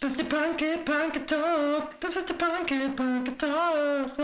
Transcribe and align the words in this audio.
Das 0.00 0.12
ist 0.12 0.18
der 0.18 0.24
Punky 0.24 0.78
Punky 0.78 1.26
Talk. 1.26 2.00
Das 2.00 2.16
ist 2.16 2.26
der 2.30 2.34
Punky 2.34 2.88
Punky 2.96 3.32
Talk. 3.36 4.18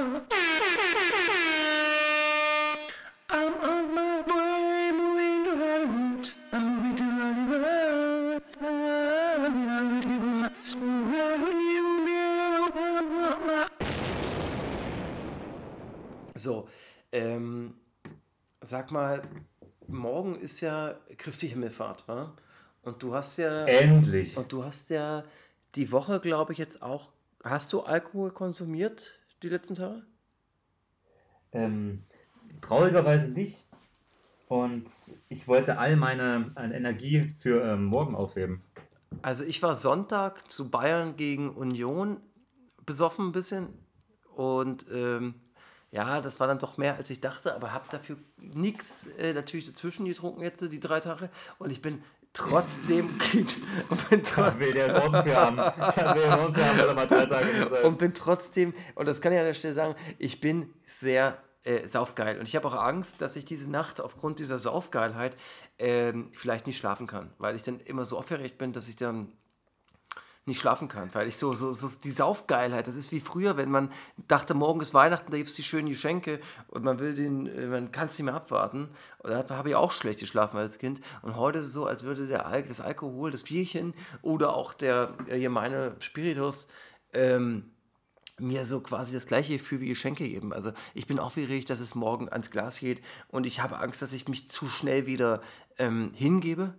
I'm 3.28 3.52
on 3.60 3.94
my 3.94 4.22
way, 4.26 4.90
moving 4.92 5.44
to 5.44 5.50
Hollywood. 5.50 6.32
I'm 6.52 6.64
moving 6.64 6.96
to 6.96 7.04
Hollywood. 7.04 8.42
So, 16.36 16.68
ähm, 17.12 17.74
sag 18.62 18.90
mal, 18.90 19.22
morgen 19.88 20.36
ist 20.36 20.62
ja 20.62 20.94
Christi 21.18 21.48
Himmelfahrt, 21.48 22.08
wa? 22.08 22.34
Und 22.82 23.02
du 23.02 23.14
hast 23.14 23.36
ja. 23.36 23.66
Endlich. 23.66 24.36
Und 24.36 24.50
du 24.52 24.64
hast 24.64 24.88
ja 24.88 25.24
die 25.76 25.92
Woche, 25.92 26.20
glaube 26.20 26.52
ich, 26.52 26.58
jetzt 26.58 26.82
auch. 26.82 27.12
Hast 27.44 27.72
du 27.72 27.82
Alkohol 27.82 28.32
konsumiert 28.32 29.20
die 29.42 29.48
letzten 29.48 29.74
Tage? 29.74 30.02
Ähm, 31.52 32.02
traurigerweise 32.60 33.28
nicht. 33.28 33.64
Und 34.48 34.90
ich 35.28 35.48
wollte 35.48 35.78
all 35.78 35.96
meine, 35.96 36.52
Energie 36.56 37.28
für 37.28 37.62
ähm, 37.64 37.84
morgen 37.84 38.14
aufheben. 38.14 38.62
Also 39.22 39.44
ich 39.44 39.62
war 39.62 39.74
Sonntag 39.74 40.50
zu 40.50 40.70
Bayern 40.70 41.16
gegen 41.16 41.50
Union 41.50 42.20
besoffen 42.84 43.28
ein 43.28 43.32
bisschen. 43.32 43.68
Und 44.34 44.86
ähm, 44.92 45.34
ja, 45.90 46.20
das 46.20 46.38
war 46.40 46.46
dann 46.46 46.58
doch 46.58 46.76
mehr, 46.76 46.96
als 46.96 47.10
ich 47.10 47.20
dachte, 47.20 47.54
aber 47.54 47.72
habe 47.72 47.86
dafür 47.90 48.16
nichts 48.36 49.06
äh, 49.18 49.32
natürlich 49.32 49.66
dazwischen 49.66 50.06
getrunken 50.06 50.42
jetzt, 50.42 50.60
die 50.60 50.80
drei 50.80 51.00
Tage. 51.00 51.30
Und 51.58 51.70
ich 51.70 51.82
bin 51.82 52.02
trotzdem 52.36 53.08
und 53.88 54.10
bin, 54.10 54.22
tro 54.22 54.42
Da 54.42 54.58
will 54.58 54.72
der 54.72 55.00
für 55.22 55.36
haben. 55.36 55.56
Da 55.56 56.14
will 56.14 56.22
der 56.22 56.36
morgen 56.36 56.54
für 56.54 56.66
haben, 56.66 56.78
weil 56.78 56.88
er 56.88 56.94
mal 56.94 57.06
drei 57.06 57.26
Tage 57.26 57.80
und 57.82 57.98
bin 57.98 58.14
trotzdem, 58.14 58.74
und 58.94 59.06
das 59.06 59.20
kann 59.20 59.32
ich 59.32 59.38
an 59.38 59.44
der 59.44 59.54
Stelle 59.54 59.74
sagen, 59.74 59.94
ich 60.18 60.40
bin 60.40 60.72
sehr 60.86 61.38
äh, 61.64 61.88
saufgeil. 61.88 62.38
Und 62.38 62.46
ich 62.46 62.54
habe 62.54 62.68
auch 62.68 62.74
Angst, 62.74 63.20
dass 63.20 63.36
ich 63.36 63.44
diese 63.44 63.70
Nacht 63.70 64.00
aufgrund 64.00 64.38
dieser 64.38 64.58
Saufgeilheit 64.58 65.36
ähm, 65.78 66.30
vielleicht 66.36 66.66
nicht 66.66 66.76
schlafen 66.76 67.06
kann, 67.06 67.32
weil 67.38 67.56
ich 67.56 67.62
dann 67.62 67.80
immer 67.80 68.04
so 68.04 68.18
aufgeregt 68.18 68.58
bin, 68.58 68.72
dass 68.72 68.88
ich 68.88 68.96
dann 68.96 69.32
nicht 70.46 70.60
schlafen 70.60 70.86
kann, 70.88 71.10
weil 71.12 71.26
ich 71.26 71.36
so, 71.36 71.52
so, 71.52 71.72
so 71.72 71.88
die 72.02 72.10
Saufgeilheit, 72.10 72.86
das 72.86 72.94
ist 72.94 73.10
wie 73.10 73.20
früher, 73.20 73.56
wenn 73.56 73.70
man 73.70 73.90
dachte, 74.28 74.54
morgen 74.54 74.80
ist 74.80 74.94
Weihnachten, 74.94 75.30
da 75.30 75.36
gibt 75.36 75.50
es 75.50 75.56
die 75.56 75.64
schönen 75.64 75.88
Geschenke 75.88 76.40
und 76.68 76.84
man 76.84 77.00
will 77.00 77.14
den, 77.14 77.46
äh, 77.46 77.66
man 77.66 77.90
kann 77.90 78.06
es 78.06 78.18
nicht 78.18 78.24
mehr 78.24 78.34
abwarten. 78.34 78.88
Und 79.18 79.30
da 79.30 79.44
habe 79.50 79.70
ich 79.70 79.74
auch 79.74 79.90
schlecht 79.90 80.20
geschlafen 80.20 80.56
als 80.56 80.78
Kind. 80.78 81.00
Und 81.22 81.36
heute 81.36 81.58
ist 81.58 81.66
es 81.66 81.72
so, 81.72 81.86
als 81.86 82.04
würde 82.04 82.28
der 82.28 82.46
Al 82.46 82.62
das 82.62 82.80
Alkohol, 82.80 83.32
das 83.32 83.42
Bierchen 83.42 83.92
oder 84.22 84.54
auch 84.54 84.72
der 84.72 85.14
äh, 85.26 85.40
gemeine 85.40 85.96
Spiritus 85.98 86.68
ähm, 87.12 87.70
mir 88.38 88.66
so 88.66 88.80
quasi 88.80 89.14
das 89.14 89.26
gleiche 89.26 89.54
Gefühl 89.54 89.80
wie 89.80 89.88
Geschenke 89.88 90.28
geben. 90.28 90.52
Also 90.52 90.72
ich 90.94 91.06
bin 91.06 91.18
aufgeregt, 91.18 91.70
dass 91.70 91.80
es 91.80 91.94
morgen 91.94 92.28
ans 92.28 92.50
Glas 92.50 92.78
geht 92.78 93.02
und 93.28 93.46
ich 93.46 93.60
habe 93.60 93.78
Angst, 93.78 94.02
dass 94.02 94.12
ich 94.12 94.28
mich 94.28 94.48
zu 94.48 94.68
schnell 94.68 95.06
wieder 95.06 95.40
ähm, 95.78 96.12
hingebe. 96.14 96.74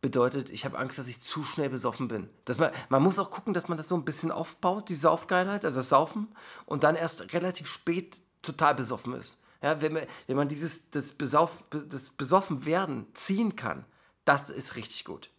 Bedeutet, 0.00 0.50
ich 0.50 0.64
habe 0.64 0.78
Angst, 0.78 0.98
dass 0.98 1.08
ich 1.08 1.20
zu 1.20 1.42
schnell 1.42 1.70
besoffen 1.70 2.06
bin. 2.06 2.28
Dass 2.44 2.58
man, 2.58 2.70
man 2.88 3.02
muss 3.02 3.18
auch 3.18 3.30
gucken, 3.32 3.52
dass 3.52 3.66
man 3.68 3.76
das 3.76 3.88
so 3.88 3.96
ein 3.96 4.04
bisschen 4.04 4.30
aufbaut, 4.30 4.88
die 4.88 4.94
Saufgeilheit, 4.94 5.64
also 5.64 5.80
das 5.80 5.88
Saufen, 5.88 6.28
und 6.66 6.84
dann 6.84 6.94
erst 6.94 7.32
relativ 7.34 7.66
spät 7.66 8.20
total 8.42 8.74
besoffen 8.76 9.14
ist. 9.14 9.42
Ja, 9.60 9.80
wenn, 9.80 9.92
man, 9.92 10.04
wenn 10.28 10.36
man 10.36 10.48
dieses 10.48 10.88
das, 10.90 11.12
Besauf, 11.14 11.64
das 11.70 12.10
Besoffenwerden 12.10 13.06
ziehen 13.14 13.56
kann, 13.56 13.84
das 14.24 14.50
ist 14.50 14.76
richtig 14.76 15.04
gut. 15.04 15.30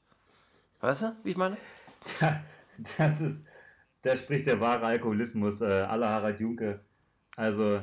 Weißt 0.82 1.04
du, 1.04 1.16
wie 1.24 1.32
ich 1.32 1.38
meine? 1.38 1.58
Da- 2.20 2.42
Das 2.98 3.20
ist, 3.20 3.46
da 4.04 4.16
spricht 4.16 4.46
der 4.46 4.60
wahre 4.62 4.86
Alkoholismus 4.86 5.60
äh, 5.62 5.66
aller 5.66 6.10
Harald 6.10 6.40
Junke. 6.40 6.80
Also, 7.36 7.82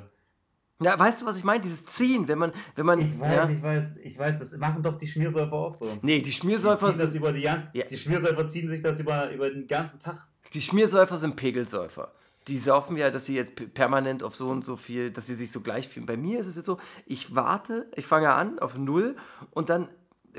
Ja, 0.82 0.98
weißt 0.98 1.22
du, 1.22 1.26
was 1.26 1.36
ich 1.38 1.44
meine? 1.44 1.60
Dieses 1.60 1.84
Ziehen, 1.84 2.28
wenn 2.28 2.38
man, 2.38 2.52
wenn 2.74 2.84
man. 2.84 3.00
ich 3.00 3.18
weiß, 3.18 3.34
ja, 3.34 3.48
ich 3.48 3.62
weiß, 3.62 3.96
ich 4.02 4.18
weiß, 4.18 4.38
das 4.38 4.52
machen 4.58 4.82
doch 4.82 4.96
die 4.96 5.06
Schmiersäufer 5.06 5.54
auch 5.54 5.72
so. 5.72 5.86
Nee, 6.02 6.18
die 6.18 6.24
Die 6.24 6.32
Schmiersäufer 6.32 6.90
ziehen 6.92 6.98
das 7.00 7.14
über 7.14 7.32
die 7.32 7.40
ganze, 7.42 7.70
Ja. 7.72 7.84
die 7.86 7.96
Schmiersäufer 7.96 8.46
ziehen 8.48 8.68
sich 8.68 8.82
das 8.82 9.00
über, 9.00 9.30
über 9.30 9.48
den 9.48 9.66
ganzen 9.66 9.98
Tag. 9.98 10.26
die 10.52 10.60
Schmiersäufer 10.60 11.16
sind 11.16 11.36
Pegelsäufer. 11.36 12.12
Die 12.48 12.58
saufen 12.58 12.96
ja, 12.96 13.10
dass 13.10 13.26
sie 13.26 13.34
jetzt 13.34 13.54
permanent 13.74 14.22
auf 14.22 14.36
so 14.36 14.50
und 14.50 14.64
so 14.64 14.76
viel, 14.76 15.10
dass 15.10 15.26
sie 15.26 15.34
sich 15.34 15.50
so 15.50 15.60
gleich 15.62 15.88
fühlen. 15.88 16.06
Bei 16.06 16.16
mir 16.16 16.38
ist 16.40 16.46
es 16.46 16.56
jetzt 16.56 16.66
so, 16.66 16.78
ich 17.06 17.34
warte, 17.34 17.90
ich 17.96 18.06
fange 18.06 18.32
an 18.34 18.58
auf 18.60 18.76
0 18.78 19.16
und 19.50 19.68
dann 19.70 19.88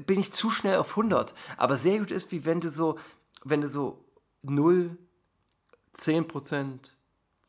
bin 0.06 0.20
ich 0.20 0.32
zu 0.32 0.50
schnell 0.52 0.78
auf 0.78 0.92
100. 0.92 1.34
Aber 1.58 1.78
sehr 1.78 1.98
gut 2.00 2.12
ist, 2.12 2.32
wie 2.32 2.46
wenn 2.46 2.62
du 2.62 2.70
so, 2.70 2.98
wenn 3.44 3.62
du 3.62 3.68
so 3.70 4.06
0, 4.44 4.98
10%, 5.98 6.80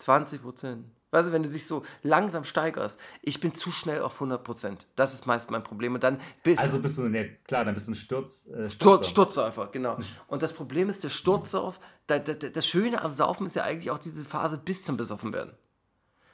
20%, 0.00 0.78
weißt 1.10 1.28
du, 1.28 1.32
wenn 1.32 1.42
du 1.42 1.48
dich 1.48 1.66
so 1.66 1.82
langsam 2.02 2.44
steigerst. 2.44 2.98
Ich 3.22 3.40
bin 3.40 3.54
zu 3.54 3.72
schnell 3.72 4.02
auf 4.02 4.20
100%. 4.20 4.76
Das 4.96 5.14
ist 5.14 5.26
meist 5.26 5.50
mein 5.50 5.62
Problem. 5.64 5.94
Und 5.94 6.02
dann 6.02 6.20
bist 6.42 6.58
Also 6.60 6.78
bist 6.80 6.98
du, 6.98 7.08
ne, 7.08 7.36
klar, 7.44 7.64
dann 7.64 7.74
bist 7.74 7.86
du 7.88 7.92
ein 7.92 7.94
Sturz. 7.94 8.46
Äh, 8.46 8.68
Sturz, 8.70 8.72
Stürzer. 8.72 9.04
Sturzsaufer, 9.04 9.68
genau. 9.72 9.98
Und 10.26 10.42
das 10.42 10.52
Problem 10.52 10.88
ist, 10.88 11.02
der 11.04 11.08
Sturzsauf, 11.08 11.80
da, 12.06 12.18
da, 12.18 12.34
da- 12.34 12.48
das 12.48 12.66
Schöne 12.66 13.02
am 13.02 13.12
Saufen 13.12 13.46
ist 13.46 13.56
ja 13.56 13.62
eigentlich 13.64 13.90
auch 13.90 13.98
diese 13.98 14.24
Phase 14.24 14.58
bis 14.58 14.84
zum 14.84 14.96
Besoffenwerden. 14.96 15.54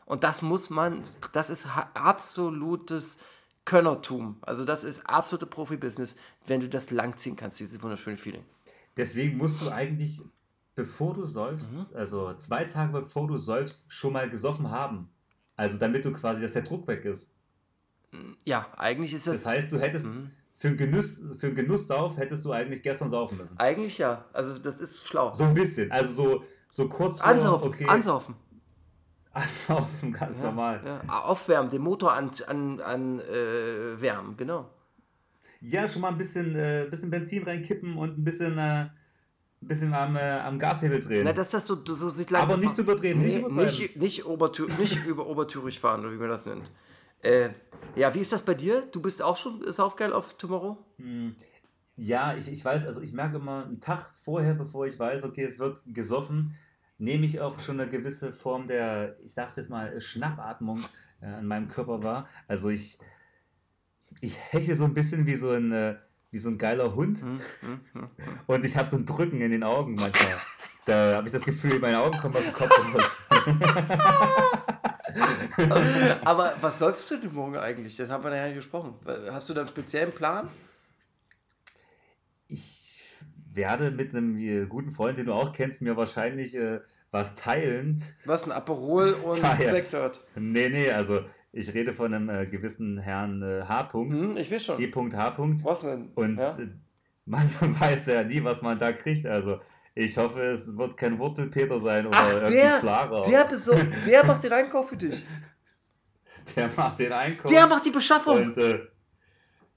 Und 0.06 0.22
das 0.24 0.42
muss 0.42 0.68
man, 0.70 1.02
das 1.32 1.48
ist 1.50 1.66
absolutes 1.94 3.16
Könnertum. 3.64 4.36
Also 4.42 4.64
das 4.64 4.84
ist 4.84 5.06
absolute 5.08 5.46
Profibusiness, 5.46 6.16
wenn 6.46 6.60
du 6.60 6.68
das 6.68 6.90
langziehen 6.90 7.36
kannst, 7.36 7.58
dieses 7.60 7.82
wunderschöne 7.82 8.16
Feeling. 8.18 8.44
Deswegen 8.96 9.38
musst 9.38 9.60
du 9.62 9.70
eigentlich, 9.70 10.20
bevor 10.74 11.14
du 11.14 11.24
säufst, 11.24 11.72
Mhm. 11.72 11.86
also 11.94 12.34
zwei 12.34 12.64
Tage 12.64 12.92
bevor 12.92 13.26
du 13.28 13.36
säufst, 13.38 13.84
schon 13.88 14.12
mal 14.12 14.28
gesoffen 14.28 14.70
haben. 14.70 15.08
Also 15.56 15.78
damit 15.78 16.04
du 16.04 16.12
quasi, 16.12 16.42
dass 16.42 16.52
der 16.52 16.62
Druck 16.62 16.86
weg 16.88 17.04
ist. 17.04 17.30
Ja, 18.44 18.66
eigentlich 18.76 19.14
ist 19.14 19.26
das, 19.26 19.38
Das 19.42 19.46
heißt, 19.46 19.72
du 19.72 19.78
hättest 19.80 20.06
Mhm. 20.06 20.30
für 20.54 20.68
einen 20.68 20.76
Genuss, 20.76 21.20
für 21.38 21.46
einen 21.48 21.56
Genusssauf 21.56 22.16
hättest 22.16 22.44
du 22.44 22.52
eigentlich 22.52 22.82
gestern 22.82 23.08
saufen 23.08 23.38
müssen. 23.38 23.58
eigentlich 23.58 23.98
ja. 23.98 24.24
Also 24.32 24.56
das 24.58 24.80
ist 24.80 25.04
schlau. 25.06 25.32
So 25.32 25.44
ein 25.44 25.54
bisschen. 25.54 25.90
Also 25.92 26.12
so, 26.12 26.44
so 26.68 26.88
kurz 26.88 27.20
vor, 27.20 27.28
ansaufen, 27.28 27.68
okay, 27.68 27.86
ansaufen. 27.86 28.34
ansaufen, 29.32 30.12
ganz 30.12 30.38
Ja, 30.38 30.44
normal. 30.44 30.80
ja. 30.84 31.22
Aufwärmen, 31.24 31.70
den 31.70 31.82
Motor 31.82 32.12
an, 32.14 32.30
an, 32.46 32.80
an 32.80 33.20
äh, 33.20 34.00
wärmen, 34.00 34.36
genau. 34.36 34.70
Ja, 35.60 35.88
schon 35.88 36.02
mal 36.02 36.08
ein 36.08 36.18
bisschen, 36.18 36.54
äh, 36.54 36.86
bisschen 36.90 37.10
Benzin 37.10 37.42
reinkippen 37.42 37.96
und 37.96 38.18
ein 38.18 38.22
bisschen, 38.24 38.58
äh, 38.58 38.86
bisschen 39.66 39.92
am, 39.94 40.16
äh, 40.16 40.20
am 40.40 40.58
Gashebel 40.58 41.00
drehen. 41.00 41.24
Na, 41.24 41.32
dass 41.32 41.50
das 41.50 41.66
so, 41.66 41.76
so 41.84 42.08
sich 42.08 42.28
Aber 42.28 42.38
langsam- 42.38 42.60
nicht 42.60 42.76
zu 42.76 42.82
übertreiben, 42.82 43.22
nicht 43.22 43.34
Nee, 43.34 43.40
übertreiben. 43.40 43.64
nicht, 43.64 43.96
nicht, 43.96 44.26
Obertür, 44.26 44.68
nicht 44.78 45.04
über 45.06 45.26
Obertürig 45.26 45.80
fahren, 45.80 46.00
oder 46.00 46.12
wie 46.12 46.16
man 46.16 46.28
das 46.28 46.46
nennt. 46.46 46.70
Äh, 47.22 47.50
ja, 47.96 48.14
wie 48.14 48.20
ist 48.20 48.32
das 48.32 48.42
bei 48.42 48.54
dir? 48.54 48.82
Du 48.92 49.00
bist 49.00 49.22
auch 49.22 49.36
schon 49.36 49.62
saufgeil 49.72 50.12
auf 50.12 50.34
Tomorrow? 50.36 50.76
Hm, 50.98 51.34
Ja, 51.96 52.34
ich, 52.36 52.50
ich 52.52 52.64
weiß, 52.64 52.84
also 52.86 53.00
ich 53.00 53.12
merke 53.12 53.36
immer 53.36 53.64
einen 53.64 53.80
Tag 53.80 54.10
vorher, 54.24 54.54
bevor 54.54 54.86
ich 54.86 54.98
weiß, 54.98 55.24
okay, 55.24 55.44
es 55.44 55.58
wird 55.58 55.80
gesoffen, 55.86 56.56
nehme 56.98 57.24
ich 57.24 57.40
auch 57.40 57.58
schon 57.60 57.80
eine 57.80 57.88
gewisse 57.90 58.32
Form 58.32 58.66
der, 58.66 59.16
ich 59.24 59.32
sag's 59.32 59.56
jetzt 59.56 59.70
mal, 59.70 59.98
Schnappatmung 60.00 60.84
äh, 61.22 61.26
an 61.26 61.46
meinem 61.46 61.68
Körper 61.68 62.02
wahr. 62.02 62.28
Also 62.48 62.68
ich, 62.68 62.98
ich 64.20 64.36
heche 64.52 64.76
so 64.76 64.84
ein 64.84 64.94
bisschen 64.94 65.26
wie 65.26 65.36
so 65.36 65.50
ein, 65.50 65.72
äh, 65.72 65.96
wie 66.34 66.38
so 66.38 66.48
ein 66.48 66.58
geiler 66.58 66.96
Hund 66.96 67.20
Hm, 67.20 67.40
hm, 67.60 67.80
hm. 67.92 68.08
und 68.48 68.64
ich 68.64 68.76
habe 68.76 68.88
so 68.88 68.96
ein 68.96 69.06
Drücken 69.06 69.40
in 69.40 69.52
den 69.52 69.62
Augen 69.62 69.94
manchmal. 69.94 70.36
Da 70.84 71.14
habe 71.14 71.28
ich 71.28 71.32
das 71.32 71.42
Gefühl, 71.42 71.78
meine 71.78 72.00
Augen 72.00 72.18
kommen 72.18 72.34
aus 72.34 72.42
dem 72.42 72.52
Kopf. 72.52 72.70
Aber 76.24 76.54
was 76.60 76.80
säufst 76.80 77.08
du 77.10 77.18
denn 77.18 77.32
morgen 77.32 77.56
eigentlich? 77.56 77.96
Das 77.96 78.10
haben 78.10 78.24
wir 78.24 78.34
ja 78.34 78.52
gesprochen. 78.52 78.94
Hast 79.30 79.48
du 79.48 79.54
da 79.54 79.60
einen 79.60 79.68
speziellen 79.68 80.12
Plan? 80.12 80.48
Ich 82.48 83.00
werde 83.52 83.92
mit 83.92 84.12
einem 84.12 84.36
äh, 84.36 84.66
guten 84.66 84.90
Freund, 84.90 85.16
den 85.16 85.26
du 85.26 85.32
auch 85.32 85.52
kennst, 85.52 85.82
mir 85.82 85.96
wahrscheinlich 85.96 86.56
äh, 86.56 86.80
was 87.12 87.36
teilen. 87.36 88.02
Was, 88.24 88.44
ein 88.44 88.52
Aperol 88.52 89.12
und 89.12 89.40
Daher. 89.40 89.70
Sekt 89.70 89.94
dort? 89.94 90.24
Nee, 90.34 90.68
nee, 90.68 90.90
also 90.90 91.20
ich 91.56 91.72
rede 91.72 91.92
von 91.92 92.12
einem 92.12 92.28
äh, 92.28 92.46
gewissen 92.46 92.98
Herrn 92.98 93.40
äh, 93.42 93.62
H. 93.62 93.92
Hm, 93.92 94.36
ich 94.36 94.50
weiß 94.50 94.64
schon. 94.64 94.80
E.H. 94.80 95.36
Was 95.62 95.82
denn? 95.82 96.08
Und 96.16 96.38
ja? 96.40 96.56
äh, 96.58 96.68
man 97.26 97.48
weiß 97.80 98.06
ja 98.06 98.24
nie, 98.24 98.42
was 98.42 98.60
man 98.60 98.76
da 98.78 98.92
kriegt. 98.92 99.24
Also 99.24 99.60
ich 99.94 100.18
hoffe, 100.18 100.40
es 100.42 100.76
wird 100.76 100.96
kein 100.96 101.16
Wurzelpeter 101.18 101.78
sein 101.78 102.06
oder 102.08 102.18
Ach, 102.18 102.32
irgendwie 102.32 102.54
der, 102.54 102.78
Clara. 102.80 103.22
der, 103.22 103.48
beso- 103.50 104.04
der 104.04 104.26
macht 104.26 104.42
den 104.42 104.52
Einkauf 104.52 104.88
für 104.88 104.96
dich. 104.96 105.24
der 106.56 106.68
macht 106.76 106.98
den 106.98 107.12
Einkauf. 107.12 107.50
Der 107.50 107.66
macht 107.68 107.86
die 107.86 107.90
Beschaffung. 107.90 108.36
Und 108.36 108.58
äh, 108.58 108.80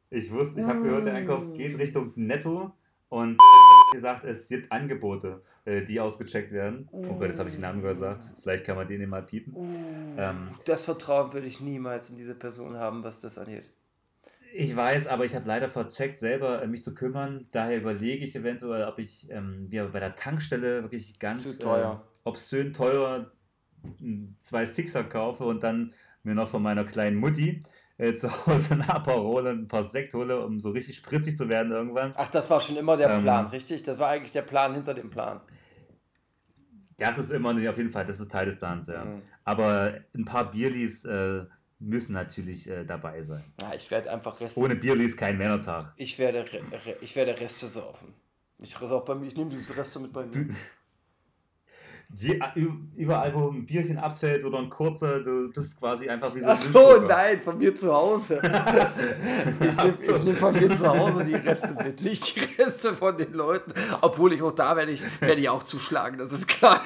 ich 0.10 0.32
wusste, 0.32 0.62
ich 0.62 0.66
habe 0.66 0.82
gehört, 0.82 1.06
der 1.06 1.14
Einkauf 1.14 1.54
geht 1.54 1.78
Richtung 1.78 2.12
Netto 2.16 2.72
und 3.10 3.38
gesagt, 3.92 4.24
es 4.26 4.48
gibt 4.48 4.72
Angebote, 4.72 5.42
äh, 5.66 5.84
die 5.84 6.00
ausgecheckt 6.00 6.52
werden. 6.52 6.88
Oh 6.92 7.16
Gott, 7.16 7.28
jetzt 7.28 7.40
habe 7.40 7.50
ich 7.50 7.56
den 7.56 7.62
Namen 7.62 7.82
gesagt. 7.82 8.24
Vielleicht 8.42 8.66
kann 8.66 8.76
man 8.76 8.88
den 8.88 9.08
mal 9.10 9.24
piepen. 9.24 9.54
Uh, 9.56 9.68
Ähm, 10.18 10.50
das 10.66 10.84
Vertrauen 10.84 11.34
würde 11.34 11.48
ich 11.48 11.60
niemals 11.60 12.10
in 12.10 12.18
diese 12.18 12.36
Person 12.36 12.78
haben, 12.78 13.04
was 13.04 13.22
das 13.22 13.38
angeht. 13.38 13.70
Ich 14.54 14.76
weiß, 14.76 15.08
aber 15.08 15.26
ich 15.26 15.36
habe 15.36 15.48
leider 15.48 15.68
vercheckt, 15.68 16.20
selber 16.20 16.62
äh, 16.62 16.68
mich 16.68 16.84
zu 16.84 16.96
kümmern. 16.96 17.48
Daher 17.52 17.78
überlege 17.78 18.26
ich 18.26 18.36
eventuell, 18.36 18.86
ob 18.86 18.98
ich 19.00 19.30
ähm, 19.32 19.70
mir 19.70 19.86
bei 19.86 20.00
der 20.00 20.16
Tankstelle 20.16 20.84
wirklich 20.84 21.20
ganz 21.20 21.44
Zu 21.44 21.60
teuer. 21.60 22.04
Äh, 22.04 22.30
obszön 22.30 22.74
teuer 22.74 23.32
m, 24.00 24.36
zwei 24.40 24.66
Sixer 24.66 25.04
kaufe 25.04 25.44
und 25.44 25.64
dann 25.64 25.94
mir 26.24 26.36
noch 26.36 26.50
von 26.50 26.64
meiner 26.64 26.84
kleinen 26.84 27.18
Mutti 27.18 27.64
äh, 27.98 28.14
zu 28.14 28.30
Hause 28.46 28.74
ein 28.76 28.82
Aperol 28.82 29.48
und 29.48 29.60
ein 29.64 29.68
paar 29.68 29.84
Sekt 29.84 30.14
hole, 30.14 30.44
um 30.46 30.60
so 30.60 30.72
richtig 30.72 30.98
spritzig 30.98 31.38
zu 31.38 31.50
werden 31.50 31.72
irgendwann. 31.72 32.14
Ach, 32.16 32.28
das 32.28 32.50
war 32.50 32.62
schon 32.62 32.78
immer 32.78 32.98
der 32.98 33.10
Ähm. 33.10 33.22
Plan, 33.24 33.48
richtig? 33.48 33.84
Das 33.84 34.00
war 34.00 34.10
eigentlich 34.10 34.34
der 34.34 34.42
Plan 34.44 34.74
hinter 34.74 34.94
dem 34.94 35.10
Plan. 35.10 35.42
Das 36.98 37.18
ist 37.18 37.30
immer 37.32 37.52
auf 37.52 37.78
jeden 37.78 37.92
Fall, 37.92 38.06
das 38.06 38.20
ist 38.20 38.32
Teil 38.32 38.48
des 38.48 38.58
Plans, 38.58 38.88
ja. 38.88 39.06
Mhm. 39.06 39.22
Aber 39.44 39.94
ein 40.16 40.26
paar 40.26 40.50
Bierlis 40.50 41.06
äh, 41.06 41.46
müssen 41.80 42.14
natürlich 42.14 42.68
äh, 42.70 42.86
dabei 42.86 43.22
sein. 43.22 43.44
Ja, 43.62 43.74
ich 43.76 43.90
werde 43.92 44.12
einfach 44.12 44.40
Reste. 44.42 44.60
Ohne 44.60 44.76
Bierlis 44.76 45.16
kein 45.16 45.38
Männertag. 45.38 45.94
Ich 45.98 46.18
werde, 46.18 46.46
ich 47.02 47.16
werde 47.16 47.40
Reste 47.40 47.68
saufen. 47.68 48.14
Ich, 48.60 48.76
auch 48.82 49.06
bei 49.06 49.14
mir, 49.14 49.28
ich 49.28 49.36
nehme 49.36 49.52
diese 49.52 49.78
Reste 49.78 50.00
mit 50.00 50.12
bei 50.12 50.24
mir. 50.24 50.32
Du- 50.32 50.48
Die, 52.10 52.42
überall, 52.96 53.36
wo 53.36 53.50
ein 53.50 53.66
Bierchen 53.66 53.98
abfällt 53.98 54.46
oder 54.46 54.60
ein 54.60 54.70
kurzer, 54.70 55.20
du, 55.20 55.50
das 55.50 55.66
ist 55.66 55.80
quasi 55.80 56.08
einfach 56.08 56.34
wie 56.34 56.40
so 56.40 56.46
ein 56.46 56.52
Ach 56.54 56.58
so, 56.58 57.02
nein, 57.02 57.42
von 57.42 57.58
mir 57.58 57.76
zu 57.76 57.94
Hause. 57.94 58.42
Ich 59.60 60.08
nehme 60.08 60.24
nehm 60.24 60.36
von 60.36 60.54
mir 60.54 60.78
zu 60.78 60.88
Hause 60.88 61.26
die 61.26 61.36
Reste 61.36 61.76
mit, 61.84 62.02
nicht 62.02 62.36
die 62.36 62.62
Reste 62.62 62.96
von 62.96 63.18
den 63.18 63.34
Leuten. 63.34 63.74
Obwohl 64.02 64.34
ich 64.34 64.42
auch 64.42 64.52
da 64.52 64.76
werde 64.76 64.92
ich, 64.92 65.04
werde 65.20 65.42
ich 65.42 65.50
auch 65.50 65.64
zuschlagen, 65.64 66.18
das 66.18 66.32
ist 66.32 66.48
klar. 66.48 66.82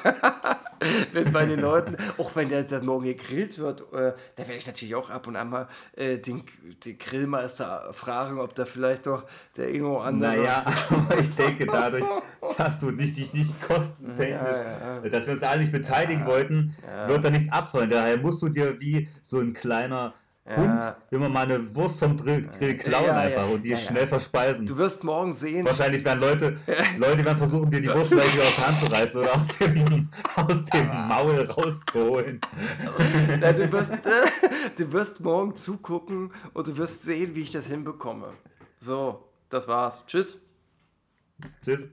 wenn 1.12 1.32
bei 1.32 1.46
den 1.46 1.60
Leuten, 1.60 1.96
auch 2.18 2.34
wenn 2.36 2.48
der, 2.48 2.64
der 2.64 2.82
morgen 2.82 3.04
gegrillt 3.04 3.58
wird, 3.58 3.80
äh, 3.92 4.12
da 4.36 4.38
werde 4.38 4.54
ich 4.54 4.66
natürlich 4.66 4.94
auch 4.94 5.10
ab 5.10 5.26
und 5.26 5.36
an 5.36 5.50
mal 5.50 5.68
äh, 5.96 6.18
den, 6.18 6.44
den 6.84 6.98
Grillmeister 6.98 7.92
fragen, 7.92 8.38
ob 8.38 8.54
da 8.54 8.64
vielleicht 8.64 9.06
doch 9.06 9.24
der 9.56 9.72
oder 9.84 10.04
andere. 10.04 10.36
Naja, 10.36 10.64
aber 10.90 11.18
ich 11.18 11.34
denke 11.34 11.66
dadurch, 11.66 12.06
dass 12.58 12.78
du 12.78 12.90
nicht, 12.90 13.16
dich 13.16 13.32
nicht 13.32 13.60
kostentechnisch, 13.62 14.56
Ja, 14.56 15.00
ja, 15.02 15.08
dass 15.08 15.26
wir 15.26 15.34
uns 15.34 15.42
alle 15.42 15.60
nicht 15.60 15.72
beteiligen 15.72 16.26
wollten, 16.26 16.76
wird 17.06 17.24
da 17.24 17.30
nicht 17.30 17.52
abfallen. 17.52 17.90
Daher 17.90 18.18
musst 18.18 18.42
du 18.42 18.48
dir 18.48 18.80
wie 18.80 19.08
so 19.22 19.38
ein 19.40 19.52
kleiner 19.52 20.14
Ja. 20.44 20.56
Hund 20.56 20.96
immer 21.12 21.28
mal 21.28 21.44
eine 21.44 21.72
Wurst 21.74 22.00
vom 22.00 22.16
Grill, 22.16 22.48
Grill 22.58 22.76
klauen 22.76 23.06
Ja, 23.06 23.12
ja, 23.12 23.20
einfach 23.20 23.48
und 23.48 23.64
die 23.64 23.70
ja, 23.70 23.76
ja. 23.76 23.82
schnell 23.82 24.06
verspeisen. 24.08 24.66
Du 24.66 24.76
wirst 24.76 25.04
morgen 25.04 25.36
sehen, 25.36 25.64
Wahrscheinlich 25.64 26.04
werden 26.04 26.18
Leute, 26.18 26.58
Leute 26.98 27.24
werden 27.24 27.38
versuchen, 27.38 27.70
dir 27.70 27.80
die 27.80 27.88
Wurst 27.88 28.10
wieder 28.10 28.24
aus 28.24 28.56
der 28.56 28.66
Hand 28.66 28.80
zu 28.80 28.86
reißen 28.86 29.20
oder 29.20 29.36
aus 29.36 29.48
dem, 29.58 30.08
aus 30.34 30.64
dem 30.64 30.86
Maul 31.08 31.44
rauszuholen. 31.44 32.40
Du, 33.40 33.72
wirst, 33.72 33.98
du 34.76 34.92
wirst 34.92 35.20
morgen 35.20 35.54
zugucken 35.54 36.32
und 36.54 36.66
du 36.66 36.76
wirst 36.76 37.04
sehen, 37.04 37.36
wie 37.36 37.42
ich 37.42 37.52
das 37.52 37.68
hinbekomme. 37.68 38.32
So, 38.80 39.28
das 39.48 39.68
war's. 39.68 40.04
Tschüss. 40.06 40.44
Tschüss. 41.64 41.86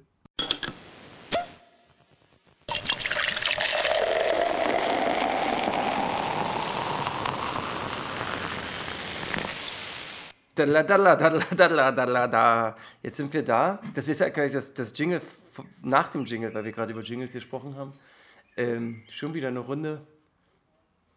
Jetzt 13.01 13.17
sind 13.17 13.33
wir 13.33 13.43
da. 13.43 13.81
Das 13.95 14.07
ist 14.07 14.19
ja 14.19 14.29
gleich 14.29 14.51
das, 14.51 14.73
das 14.73 14.97
Jingle 14.97 15.21
nach 15.81 16.07
dem 16.07 16.25
Jingle, 16.25 16.53
weil 16.53 16.63
wir 16.65 16.71
gerade 16.71 16.93
über 16.93 17.01
Jingles 17.01 17.33
gesprochen 17.33 17.75
haben. 17.75 17.93
Ähm, 18.57 19.03
schon 19.09 19.33
wieder 19.33 19.47
eine 19.47 19.59
Runde 19.59 20.01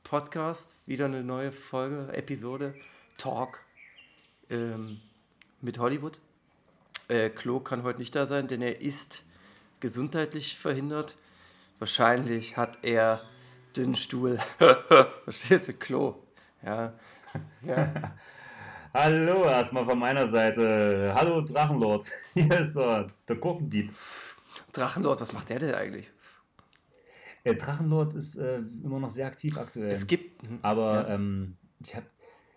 Podcast, 0.04 0.76
wieder 0.86 1.06
eine 1.06 1.22
neue 1.22 1.52
Folge, 1.52 2.12
Episode, 2.12 2.74
Talk 3.16 3.60
ähm, 4.50 5.00
mit 5.60 5.78
Hollywood. 5.78 6.20
Äh, 7.08 7.30
Klo 7.30 7.60
kann 7.60 7.82
heute 7.82 7.98
nicht 7.98 8.14
da 8.14 8.26
sein, 8.26 8.46
denn 8.46 8.62
er 8.62 8.80
ist 8.80 9.24
gesundheitlich 9.80 10.58
verhindert. 10.58 11.16
Wahrscheinlich 11.78 12.56
hat 12.56 12.78
er 12.82 13.22
den 13.76 13.94
Stuhl. 13.94 14.38
Verstehst 15.24 15.68
du? 15.68 15.72
Klo. 15.74 16.16
Ja. 16.62 16.92
ja. 17.62 18.14
Hallo, 18.94 19.44
erstmal 19.44 19.84
von 19.84 19.98
meiner 19.98 20.26
Seite. 20.26 21.12
Hallo 21.14 21.40
Drachenlord. 21.40 22.06
Hier 22.34 22.58
ist 22.60 22.76
er, 22.76 23.06
der 23.26 23.36
Gurkendieb. 23.36 23.90
Drachenlord, 24.72 25.20
was 25.20 25.32
macht 25.32 25.48
der 25.48 25.58
denn 25.60 25.74
eigentlich? 25.74 26.10
Der 27.44 27.54
Drachenlord 27.54 28.14
ist 28.14 28.36
äh, 28.36 28.58
immer 28.84 29.00
noch 29.00 29.10
sehr 29.10 29.26
aktiv 29.26 29.56
aktuell. 29.56 29.90
Es 29.90 30.06
gibt. 30.06 30.34
Aber 30.62 31.08
Ja. 31.08 31.14
ähm, 31.14 31.56
ich 31.82 31.94
habe. 31.96 32.06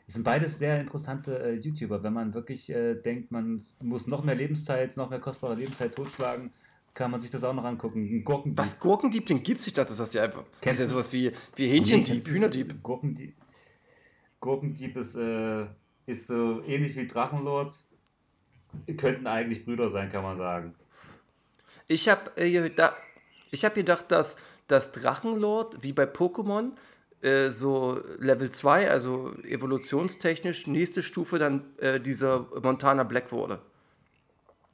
Es 0.07 0.13
sind 0.13 0.23
beides 0.23 0.59
sehr 0.59 0.79
interessante 0.79 1.39
äh, 1.39 1.53
YouTuber. 1.53 2.03
Wenn 2.03 2.13
man 2.13 2.33
wirklich 2.35 2.69
äh, 2.69 2.93
denkt, 2.93 3.31
man 3.31 3.63
muss 3.81 4.05
noch 4.05 4.23
mehr 4.23 4.35
Lebenszeit, 4.35 4.97
noch 4.97 5.09
mehr 5.09 5.19
kostbare 5.19 5.55
Lebenszeit 5.55 5.95
totschlagen, 5.95 6.51
kann 6.93 7.09
man 7.09 7.21
sich 7.21 7.31
das 7.31 7.43
auch 7.43 7.53
noch 7.55 7.63
angucken. 7.63 8.23
Gurkendieb. 8.23 8.59
Was 8.59 8.79
Gurkendieb, 8.79 9.25
den 9.25 9.41
gibt's? 9.41 9.65
Ich 9.65 9.73
dachte, 9.73 9.89
das 9.89 9.99
hast 9.99 10.13
du 10.13 10.19
einfach. 10.21 10.43
Das 10.43 10.61
Kennst 10.61 10.79
ist 10.79 10.79
ja 10.79 10.85
du- 10.85 10.91
sowas 10.91 11.11
wie, 11.11 11.31
wie 11.55 11.63
Nee, 11.63 11.69
Hähnchendieb, 11.77 12.23
du- 12.25 12.31
Hühnerdieb. 12.31 12.83
Gurkendieb. 12.83 13.35
Gurkendieb 14.39 14.95
ist, 14.95 15.15
äh, 15.15 15.65
ist 16.05 16.27
so 16.27 16.61
ähnlich 16.63 16.95
wie 16.95 17.07
Drachenlord. 17.07 17.71
Könnten 18.97 19.27
eigentlich 19.27 19.65
Brüder 19.65 19.89
sein, 19.89 20.11
kann 20.11 20.23
man 20.23 20.35
sagen. 20.35 20.75
Ich 21.87 22.09
habe 22.09 22.35
äh, 22.37 22.69
da, 22.69 22.95
ich 23.51 23.63
hab 23.63 23.75
gedacht, 23.75 24.11
dass 24.11 24.37
das 24.67 24.91
Drachenlord, 24.91 25.83
wie 25.83 25.93
bei 25.93 26.03
Pokémon, 26.03 26.71
äh, 27.21 27.49
so 27.49 28.01
Level 28.19 28.49
2, 28.49 28.89
also 28.89 29.33
evolutionstechnisch, 29.43 30.67
nächste 30.67 31.03
Stufe 31.03 31.37
dann 31.37 31.63
äh, 31.77 31.99
dieser 31.99 32.47
Montana 32.61 33.03
Black 33.03 33.31
wurde. 33.31 33.61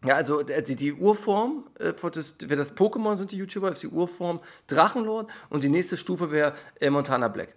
Ja, 0.03 0.15
also 0.15 0.41
äh, 0.41 0.63
die, 0.63 0.75
die 0.75 0.93
Urform, 0.93 1.65
äh, 1.79 1.93
das, 1.93 2.37
wer 2.41 2.57
das 2.57 2.75
Pokémon 2.75 3.15
sind, 3.15 3.31
die 3.31 3.37
YouTuber, 3.37 3.71
ist 3.71 3.83
die 3.83 3.87
Urform 3.87 4.39
Drachenlord 4.67 5.29
und 5.49 5.63
die 5.63 5.69
nächste 5.69 5.95
Stufe 5.95 6.31
wäre 6.31 6.53
äh, 6.79 6.89
Montana 6.89 7.27
Black. 7.27 7.55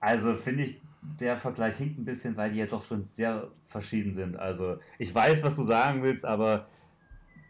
Also 0.00 0.36
finde 0.36 0.64
ich, 0.64 0.80
der 1.20 1.38
Vergleich 1.38 1.76
hinkt 1.76 1.98
ein 1.98 2.04
bisschen, 2.04 2.36
weil 2.36 2.50
die 2.50 2.58
ja 2.58 2.66
doch 2.66 2.82
schon 2.82 3.04
sehr 3.04 3.48
verschieden 3.66 4.14
sind. 4.14 4.36
Also 4.36 4.78
ich 4.98 5.14
weiß, 5.14 5.42
was 5.42 5.56
du 5.56 5.62
sagen 5.62 6.02
willst, 6.02 6.24
aber 6.24 6.66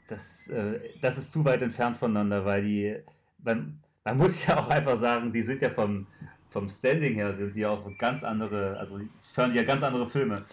das, 0.06 0.48
äh, 0.48 0.80
das 1.00 1.18
ist 1.18 1.32
zu 1.32 1.44
weit 1.44 1.62
entfernt 1.62 1.96
voneinander, 1.96 2.44
weil 2.44 2.62
die, 2.62 2.96
man, 3.42 3.80
man 4.04 4.18
muss 4.18 4.46
ja 4.46 4.58
auch 4.58 4.68
einfach 4.68 4.96
sagen, 4.96 5.32
die 5.32 5.42
sind 5.42 5.62
ja 5.62 5.70
vom, 5.70 6.06
vom 6.48 6.68
Standing 6.68 7.14
her, 7.14 7.32
sind 7.32 7.54
sie 7.54 7.66
auch 7.66 7.90
ganz 7.98 8.22
andere, 8.22 8.76
also 8.78 9.00
hören 9.34 9.54
ja 9.54 9.64
ganz 9.64 9.82
andere 9.82 10.08
Filme. 10.08 10.44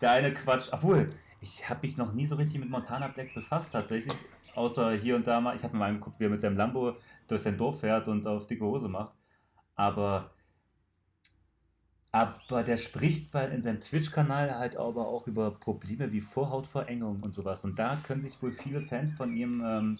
Der 0.00 0.12
eine 0.12 0.32
Quatsch, 0.32 0.68
obwohl, 0.70 1.06
ich 1.40 1.68
habe 1.68 1.80
mich 1.82 1.96
noch 1.96 2.12
nie 2.12 2.26
so 2.26 2.36
richtig 2.36 2.60
mit 2.60 2.70
Montana 2.70 3.08
Black 3.08 3.34
befasst 3.34 3.72
tatsächlich, 3.72 4.14
außer 4.54 4.92
hier 4.92 5.16
und 5.16 5.26
da 5.26 5.40
mal, 5.40 5.56
ich 5.56 5.62
habe 5.62 5.74
mir 5.74 5.80
mal 5.80 5.88
angeguckt, 5.88 6.20
wie 6.20 6.24
er 6.24 6.30
mit 6.30 6.40
seinem 6.40 6.56
Lambo 6.56 6.96
durch 7.26 7.42
sein 7.42 7.56
Dorf 7.56 7.80
fährt 7.80 8.08
und 8.08 8.26
auf 8.26 8.46
dicke 8.46 8.64
Hose 8.64 8.88
macht, 8.88 9.14
aber 9.74 10.30
aber 12.10 12.62
der 12.62 12.78
spricht 12.78 13.30
bei, 13.30 13.46
in 13.48 13.62
seinem 13.62 13.80
Twitch-Kanal 13.80 14.58
halt 14.58 14.76
aber 14.76 15.06
auch 15.06 15.26
über 15.26 15.50
Probleme 15.50 16.10
wie 16.10 16.20
Vorhautverengung 16.20 17.20
und 17.20 17.34
sowas. 17.34 17.64
Und 17.64 17.78
da 17.78 17.98
können 18.02 18.22
sich 18.22 18.40
wohl 18.42 18.50
viele 18.50 18.80
Fans 18.80 19.12
von 19.12 19.36
ihm, 19.36 19.62
ähm, 19.64 19.98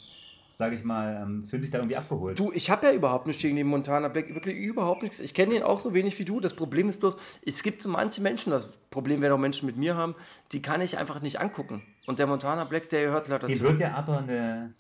sage 0.50 0.74
ich 0.74 0.84
mal, 0.84 1.20
ähm, 1.22 1.44
fühlen 1.44 1.60
sich 1.60 1.70
da 1.70 1.78
irgendwie 1.78 1.96
abgeholt. 1.96 2.38
Du, 2.38 2.50
ich 2.52 2.70
habe 2.70 2.86
ja 2.86 2.92
überhaupt 2.94 3.26
nichts 3.26 3.42
gegen 3.42 3.56
den 3.56 3.66
Montana 3.66 4.08
Black, 4.08 4.34
wirklich 4.34 4.56
überhaupt 4.56 5.02
nichts. 5.02 5.20
Ich 5.20 5.34
kenne 5.34 5.52
den 5.52 5.62
auch 5.62 5.80
so 5.80 5.92
wenig 5.92 6.18
wie 6.18 6.24
du. 6.24 6.40
Das 6.40 6.54
Problem 6.54 6.88
ist 6.88 6.98
bloß, 6.98 7.18
es 7.44 7.62
gibt 7.62 7.82
so 7.82 7.90
manche 7.90 8.22
Menschen, 8.22 8.52
das 8.52 8.72
Problem 8.90 9.20
werden 9.20 9.34
auch 9.34 9.38
Menschen 9.38 9.66
mit 9.66 9.76
mir 9.76 9.94
haben, 9.94 10.14
die 10.52 10.62
kann 10.62 10.80
ich 10.80 10.96
einfach 10.96 11.20
nicht 11.20 11.38
angucken. 11.40 11.82
Und 12.06 12.18
der 12.18 12.26
Montana 12.26 12.64
Black, 12.64 12.88
der 12.88 13.04
gehört 13.04 13.28
leider 13.28 13.46
dem 13.46 13.58
dazu. 13.58 13.68
wird 13.68 13.80
ja 13.80 13.92
aber 13.92 14.20
eine, 14.20 14.72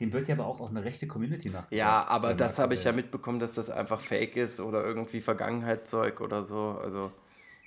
dem 0.00 0.12
wird 0.12 0.28
ja 0.28 0.34
aber 0.34 0.46
auch, 0.46 0.60
auch 0.60 0.70
eine 0.70 0.84
rechte 0.84 1.06
Community 1.06 1.50
nach. 1.50 1.70
Ja, 1.70 2.06
aber 2.06 2.34
das 2.34 2.58
habe 2.58 2.74
ich 2.74 2.84
ja 2.84 2.92
mitbekommen, 2.92 3.38
dass 3.38 3.52
das 3.52 3.70
einfach 3.70 4.00
Fake 4.00 4.36
ist 4.36 4.60
oder 4.60 4.84
irgendwie 4.84 5.20
Vergangenheitszeug 5.20 6.20
oder 6.20 6.42
so. 6.42 6.78
Also 6.82 7.12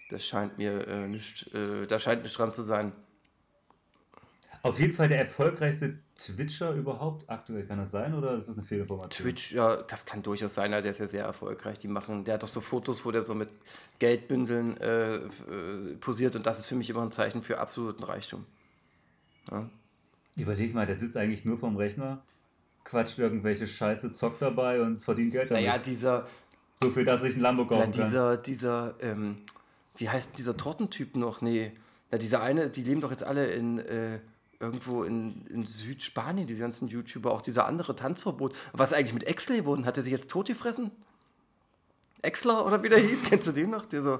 das 0.09 0.25
scheint 0.25 0.57
mir 0.57 0.87
äh, 0.87 1.07
nicht, 1.07 1.53
äh, 1.53 1.85
da 1.87 1.99
scheint 1.99 2.23
nicht 2.23 2.37
dran 2.37 2.53
zu 2.53 2.63
sein. 2.63 2.91
Auf 4.61 4.77
jeden 4.79 4.93
Fall 4.93 5.07
der 5.07 5.19
erfolgreichste 5.19 5.99
Twitcher 6.17 6.73
überhaupt 6.73 7.29
aktuell, 7.29 7.65
kann 7.65 7.77
das 7.77 7.91
sein 7.91 8.13
oder 8.13 8.35
ist 8.35 8.49
das 8.49 8.57
eine 8.57 8.65
Fehlinformation? 8.65 9.09
Twitch, 9.09 9.53
ja, 9.53 9.77
das 9.83 10.05
kann 10.05 10.21
durchaus 10.21 10.53
sein, 10.53 10.71
der 10.71 10.83
ist 10.83 10.99
ja 10.99 11.07
sehr 11.07 11.23
erfolgreich. 11.23 11.77
Die 11.77 11.87
machen, 11.87 12.25
der 12.25 12.33
hat 12.33 12.43
doch 12.43 12.49
so 12.49 12.59
Fotos, 12.59 13.05
wo 13.05 13.11
der 13.11 13.21
so 13.21 13.33
mit 13.33 13.49
Geldbündeln 13.99 14.75
äh, 14.81 15.15
äh, 15.15 15.95
posiert 16.01 16.35
und 16.35 16.45
das 16.45 16.59
ist 16.59 16.67
für 16.67 16.75
mich 16.75 16.89
immer 16.89 17.03
ein 17.03 17.11
Zeichen 17.11 17.41
für 17.41 17.59
absoluten 17.59 18.03
Reichtum. 18.03 18.45
Ja. 19.49 19.69
Überleg 20.35 20.73
mal, 20.73 20.85
der 20.85 20.95
sitzt 20.95 21.17
eigentlich 21.17 21.45
nur 21.45 21.57
vorm 21.57 21.75
Rechner, 21.75 22.23
quatscht 22.83 23.17
irgendwelche 23.19 23.67
Scheiße, 23.67 24.13
zockt 24.13 24.41
dabei 24.41 24.81
und 24.81 24.97
verdient 24.97 25.31
Geld 25.31 25.51
damit. 25.51 25.65
Naja, 25.65 25.77
dieser, 25.77 26.27
so 26.75 26.89
viel, 26.89 27.05
dass 27.05 27.23
ich 27.23 27.33
einen 27.33 27.41
Lambo 27.41 27.63
na, 27.63 27.69
kaufen 27.69 27.91
kann. 27.91 28.05
dieser, 28.05 28.37
dieser, 28.37 28.95
ähm, 29.01 29.37
wie 29.97 30.09
heißt 30.09 30.37
dieser 30.37 30.55
Tortentyp 30.55 31.15
noch? 31.15 31.41
Nee, 31.41 31.73
na, 32.11 32.17
dieser 32.17 32.41
eine, 32.41 32.69
die 32.69 32.83
leben 32.83 33.01
doch 33.01 33.11
jetzt 33.11 33.23
alle 33.23 33.47
in, 33.47 33.79
äh, 33.79 34.19
irgendwo 34.59 35.03
in, 35.03 35.45
in 35.47 35.65
Südspanien, 35.65 36.47
diese 36.47 36.61
ganzen 36.61 36.87
YouTuber, 36.87 37.31
auch 37.31 37.41
dieser 37.41 37.65
andere 37.65 37.95
Tanzverbot. 37.95 38.55
Was 38.73 38.93
eigentlich 38.93 39.13
mit 39.13 39.23
Exley 39.23 39.57
geworden? 39.57 39.85
Hat 39.85 39.97
er 39.97 40.03
sich 40.03 40.11
jetzt 40.11 40.29
totgefressen? 40.29 40.91
Exler 42.21 42.65
oder 42.65 42.81
wie 42.83 42.89
der 42.89 42.99
hieß? 42.99 43.23
Kennst 43.29 43.47
du 43.47 43.51
den 43.51 43.69
noch? 43.69 43.85
Der 43.85 44.03
so, 44.03 44.19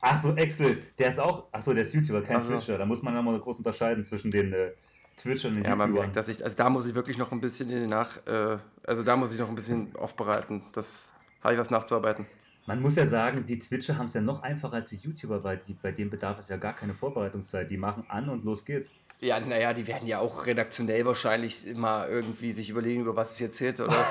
Ach 0.00 0.22
so, 0.22 0.34
Excel, 0.34 0.82
der 0.98 1.08
ist 1.08 1.18
auch, 1.18 1.44
ach 1.52 1.62
so, 1.62 1.72
der 1.72 1.82
ist 1.82 1.94
YouTuber, 1.94 2.22
kein 2.22 2.36
Ach 2.36 2.44
so. 2.44 2.52
Twitcher. 2.52 2.78
Da 2.78 2.86
muss 2.86 3.02
man 3.02 3.14
nochmal 3.14 3.38
groß 3.40 3.58
unterscheiden 3.58 4.04
zwischen 4.04 4.30
den 4.30 4.52
äh, 4.52 4.72
Twitchern 5.16 5.52
und 5.52 5.62
den 5.62 5.64
Ja, 5.64 5.76
man 5.76 5.92
merkt, 5.92 6.16
dass 6.16 6.28
ich, 6.28 6.44
also 6.44 6.56
da 6.56 6.68
muss 6.68 6.86
ich 6.86 6.94
wirklich 6.94 7.18
noch 7.18 7.32
ein 7.32 7.40
bisschen 7.40 7.70
in 7.70 7.80
den 7.80 7.90
nach, 7.90 8.18
äh, 8.26 8.58
also 8.86 9.02
da 9.02 9.16
muss 9.16 9.32
ich 9.32 9.40
noch 9.40 9.48
ein 9.48 9.54
bisschen 9.54 9.94
aufbereiten. 9.96 10.62
Das 10.72 11.12
habe 11.42 11.54
ich 11.54 11.60
was 11.60 11.70
nachzuarbeiten. 11.70 12.26
Man 12.66 12.82
muss 12.82 12.96
ja 12.96 13.06
sagen, 13.06 13.46
die 13.46 13.58
Twitcher 13.58 13.96
haben 13.96 14.06
es 14.06 14.14
ja 14.14 14.20
noch 14.20 14.42
einfacher 14.42 14.74
als 14.74 14.88
die 14.88 14.96
YouTuber, 14.96 15.44
weil 15.44 15.58
die, 15.58 15.74
bei 15.74 15.92
denen 15.92 16.10
bedarf 16.10 16.38
es 16.38 16.48
ja 16.48 16.56
gar 16.56 16.74
keine 16.74 16.94
Vorbereitungszeit. 16.94 17.70
Die 17.70 17.76
machen 17.76 18.04
an 18.08 18.28
und 18.28 18.44
los 18.44 18.64
geht's. 18.64 18.90
Ja, 19.20 19.40
naja, 19.40 19.72
die 19.72 19.86
werden 19.86 20.06
ja 20.06 20.18
auch 20.18 20.46
redaktionell 20.46 21.06
wahrscheinlich 21.06 21.66
immer 21.66 22.08
irgendwie 22.08 22.52
sich 22.52 22.68
überlegen, 22.68 23.02
über 23.02 23.16
was 23.16 23.32
es 23.32 23.40
jetzt 23.40 23.58
geht, 23.58 23.80
oder? 23.80 24.04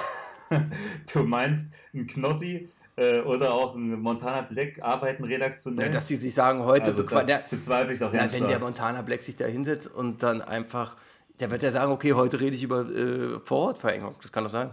Du 1.12 1.24
meinst, 1.24 1.74
ein 1.92 2.06
Knossi 2.06 2.70
äh, 2.96 3.20
oder 3.22 3.54
auch 3.54 3.76
ein 3.76 4.00
Montana 4.00 4.42
Black 4.42 4.82
arbeiten 4.82 5.24
redaktionell? 5.24 5.88
Ja, 5.88 5.92
dass 5.92 6.08
die 6.08 6.16
sich 6.16 6.34
sagen, 6.34 6.64
heute 6.64 6.92
also 6.92 7.04
das 7.04 7.28
ja, 7.28 7.42
bezweifle 7.50 7.94
ich 7.94 8.00
doch 8.00 8.12
ganz 8.12 8.34
wenn 8.34 8.48
der. 8.48 8.60
Montana 8.60 9.02
Black 9.02 9.22
sich 9.22 9.36
da 9.36 9.46
hinsetzt 9.46 9.94
und 9.94 10.24
dann 10.24 10.42
einfach, 10.42 10.96
der 11.40 11.52
wird 11.52 11.64
ja 11.64 11.72
sagen, 11.72 11.92
okay, 11.92 12.14
heute 12.14 12.40
rede 12.40 12.56
ich 12.56 12.64
über 12.64 12.90
äh, 12.90 13.40
Vorortverengung. 13.40 14.16
Das 14.22 14.32
kann 14.32 14.44
doch 14.44 14.52
sein. 14.52 14.72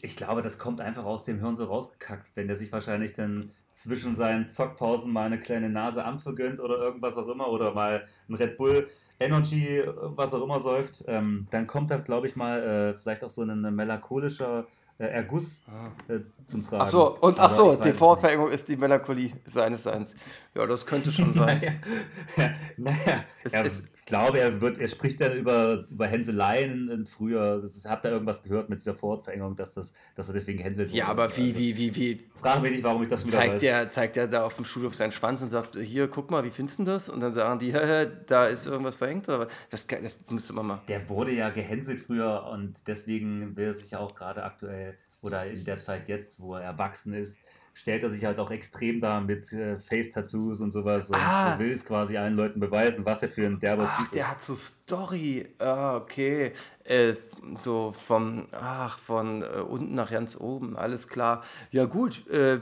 Ich 0.00 0.16
glaube, 0.16 0.42
das 0.42 0.58
kommt 0.58 0.80
einfach 0.80 1.04
aus 1.04 1.22
dem 1.22 1.40
Hirn 1.40 1.56
so 1.56 1.64
rausgekackt, 1.64 2.30
wenn 2.34 2.46
der 2.46 2.56
sich 2.56 2.70
wahrscheinlich 2.72 3.12
dann 3.12 3.52
zwischen 3.72 4.16
seinen 4.16 4.48
Zockpausen 4.48 5.12
mal 5.12 5.26
eine 5.26 5.40
kleine 5.40 5.68
Nase 5.68 6.04
Ampfe 6.04 6.34
gönnt 6.34 6.60
oder 6.60 6.78
irgendwas 6.78 7.16
auch 7.16 7.28
immer 7.28 7.48
oder 7.48 7.72
mal 7.74 8.06
ein 8.28 8.34
Red 8.34 8.56
Bull 8.56 8.88
Energy, 9.20 9.78
äh, 9.78 9.92
was 9.96 10.34
auch 10.34 10.42
immer 10.42 10.60
säuft, 10.60 11.04
ähm, 11.06 11.46
dann 11.50 11.66
kommt 11.66 11.90
da, 11.90 11.98
glaube 11.98 12.26
ich, 12.26 12.36
mal 12.36 12.62
äh, 12.62 12.94
vielleicht 12.94 13.22
auch 13.24 13.30
so 13.30 13.42
ein, 13.42 13.74
melancholischer 13.74 14.66
Erguss 14.98 15.62
äh, 16.08 16.20
zum 16.46 16.62
Tragen. 16.62 16.82
Ach 16.82 16.86
so, 16.86 17.18
und 17.18 17.40
ach 17.40 17.50
so, 17.50 17.74
die 17.74 17.88
es 17.88 17.96
Vorverengung 17.96 18.50
ist 18.50 18.68
die 18.68 18.76
Melancholie 18.76 19.32
seines 19.44 19.82
Seins. 19.82 20.14
Ja, 20.54 20.66
das 20.66 20.86
könnte 20.86 21.10
schon 21.10 21.34
sein. 21.34 21.80
naja, 22.36 22.54
naja 22.76 23.24
Es 23.42 23.52
er, 23.52 23.64
ist- 23.64 23.84
ich 24.04 24.08
glaube, 24.08 24.38
er, 24.38 24.60
wird, 24.60 24.76
er 24.76 24.88
spricht 24.88 25.18
dann 25.22 25.32
über, 25.32 25.86
über 25.90 26.06
Hänseleien 26.06 27.06
früher. 27.06 27.62
Das 27.62 27.74
ist, 27.74 27.88
habt 27.88 28.04
ihr 28.04 28.10
irgendwas 28.10 28.42
gehört 28.42 28.68
mit 28.68 28.78
dieser 28.78 28.94
Vorortverengung, 28.94 29.56
dass, 29.56 29.72
das, 29.72 29.94
dass 30.14 30.28
er 30.28 30.34
deswegen 30.34 30.58
hänselt 30.58 30.90
Ja, 30.90 31.06
aber 31.06 31.34
wie, 31.38 31.48
Also, 31.48 31.58
wie, 31.58 31.76
wie, 31.78 31.96
wie, 31.96 32.28
Frag 32.36 32.60
mich 32.60 32.72
nicht, 32.72 32.84
warum 32.84 33.02
ich 33.02 33.08
das 33.08 33.24
wieder 33.24 33.38
zeigt 33.38 33.54
weiß. 33.54 33.60
der, 33.62 33.90
zeigt 33.90 34.16
der 34.16 34.26
da 34.28 34.44
auf 34.44 34.56
dem 34.56 34.66
Schulhof 34.66 34.94
seinen 34.94 35.12
Schwanz 35.12 35.40
und 35.42 35.48
sagt, 35.48 35.76
hier, 35.76 36.06
guck 36.08 36.30
mal, 36.30 36.44
wie 36.44 36.50
findest 36.50 36.80
du 36.80 36.84
das? 36.84 37.08
Und 37.08 37.20
dann 37.20 37.32
sagen 37.32 37.58
die, 37.58 37.72
"Hä, 37.74 38.06
da 38.26 38.44
ist 38.44 38.66
irgendwas 38.66 38.96
verhängt 38.96 39.26
oder? 39.30 39.48
Das, 39.70 39.86
das 39.86 40.16
müsste 40.28 40.52
man 40.52 40.66
mal. 40.66 40.82
Der 40.86 41.08
wurde 41.08 41.32
ja 41.32 41.48
gehänselt 41.48 42.00
früher 42.00 42.46
und 42.52 42.86
deswegen 42.86 43.56
will 43.56 43.68
er 43.68 43.74
sich 43.74 43.92
ja 43.92 44.00
auch 44.00 44.14
gerade 44.14 44.42
aktuell 44.44 44.98
oder 45.22 45.46
in 45.46 45.64
der 45.64 45.80
Zeit 45.80 46.08
jetzt, 46.08 46.42
wo 46.42 46.56
er 46.56 46.60
erwachsen 46.60 47.14
ist, 47.14 47.38
stellt 47.76 48.02
er 48.04 48.10
sich 48.10 48.24
halt 48.24 48.38
auch 48.38 48.50
extrem 48.50 49.00
da 49.00 49.20
mit 49.20 49.52
äh, 49.52 49.78
Face-Tattoos 49.78 50.60
und 50.60 50.70
sowas 50.72 51.10
und 51.10 51.16
Ah. 51.16 51.58
will 51.58 51.72
es 51.72 51.84
quasi 51.84 52.16
allen 52.16 52.34
Leuten 52.34 52.60
beweisen, 52.60 53.04
was 53.04 53.22
er 53.22 53.28
für 53.28 53.44
ein 53.46 53.58
derber 53.60 53.88
Ach, 53.90 54.02
Typ 54.04 54.12
der 54.12 54.30
hat 54.30 54.42
so 54.42 54.54
Story. 54.54 55.46
Ah, 55.58 55.96
okay. 55.96 56.52
Äh, 56.84 57.14
so 57.56 57.92
vom, 58.06 58.46
ach, 58.52 58.98
von 58.98 59.42
äh, 59.42 59.60
unten 59.60 59.94
nach 59.94 60.10
ganz 60.10 60.36
oben, 60.40 60.76
alles 60.76 61.08
klar. 61.08 61.42
Ja, 61.72 61.84
gut. 61.84 62.26
Äh, 62.28 62.60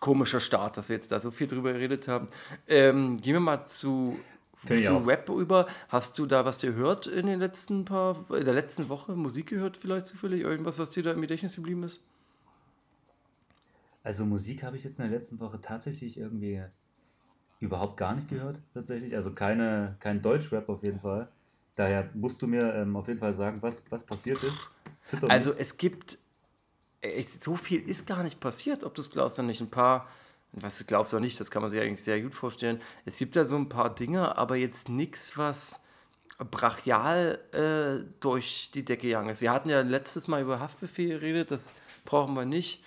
komischer 0.00 0.40
Start, 0.40 0.76
dass 0.76 0.88
wir 0.88 0.96
jetzt 0.96 1.12
da 1.12 1.18
so 1.20 1.30
viel 1.30 1.46
drüber 1.46 1.72
geredet 1.72 2.06
haben. 2.08 2.28
Ähm, 2.68 3.20
gehen 3.20 3.34
wir 3.34 3.40
mal 3.40 3.64
zu, 3.66 4.18
Finde 4.66 4.82
zu. 4.82 4.96
Rap 4.98 5.28
über. 5.28 5.66
Hast 5.88 6.18
du 6.18 6.26
da 6.26 6.44
was 6.44 6.60
gehört 6.60 7.06
in 7.06 7.26
den 7.26 7.38
letzten 7.40 7.84
paar, 7.84 8.16
in 8.36 8.44
der 8.44 8.52
letzten 8.54 8.88
Woche? 8.88 9.12
Musik 9.12 9.46
gehört 9.48 9.76
vielleicht 9.76 10.08
zufällig? 10.08 10.42
Irgendwas, 10.42 10.78
was 10.78 10.90
dir 10.90 11.02
da 11.04 11.12
im 11.12 11.20
Gedächtnis 11.20 11.54
geblieben 11.56 11.84
ist? 11.84 12.02
Also 14.02 14.24
Musik 14.24 14.62
habe 14.62 14.76
ich 14.76 14.84
jetzt 14.84 14.98
in 14.98 15.08
der 15.08 15.16
letzten 15.16 15.38
Woche 15.40 15.60
tatsächlich 15.60 16.18
irgendwie 16.18 16.62
überhaupt 17.60 17.96
gar 17.96 18.14
nicht 18.14 18.28
gehört, 18.28 18.60
tatsächlich. 18.74 19.14
Also 19.14 19.32
keine, 19.32 19.96
kein 20.00 20.20
Deutschrap 20.20 20.68
auf 20.68 20.82
jeden 20.82 21.00
Fall. 21.00 21.28
Daher 21.76 22.10
musst 22.14 22.42
du 22.42 22.46
mir 22.46 22.74
ähm, 22.74 22.96
auf 22.96 23.08
jeden 23.08 23.20
Fall 23.20 23.32
sagen, 23.32 23.62
was, 23.62 23.82
was 23.90 24.04
passiert 24.04 24.42
ist. 24.42 24.56
Fütter 25.04 25.26
mich. 25.26 25.32
Also 25.32 25.54
es 25.54 25.76
gibt, 25.76 26.18
äh, 27.00 27.22
so 27.22 27.56
viel 27.56 27.88
ist 27.88 28.06
gar 28.06 28.22
nicht 28.24 28.40
passiert, 28.40 28.84
ob 28.84 28.94
du 28.94 29.00
es 29.00 29.10
glaubst 29.10 29.38
oder 29.38 29.46
nicht. 29.46 29.60
Ein 29.60 29.70
paar, 29.70 30.08
was 30.52 30.78
du 30.78 30.84
glaubst 30.84 31.14
oder 31.14 31.20
nicht, 31.20 31.38
das 31.38 31.50
kann 31.50 31.62
man 31.62 31.70
sich 31.70 31.80
eigentlich 31.80 32.04
sehr 32.04 32.20
gut 32.20 32.34
vorstellen. 32.34 32.80
Es 33.04 33.16
gibt 33.16 33.36
ja 33.36 33.44
so 33.44 33.56
ein 33.56 33.68
paar 33.68 33.94
Dinge, 33.94 34.36
aber 34.36 34.56
jetzt 34.56 34.88
nichts, 34.88 35.38
was 35.38 35.80
brachial 36.50 37.38
äh, 37.52 38.10
durch 38.20 38.70
die 38.74 38.84
Decke 38.84 39.06
gegangen 39.06 39.30
ist. 39.30 39.40
Wir 39.40 39.52
hatten 39.52 39.70
ja 39.70 39.80
letztes 39.82 40.26
Mal 40.26 40.42
über 40.42 40.60
Haftbefehl 40.60 41.10
geredet, 41.10 41.52
das 41.52 41.72
brauchen 42.04 42.34
wir 42.34 42.44
nicht. 42.44 42.84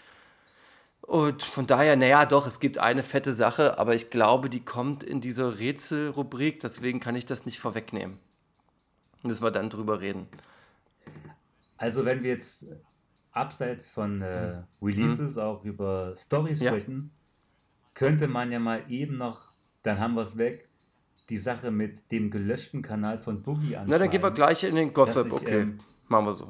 Und 1.07 1.43
von 1.43 1.67
daher, 1.67 1.95
naja, 1.95 2.25
doch, 2.25 2.47
es 2.47 2.59
gibt 2.59 2.79
eine 2.79 3.03
fette 3.03 3.31
Sache, 3.31 3.77
aber 3.77 3.93
ich 3.93 4.09
glaube, 4.09 4.49
die 4.49 4.61
kommt 4.61 5.03
in 5.03 5.21
diese 5.21 5.59
Rätselrubrik, 5.59 6.59
deswegen 6.59 6.99
kann 6.99 7.15
ich 7.15 7.27
das 7.27 7.45
nicht 7.45 7.59
vorwegnehmen. 7.59 8.17
Müssen 9.21 9.43
wir 9.43 9.51
dann 9.51 9.69
drüber 9.69 10.01
reden. 10.01 10.27
Also 11.77 12.05
wenn 12.05 12.23
wir 12.23 12.31
jetzt 12.31 12.65
abseits 13.33 13.87
von 13.87 14.21
äh, 14.21 14.63
Releases 14.81 15.37
auch 15.37 15.63
über 15.63 16.15
Stories 16.17 16.61
Ja. 16.61 16.71
sprechen, 16.71 17.11
könnte 17.93 18.27
man 18.27 18.51
ja 18.51 18.59
mal 18.59 18.83
eben 18.89 19.17
noch, 19.17 19.51
dann 19.83 19.99
haben 19.99 20.15
wir 20.15 20.21
es 20.21 20.37
weg, 20.37 20.67
die 21.29 21.37
Sache 21.37 21.69
mit 21.69 22.11
dem 22.11 22.31
gelöschten 22.31 22.81
Kanal 22.81 23.17
von 23.17 23.43
Boogie 23.43 23.75
anschauen. 23.75 23.91
Na, 23.91 23.97
dann 23.99 24.09
gehen 24.09 24.23
wir 24.23 24.31
gleich 24.31 24.63
in 24.63 24.75
den 24.75 24.93
Gossip, 24.93 25.27
ich, 25.27 25.33
okay. 25.33 25.61
ähm, 25.61 25.79
Machen 26.07 26.25
wir 26.25 26.33
so. 26.33 26.49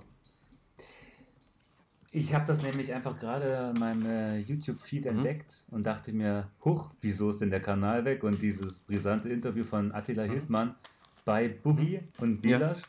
Ich 2.17 2.33
habe 2.33 2.45
das 2.45 2.61
nämlich 2.61 2.93
einfach 2.93 3.19
gerade 3.19 3.73
in 3.75 3.79
meinem 3.81 4.05
äh, 4.05 4.37
YouTube-Feed 4.37 5.03
Mhm. 5.03 5.17
entdeckt 5.17 5.67
und 5.69 5.83
dachte 5.85 6.13
mir, 6.13 6.49
huch, 6.63 6.91
wieso 7.01 7.27
ist 7.29 7.41
denn 7.41 7.49
der 7.49 7.59
Kanal 7.59 8.05
weg? 8.05 8.23
Und 8.23 8.41
dieses 8.41 8.79
brisante 8.79 9.27
Interview 9.27 9.65
von 9.65 9.91
Attila 9.91 10.23
Hildmann 10.23 10.75
bei 11.25 11.49
Boogie 11.49 11.99
und 12.19 12.41
Mhm. 12.41 12.49
Ja. 12.49 12.57
Bilasch. 12.59 12.83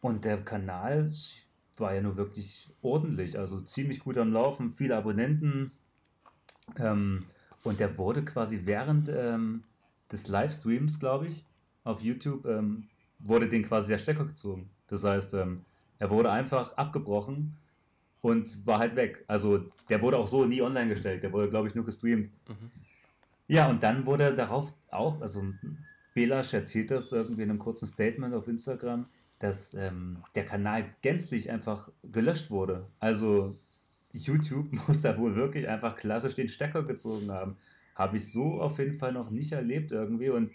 Und 0.00 0.24
der 0.24 0.44
Kanal 0.44 1.10
war 1.76 1.92
ja 1.92 2.00
nur 2.00 2.16
wirklich 2.16 2.70
ordentlich, 2.82 3.36
also 3.36 3.60
ziemlich 3.62 3.98
gut 3.98 4.16
am 4.16 4.32
Laufen, 4.32 4.70
viele 4.70 4.96
Abonnenten. 4.96 5.72
Ähm, 6.78 7.24
und 7.64 7.80
der 7.80 7.98
wurde 7.98 8.24
quasi 8.24 8.60
während 8.64 9.08
ähm, 9.08 9.64
des 10.12 10.28
Livestreams, 10.28 11.00
glaube 11.00 11.26
ich, 11.26 11.44
auf 11.82 12.00
YouTube, 12.00 12.46
ähm, 12.46 12.84
wurde 13.18 13.48
den 13.48 13.64
quasi 13.64 13.88
der 13.88 13.98
Stecker 13.98 14.24
gezogen. 14.24 14.70
Das 14.86 15.02
heißt, 15.02 15.34
ähm, 15.34 15.64
er 15.98 16.10
wurde 16.10 16.30
einfach 16.30 16.74
abgebrochen 16.76 17.56
und 18.20 18.66
war 18.66 18.78
halt 18.78 18.96
weg. 18.96 19.24
Also 19.28 19.70
der 19.88 20.02
wurde 20.02 20.18
auch 20.18 20.26
so 20.26 20.44
nie 20.44 20.62
online 20.62 20.88
gestellt, 20.88 21.22
der 21.22 21.32
wurde, 21.32 21.48
glaube 21.50 21.68
ich, 21.68 21.74
nur 21.74 21.84
gestreamt. 21.84 22.30
Mhm. 22.48 22.70
Ja, 23.46 23.68
und 23.70 23.82
dann 23.82 24.06
wurde 24.06 24.34
darauf 24.34 24.74
auch, 24.90 25.20
also 25.20 25.42
Belasch 26.14 26.52
erzählt 26.52 26.90
das 26.90 27.12
irgendwie 27.12 27.42
in 27.42 27.50
einem 27.50 27.58
kurzen 27.58 27.86
Statement 27.86 28.34
auf 28.34 28.48
Instagram, 28.48 29.06
dass 29.38 29.74
ähm, 29.74 30.18
der 30.34 30.44
Kanal 30.44 30.84
gänzlich 31.00 31.50
einfach 31.50 31.90
gelöscht 32.02 32.50
wurde. 32.50 32.86
Also 32.98 33.56
YouTube 34.12 34.72
muss 34.88 35.00
da 35.00 35.16
wohl 35.16 35.36
wirklich 35.36 35.68
einfach 35.68 35.96
klassisch 35.96 36.34
den 36.34 36.48
Stecker 36.48 36.82
gezogen 36.82 37.30
haben. 37.30 37.56
Habe 37.94 38.16
ich 38.16 38.30
so 38.32 38.60
auf 38.60 38.78
jeden 38.78 38.98
Fall 38.98 39.12
noch 39.12 39.30
nicht 39.30 39.52
erlebt 39.52 39.92
irgendwie 39.92 40.30
und 40.30 40.50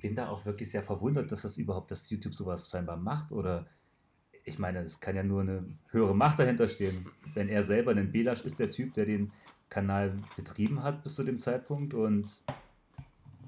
bin 0.00 0.14
da 0.14 0.28
auch 0.28 0.44
wirklich 0.44 0.70
sehr 0.70 0.82
verwundert, 0.82 1.32
dass 1.32 1.42
das 1.42 1.56
überhaupt, 1.56 1.90
dass 1.90 2.10
YouTube 2.10 2.34
sowas 2.34 2.68
scheinbar 2.68 2.96
macht 2.96 3.32
oder 3.32 3.66
ich 4.48 4.58
meine, 4.58 4.80
es 4.80 5.00
kann 5.00 5.14
ja 5.14 5.22
nur 5.22 5.42
eine 5.42 5.64
höhere 5.90 6.14
Macht 6.14 6.38
dahinter 6.38 6.68
stehen. 6.68 7.06
Wenn 7.34 7.48
er 7.48 7.62
selber, 7.62 7.94
denn 7.94 8.10
Belasch 8.10 8.42
ist 8.42 8.58
der 8.58 8.70
Typ, 8.70 8.94
der 8.94 9.04
den 9.04 9.32
Kanal 9.68 10.18
betrieben 10.36 10.82
hat 10.82 11.02
bis 11.02 11.14
zu 11.14 11.24
dem 11.24 11.38
Zeitpunkt 11.38 11.94
und 11.94 12.42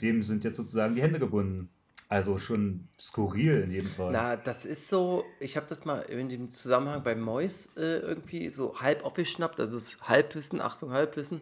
dem 0.01 0.23
sind 0.23 0.45
jetzt 0.45 0.57
sozusagen 0.57 0.95
die 0.95 1.03
Hände 1.03 1.19
gebunden. 1.19 1.71
Also 2.09 2.39
schon 2.39 2.89
skurril 2.99 3.63
in 3.63 3.71
jedem 3.71 3.89
Fall. 3.89 4.13
Na, 4.13 4.37
das 4.37 4.65
ist 4.65 4.89
so, 4.89 5.25
ich 5.39 5.57
habe 5.57 5.67
das 5.69 5.85
mal 5.85 6.01
in 6.01 6.29
dem 6.29 6.51
Zusammenhang 6.51 7.05
bei 7.05 7.15
Mois 7.15 7.71
äh, 7.77 7.99
irgendwie 7.99 8.49
so 8.49 8.81
halb 8.81 9.05
aufgeschnappt, 9.05 9.61
also 9.61 9.77
das 9.77 10.01
Halbwissen, 10.03 10.61
Achtung, 10.61 10.91
Halbwissen. 10.91 11.41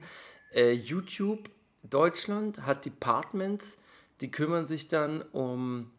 Äh, 0.52 0.72
YouTube 0.72 1.48
Deutschland 1.82 2.66
hat 2.66 2.84
Departments, 2.84 3.78
die 4.20 4.30
kümmern 4.30 4.66
sich 4.66 4.88
dann 4.88 5.22
um 5.32 5.90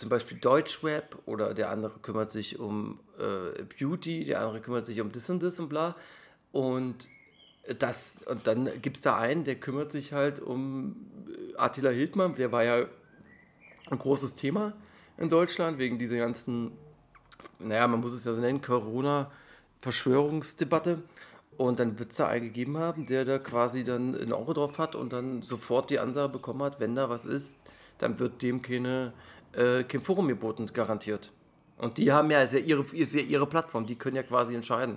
zum 0.00 0.08
Beispiel 0.08 0.38
Deutschrap 0.38 1.16
oder 1.26 1.54
der 1.54 1.70
andere 1.70 2.00
kümmert 2.00 2.30
sich 2.30 2.58
um 2.58 2.98
äh, 3.18 3.62
Beauty, 3.78 4.24
der 4.24 4.40
andere 4.40 4.60
kümmert 4.60 4.86
sich 4.86 5.00
um 5.00 5.12
das 5.12 5.28
und 5.28 5.42
das 5.42 5.60
und 5.60 5.68
bla. 5.68 5.94
Und 6.52 7.10
das, 7.78 8.16
und 8.26 8.46
dann 8.46 8.70
gibt 8.80 8.96
es 8.96 9.02
da 9.02 9.18
einen, 9.18 9.44
der 9.44 9.56
kümmert 9.56 9.92
sich 9.92 10.14
halt 10.14 10.40
um 10.40 10.96
äh, 11.28 11.54
Attila 11.56 11.90
Hildmann, 11.90 12.34
der 12.34 12.50
war 12.50 12.64
ja 12.64 12.86
ein 13.90 13.98
großes 13.98 14.36
Thema 14.36 14.72
in 15.18 15.28
Deutschland 15.28 15.76
wegen 15.78 15.98
dieser 15.98 16.16
ganzen, 16.16 16.72
naja, 17.58 17.86
man 17.86 18.00
muss 18.00 18.14
es 18.14 18.24
ja 18.24 18.32
so 18.34 18.40
nennen, 18.40 18.62
Corona-Verschwörungsdebatte. 18.62 21.02
Und 21.58 21.78
dann 21.78 21.98
wird 21.98 22.12
es 22.12 22.16
da 22.16 22.26
einen 22.26 22.46
gegeben 22.46 22.78
haben, 22.78 23.04
der 23.04 23.26
da 23.26 23.38
quasi 23.38 23.84
dann 23.84 24.14
ein 24.14 24.32
Auge 24.32 24.54
drauf 24.54 24.78
hat 24.78 24.94
und 24.94 25.12
dann 25.12 25.42
sofort 25.42 25.90
die 25.90 25.98
Ansage 25.98 26.32
bekommen 26.32 26.62
hat, 26.62 26.80
wenn 26.80 26.94
da 26.94 27.10
was 27.10 27.26
ist, 27.26 27.58
dann 27.98 28.18
wird 28.18 28.40
dem 28.40 28.62
keine, 28.62 29.12
äh, 29.52 29.84
kein 29.84 30.00
Forum 30.00 30.28
geboten, 30.28 30.66
garantiert. 30.72 31.32
Und 31.76 31.98
die 31.98 32.12
haben 32.12 32.30
ja 32.30 32.46
sehr 32.46 32.64
ihre, 32.64 32.84
sehr 33.04 33.24
ihre 33.24 33.46
Plattform, 33.46 33.86
die 33.86 33.96
können 33.96 34.16
ja 34.16 34.22
quasi 34.22 34.54
entscheiden. 34.54 34.96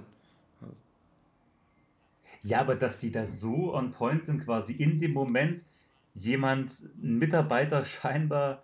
Ja, 2.41 2.60
aber 2.60 2.75
dass 2.75 2.98
die 2.98 3.10
da 3.10 3.25
so 3.25 3.74
on 3.74 3.91
point 3.91 4.25
sind, 4.25 4.43
quasi 4.43 4.74
in 4.74 5.00
dem 5.00 5.13
Moment 5.13 5.65
jemand, 6.13 6.83
ein 7.01 7.17
Mitarbeiter 7.17 7.86
scheinbar, 7.86 8.63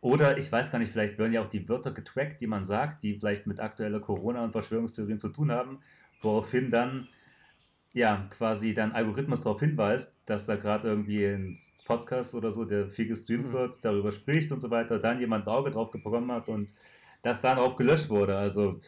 oder 0.00 0.38
ich 0.38 0.52
weiß 0.52 0.70
gar 0.70 0.78
nicht, 0.78 0.92
vielleicht 0.92 1.18
werden 1.18 1.32
ja 1.32 1.40
auch 1.40 1.48
die 1.48 1.68
Wörter 1.68 1.90
getrackt, 1.90 2.40
die 2.40 2.46
man 2.46 2.62
sagt, 2.62 3.02
die 3.02 3.18
vielleicht 3.18 3.48
mit 3.48 3.58
aktueller 3.58 3.98
Corona- 3.98 4.44
und 4.44 4.52
Verschwörungstheorien 4.52 5.18
zu 5.18 5.30
tun 5.30 5.50
haben, 5.50 5.80
woraufhin 6.22 6.70
dann 6.70 7.08
ja 7.92 8.28
quasi 8.30 8.74
dein 8.74 8.92
Algorithmus 8.92 9.40
darauf 9.40 9.58
hinweist, 9.58 10.14
dass 10.26 10.46
da 10.46 10.54
gerade 10.54 10.86
irgendwie 10.86 11.24
ein 11.24 11.58
Podcast 11.86 12.34
oder 12.34 12.50
so, 12.50 12.64
der 12.64 12.90
viel 12.90 13.06
gestreamt 13.06 13.48
Mhm. 13.48 13.52
wird, 13.52 13.84
darüber 13.84 14.12
spricht 14.12 14.52
und 14.52 14.60
so 14.60 14.70
weiter, 14.70 14.98
dann 14.98 15.20
jemand 15.20 15.46
ein 15.46 15.52
Auge 15.54 15.70
drauf 15.70 15.90
bekommen 15.90 16.30
hat 16.32 16.48
und 16.48 16.74
das 17.22 17.40
dann 17.40 17.56
darauf 17.56 17.76
gelöscht 17.76 18.10
wurde. 18.10 18.36
Also 18.36 18.80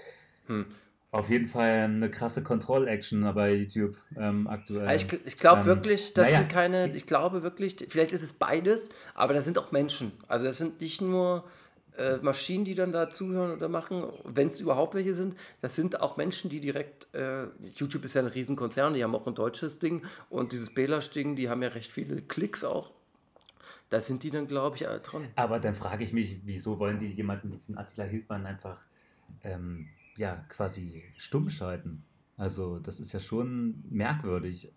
Hm. 0.46 0.66
auf 1.10 1.30
jeden 1.30 1.46
Fall 1.46 1.84
eine 1.84 2.10
krasse 2.10 2.42
Kontroll-Action 2.42 3.22
bei 3.34 3.54
YouTube 3.54 3.96
ähm, 4.16 4.46
aktuell. 4.46 4.84
Ja, 4.86 4.92
Ich, 4.94 5.06
ich 5.24 5.36
glaube 5.36 5.60
Ähm, 5.62 5.66
wirklich, 5.66 6.12
das 6.14 6.26
naja. 6.26 6.38
sind 6.40 6.50
keine, 6.50 6.90
ich 6.94 7.06
glaube 7.06 7.42
wirklich, 7.42 7.76
vielleicht 7.88 8.12
ist 8.12 8.22
es 8.22 8.32
beides, 8.34 8.90
aber 9.14 9.32
das 9.34 9.44
sind 9.44 9.58
auch 9.58 9.72
Menschen. 9.72 10.12
Also 10.28 10.44
das 10.46 10.58
sind 10.58 10.80
nicht 10.80 11.00
nur 11.00 11.44
äh, 11.98 12.18
Maschinen, 12.22 12.64
die 12.64 12.74
dann 12.74 12.92
da 12.92 13.10
zuhören 13.10 13.52
oder 13.52 13.68
machen, 13.68 14.04
wenn 14.24 14.48
es 14.48 14.60
überhaupt 14.60 14.94
welche 14.94 15.14
sind, 15.14 15.36
das 15.60 15.76
sind 15.76 16.00
auch 16.00 16.16
Menschen, 16.16 16.48
die 16.48 16.60
direkt, 16.60 17.12
äh, 17.14 17.46
YouTube 17.74 18.04
ist 18.04 18.14
ja 18.14 18.22
ein 18.22 18.28
Riesenkonzern, 18.28 18.94
die 18.94 19.02
haben 19.02 19.14
auch 19.14 19.26
ein 19.26 19.34
deutsches 19.34 19.78
Ding 19.78 20.02
und 20.30 20.52
dieses 20.52 20.72
Belasch-Ding, 20.72 21.36
die 21.36 21.48
haben 21.50 21.62
ja 21.62 21.68
recht 21.68 21.90
viele 21.90 22.22
Klicks 22.22 22.64
auch. 22.64 22.92
Da 23.90 24.00
sind 24.00 24.22
die 24.22 24.30
dann, 24.30 24.46
glaube 24.46 24.76
ich, 24.76 24.82
äh, 24.82 24.98
dran. 24.98 25.28
Aber 25.36 25.58
dann 25.58 25.74
frage 25.74 26.04
ich 26.04 26.12
mich, 26.12 26.40
wieso 26.44 26.78
wollen 26.78 26.98
die 26.98 27.06
jemanden 27.06 27.50
mit 27.50 27.60
diesem 27.60 27.78
Attila 27.78 28.04
Hildmann 28.04 28.46
einfach 28.46 28.84
ähm, 29.42 29.88
ja, 30.16 30.44
quasi 30.48 31.04
stumm 31.16 31.50
schalten? 31.50 32.04
Also, 32.36 32.78
das 32.78 33.00
ist 33.00 33.12
ja 33.12 33.20
schon 33.20 33.82
merkwürdig, 33.88 34.70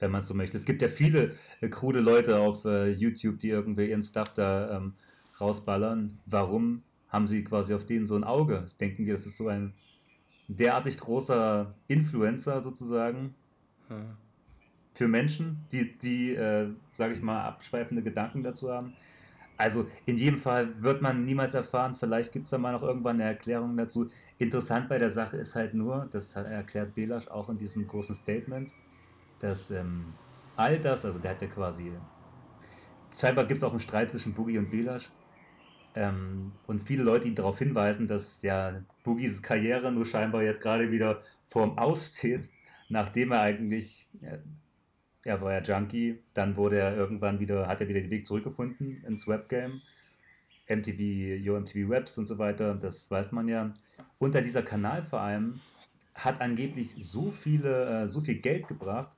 wenn 0.00 0.10
man 0.10 0.22
so 0.22 0.34
möchte. 0.34 0.56
Es 0.56 0.64
gibt 0.64 0.82
ja 0.82 0.88
viele 0.88 1.36
äh, 1.60 1.68
krude 1.68 2.00
Leute 2.00 2.38
auf 2.38 2.64
äh, 2.64 2.90
YouTube, 2.90 3.38
die 3.38 3.48
irgendwie 3.48 3.88
ihren 3.88 4.02
Stuff 4.02 4.34
da 4.34 4.76
ähm, 4.76 4.94
rausballern. 5.40 6.18
Warum 6.26 6.82
haben 7.08 7.26
sie 7.26 7.42
quasi 7.44 7.74
auf 7.74 7.84
denen 7.86 8.06
so 8.06 8.16
ein 8.16 8.24
Auge? 8.24 8.66
Denken 8.80 9.04
die, 9.04 9.10
das 9.10 9.26
ist 9.26 9.36
so 9.36 9.48
ein 9.48 9.74
derartig 10.48 10.98
großer 10.98 11.74
Influencer 11.88 12.62
sozusagen? 12.62 13.34
Ja. 13.88 14.16
für 14.94 15.08
Menschen, 15.08 15.64
die, 15.72 15.98
die 15.98 16.34
äh, 16.34 16.68
sage 16.92 17.14
ich 17.14 17.22
mal, 17.22 17.42
abschweifende 17.44 18.02
Gedanken 18.02 18.42
dazu 18.42 18.70
haben. 18.70 18.92
Also 19.56 19.86
in 20.06 20.16
jedem 20.16 20.38
Fall 20.38 20.82
wird 20.82 21.02
man 21.02 21.24
niemals 21.24 21.54
erfahren, 21.54 21.94
vielleicht 21.94 22.32
gibt 22.32 22.44
es 22.46 22.50
da 22.50 22.58
mal 22.58 22.72
noch 22.72 22.82
irgendwann 22.82 23.16
eine 23.16 23.24
Erklärung 23.24 23.76
dazu. 23.76 24.08
Interessant 24.38 24.88
bei 24.88 24.98
der 24.98 25.10
Sache 25.10 25.36
ist 25.36 25.54
halt 25.54 25.74
nur, 25.74 26.08
das 26.10 26.34
erklärt 26.34 26.94
Belasch 26.94 27.28
auch 27.28 27.48
in 27.50 27.58
diesem 27.58 27.86
großen 27.86 28.14
Statement, 28.14 28.70
dass 29.38 29.70
ähm, 29.70 30.14
all 30.56 30.78
das, 30.80 31.04
also 31.04 31.18
der 31.18 31.32
hat 31.32 31.42
ja 31.42 31.48
quasi, 31.48 31.92
scheinbar 33.18 33.44
gibt 33.44 33.58
es 33.58 33.64
auch 33.64 33.72
einen 33.72 33.80
Streit 33.80 34.10
zwischen 34.10 34.32
Boogie 34.32 34.56
und 34.56 34.70
Belasch, 34.70 35.10
ähm, 35.94 36.52
und 36.66 36.82
viele 36.82 37.02
Leute, 37.02 37.28
die 37.28 37.34
darauf 37.34 37.58
hinweisen, 37.58 38.06
dass 38.06 38.42
ja 38.42 38.82
Boogies 39.02 39.42
Karriere 39.42 39.90
nur 39.90 40.04
scheinbar 40.04 40.42
jetzt 40.42 40.60
gerade 40.60 40.90
wieder 40.90 41.22
vorm 41.44 41.78
Aus 41.78 42.14
steht, 42.16 42.48
nachdem 42.88 43.32
er 43.32 43.40
eigentlich, 43.40 44.08
ja, 44.20 44.38
er 45.24 45.40
war 45.40 45.52
ja 45.52 45.60
Junkie, 45.60 46.20
dann 46.32 46.56
wurde 46.56 46.78
er 46.78 46.96
irgendwann 46.96 47.40
wieder, 47.40 47.66
hat 47.66 47.80
er 47.80 47.88
wieder 47.88 48.00
den 48.00 48.10
Weg 48.10 48.24
zurückgefunden 48.24 49.02
ins 49.04 49.26
Webgame, 49.26 49.80
MTV, 50.68 51.00
Yo 51.42 51.58
MTV 51.58 51.88
Webs 51.88 52.16
und 52.18 52.26
so 52.26 52.38
weiter, 52.38 52.74
das 52.74 53.10
weiß 53.10 53.32
man 53.32 53.48
ja. 53.48 53.74
Und 54.18 54.34
dann 54.34 54.44
dieser 54.44 54.62
Kanal 54.62 55.02
vor 55.02 55.20
allem 55.20 55.60
hat 56.14 56.40
angeblich 56.40 56.94
so 56.98 57.30
viele, 57.30 58.04
äh, 58.04 58.08
so 58.08 58.20
viel 58.20 58.36
Geld 58.36 58.68
gebracht, 58.68 59.12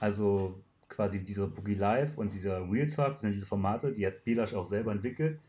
also 0.00 0.60
quasi 0.88 1.24
dieser 1.24 1.46
Boogie 1.46 1.74
Live 1.74 2.18
und 2.18 2.32
dieser 2.32 2.70
Real 2.70 2.86
Talk, 2.86 3.12
das 3.12 3.22
sind 3.22 3.32
diese 3.32 3.46
Formate, 3.46 3.92
die 3.92 4.06
hat 4.06 4.24
Belasch 4.24 4.54
auch 4.54 4.64
selber 4.64 4.92
entwickelt. 4.92 5.40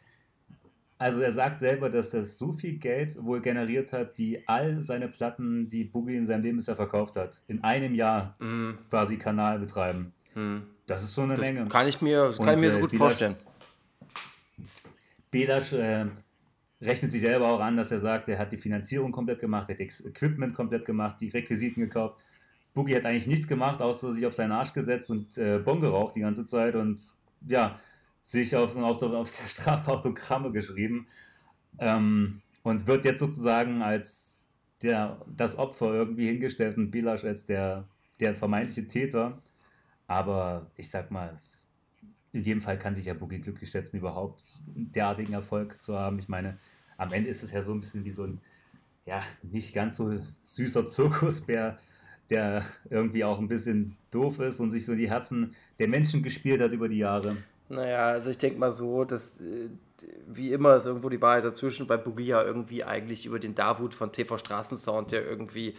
Also 0.97 1.19
er 1.21 1.31
sagt 1.31 1.59
selber, 1.59 1.89
dass 1.89 2.11
das 2.11 2.37
so 2.37 2.53
viel 2.53 2.77
Geld 2.77 3.21
wohl 3.21 3.41
generiert 3.41 3.91
hat, 3.91 4.17
wie 4.17 4.41
all 4.47 4.81
seine 4.81 5.09
Platten, 5.09 5.67
die 5.67 5.83
Boogie 5.83 6.15
in 6.15 6.25
seinem 6.25 6.43
Lebensjahr 6.43 6.75
verkauft 6.77 7.17
hat. 7.17 7.41
In 7.47 7.63
einem 7.63 7.93
Jahr 7.95 8.35
Hm, 8.39 8.77
quasi 8.89 9.17
Kanal 9.17 9.59
betreiben. 9.59 10.13
hm. 10.33 10.63
Das 10.87 11.03
ist 11.03 11.15
schon 11.15 11.25
eine 11.25 11.35
Das 11.35 11.45
Menge. 11.45 11.67
kann 11.67 11.87
ich 11.87 11.99
mir, 12.01 12.25
das 12.27 12.37
kann 12.37 12.53
ich 12.55 12.61
mir 12.61 12.71
so 12.71 12.77
äh, 12.77 12.81
gut 12.81 12.91
Belasch- 12.91 12.97
vorstellen. 12.97 13.35
Belasch 15.31 15.73
äh, 15.73 16.05
rechnet 16.81 17.11
sich 17.11 17.21
selber 17.21 17.47
auch 17.49 17.59
an, 17.59 17.75
dass 17.77 17.91
er 17.91 17.99
sagt, 17.99 18.29
er 18.29 18.37
hat 18.37 18.51
die 18.51 18.57
Finanzierung 18.57 19.11
komplett 19.11 19.39
gemacht, 19.39 19.67
er 19.69 19.75
hat 19.77 19.85
das 19.85 20.05
Equipment 20.05 20.53
komplett 20.53 20.85
gemacht, 20.85 21.17
die 21.19 21.29
Requisiten 21.29 21.81
gekauft. 21.81 22.23
Boogie 22.73 22.95
hat 22.95 23.05
eigentlich 23.05 23.27
nichts 23.27 23.47
gemacht, 23.47 23.81
außer 23.81 24.11
sich 24.13 24.25
auf 24.25 24.33
seinen 24.33 24.51
Arsch 24.51 24.73
gesetzt 24.73 25.09
und 25.09 25.37
äh, 25.37 25.59
Bon 25.59 25.79
geraucht 25.81 26.15
die 26.15 26.19
ganze 26.21 26.45
Zeit 26.45 26.75
und 26.75 27.01
ja, 27.47 27.79
sich 28.25 28.55
auf, 28.55 28.75
auf, 28.75 28.97
der, 28.97 29.09
auf 29.09 29.37
der 29.37 29.47
Straße 29.47 29.91
Autogramme 29.91 30.49
geschrieben 30.49 31.07
ähm, 31.77 32.41
und 32.63 32.87
wird 32.87 33.05
jetzt 33.05 33.19
sozusagen 33.19 33.83
als 33.83 34.49
der, 34.81 35.23
das 35.27 35.55
Opfer 35.59 35.93
irgendwie 35.93 36.25
hingestellt 36.25 36.75
und 36.75 36.89
Belasch 36.89 37.23
als 37.23 37.45
der, 37.45 37.87
der 38.19 38.35
vermeintliche 38.35 38.87
Täter. 38.87 39.39
Aber 40.07 40.71
ich 40.75 40.89
sag 40.89 41.11
mal, 41.11 41.35
in 42.31 42.41
jedem 42.41 42.61
Fall 42.61 42.79
kann 42.79 42.95
sich 42.95 43.05
ja 43.05 43.13
Boogie 43.13 43.41
glücklich 43.41 43.69
schätzen, 43.69 43.97
überhaupt 43.97 44.43
einen 44.75 44.91
derartigen 44.91 45.33
Erfolg 45.33 45.83
zu 45.83 45.95
haben. 45.95 46.17
Ich 46.17 46.27
meine, 46.27 46.57
am 46.97 47.13
Ende 47.13 47.29
ist 47.29 47.43
es 47.43 47.51
ja 47.51 47.61
so 47.61 47.73
ein 47.73 47.79
bisschen 47.79 48.05
wie 48.05 48.09
so 48.09 48.23
ein, 48.23 48.41
ja, 49.05 49.21
nicht 49.43 49.75
ganz 49.75 49.97
so 49.97 50.19
süßer 50.43 50.87
Zirkusbär, 50.87 51.77
der 52.31 52.65
irgendwie 52.89 53.23
auch 53.23 53.37
ein 53.37 53.47
bisschen 53.47 53.97
doof 54.09 54.39
ist 54.39 54.59
und 54.59 54.71
sich 54.71 54.83
so 54.83 54.95
die 54.95 55.11
Herzen 55.11 55.53
der 55.77 55.87
Menschen 55.87 56.23
gespielt 56.23 56.59
hat 56.59 56.71
über 56.71 56.89
die 56.89 56.97
Jahre. 56.97 57.37
Naja, 57.69 58.07
also 58.09 58.29
ich 58.29 58.37
denke 58.37 58.59
mal 58.59 58.71
so, 58.71 59.05
dass 59.05 59.31
äh, 59.39 59.69
wie 60.27 60.53
immer 60.53 60.75
ist 60.75 60.85
irgendwo 60.85 61.09
die 61.09 61.21
Wahrheit 61.21 61.45
dazwischen, 61.45 61.87
bei 61.87 61.97
Bugia 61.97 62.43
irgendwie 62.43 62.83
eigentlich 62.83 63.25
über 63.25 63.39
den 63.39 63.55
Davut 63.55 63.93
von 63.93 64.11
TV 64.11 64.37
Straßensound, 64.37 65.11
der 65.11 65.25
irgendwie 65.25 65.75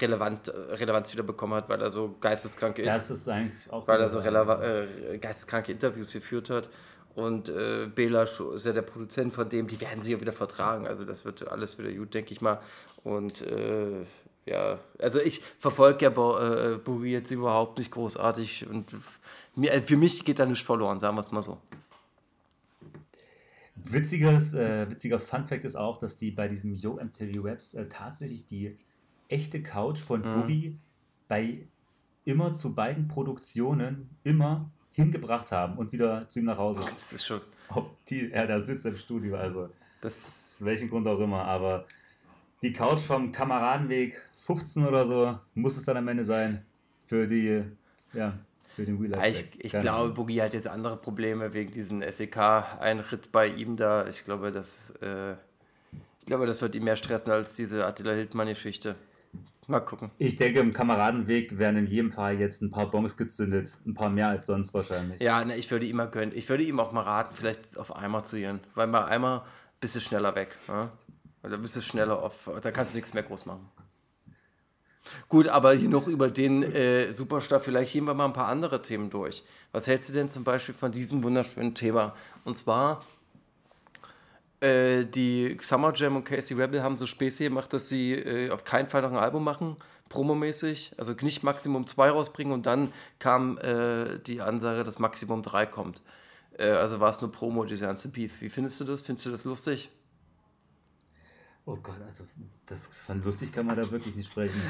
relevant, 0.00 0.48
äh, 0.48 0.52
Relevanz 0.74 1.12
wieder 1.12 1.22
bekommen 1.22 1.54
hat, 1.54 1.68
weil 1.68 1.80
er 1.80 1.90
so 1.90 2.14
geisteskranke, 2.20 2.82
Das 2.82 3.10
ist 3.10 3.28
eigentlich 3.28 3.70
auch. 3.70 3.86
weil 3.88 4.00
er 4.00 4.08
so 4.08 4.20
äh, 4.20 5.18
geisteskranke 5.18 5.72
Interviews 5.72 6.12
geführt 6.12 6.50
hat. 6.50 6.68
Und 7.14 7.48
äh, 7.48 7.88
Belasch 7.94 8.40
ist 8.40 8.66
ja 8.66 8.72
der 8.72 8.82
Produzent 8.82 9.32
von 9.32 9.48
dem, 9.48 9.66
die 9.66 9.80
werden 9.80 10.02
sich 10.02 10.12
ja 10.12 10.20
wieder 10.20 10.34
vertragen. 10.34 10.86
Also 10.86 11.04
das 11.04 11.24
wird 11.24 11.48
alles 11.48 11.78
wieder 11.78 11.90
gut, 11.92 12.12
denke 12.12 12.32
ich 12.32 12.42
mal. 12.42 12.60
Und 13.04 13.40
äh, 13.40 14.04
ja, 14.46 14.78
also 14.98 15.20
ich 15.20 15.42
verfolge 15.58 16.04
ja 16.04 16.10
äh, 16.10 16.78
Boogie 16.78 17.10
jetzt 17.10 17.30
überhaupt 17.32 17.78
nicht 17.78 17.90
großartig. 17.90 18.66
Und 18.68 18.96
mir, 19.56 19.72
äh, 19.72 19.82
für 19.82 19.96
mich 19.96 20.24
geht 20.24 20.38
da 20.38 20.46
nichts 20.46 20.64
verloren, 20.64 21.00
sagen 21.00 21.16
wir 21.16 21.20
es 21.20 21.32
mal 21.32 21.42
so. 21.42 21.60
Witziges, 23.74 24.54
äh, 24.54 24.88
witziger 24.88 25.18
Fun-Fact 25.18 25.64
ist 25.64 25.76
auch, 25.76 25.98
dass 25.98 26.16
die 26.16 26.30
bei 26.30 26.48
diesem 26.48 26.74
Yo 26.74 26.94
MTV 26.94 27.44
Webs 27.44 27.74
äh, 27.74 27.88
tatsächlich 27.88 28.46
die 28.46 28.76
echte 29.28 29.62
Couch 29.62 29.98
von 29.98 30.20
Mhm. 30.20 30.34
Boogie 30.34 30.78
bei 31.28 31.66
immer 32.24 32.52
zu 32.52 32.74
beiden 32.74 33.08
Produktionen 33.08 34.10
immer 34.24 34.70
hingebracht 34.92 35.52
haben 35.52 35.76
und 35.76 35.92
wieder 35.92 36.28
zu 36.28 36.38
ihm 36.38 36.46
nach 36.46 36.58
Hause. 36.58 36.80
Das 36.90 37.12
ist 37.12 37.24
schon. 37.26 37.40
Ob 37.74 38.04
die, 38.06 38.30
er 38.30 38.46
da 38.46 38.58
sitzt 38.60 38.86
im 38.86 38.96
Studio, 38.96 39.36
also 39.36 39.68
Das, 40.00 40.44
aus 40.50 40.64
welchem 40.64 40.88
Grund 40.88 41.06
auch 41.06 41.18
immer, 41.18 41.44
aber 41.44 41.86
die 42.62 42.72
Couch 42.72 43.00
vom 43.00 43.32
Kameradenweg 43.32 44.20
15 44.46 44.86
oder 44.86 45.04
so 45.04 45.38
muss 45.54 45.76
es 45.76 45.84
dann 45.84 45.96
am 45.96 46.08
Ende 46.08 46.24
sein 46.24 46.64
für 47.06 47.26
die, 47.26 47.64
ja, 48.12 48.38
für 48.74 48.84
den 48.84 49.02
Life 49.04 49.26
ich 49.28 49.36
Check. 49.36 49.64
ich 49.64 49.72
Keine 49.72 49.82
glaube. 49.82 50.14
Boogie 50.14 50.42
hat 50.42 50.54
jetzt 50.54 50.68
andere 50.68 50.96
Probleme 50.96 51.52
wegen 51.52 51.72
diesem 51.72 52.02
SEK-Einritt 52.02 53.32
bei 53.32 53.48
ihm 53.48 53.76
da. 53.76 54.06
Ich 54.06 54.24
glaube, 54.24 54.50
das, 54.52 54.90
äh, 55.00 55.32
ich 56.20 56.26
glaube, 56.26 56.46
das 56.46 56.60
wird 56.60 56.74
ihn 56.74 56.84
mehr 56.84 56.96
stressen 56.96 57.32
als 57.32 57.54
diese 57.54 57.86
Attila 57.86 58.12
Hildmann-Geschichte. 58.12 58.96
Mal 59.68 59.80
gucken. 59.80 60.08
Ich 60.18 60.36
denke, 60.36 60.60
im 60.60 60.72
Kameradenweg 60.72 61.58
werden 61.58 61.76
in 61.76 61.86
jedem 61.86 62.12
Fall 62.12 62.38
jetzt 62.38 62.62
ein 62.62 62.70
paar 62.70 62.88
Bongs 62.88 63.16
gezündet. 63.16 63.76
Ein 63.84 63.94
paar 63.94 64.10
mehr 64.10 64.28
als 64.28 64.46
sonst 64.46 64.72
wahrscheinlich. 64.74 65.20
Ja, 65.20 65.44
ne, 65.44 65.56
ich 65.56 65.68
würde 65.70 65.86
ihm 65.86 65.96
mal 65.96 66.08
gönnen. 66.08 66.32
Ich 66.36 66.48
würde 66.48 66.62
ihm 66.62 66.78
auch 66.78 66.92
mal 66.92 67.00
raten, 67.00 67.34
vielleicht 67.34 67.76
auf 67.76 67.96
Eimer 67.96 68.22
zu 68.22 68.36
gehen. 68.36 68.60
Weil 68.74 68.86
bei 68.88 69.04
Eimer 69.06 69.44
bist 69.80 69.96
du 69.96 70.00
schneller 70.00 70.34
weg. 70.36 70.50
Ja? 70.68 70.90
Da 71.42 71.56
bist 71.56 71.76
du 71.76 71.80
schneller 71.80 72.22
auf. 72.22 72.50
Da 72.60 72.70
kannst 72.70 72.92
du 72.92 72.96
nichts 72.96 73.14
mehr 73.14 73.22
groß 73.22 73.46
machen. 73.46 73.68
Gut, 75.28 75.48
aber 75.48 75.72
hier 75.72 75.88
noch 75.88 76.06
über 76.06 76.28
den 76.30 76.62
äh, 76.62 77.12
Superstar, 77.12 77.60
vielleicht 77.60 77.92
gehen 77.92 78.04
wir 78.06 78.14
mal 78.14 78.24
ein 78.24 78.32
paar 78.32 78.48
andere 78.48 78.82
Themen 78.82 79.10
durch. 79.10 79.44
Was 79.72 79.86
hältst 79.86 80.08
du 80.08 80.12
denn 80.12 80.30
zum 80.30 80.44
Beispiel 80.44 80.74
von 80.74 80.92
diesem 80.92 81.22
wunderschönen 81.22 81.74
Thema? 81.74 82.14
Und 82.44 82.56
zwar, 82.56 83.04
äh, 84.60 85.04
die 85.04 85.56
Summer 85.60 85.92
Jam 85.94 86.16
und 86.16 86.24
Casey 86.24 86.56
Rebel 86.56 86.82
haben 86.82 86.96
so 86.96 87.06
Späße 87.06 87.44
gemacht, 87.44 87.72
dass 87.72 87.88
sie 87.88 88.14
äh, 88.14 88.50
auf 88.50 88.64
keinen 88.64 88.88
Fall 88.88 89.02
noch 89.02 89.10
ein 89.10 89.16
Album 89.18 89.44
machen, 89.44 89.76
promomäßig. 90.08 90.92
Also 90.96 91.12
nicht 91.20 91.42
Maximum 91.42 91.86
2 91.86 92.10
rausbringen 92.10 92.52
und 92.52 92.66
dann 92.66 92.92
kam 93.18 93.58
äh, 93.58 94.18
die 94.18 94.40
Ansage, 94.40 94.82
dass 94.84 94.98
Maximum 94.98 95.42
3 95.42 95.66
kommt. 95.66 96.02
Äh, 96.58 96.70
also 96.70 97.00
war 97.00 97.10
es 97.10 97.20
nur 97.20 97.30
Promo, 97.30 97.64
diese 97.64 97.86
ganze 97.86 98.08
Beef. 98.08 98.40
Wie 98.40 98.48
findest 98.48 98.80
du 98.80 98.84
das? 98.84 99.02
Findest 99.02 99.26
du 99.26 99.30
das 99.30 99.44
lustig? 99.44 99.90
Oh 101.66 101.76
Gott, 101.82 102.00
also 102.06 102.24
das 102.66 102.86
von 102.86 103.22
lustig 103.22 103.52
kann 103.52 103.66
man 103.66 103.76
da 103.76 103.90
wirklich 103.90 104.14
nicht 104.14 104.30
sprechen. 104.30 104.60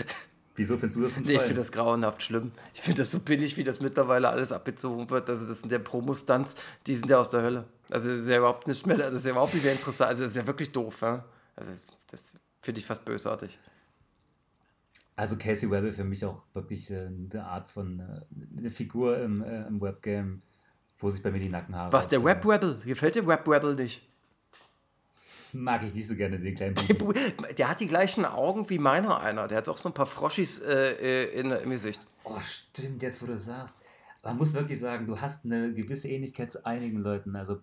Wieso 0.57 0.79
findest 0.79 0.97
du 0.97 1.03
das 1.03 1.17
Nee, 1.19 1.35
ich 1.35 1.43
finde 1.43 1.61
das 1.61 1.71
grauenhaft 1.71 2.23
schlimm. 2.23 2.53
Ich 2.73 2.81
finde 2.81 3.03
das 3.03 3.11
so 3.11 3.21
billig, 3.21 3.59
wie 3.59 3.65
das 3.65 3.81
mittlerweile 3.81 4.31
alles 4.31 4.51
abgezogen 4.51 5.09
wird. 5.11 5.29
Also 5.29 5.47
das 5.47 5.61
sind 5.61 5.71
ja 5.71 5.79
Promo-Stunts, 5.79 6.55
die 6.87 6.97
sind 6.97 7.11
ja 7.11 7.19
aus 7.19 7.29
der 7.29 7.43
Hölle. 7.43 7.67
Also 7.91 8.09
das 8.09 8.21
ist 8.21 8.29
ja 8.29 8.39
überhaupt 8.39 8.67
nicht 8.67 8.87
mehr, 8.87 8.97
das 8.97 9.13
ist 9.13 9.27
ja 9.27 9.33
überhaupt 9.33 9.53
nicht 9.53 9.65
mehr 9.65 9.75
interessant. 9.75 10.09
Also 10.09 10.23
das 10.23 10.31
ist 10.31 10.37
ja 10.39 10.47
wirklich 10.47 10.73
doof. 10.73 11.03
Ja? 11.03 11.27
Also 11.55 11.73
das 12.11 12.37
finde 12.63 12.81
ich 12.81 12.87
fast 12.87 13.05
bösartig. 13.05 13.59
Also 15.17 15.37
Casey 15.37 15.69
Rebel 15.69 15.93
für 15.93 16.05
mich 16.05 16.25
auch 16.25 16.45
wirklich 16.55 16.91
äh, 16.91 17.07
eine 17.07 17.45
Art 17.45 17.69
von 17.69 18.01
äh, 18.01 18.59
eine 18.59 18.71
Figur 18.71 19.19
im, 19.19 19.43
äh, 19.43 19.67
im 19.67 19.83
Webgame, 19.83 20.39
wo 20.99 21.11
sich 21.11 21.23
bei 21.23 21.31
mir 21.31 21.41
die 21.41 21.51
Nackenhaare. 21.51 21.93
Was, 21.93 22.09
der 22.09 22.21
aufstellen. 22.21 22.43
Web 22.43 22.53
Rebel? 22.53 22.79
Gefällt 22.85 23.15
dir 23.15 23.27
Web 23.27 23.47
Rebel 23.47 23.75
nicht? 23.75 24.03
Mag 25.63 25.83
ich 25.85 25.95
nicht 25.95 26.09
so 26.09 26.15
gerne, 26.17 26.39
den 26.39 26.55
kleinen 26.55 26.75
Der 26.75 26.95
Buben. 26.95 27.15
Bu- 27.37 27.45
Der 27.57 27.69
hat 27.69 27.81
die 27.81 27.87
gleichen 27.87 28.25
Augen 28.25 28.69
wie 28.71 28.79
meiner 28.79 29.21
einer. 29.21 29.49
Der 29.49 29.59
hat 29.59 29.69
auch 29.69 29.79
so 29.79 29.89
ein 29.89 29.95
paar 29.95 30.07
Froschis 30.07 30.59
äh, 30.61 31.25
äh, 31.25 31.41
in, 31.41 31.51
im 31.51 31.71
Gesicht. 31.71 32.01
Oh, 32.25 32.39
stimmt, 32.41 33.03
jetzt 33.03 33.23
wo 33.23 33.27
du 33.27 33.37
sagst. 33.37 33.79
Man 34.25 34.39
muss 34.39 34.53
wirklich 34.55 34.81
sagen, 34.81 35.07
du 35.07 35.21
hast 35.21 35.45
eine 35.45 35.73
gewisse 35.73 36.09
Ähnlichkeit 36.09 36.51
zu 36.51 36.67
einigen 36.67 36.99
Leuten. 37.01 37.37
Also 37.37 37.59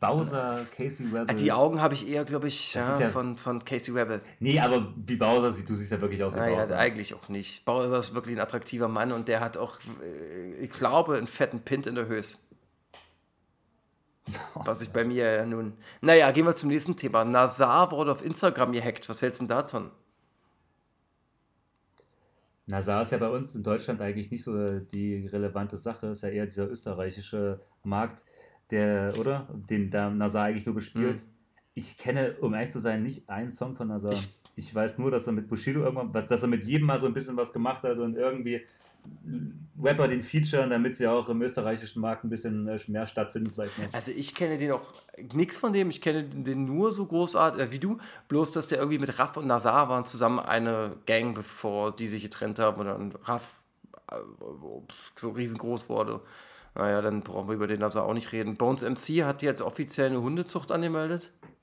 Bowser, 0.00 0.66
Casey 0.74 1.04
Rebel. 1.06 1.26
Äh, 1.28 1.34
Die 1.34 1.52
Augen 1.52 1.82
habe 1.82 1.94
ich 1.94 2.08
eher, 2.08 2.24
glaube 2.24 2.48
ich, 2.48 2.72
ja, 2.74 2.98
ja- 2.98 3.10
von, 3.10 3.36
von 3.36 3.64
Casey 3.64 3.92
Rebel. 3.94 4.20
Nee, 4.40 4.58
aber 4.58 4.92
wie 5.06 5.16
Bowser 5.16 5.50
sieht, 5.50 5.68
du 5.68 5.74
siehst 5.74 5.90
ja 5.92 6.00
wirklich 6.00 6.22
aus 6.24 6.34
wie 6.34 6.40
Naja, 6.40 6.56
Bowser. 6.62 6.78
eigentlich 6.78 7.12
auch 7.14 7.28
nicht. 7.28 7.64
Bowser 7.66 7.98
ist 7.98 8.14
wirklich 8.14 8.36
ein 8.36 8.40
attraktiver 8.40 8.88
Mann 8.88 9.12
und 9.12 9.28
der 9.28 9.40
hat 9.40 9.56
auch, 9.58 9.78
äh, 10.02 10.54
ich 10.62 10.70
glaube, 10.70 11.16
einen 11.16 11.26
fetten 11.26 11.60
Pint 11.60 11.86
in 11.86 11.94
der 11.94 12.06
Höhe. 12.06 12.22
Was 14.54 14.82
ich 14.82 14.90
bei 14.90 15.04
mir 15.04 15.24
ja 15.32 15.46
nun. 15.46 15.72
Naja, 16.00 16.30
gehen 16.30 16.44
wir 16.46 16.54
zum 16.54 16.68
nächsten 16.68 16.96
Thema. 16.96 17.24
Nazar 17.24 17.90
wurde 17.90 18.12
auf 18.12 18.24
Instagram 18.24 18.72
gehackt. 18.72 19.08
Was 19.08 19.22
hältst 19.22 19.40
du 19.40 19.46
denn 19.46 19.56
davon? 19.56 19.90
Nazar 22.66 23.02
ist 23.02 23.12
ja 23.12 23.18
bei 23.18 23.28
uns 23.30 23.54
in 23.54 23.62
Deutschland 23.62 24.00
eigentlich 24.00 24.30
nicht 24.30 24.44
so 24.44 24.78
die 24.80 25.26
relevante 25.26 25.76
Sache. 25.78 26.08
Ist 26.08 26.22
ja 26.22 26.28
eher 26.28 26.44
dieser 26.44 26.68
österreichische 26.68 27.60
Markt, 27.82 28.24
der, 28.70 29.14
oder? 29.18 29.48
Den 29.54 29.90
da 29.90 30.10
Nazar 30.10 30.44
eigentlich 30.44 30.66
nur 30.66 30.74
bespielt. 30.74 31.24
Mhm. 31.24 31.30
Ich 31.74 31.96
kenne, 31.96 32.36
um 32.40 32.52
ehrlich 32.54 32.70
zu 32.70 32.80
sein, 32.80 33.02
nicht 33.02 33.28
einen 33.30 33.52
Song 33.52 33.74
von 33.76 33.88
Nazar. 33.88 34.12
Ich- 34.12 34.34
Ich, 34.56 34.74
weiß 34.74 34.98
nur, 34.98 35.12
dass 35.12 35.24
er 35.28 35.32
mit 35.32 35.46
Bushido 35.46 35.82
irgendwann, 35.84 36.10
dass 36.26 36.42
er 36.42 36.48
mit 36.48 36.64
jedem 36.64 36.88
mal 36.88 36.98
so 36.98 37.06
ein 37.06 37.14
bisschen 37.14 37.36
was 37.36 37.52
gemacht 37.52 37.84
hat 37.84 37.96
und 37.98 38.16
irgendwie 38.16 38.66
Rapper 39.80 40.08
den 40.08 40.22
featuren, 40.22 40.70
damit 40.70 40.96
sie 40.96 41.06
auch 41.06 41.28
im 41.28 41.40
österreichischen 41.42 42.00
Markt 42.00 42.24
ein 42.24 42.30
bisschen 42.30 42.66
äh, 42.66 42.78
mehr 42.88 43.06
stattfinden 43.06 43.50
vielleicht 43.50 43.78
noch. 43.78 43.92
Also 43.92 44.12
ich 44.12 44.34
kenne 44.34 44.58
den 44.58 44.72
auch 44.72 44.94
nichts 45.32 45.58
von 45.58 45.72
dem. 45.72 45.90
Ich 45.90 46.00
kenne 46.00 46.24
den 46.24 46.64
nur 46.64 46.90
so 46.90 47.06
großartig 47.06 47.60
äh, 47.60 47.70
wie 47.70 47.78
du. 47.78 47.98
Bloß, 48.28 48.52
dass 48.52 48.66
der 48.68 48.78
irgendwie 48.78 48.98
mit 48.98 49.18
Raff 49.18 49.36
und 49.36 49.46
Nazar 49.46 49.88
waren 49.88 50.04
zusammen 50.04 50.40
eine 50.40 50.96
Gang, 51.06 51.34
bevor 51.34 51.94
die 51.94 52.08
sich 52.08 52.22
getrennt 52.22 52.58
haben. 52.58 52.80
Und 52.80 52.86
dann 52.86 53.12
Raff 53.22 53.62
äh, 54.10 54.16
so 55.14 55.30
riesengroß 55.30 55.88
wurde. 55.88 56.20
Naja, 56.74 57.00
dann 57.00 57.22
brauchen 57.22 57.48
wir 57.48 57.54
über 57.54 57.66
den 57.66 57.80
Nazar 57.80 58.04
auch 58.04 58.14
nicht 58.14 58.32
reden. 58.32 58.56
Bones 58.56 58.82
MC 58.82 59.24
hat 59.24 59.42
jetzt 59.42 59.62
offiziell 59.62 60.08
eine 60.08 60.22
Hundezucht 60.22 60.72
angemeldet. 60.72 61.30
Mhm. 61.42 61.58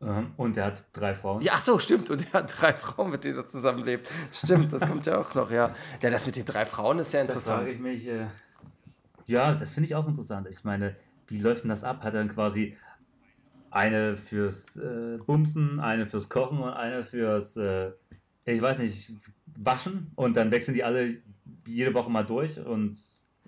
Und 0.00 0.56
er 0.56 0.66
hat 0.66 0.84
drei 0.92 1.12
Frauen. 1.12 1.42
Ja, 1.42 1.52
ach 1.56 1.60
so, 1.60 1.78
stimmt. 1.78 2.08
Und 2.10 2.24
er 2.26 2.32
hat 2.34 2.54
drei 2.60 2.72
Frauen, 2.72 3.10
mit 3.10 3.24
denen 3.24 3.38
er 3.38 3.48
zusammenlebt. 3.48 4.08
Stimmt, 4.32 4.72
das 4.72 4.86
kommt 4.86 5.06
ja 5.06 5.18
auch 5.18 5.34
noch, 5.34 5.50
ja. 5.50 5.74
Ja, 6.00 6.10
das 6.10 6.24
mit 6.24 6.36
den 6.36 6.44
drei 6.44 6.66
Frauen 6.66 7.00
ist 7.00 7.12
ja 7.12 7.24
Da 7.24 7.34
frage 7.34 7.64
interessant. 7.64 7.72
ich 7.72 7.78
mich, 7.80 8.08
äh, 8.08 8.26
ja, 9.26 9.54
das 9.54 9.74
finde 9.74 9.86
ich 9.86 9.94
auch 9.96 10.06
interessant. 10.06 10.46
Ich 10.48 10.62
meine, 10.62 10.94
wie 11.26 11.40
läuft 11.40 11.64
denn 11.64 11.70
das 11.70 11.82
ab? 11.82 12.04
Hat 12.04 12.14
er 12.14 12.20
dann 12.20 12.28
quasi 12.28 12.76
eine 13.70 14.16
fürs 14.16 14.76
äh, 14.76 15.18
Bumsen, 15.26 15.80
eine 15.80 16.06
fürs 16.06 16.28
Kochen 16.28 16.60
und 16.60 16.70
eine 16.70 17.02
fürs, 17.02 17.56
äh, 17.56 17.90
ich 18.44 18.62
weiß 18.62 18.78
nicht, 18.78 19.12
Waschen? 19.56 20.12
Und 20.14 20.36
dann 20.36 20.50
wechseln 20.50 20.74
die 20.74 20.84
alle 20.84 21.18
jede 21.66 21.92
Woche 21.92 22.10
mal 22.10 22.24
durch 22.24 22.58
und 22.58 22.98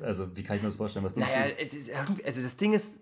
also 0.01 0.35
wie 0.37 0.43
kann 0.43 0.57
ich 0.57 0.63
mir 0.63 0.69
das 0.69 0.77
vorstellen, 0.77 1.05
was 1.05 1.15
die 1.15 1.21
Naja, 1.21 1.47
es 1.59 1.75
ist 1.75 1.91
also 1.95 2.43
das 2.43 2.57
Ding 2.57 2.73
ist, 2.73 2.93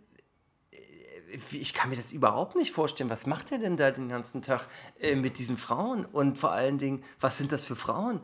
ich 1.53 1.75
kann 1.75 1.91
mir 1.91 1.97
das 1.97 2.13
überhaupt 2.13 2.57
nicht 2.57 2.73
vorstellen. 2.73 3.11
Was 3.11 3.27
macht 3.27 3.53
er 3.53 3.59
denn 3.59 3.77
da 3.77 3.91
den 3.91 4.09
ganzen 4.09 4.43
Tag 4.43 4.67
äh, 4.99 5.15
mit 5.15 5.39
diesen 5.39 5.57
Frauen? 5.57 6.05
Und 6.05 6.39
vor 6.39 6.53
allen 6.53 6.79
Dingen, 6.79 7.03
was 7.21 7.39
sind 7.39 7.53
das 7.53 7.65
für 7.65 7.77
Frauen? 7.77 8.21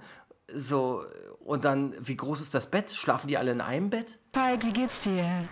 So, 0.52 1.04
und 1.40 1.64
dann, 1.64 1.94
wie 2.00 2.16
groß 2.16 2.40
ist 2.40 2.54
das 2.54 2.70
Bett? 2.70 2.90
Schlafen 2.90 3.28
die 3.28 3.38
alle 3.38 3.52
in 3.52 3.60
einem 3.60 3.90
Bett? 3.90 4.18
Falk, 4.32 4.64
wie 4.64 4.72
geht's 4.72 5.02
dir? 5.02 5.48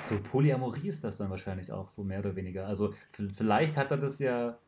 So 0.00 0.18
Polyamorie 0.20 0.88
ist 0.88 1.04
das 1.04 1.18
dann 1.18 1.30
wahrscheinlich 1.30 1.70
auch 1.70 1.88
so 1.88 2.02
mehr 2.02 2.20
oder 2.20 2.34
weniger. 2.34 2.66
Also 2.66 2.94
vielleicht 3.36 3.76
hat 3.76 3.90
er 3.90 3.98
das 3.98 4.18
ja, 4.18 4.58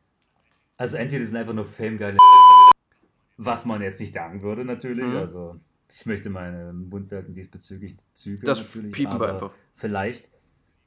also 0.77 0.97
entweder 0.97 1.25
sind 1.25 1.35
einfach 1.35 1.53
nur 1.53 1.65
famegeile 1.65 2.17
was 3.37 3.65
man 3.65 3.81
jetzt 3.81 3.99
nicht 3.99 4.13
sagen 4.13 4.43
würde 4.43 4.65
natürlich. 4.65 5.05
Mhm. 5.05 5.17
Also 5.17 5.59
ich 5.89 6.05
möchte 6.05 6.29
meine 6.29 6.73
Mundwerken 6.73 7.33
diesbezüglich 7.33 7.95
zügeln 8.13 8.45
Das 8.45 8.59
natürlich. 8.59 8.93
piepen 8.93 9.19
wir 9.19 9.33
einfach. 9.33 9.51
Vielleicht, 9.73 10.29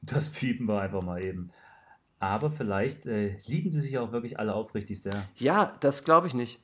das 0.06 0.30
piepen 0.30 0.66
wir 0.66 0.80
einfach 0.80 1.02
mal 1.02 1.24
eben. 1.24 1.50
Aber 2.20 2.50
vielleicht 2.50 3.06
äh, 3.06 3.36
lieben 3.46 3.70
die 3.70 3.80
sich 3.80 3.98
auch 3.98 4.12
wirklich 4.12 4.38
alle 4.38 4.54
aufrichtig 4.54 5.02
sehr. 5.02 5.28
Ja, 5.36 5.74
das 5.80 6.04
glaube 6.04 6.26
ich 6.26 6.34
nicht. 6.34 6.60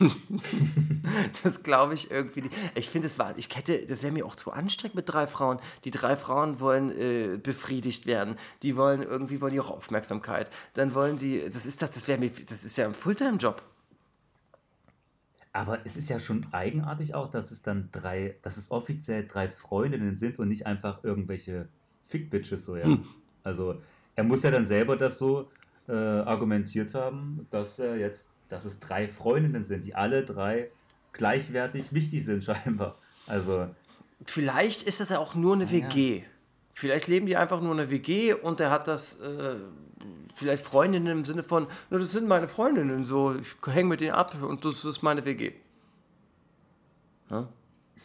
das 1.44 1.62
glaube 1.62 1.94
ich 1.94 2.10
irgendwie 2.10 2.42
nicht. 2.42 2.54
Ich 2.74 2.90
finde, 2.90 3.06
es 3.06 3.18
war, 3.18 3.38
ich 3.38 3.48
hätte, 3.54 3.86
das 3.86 4.02
wäre 4.02 4.12
mir 4.12 4.26
auch 4.26 4.34
zu 4.34 4.52
anstrengend 4.52 4.96
mit 4.96 5.08
drei 5.08 5.26
Frauen. 5.26 5.60
Die 5.84 5.90
drei 5.90 6.16
Frauen 6.16 6.58
wollen 6.60 6.90
äh, 6.90 7.38
befriedigt 7.40 8.06
werden. 8.06 8.36
Die 8.62 8.76
wollen 8.76 9.02
irgendwie 9.02 9.40
wollen 9.40 9.52
die 9.52 9.60
auch 9.60 9.70
Aufmerksamkeit. 9.70 10.50
Dann 10.74 10.94
wollen 10.94 11.16
die, 11.16 11.48
das 11.48 11.66
ist 11.66 11.82
das, 11.82 11.92
das 11.92 12.08
wäre 12.08 12.18
mir, 12.18 12.30
das 12.30 12.64
ist 12.64 12.76
ja 12.76 12.86
ein 12.86 12.94
Fulltime-Job. 12.94 13.62
Aber 15.52 15.86
es 15.86 15.96
ist 15.96 16.10
ja 16.10 16.18
schon 16.18 16.46
eigenartig 16.52 17.14
auch, 17.14 17.28
dass 17.28 17.50
es 17.50 17.62
dann 17.62 17.88
drei, 17.90 18.36
dass 18.42 18.58
es 18.58 18.70
offiziell 18.70 19.26
drei 19.26 19.48
Freundinnen 19.48 20.16
sind 20.16 20.38
und 20.38 20.48
nicht 20.48 20.66
einfach 20.66 21.02
irgendwelche 21.02 21.68
Fick-Bitches 22.08 22.64
so, 22.64 22.76
ja. 22.76 22.84
Hm. 22.84 23.04
Also 23.44 23.80
er 24.14 24.24
muss 24.24 24.42
ja 24.42 24.50
dann 24.50 24.64
selber 24.64 24.96
das 24.96 25.18
so 25.18 25.48
äh, 25.88 25.92
argumentiert 25.92 26.94
haben, 26.94 27.46
dass 27.50 27.78
er 27.78 27.96
jetzt, 27.96 28.30
dass 28.48 28.64
es 28.64 28.80
drei 28.80 29.06
Freundinnen 29.08 29.64
sind, 29.64 29.84
die 29.84 29.94
alle 29.94 30.24
drei 30.24 30.70
gleichwertig 31.12 31.92
wichtig 31.92 32.24
sind 32.24 32.42
scheinbar. 32.48 32.96
Also 33.26 33.68
Vielleicht 34.24 34.82
ist 34.82 35.00
das 35.00 35.10
ja 35.10 35.18
auch 35.18 35.34
nur 35.34 35.54
eine 35.54 35.64
Ja. 35.64 35.70
WG. 35.72 36.22
Vielleicht 36.74 37.06
leben 37.08 37.26
die 37.26 37.36
einfach 37.36 37.60
nur 37.62 37.72
eine 37.72 37.90
WG 37.90 38.34
und 38.34 38.60
er 38.60 38.70
hat 38.70 38.86
das, 38.86 39.18
äh, 39.20 39.56
vielleicht 40.34 40.62
Freundinnen 40.62 41.06
im 41.06 41.24
Sinne 41.24 41.42
von, 41.42 41.66
na, 41.88 41.98
das 41.98 42.12
sind 42.12 42.28
meine 42.28 42.48
Freundinnen, 42.48 43.04
so, 43.04 43.34
ich 43.34 43.56
hänge 43.66 43.88
mit 43.90 44.00
denen 44.02 44.12
ab 44.12 44.36
und 44.42 44.64
das 44.64 44.84
ist 44.84 45.02
meine 45.02 45.24
WG. 45.24 45.52
Ja? 47.30 47.48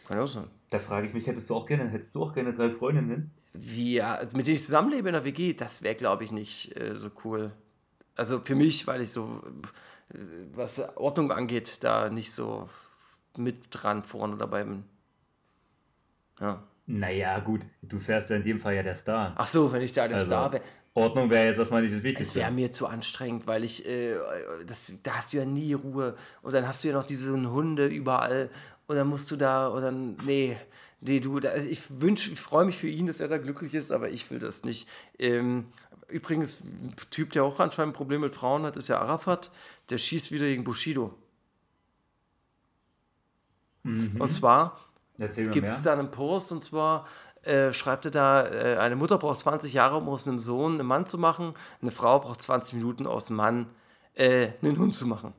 Kann 0.06 0.16
ja 0.16 0.22
auch 0.24 0.28
sein. 0.28 0.48
da 0.70 0.78
frage 0.78 1.06
ich 1.06 1.12
mich, 1.12 1.26
hättest 1.26 1.50
du 1.50 1.54
auch 1.54 1.66
gerne, 1.66 1.88
hättest 1.88 2.14
du 2.14 2.22
auch 2.22 2.32
gerne 2.32 2.52
drei 2.54 2.70
Freundinnen? 2.70 3.30
Wie, 3.54 3.94
ja, 3.94 4.14
also 4.14 4.36
mit 4.36 4.46
denen 4.46 4.56
ich 4.56 4.64
zusammenlebe 4.64 5.08
in 5.08 5.12
der 5.12 5.24
WG, 5.24 5.52
das 5.54 5.82
wäre, 5.82 5.94
glaube 5.94 6.24
ich, 6.24 6.32
nicht 6.32 6.74
äh, 6.78 6.96
so 6.96 7.10
cool. 7.24 7.52
Also 8.16 8.40
für 8.40 8.54
mich, 8.54 8.86
weil 8.86 9.02
ich 9.02 9.10
so, 9.10 9.42
äh, 10.12 10.18
was 10.54 10.80
Ordnung 10.96 11.30
angeht, 11.32 11.78
da 11.84 12.08
nicht 12.08 12.32
so 12.32 12.68
mit 13.36 13.66
dran 13.70 14.02
vorne 14.02 14.36
dabei 14.36 14.64
bin. 14.64 14.84
Ja. 16.40 16.62
Naja, 16.86 17.38
gut, 17.40 17.60
du 17.82 17.98
fährst 17.98 18.30
ja 18.30 18.36
in 18.36 18.42
dem 18.42 18.58
Fall 18.58 18.74
ja 18.74 18.82
der 18.82 18.94
Star. 18.96 19.34
Ach 19.36 19.46
so, 19.46 19.70
wenn 19.72 19.82
ich 19.82 19.92
da 19.92 20.08
der 20.08 20.16
Also, 20.16 20.26
Star 20.28 20.52
wäre. 20.52 20.62
Ordnung 20.94 21.30
wäre 21.30 21.46
jetzt 21.46 21.58
erstmal 21.58 21.80
nicht 21.80 21.92
das 21.92 22.00
Es 22.00 22.04
Wichtigste. 22.04 22.40
wäre 22.40 22.50
mir 22.50 22.70
zu 22.72 22.86
anstrengend, 22.86 23.46
weil 23.46 23.64
ich, 23.64 23.86
äh, 23.86 24.16
das, 24.66 24.92
da 25.02 25.16
hast 25.16 25.32
du 25.32 25.38
ja 25.38 25.44
nie 25.44 25.72
Ruhe. 25.72 26.16
Und 26.42 26.52
dann 26.52 26.66
hast 26.66 26.84
du 26.84 26.88
ja 26.88 26.94
noch 26.94 27.04
diese 27.04 27.30
Hunde 27.32 27.86
überall. 27.86 28.50
Und 28.86 28.96
dann 28.96 29.06
musst 29.06 29.30
du 29.30 29.36
da, 29.36 29.68
und 29.68 29.80
dann, 29.82 30.16
nee, 30.26 30.56
nee, 31.02 31.20
du, 31.20 31.40
da, 31.40 31.50
also 31.50 31.68
ich 31.68 31.82
wünsche, 32.00 32.32
ich 32.32 32.40
freue 32.40 32.64
mich 32.64 32.78
für 32.78 32.88
ihn, 32.88 33.06
dass 33.06 33.20
er 33.20 33.28
da 33.28 33.38
glücklich 33.38 33.74
ist, 33.74 33.92
aber 33.92 34.10
ich 34.10 34.30
will 34.30 34.38
das 34.38 34.64
nicht. 34.64 34.88
Ähm, 35.18 35.66
übrigens, 36.08 36.60
ein 36.60 36.94
Typ, 37.10 37.30
der 37.32 37.44
auch 37.44 37.60
anscheinend 37.60 37.92
ein 37.92 37.96
Problem 37.96 38.22
mit 38.22 38.34
Frauen 38.34 38.62
hat, 38.62 38.76
ist 38.76 38.88
ja 38.88 39.00
Arafat. 39.00 39.50
Der 39.90 39.98
schießt 39.98 40.32
wieder 40.32 40.46
gegen 40.46 40.64
Bushido. 40.64 41.14
Mhm. 43.82 44.20
Und 44.20 44.30
zwar 44.30 44.80
gibt 45.18 45.68
es 45.68 45.82
da 45.82 45.92
einen 45.92 46.10
Post 46.10 46.52
und 46.52 46.62
zwar 46.62 47.06
äh, 47.42 47.72
schreibt 47.72 48.04
er 48.04 48.10
da, 48.12 48.46
äh, 48.46 48.76
eine 48.76 48.96
Mutter 48.96 49.18
braucht 49.18 49.40
20 49.40 49.72
Jahre, 49.72 49.96
um 49.96 50.08
aus 50.08 50.28
einem 50.28 50.38
Sohn 50.38 50.74
einen 50.74 50.86
Mann 50.86 51.06
zu 51.06 51.18
machen, 51.18 51.54
eine 51.80 51.90
Frau 51.90 52.20
braucht 52.20 52.40
20 52.40 52.74
Minuten, 52.74 53.06
aus 53.06 53.28
einem 53.28 53.36
Mann 53.36 53.66
äh, 54.14 54.50
einen 54.62 54.78
Hund 54.78 54.94
zu 54.94 55.06
machen. 55.06 55.32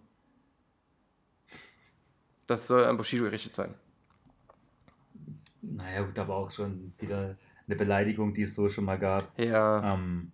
Das 2.46 2.68
soll 2.68 2.84
an 2.84 2.98
Bushido 2.98 3.24
gerichtet 3.24 3.56
sein. 3.56 3.74
Naja, 5.64 6.02
gut, 6.02 6.20
aber 6.20 6.36
auch 6.36 6.52
schon 6.52 6.94
wieder 7.00 7.38
eine 7.66 7.76
Beleidigung, 7.76 8.34
die 8.34 8.44
es 8.44 8.56
so 8.56 8.68
schon 8.68 8.86
mal 8.86 9.00
gab. 9.00 9.38
Ja, 9.40 9.94
Ähm, 9.94 10.32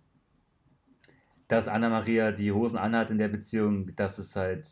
dass 1.48 1.66
Anna-Maria 1.66 2.32
die 2.32 2.52
Hosen 2.52 2.78
anhat 2.78 3.10
in 3.10 3.18
der 3.18 3.28
Beziehung, 3.28 3.94
das 3.96 4.18
ist 4.18 4.36
halt, 4.36 4.66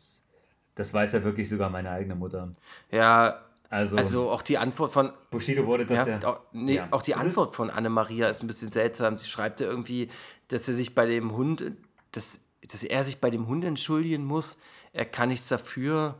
das 0.75 0.93
weiß 0.93 1.13
ja 1.13 1.23
wirklich 1.23 1.49
sogar 1.49 1.69
meine 1.69 1.89
eigene 1.89 2.15
Mutter. 2.15 2.53
ja, 2.91 3.41
Also, 3.69 3.97
also 3.97 4.31
auch 4.31 4.41
die 4.41 4.57
Antwort 4.57 4.91
von, 4.91 5.11
Bushido 5.29 5.65
wurde 5.65 5.85
das 5.85 6.07
ja, 6.07 6.19
ja. 6.19 6.27
auch, 6.27 6.41
nee, 6.53 6.75
ja. 6.75 6.87
auch 6.91 7.01
die? 7.01 7.15
Antwort 7.15 7.55
von 7.55 7.69
Anne-Maria 7.69 8.29
ist 8.29 8.41
ein 8.41 8.47
bisschen 8.47 8.71
seltsam. 8.71 9.17
Sie 9.17 9.27
schreibt 9.27 9.59
ja 9.59 9.67
irgendwie, 9.67 10.09
dass 10.47 10.67
er 10.67 10.75
sich 10.75 10.95
bei 10.95 11.05
dem 11.05 11.35
Hund, 11.35 11.71
das 12.11 12.39
dass 12.71 12.83
er 12.83 13.03
sich 13.03 13.19
bei 13.21 13.29
dem 13.29 13.47
Hund 13.47 13.63
entschuldigen 13.63 14.25
muss. 14.25 14.59
Er 14.93 15.05
kann 15.05 15.29
nichts 15.29 15.47
dafür, 15.47 16.19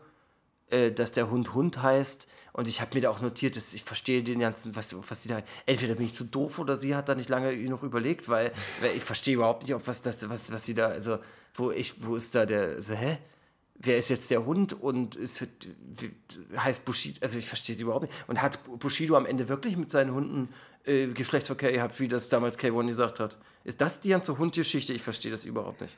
äh, 0.70 0.92
dass 0.92 1.12
der 1.12 1.30
Hund 1.30 1.54
Hund 1.54 1.82
heißt. 1.82 2.28
Und 2.54 2.68
ich 2.68 2.82
habe 2.82 2.96
mir 2.96 3.02
da 3.02 3.10
auch 3.10 3.22
notiert, 3.22 3.56
dass 3.56 3.74
ich 3.74 3.84
verstehe 3.84 4.24
den 4.24 4.40
ganzen, 4.40 4.76
was, 4.76 4.96
was 5.10 5.24
sie 5.24 5.30
da. 5.30 5.42
Entweder 5.66 5.96
bin 5.96 6.06
ich 6.06 6.14
zu 6.14 6.24
doof 6.24 6.60
oder 6.60 6.78
sie 6.78 6.96
hat 6.96 7.10
da 7.10 7.16
nicht 7.16 7.30
lange 7.30 7.56
noch 7.70 7.84
überlegt, 7.84 8.28
weil, 8.30 8.52
weil 8.82 8.96
ich 8.96 9.04
verstehe 9.04 9.36
überhaupt 9.36 9.64
nicht, 9.64 9.74
ob 9.74 9.88
was 9.88 10.02
das, 10.02 10.28
was, 10.30 10.52
was 10.52 10.66
sie 10.66 10.74
da, 10.74 10.88
also, 10.88 11.20
wo 11.56 11.72
ich, 11.72 12.04
wo 12.06 12.16
ist 12.16 12.36
da 12.36 12.46
der, 12.46 12.76
also, 12.76 12.94
hä? 12.94 13.18
Wer 13.82 13.98
ist 13.98 14.10
jetzt 14.10 14.30
der 14.30 14.46
Hund 14.46 14.74
und 14.74 15.16
ist, 15.16 15.48
heißt 16.58 16.84
Bushido, 16.84 17.18
also 17.22 17.40
ich 17.40 17.46
verstehe 17.46 17.74
sie 17.74 17.84
überhaupt 17.84 18.08
nicht. 18.08 18.14
Und 18.28 18.42
hat 18.42 18.60
Bushido 18.78 19.16
am 19.16 19.26
Ende 19.26 19.48
wirklich 19.48 19.78
mit 19.78 19.90
seinen 19.90 20.14
Hunden 20.14 20.50
äh, 20.84 21.08
Geschlechtsverkehr 21.08 21.72
gehabt, 21.72 21.98
wie 22.02 22.10
das 22.10 22.28
damals 22.28 22.60
K1 22.60 22.88
gesagt 22.88 23.22
hat? 23.22 23.38
Ist 23.64 23.80
das 23.80 24.02
die 24.02 24.10
ganze 24.10 24.38
Hundgeschichte? 24.38 24.92
Ich 24.92 25.02
verstehe 25.02 25.32
das 25.32 25.46
überhaupt 25.46 25.80
nicht. 25.80 25.96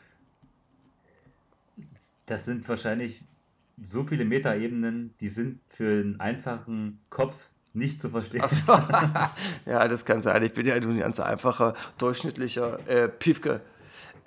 Das 2.28 2.46
sind 2.46 2.70
wahrscheinlich 2.70 3.24
so 3.82 4.04
viele 4.04 4.26
Metaebenen, 4.26 5.14
die 5.20 5.30
sind 5.30 5.60
für 5.68 5.90
einen 5.90 6.20
einfachen 6.20 7.00
Kopf 7.10 7.50
nicht 7.74 8.02
zu 8.02 8.10
verstehen. 8.10 8.44
So. 8.48 8.74
ja, 9.66 9.88
das 9.88 10.06
kann 10.06 10.22
sein. 10.22 10.44
Ich 10.44 10.54
bin 10.54 10.66
ja 10.66 10.76
ein 10.76 10.98
ganz 10.98 11.20
einfacher, 11.20 11.74
durchschnittlicher 11.98 12.80
äh, 12.88 13.08
Piefke. 13.08 13.62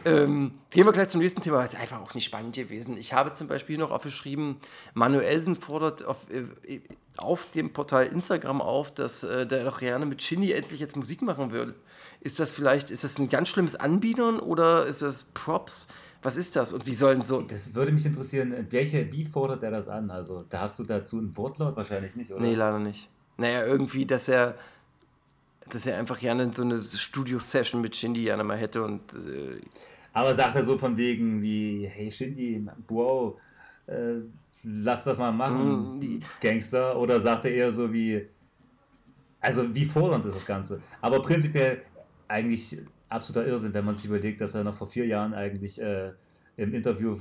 Ähm, 0.05 0.53
gehen 0.71 0.85
wir 0.85 0.93
gleich 0.93 1.09
zum 1.09 1.21
nächsten 1.21 1.40
Thema. 1.40 1.62
Das 1.62 1.75
ist 1.75 1.81
einfach 1.81 2.01
auch 2.01 2.14
nicht 2.14 2.25
spannend 2.25 2.55
gewesen. 2.55 2.97
Ich 2.99 3.12
habe 3.12 3.33
zum 3.33 3.49
Beispiel 3.49 3.79
noch 3.79 3.90
aufgeschrieben, 3.90 4.57
Manuelsen 4.93 5.57
fordert 5.57 6.05
auf, 6.05 6.19
äh, 6.31 6.81
auf 7.17 7.47
dem 7.51 7.73
Portal 7.73 8.07
Instagram 8.07 8.61
auf, 8.61 8.93
dass 8.93 9.23
äh, 9.23 9.47
der 9.47 9.64
doch 9.64 9.81
gerne 9.81 10.05
mit 10.05 10.21
Shinny 10.21 10.53
endlich 10.53 10.81
jetzt 10.81 10.97
Musik 10.97 11.23
machen 11.23 11.53
will. 11.53 11.75
Ist 12.21 12.38
das 12.38 12.51
vielleicht, 12.51 12.90
ist 12.90 13.05
das 13.05 13.19
ein 13.19 13.29
ganz 13.29 13.49
schlimmes 13.49 13.77
Anbietern 13.77 14.40
oder 14.40 14.87
ist 14.87 15.03
das 15.03 15.25
Props? 15.25 15.87
Was 16.24 16.37
ist 16.38 16.56
das 16.56 16.72
und 16.72 16.87
wie 16.87 16.94
sollen 16.94 17.20
so. 17.20 17.42
Das 17.42 17.74
würde 17.74 17.92
mich 17.92 18.06
interessieren, 18.06 18.66
welche, 18.70 19.12
wie 19.12 19.26
fordert 19.26 19.62
er 19.62 19.70
das 19.70 19.88
an? 19.88 20.10
Also, 20.10 20.44
da 20.48 20.60
hast 20.60 20.78
du 20.78 20.84
dazu 20.84 21.18
ein 21.18 21.37
Wortlaut 21.37 21.76
wahrscheinlich 21.76 22.16
nicht, 22.16 22.32
oder? 22.32 22.40
Nee, 22.40 22.54
leider 22.54 22.78
nicht. 22.78 23.10
Naja, 23.37 23.64
irgendwie, 23.66 24.06
dass 24.06 24.28
er, 24.28 24.54
dass 25.68 25.84
er 25.84 25.98
einfach 25.98 26.18
gerne 26.18 26.50
so 26.52 26.62
eine 26.62 26.80
Studio-Session 26.80 27.80
mit 27.82 27.94
Shindy 27.94 28.22
gerne 28.24 28.42
mal 28.42 28.56
hätte 28.56 28.82
und. 28.82 29.12
Äh, 29.12 29.60
Aber 30.14 30.32
sagt 30.32 30.56
er 30.56 30.62
so 30.62 30.78
von 30.78 30.96
wegen 30.96 31.42
wie, 31.42 31.87
hey 31.87 32.10
Shindy, 32.10 32.66
wow, 32.88 33.38
äh, 33.87 34.14
lass 34.62 35.04
das 35.04 35.18
mal 35.18 35.30
machen, 35.30 35.98
Mm, 35.98 36.20
Gangster? 36.40 36.98
Oder 36.98 37.20
sagt 37.20 37.44
er 37.44 37.50
eher 37.50 37.70
so 37.70 37.92
wie, 37.92 38.26
also 39.40 39.74
wie 39.74 39.84
fordernd 39.84 40.24
ist 40.24 40.37
das 40.37 40.46
Ganze? 40.46 40.80
Aber 41.02 41.20
prinzipiell 41.20 41.82
eigentlich 42.28 42.78
absoluter 43.14 43.46
Irrsinn, 43.46 43.74
wenn 43.74 43.85
man 43.85 43.94
sich 43.96 44.07
überlegt, 44.07 44.40
dass 44.40 44.55
er 44.55 44.64
noch 44.64 44.74
vor 44.74 44.87
vier 44.87 45.07
Jahren 45.07 45.35
eigentlich 45.35 45.81
äh, 45.81 46.12
im 46.57 46.74
Interview 46.74 47.16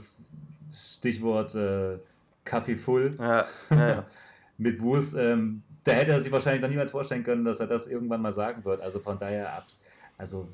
Stichwort 0.71 1.55
äh, 1.55 1.97
Kaffee 2.43 2.75
Full 2.75 3.15
ja, 3.19 3.45
ja, 3.69 3.89
ja. 3.89 4.05
mit 4.57 4.79
Bruce, 4.79 5.13
ähm, 5.13 5.63
da 5.83 5.93
hätte 5.93 6.11
er 6.11 6.19
sich 6.19 6.31
wahrscheinlich 6.31 6.61
noch 6.61 6.69
niemals 6.69 6.91
vorstellen 6.91 7.23
können, 7.23 7.45
dass 7.45 7.59
er 7.59 7.67
das 7.67 7.87
irgendwann 7.87 8.21
mal 8.21 8.31
sagen 8.31 8.63
wird. 8.65 8.81
Also 8.81 8.99
von 8.99 9.17
daher, 9.17 9.53
ab, 9.53 9.67
also 10.17 10.47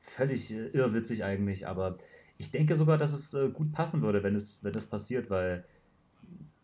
völlig 0.00 0.52
äh, 0.52 0.68
irrwitzig 0.68 1.24
eigentlich, 1.24 1.66
aber 1.66 1.96
ich 2.38 2.50
denke 2.50 2.74
sogar, 2.74 2.98
dass 2.98 3.12
es 3.12 3.32
äh, 3.34 3.48
gut 3.48 3.72
passen 3.72 4.02
würde, 4.02 4.22
wenn 4.22 4.34
es, 4.34 4.62
wenn 4.62 4.72
das 4.72 4.86
passiert, 4.86 5.30
weil 5.30 5.64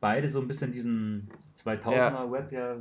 beide 0.00 0.28
so 0.28 0.40
ein 0.40 0.48
bisschen 0.48 0.72
diesen 0.72 1.30
2000er 1.56 2.30
Web 2.30 2.52
ja 2.52 2.76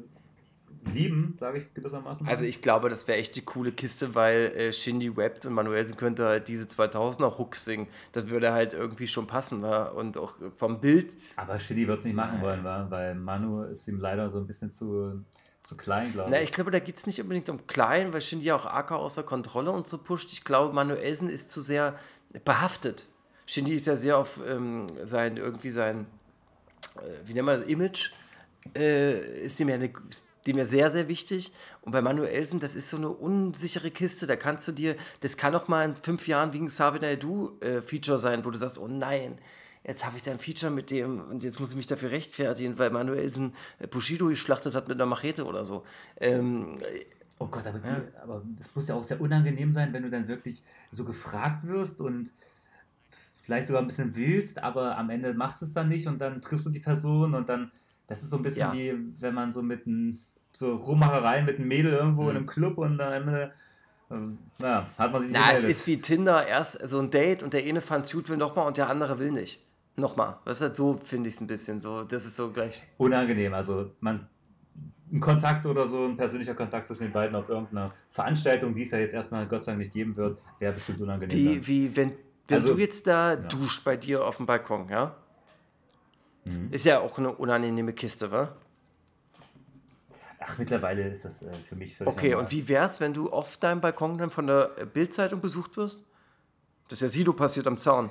lieben, 0.94 1.36
sage 1.40 1.60
ich 1.60 1.74
gewissermaßen. 1.74 2.28
Also 2.28 2.46
ich 2.46 2.62
glaube, 2.62 2.90
das 2.90 3.08
wäre 3.08 3.18
echt 3.18 3.36
die 3.36 3.42
coole 3.42 3.72
Kiste, 3.72 4.16
weil 4.16 4.54
äh, 4.56 4.74
Shindy 4.74 5.10
rappt 5.10 5.46
und 5.46 5.54
Manuelsen 5.54 5.98
könnte 5.98 6.26
halt 6.26 6.48
diese 6.48 6.66
2000er 6.66 7.38
Hooks 7.38 7.66
singen. 7.66 7.88
Das 8.12 8.30
würde 8.30 8.52
halt 8.52 8.74
irgendwie 8.74 9.08
schon 9.08 9.28
passen, 9.28 9.62
wa? 9.62 9.86
und 9.86 10.18
auch 10.18 10.36
vom 10.58 10.80
Bild. 10.82 11.14
Aber 11.36 11.58
Shindy 11.58 11.88
wird 11.88 12.00
es 12.00 12.06
nicht 12.06 12.16
machen 12.16 12.42
wollen, 12.42 12.64
wa? 12.64 12.88
weil 12.90 13.16
Manu 13.16 13.64
ist 13.64 13.88
ihm 13.88 14.00
leider 14.00 14.30
so 14.30 14.40
ein 14.40 14.48
bisschen 14.48 14.72
zu, 14.72 15.24
zu 15.64 15.78
klein, 15.78 16.12
glaube 16.12 16.32
Na, 16.32 16.38
ich. 16.38 16.46
ich 16.46 16.52
glaube, 16.52 16.72
da 16.72 16.80
geht 16.80 16.98
es 16.98 17.06
nicht 17.06 17.22
unbedingt 17.22 17.50
um 17.50 17.68
klein, 17.68 18.14
weil 18.14 18.22
Shindy 18.22 18.52
auch 18.52 18.66
AK 18.66 18.92
außer 18.92 19.24
Kontrolle 19.24 19.72
und 19.72 19.88
so 19.88 19.98
pusht. 19.98 20.32
Ich 20.32 20.44
glaube, 20.44 20.74
Manuelsen 20.74 21.30
ist 21.30 21.52
zu 21.52 21.62
sehr 21.62 21.96
behaftet. 22.44 23.06
Shindy 23.46 23.76
ist 23.76 23.88
ja 23.88 23.96
sehr 23.96 24.18
auf 24.18 24.40
ähm, 24.48 24.88
sein, 25.04 25.38
irgendwie 25.38 25.70
sein, 25.70 26.08
äh, 26.96 27.28
wie 27.28 27.34
nennt 27.34 27.46
man 27.46 27.60
das, 27.60 27.68
Image, 27.68 28.12
äh, 28.76 29.44
ist 29.44 29.60
ihm 29.60 29.70
ja 29.70 29.76
eine 29.76 29.92
dem 30.48 30.58
ja 30.58 30.66
sehr, 30.66 30.92
sehr 30.92 31.08
wichtig. 31.08 31.52
Und 31.82 31.92
bei 31.92 32.02
Manuelsen, 32.02 32.60
das 32.60 32.76
ist 32.76 32.90
so 32.90 32.98
eine 32.98 33.10
unsichere 33.10 33.92
Kiste. 33.92 34.28
Da 34.28 34.36
kannst 34.36 34.68
du 34.68 34.72
dir, 34.72 34.96
das 35.22 35.38
kann 35.38 35.54
auch 35.56 35.68
mal 35.68 35.90
in 35.90 35.96
fünf 35.96 36.28
Jahren 36.28 36.54
wegen 36.54 36.70
Sabina 36.70 37.16
Du 37.16 37.58
äh, 37.62 37.82
Feature 37.82 38.20
sein, 38.20 38.44
wo 38.46 38.50
du 38.52 38.58
sagst, 38.58 38.78
oh 38.78 38.88
nein, 38.88 39.38
jetzt 39.84 40.06
habe 40.06 40.18
ich 40.18 40.24
da 40.24 40.32
ein 40.32 40.40
Feature 40.40 40.72
mit 40.72 40.92
dem 40.92 41.22
und 41.22 41.44
jetzt 41.44 41.60
muss 41.60 41.72
ich 41.72 41.76
mich 41.76 41.88
dafür 41.88 42.12
rechtfertigen, 42.12 42.78
weil 42.78 42.90
Manuelsen 42.92 43.54
äh, 43.80 43.88
Bushido 43.88 44.28
geschlachtet 44.28 44.76
hat 44.76 44.88
mit 44.88 44.98
einer 44.98 45.08
Machete 45.10 45.46
oder 45.46 45.66
so. 45.66 45.84
Ähm, 46.20 46.78
Oh 47.40 47.48
Gott, 47.48 47.66
aber, 47.66 47.80
Ja. 47.80 47.98
wie, 47.98 48.18
aber 48.22 48.44
das 48.60 48.70
muss 48.76 48.88
ja 48.88 48.94
auch 48.94 49.04
sehr 49.04 49.20
unangenehm 49.20 49.74
sein, 49.74 49.92
wenn 49.94 50.04
du 50.04 50.12
dann 50.12 50.28
wirklich 50.28 50.62
so 50.92 51.04
gefragt 51.04 51.66
wirst 51.66 52.00
und 52.00 52.32
vielleicht 53.44 53.66
sogar 53.66 53.82
ein 53.82 53.88
bisschen 53.88 54.16
willst, 54.16 54.62
aber 54.62 54.96
am 54.96 55.10
Ende 55.10 55.34
machst 55.34 55.62
du 55.62 55.66
es 55.66 55.74
dann 55.74 55.88
nicht 55.88 56.06
und 56.08 56.20
dann 56.22 56.42
triffst 56.42 56.68
du 56.68 56.70
die 56.70 56.80
Person 56.80 57.34
und 57.34 57.50
dann, 57.50 57.72
das 58.06 58.22
ist 58.22 58.30
so 58.30 58.36
ein 58.38 58.44
bisschen 58.44 58.68
Ja. 58.68 58.74
wie, 58.74 58.94
wenn 59.20 59.34
man 59.34 59.52
so 59.52 59.64
mit 59.64 59.88
einem, 59.88 60.20
so 60.54 60.76
Rummacherei 60.76 61.42
mit 61.44 61.58
einem 61.60 61.68
Mädel 61.68 61.94
irgendwo 61.94 62.24
in 62.24 62.30
Mhm. 62.30 62.36
einem 62.38 62.48
Club 62.48 62.78
und 62.78 62.98
dann 62.98 63.14
am 63.14 63.28
Ende, 63.28 63.52
äh, 64.10 64.16
na, 64.60 64.88
hat 64.98 65.12
man 65.12 65.22
sich 65.22 65.32
nicht 65.32 65.40
na, 65.40 65.48
es 65.52 65.62
gemeldet. 65.62 65.70
ist 65.72 65.88
wie 65.88 66.00
Tinder, 66.00 66.48
erst 66.48 66.88
so 66.88 67.00
ein 67.00 67.10
Date 67.10 67.44
und 67.44 67.54
der 67.54 67.64
eine 67.64 67.82
fand 67.82 68.12
gut, 68.12 68.30
will 68.30 68.38
nochmal 68.38 68.68
und 68.68 68.78
der 68.78 68.90
andere 68.90 69.20
will 69.20 69.32
nicht. 69.32 69.62
Nochmal. 69.98 70.38
Das 70.46 70.58
ist 70.58 70.62
halt 70.62 70.76
so, 70.76 71.00
finde 71.04 71.28
ich 71.30 71.36
es 71.36 71.42
ein 71.42 71.48
bisschen 71.48 71.80
so. 71.82 72.04
Das 72.04 72.26
ist 72.26 72.36
so 72.38 72.52
gleich. 72.52 72.86
unangenehm. 72.98 73.54
Also 73.54 73.92
man 74.00 74.28
ein 75.12 75.20
Kontakt 75.20 75.66
oder 75.66 75.86
so, 75.86 76.06
ein 76.06 76.16
persönlicher 76.16 76.54
Kontakt 76.54 76.88
zwischen 76.88 77.04
den 77.04 77.12
beiden 77.12 77.36
auf 77.36 77.50
irgendeiner 77.50 77.94
Veranstaltung, 78.08 78.74
die 78.74 78.84
es 78.84 78.92
ja 78.92 79.00
jetzt 79.00 79.14
erstmal 79.14 79.46
Gott 79.48 79.64
sei 79.64 79.74
Dank 79.74 79.80
nicht 79.80 79.92
geben 79.94 80.16
wird, 80.16 80.40
wäre 80.60 80.72
bestimmt 80.74 81.02
unangenehm. 81.02 81.38
Wie, 81.38 81.56
dann. 81.56 81.68
wie 81.68 81.96
wenn, 81.98 82.14
wenn 82.48 82.58
Also, 82.58 82.74
du 82.74 82.80
jetzt 82.80 83.06
da 83.08 83.32
ja. 83.32 83.36
duscht 83.36 83.84
bei 83.84 83.98
dir 83.98 84.24
auf 84.26 84.38
dem 84.38 84.46
Balkon, 84.46 84.88
ja? 84.88 85.14
Mhm. 86.46 86.70
Ist 86.72 86.86
ja 86.86 87.00
auch 87.02 87.18
eine 87.20 87.34
unangenehme 87.34 87.92
Kiste, 87.94 88.32
wa? 88.32 88.56
Ach, 90.44 90.58
mittlerweile 90.58 91.08
ist 91.08 91.24
das 91.24 91.44
äh, 91.44 91.52
für 91.70 91.76
mich 91.76 91.96
völlig 91.96 92.12
Okay, 92.12 92.30
normal. 92.32 92.46
und 92.46 92.52
wie 92.52 92.68
wär's, 92.68 93.00
wenn 93.00 93.14
du 93.14 93.30
auf 93.32 93.58
deinem 93.58 93.80
Balkon 93.80 94.18
dann 94.18 94.32
von 94.32 94.48
der 94.48 94.72
äh, 94.78 94.86
Bildzeitung 94.86 95.40
besucht 95.40 95.78
wirst? 95.78 96.04
Das 96.88 96.98
ist 96.98 97.02
ja 97.02 97.08
Sido 97.10 97.34
passiert 97.34 97.68
am 97.68 97.78
Zaun. 97.78 98.10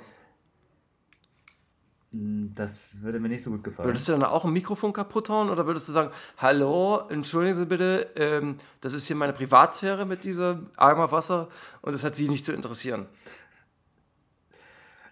Hm, 2.13 2.53
Das 2.55 2.91
würde 3.01 3.19
mir 3.21 3.29
nicht 3.29 3.43
so 3.43 3.51
gut 3.51 3.65
gefallen. 3.65 3.89
Würdest 3.89 4.09
du 4.09 4.13
dann 4.13 4.23
auch 4.25 4.45
ein 4.45 4.53
Mikrofon 4.53 4.93
kaputt 4.93 5.29
hauen 5.29 5.51
oder 5.51 5.67
würdest 5.67 5.89
du 5.89 5.93
sagen, 5.93 6.11
hallo, 6.39 7.07
entschuldigen 7.09 7.57
Sie 7.57 7.67
bitte, 7.67 8.11
ähm, 8.17 8.57
das 8.81 8.95
ist 8.95 9.07
hier 9.07 9.17
meine 9.17 9.33
Privatsphäre 9.33 10.07
mit 10.07 10.25
diesem 10.25 10.71
Eimer 10.77 11.11
Wasser 11.13 11.49
und 11.83 11.93
das 11.93 12.05
hat 12.05 12.15
Sie 12.15 12.29
nicht 12.29 12.45
zu 12.45 12.53
interessieren? 12.53 13.07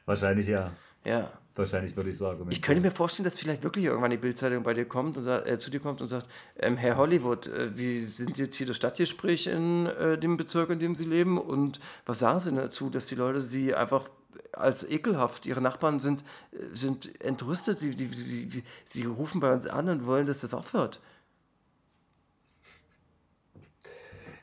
Wahrscheinlich 0.06 0.46
ja. 0.46 0.72
Ja. 1.04 1.30
Wahrscheinlich 1.58 1.96
würde 1.96 2.10
ich 2.10 2.16
so 2.16 2.26
argumentieren. 2.26 2.52
Ich 2.52 2.62
könnte 2.62 2.80
mir 2.80 2.92
vorstellen, 2.92 3.24
dass 3.24 3.36
vielleicht 3.36 3.64
wirklich 3.64 3.84
irgendwann 3.84 4.12
die 4.12 4.16
Bildzeitung 4.16 4.62
bei 4.62 4.74
dir 4.74 4.84
kommt 4.84 5.16
und 5.16 5.24
sagt, 5.24 5.48
äh, 5.48 5.58
zu 5.58 5.72
dir 5.72 5.80
kommt 5.80 6.00
und 6.00 6.06
sagt, 6.06 6.28
ähm, 6.56 6.76
Herr 6.76 6.96
Hollywood, 6.96 7.48
äh, 7.48 7.76
wie 7.76 7.98
sind 7.98 8.36
Sie 8.36 8.44
jetzt 8.44 8.54
hier 8.54 8.68
das 8.68 8.76
Stadtgespräch 8.76 9.48
in 9.48 9.86
äh, 9.86 10.16
dem 10.16 10.36
Bezirk, 10.36 10.70
in 10.70 10.78
dem 10.78 10.94
Sie 10.94 11.04
leben? 11.04 11.36
Und 11.36 11.80
was 12.06 12.20
sagen 12.20 12.38
Sie 12.38 12.52
dazu, 12.52 12.90
dass 12.90 13.06
die 13.06 13.16
Leute 13.16 13.40
Sie 13.40 13.74
einfach 13.74 14.08
als 14.52 14.88
ekelhaft, 14.88 15.46
Ihre 15.46 15.60
Nachbarn 15.60 15.98
sind, 15.98 16.22
äh, 16.52 16.58
sind 16.74 17.20
entrüstet, 17.20 17.80
sie, 17.80 17.90
die, 17.90 18.06
die, 18.06 18.62
sie 18.84 19.04
rufen 19.06 19.40
bei 19.40 19.52
uns 19.52 19.66
an 19.66 19.88
und 19.88 20.06
wollen, 20.06 20.26
dass 20.26 20.42
das 20.42 20.54
aufhört. 20.54 21.00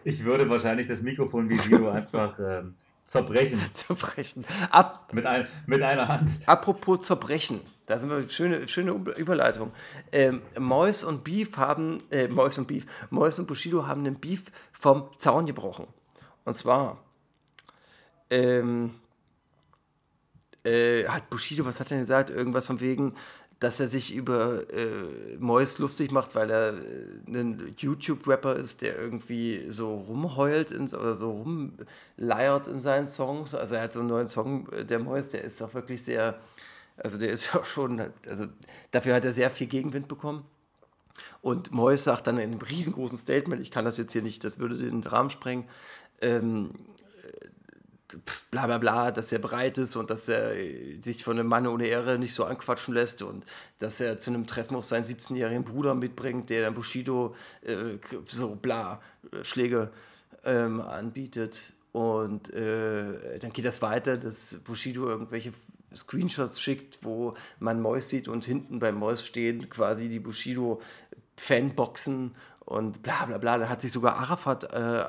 Ich 0.03 0.25
würde 0.25 0.49
wahrscheinlich 0.49 0.87
das 0.87 1.01
Mikrofon 1.01 1.47
wie 1.47 1.57
Sido 1.59 1.89
einfach 1.89 2.37
ähm, 2.39 2.75
zerbrechen. 3.05 3.61
Zerbrechen. 3.73 4.45
Ab, 4.71 5.11
Mit, 5.13 5.25
ein, 5.25 5.47
mit 5.65 5.81
einer 5.81 6.07
Hand. 6.07 6.39
Apropos 6.45 7.01
zerbrechen, 7.01 7.61
da 7.85 7.97
sind 7.97 8.09
wir 8.09 8.27
schöne, 8.27 8.67
schöne 8.67 8.91
Überleitung. 8.91 9.71
Ähm, 10.11 10.41
Mois 10.59 11.03
und 11.03 11.23
Beef 11.23 11.57
haben, 11.57 11.99
äh, 12.11 12.27
Mois 12.27 12.57
und 12.57 12.67
Beef, 12.67 12.85
Mois 13.11 13.39
und 13.39 13.47
Bushido 13.47 13.87
haben 13.87 14.03
den 14.03 14.19
Beef 14.19 14.43
vom 14.71 15.09
Zaun 15.17 15.45
gebrochen. 15.45 15.87
Und 16.43 16.57
zwar 16.57 16.97
ähm, 18.29 18.95
äh, 20.63 21.07
hat 21.07 21.29
Bushido, 21.29 21.65
was 21.65 21.79
hat 21.79 21.87
er 21.87 21.97
denn 21.97 21.99
gesagt? 22.01 22.29
Irgendwas 22.31 22.67
von 22.67 22.79
wegen, 22.79 23.15
dass 23.59 23.79
er 23.79 23.87
sich 23.87 24.13
über 24.13 24.69
äh, 24.73 25.37
Mois 25.39 25.77
lustig 25.77 26.11
macht, 26.11 26.35
weil 26.35 26.49
er 26.49 26.73
äh, 26.73 26.77
ein 27.27 27.73
YouTube-Rapper 27.77 28.55
ist, 28.57 28.81
der 28.81 28.99
irgendwie 28.99 29.65
so 29.69 29.95
rumheult 29.95 30.71
in, 30.71 30.83
oder 30.93 31.13
so 31.13 31.31
rumleiert 31.31 32.67
in 32.67 32.81
seinen 32.81 33.07
Songs. 33.07 33.55
Also 33.55 33.75
er 33.75 33.81
hat 33.81 33.93
so 33.93 34.01
einen 34.01 34.09
neuen 34.09 34.27
Song, 34.27 34.69
äh, 34.69 34.85
der 34.85 34.99
Mois, 34.99 35.29
der 35.31 35.43
ist 35.43 35.61
auch 35.61 35.73
wirklich 35.73 36.03
sehr, 36.03 36.39
also 36.97 37.17
der 37.17 37.29
ist 37.31 37.53
ja 37.53 37.63
schon, 37.63 38.11
also 38.27 38.47
dafür 38.91 39.15
hat 39.15 39.25
er 39.25 39.31
sehr 39.31 39.49
viel 39.49 39.67
Gegenwind 39.67 40.07
bekommen. 40.07 40.45
Und 41.41 41.71
Mois 41.71 42.03
sagt 42.03 42.27
dann 42.27 42.37
in 42.37 42.51
einem 42.51 42.61
riesengroßen 42.61 43.17
Statement, 43.17 43.61
ich 43.61 43.71
kann 43.71 43.85
das 43.85 43.97
jetzt 43.97 44.11
hier 44.11 44.21
nicht, 44.21 44.43
das 44.43 44.59
würde 44.59 44.75
den 44.75 45.01
Rahmen 45.03 45.29
sprengen, 45.29 45.65
ähm, 46.21 46.71
bla 48.51 48.65
bla 48.65 48.77
bla, 48.77 49.11
dass 49.11 49.31
er 49.31 49.39
bereit 49.39 49.77
ist 49.77 49.95
und 49.95 50.09
dass 50.09 50.27
er 50.27 50.55
äh, 50.55 50.99
sich 51.01 51.23
von 51.23 51.39
einem 51.39 51.47
Mann 51.47 51.67
ohne 51.67 51.87
Ehre 51.87 52.19
nicht 52.19 52.33
so 52.33 52.45
anquatschen 52.45 52.93
lässt 52.93 53.21
und 53.21 53.45
dass 53.79 53.99
er 53.99 54.19
zu 54.19 54.31
einem 54.31 54.47
Treffen 54.47 54.75
auch 54.75 54.83
seinen 54.83 55.05
17-jährigen 55.05 55.63
Bruder 55.63 55.95
mitbringt, 55.95 56.49
der 56.49 56.63
dann 56.63 56.73
Bushido 56.73 57.35
äh, 57.61 57.97
so 58.27 58.55
bla 58.55 59.01
äh, 59.31 59.43
Schläge 59.43 59.91
ähm, 60.43 60.81
anbietet. 60.81 61.73
Und 61.91 62.53
äh, 62.53 63.39
dann 63.39 63.53
geht 63.53 63.65
das 63.65 63.81
weiter, 63.81 64.17
dass 64.17 64.57
Bushido 64.57 65.07
irgendwelche 65.07 65.53
Screenshots 65.95 66.59
schickt, 66.59 66.99
wo 67.03 67.35
man 67.59 67.79
Mois 67.81 68.01
sieht 68.01 68.27
und 68.27 68.43
hinten 68.43 68.79
beim 68.79 68.95
Mois 68.95 69.23
stehen 69.23 69.69
quasi 69.69 70.09
die 70.09 70.19
Bushido-Fanboxen 70.19 72.35
und 72.65 73.01
bla 73.01 73.25
bla 73.25 73.37
bla. 73.37 73.57
Da 73.57 73.69
hat 73.69 73.79
sich 73.81 73.93
sogar 73.93 74.17
Arafat 74.17 74.65
äh, 74.73 75.05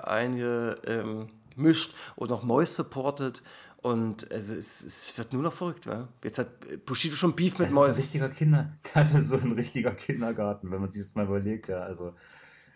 eingemischt 1.56 1.94
und 2.16 2.32
auch 2.32 2.42
Mois 2.42 2.66
supportet. 2.74 3.42
Und 3.82 4.30
also 4.32 4.54
es, 4.54 4.84
es 4.84 5.16
wird 5.16 5.32
nur 5.32 5.42
noch 5.42 5.52
verrückt, 5.52 5.86
wa? 5.86 6.08
Jetzt 6.24 6.38
hat 6.38 6.48
Bushido 6.86 7.14
schon 7.14 7.36
Beef 7.36 7.58
mit 7.58 7.68
Das 7.70 7.74
ist 7.74 7.78
ein 7.78 7.94
richtiger 7.94 8.28
Kinder, 8.28 8.72
das 8.94 9.14
ist 9.14 9.28
so 9.28 9.36
ein 9.36 9.52
richtiger 9.52 9.92
Kindergarten, 9.92 10.70
wenn 10.70 10.80
man 10.80 10.90
sich 10.90 11.02
das 11.02 11.14
mal 11.14 11.26
überlegt, 11.26 11.68
ja. 11.68 11.80
Also 11.80 12.14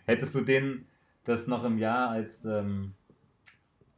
hättest 0.04 0.34
du 0.34 0.42
denen 0.42 0.86
das 1.24 1.46
noch 1.46 1.64
im 1.64 1.78
Jahr 1.78 2.10
als 2.10 2.44
ähm, 2.44 2.92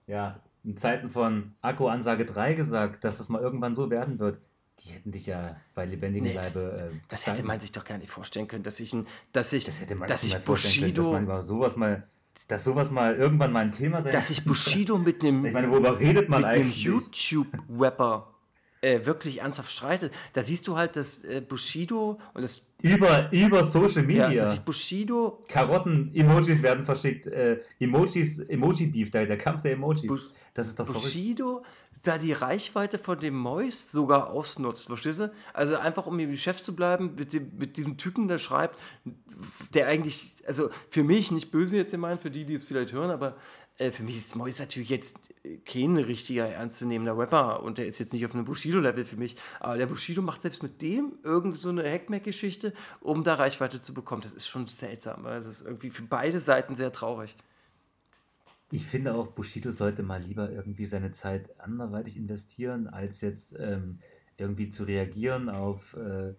ja, 0.07 0.40
in 0.64 0.77
Zeiten 0.77 1.11
von 1.11 1.55
Akku-Ansage 1.61 2.25
3 2.25 2.55
gesagt, 2.55 3.05
dass 3.05 3.18
das 3.18 3.29
mal 3.29 3.42
irgendwann 3.42 3.75
so 3.75 3.90
werden 3.90 4.18
wird, 4.18 4.38
die 4.81 4.90
hätten 4.92 5.12
dich 5.12 5.27
ja 5.27 5.57
bei 5.75 5.85
lebendigem 5.85 6.29
Nee, 6.29 6.35
das, 6.35 6.55
Leibe. 6.55 6.71
äh, 6.71 6.90
das 7.09 7.27
hätte 7.27 7.33
bezahlt. 7.42 7.45
man 7.47 7.61
sich 7.61 7.73
doch 7.73 7.85
gar 7.85 7.99
nicht 7.99 8.11
vorstellen 8.11 8.49
können, 8.49 8.62
dass 8.62 8.81
ich, 8.81 8.92
ein, 8.95 9.07
dass 9.33 9.53
ich, 9.53 9.64
Das 9.66 9.81
hätte 9.81 9.97
man 9.97 10.09
dass 10.09 10.25
ich 10.25 10.37
vorstellen 10.38 10.95
können, 10.95 10.95
Bushido, 10.95 11.12
dass 11.12 11.27
man 11.27 11.42
sowas 11.42 11.77
mal, 11.77 12.09
dass 12.49 12.64
sowas 12.64 12.90
mal 12.90 13.14
irgendwann 13.14 13.53
mal 13.53 13.61
ein 13.61 13.73
Thema 13.73 14.03
sein 14.03 14.12
dass 14.12 14.31
ich 14.31 14.45
Bushido 14.45 14.99
mit 14.99 15.23
einem 15.23 15.45
Ich 15.47 15.53
meine, 15.53 15.71
worüber 15.71 15.99
redet 15.99 16.29
man 16.29 16.40
mit 16.42 16.51
einem? 16.51 16.71
YouTube-Rapper 16.71 18.32
äh, 18.83 19.07
wirklich 19.07 19.40
ernsthaft 19.40 19.73
streitet. 19.73 20.12
Da 20.35 20.42
siehst 20.42 20.68
du 20.68 20.77
halt, 20.77 20.97
dass 20.97 21.25
äh, 21.25 21.40
Bushido 21.40 22.18
und 22.35 22.42
das, 22.42 22.66
Über, 22.83 23.33
über 23.33 23.64
Social 23.64 24.03
ja, 24.11 24.27
Media. 24.29 24.45
dass 24.45 24.55
ich 24.55 24.61
Bushido 24.61 25.42
Karotten-Emojis 25.49 26.62
werden 26.62 26.85
verschickt. 26.85 27.27
Äh, 27.27 27.61
Emojis, 27.81 28.38
Emoji-Beef, 28.40 29.11
der, 29.11 29.27
der 29.27 29.38
Kampf 29.38 29.62
der 29.62 29.73
Emojis. 29.73 30.07
Bu- 30.07 30.18
das 30.55 30.68
ist 30.68 30.79
doch 30.79 30.85
verrückt. 30.85 31.05
Bushido 31.05 31.62
da 32.03 32.18
die 32.18 32.33
Reichweite 32.33 32.99
von 32.99 33.18
dem 33.21 33.35
Mois 33.37 33.90
sogar 33.92 34.31
ausnutzt, 34.31 34.88
verstehst 34.88 35.21
du? 35.21 35.33
Also 35.55 35.77
einfach 35.77 36.07
um 36.07 36.18
im 36.18 36.31
Geschäft 36.31 36.64
zu 36.64 36.75
bleiben, 36.75 37.14
mit, 37.16 37.33
dem, 37.33 37.53
mit 37.57 37.77
diesem 37.77 37.97
Typen, 37.97 38.29
der 38.29 38.38
schreibt, 38.38 38.77
der 39.73 39.87
eigentlich, 39.87 40.35
also 40.47 40.68
für 40.90 41.05
mich 41.05 41.31
nicht 41.31 41.51
böse 41.53 41.77
jetzt 41.77 41.92
gemeint, 41.92 42.21
für 42.21 42.31
die, 42.31 42.45
die 42.45 42.55
es 42.55 42.64
vielleicht 42.64 42.92
hören, 42.92 43.11
aber 43.11 43.37
für 43.79 44.03
mich 44.03 44.19
ist 44.19 44.37
Mois 44.37 44.59
natürlich 44.59 44.91
jetzt 44.91 45.19
äh, 45.45 45.57
kein 45.59 45.97
richtiger, 45.97 46.47
ernstzunehmender 46.47 47.17
Rapper 47.17 47.63
und 47.63 47.79
der 47.79 47.87
ist 47.87 47.99
jetzt 47.99 48.13
nicht 48.13 48.25
auf 48.27 48.35
einem 48.35 48.45
Bushido-Level 48.45 49.05
für 49.05 49.17
mich, 49.17 49.37
aber 49.61 49.77
der 49.77 49.87
Bushido 49.87 50.23
macht 50.23 50.43
selbst 50.43 50.63
mit 50.63 50.83
dem 50.83 51.15
irgend 51.23 51.57
so 51.57 51.71
eine 51.71 51.83
Hackmack-Geschichte, 51.83 52.73
um 53.01 53.25
da 53.25 53.35
Reichweite 53.35 53.81
zu 53.81 53.95
bekommen. 53.95 54.23
Das 54.23 54.35
ist 54.35 54.47
schon 54.47 54.67
seltsam, 54.67 55.25
weil 55.25 55.39
es 55.39 55.47
ist 55.47 55.63
irgendwie 55.63 55.91
für 55.91 56.03
beide 56.03 56.41
Seiten 56.41 56.77
sehr 56.77 56.93
traurig. 56.93 57.35
Ich 58.71 58.87
finde 58.87 59.15
auch, 59.15 59.27
Bushido 59.27 59.71
sollte 59.71 60.03
mal 60.03 60.23
lieber 60.23 60.51
irgendwie 60.51 60.87
seine 60.87 61.11
Zeit 61.11 61.51
anderweitig 61.61 62.17
investieren, 62.17 62.87
als 62.87 63.21
jetzt 63.21 63.55
ähm, 63.59 63.99
irgendwie 64.39 64.71
zu 64.71 64.85
reagieren 64.85 65.51
auf, 65.51 65.95
äh, 65.95 66.33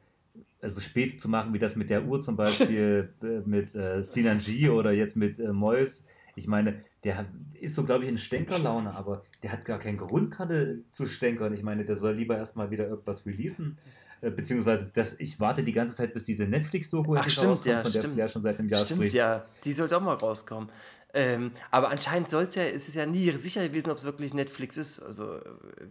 also 0.60 0.82
Späße 0.82 1.18
zu 1.18 1.30
machen, 1.30 1.54
wie 1.54 1.60
das 1.60 1.76
mit 1.76 1.92
der 1.92 2.06
Uhr 2.06 2.22
zum 2.22 2.36
Beispiel, 2.36 3.14
äh, 3.22 3.48
mit 3.48 3.76
äh, 3.76 4.02
Sinan 4.02 4.40
G 4.40 4.70
oder 4.70 4.92
jetzt 4.92 5.16
mit 5.16 5.40
äh, 5.40 5.54
Mois. 5.54 6.06
Ich 6.36 6.48
meine, 6.48 6.82
der 7.04 7.26
ist 7.60 7.76
so, 7.76 7.84
glaube 7.84 8.04
ich, 8.04 8.10
in 8.10 8.18
Stänkerlaune, 8.18 8.96
aber 8.96 9.24
der 9.44 9.52
hat 9.52 9.66
gar 9.66 9.80
keinen 9.80 9.98
Grund 9.98 10.32
gerade 10.32 10.80
zu 10.92 11.06
stänkern. 11.06 11.54
Ich 11.54 11.64
meine, 11.64 11.86
der 11.86 11.96
soll 11.96 12.16
lieber 12.16 12.38
erstmal 12.38 12.72
wieder 12.72 12.88
irgendwas 12.88 13.26
releasen. 13.26 13.78
Äh, 14.22 14.32
beziehungsweise, 14.32 14.90
das, 14.94 15.20
ich 15.20 15.40
warte 15.40 15.64
die 15.64 15.74
ganze 15.74 15.96
Zeit, 15.96 16.14
bis 16.14 16.24
diese 16.24 16.46
Netflix-Doku 16.46 17.16
rauskommt, 17.16 17.66
ja, 17.66 17.82
von 17.84 17.92
der 17.92 18.00
stimmt. 18.00 18.14
Flair 18.14 18.28
schon 18.30 18.42
seit 18.42 18.58
einem 18.58 18.70
Jahr 18.70 18.86
Stimmt, 18.86 19.00
spricht. 19.00 19.16
ja. 19.16 19.44
Die 19.64 19.74
sollte 19.74 19.98
auch 19.98 20.02
mal 20.02 20.14
rauskommen. 20.16 20.70
Ähm, 21.14 21.52
aber 21.70 21.90
anscheinend 21.90 22.30
soll 22.30 22.46
es 22.46 22.56
ja, 22.56 22.64
ist 22.64 22.88
es 22.88 22.96
ja 22.96 23.06
nie 23.06 23.30
sicher 23.34 23.68
gewesen, 23.68 23.92
ob 23.92 23.98
es 23.98 24.04
wirklich 24.04 24.34
Netflix 24.34 24.78
ist. 24.78 25.00
Also, 25.00 25.36
äh, 25.36 25.42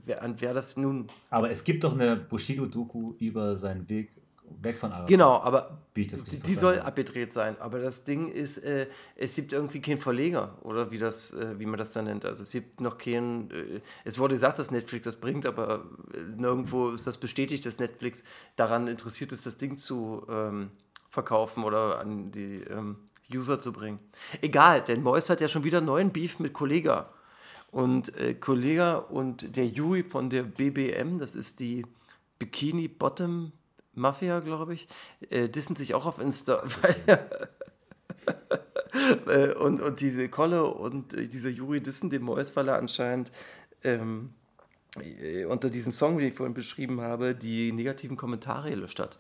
wer, 0.05 0.23
an 0.23 0.37
wer 0.39 0.55
das 0.55 0.77
nun. 0.77 1.07
Aber 1.31 1.51
es 1.51 1.63
gibt 1.63 1.85
doch 1.85 1.93
eine 1.93 2.17
Bushido-Doku 2.17 3.15
über 3.19 3.57
seinen 3.57 3.89
Weg 3.89 4.11
weg 4.61 4.77
von 4.77 4.93
Arafat. 4.93 5.09
Genau, 5.09 5.41
aber 5.41 5.79
die, 5.97 6.07
die 6.07 6.55
soll 6.55 6.81
abgedreht 6.81 7.33
sein. 7.33 7.57
Aber 7.61 7.79
das 7.79 8.05
Ding 8.05 8.29
ist, 8.29 8.59
äh, 8.59 8.87
es 9.17 9.37
gibt 9.37 9.53
irgendwie 9.53 9.81
keinen 9.81 9.99
Verleger 9.99 10.57
oder 10.63 10.91
wie, 10.91 10.99
das, 10.99 11.33
äh, 11.33 11.59
wie 11.59 11.67
man 11.67 11.79
das 11.79 11.93
dann 11.93 12.07
nennt. 12.07 12.25
Also, 12.25 12.43
es 12.43 12.51
gibt 12.51 12.81
noch 12.81 12.99
keinen. 12.99 13.51
Äh, 13.51 13.81
es 14.05 14.19
wurde 14.19 14.35
gesagt, 14.35 14.59
dass 14.59 14.71
Netflix 14.71 15.05
das 15.05 15.17
bringt, 15.17 15.47
aber 15.47 15.85
äh, 16.15 16.21
nirgendwo 16.37 16.91
ist 16.91 17.07
das 17.07 17.19
bestätigt, 17.19 17.65
dass 17.67 17.79
Netflix 17.79 18.25
daran 18.57 18.89
interessiert 18.89 19.33
ist, 19.33 19.47
das 19.47 19.57
Ding 19.57 19.77
zu 19.77 20.27
ähm, 20.29 20.71
verkaufen 21.09 21.65
oder 21.65 21.99
an 22.01 22.31
die 22.31 22.63
ähm, 22.71 22.97
User 23.33 23.61
zu 23.61 23.73
bringen. 23.73 23.99
Egal, 24.41 24.83
denn 24.83 25.03
Mois 25.03 25.29
hat 25.29 25.41
ja 25.41 25.49
schon 25.49 25.65
wieder 25.65 25.81
neuen 25.81 26.11
Beef 26.11 26.39
mit 26.39 26.53
Kollega. 26.53 27.11
Und 27.71 28.15
äh, 28.19 28.35
Kollega 28.35 28.97
und 28.97 29.57
der 29.57 29.67
Yui 29.67 30.03
von 30.03 30.29
der 30.29 30.43
BBM, 30.43 31.19
das 31.19 31.35
ist 31.35 31.61
die 31.61 31.87
Bikini 32.39 32.89
Bottom 32.89 33.53
Mafia, 33.95 34.41
glaube 34.41 34.75
ich, 34.75 34.89
äh, 35.31 35.49
dissen 35.49 35.77
sich 35.77 35.95
auch 35.95 36.07
auf 36.07 36.19
Insta, 36.19 36.63
weil 36.83 37.29
äh, 39.27 39.55
und, 39.55 39.81
und 39.81 40.01
diese 40.01 40.29
Kolle 40.29 40.65
und 40.65 41.15
äh, 41.15 41.29
dieser 41.29 41.51
Yuri 41.51 41.81
dissen 41.81 42.11
den 42.11 42.23
Mois, 42.23 42.53
weil 42.55 42.69
er 42.69 42.79
anscheinend 42.79 43.33
ähm, 43.85 44.35
äh, 45.01 45.45
unter 45.45 45.71
diesem 45.71 45.93
Song, 45.93 46.19
den 46.19 46.29
ich 46.29 46.35
vorhin 46.35 46.55
beschrieben 46.55 47.01
habe, 47.01 47.35
die 47.35 47.73
negativen 47.73 48.17
Kommentare 48.17 48.71
gelöscht 48.71 49.01
hat. 49.01 49.19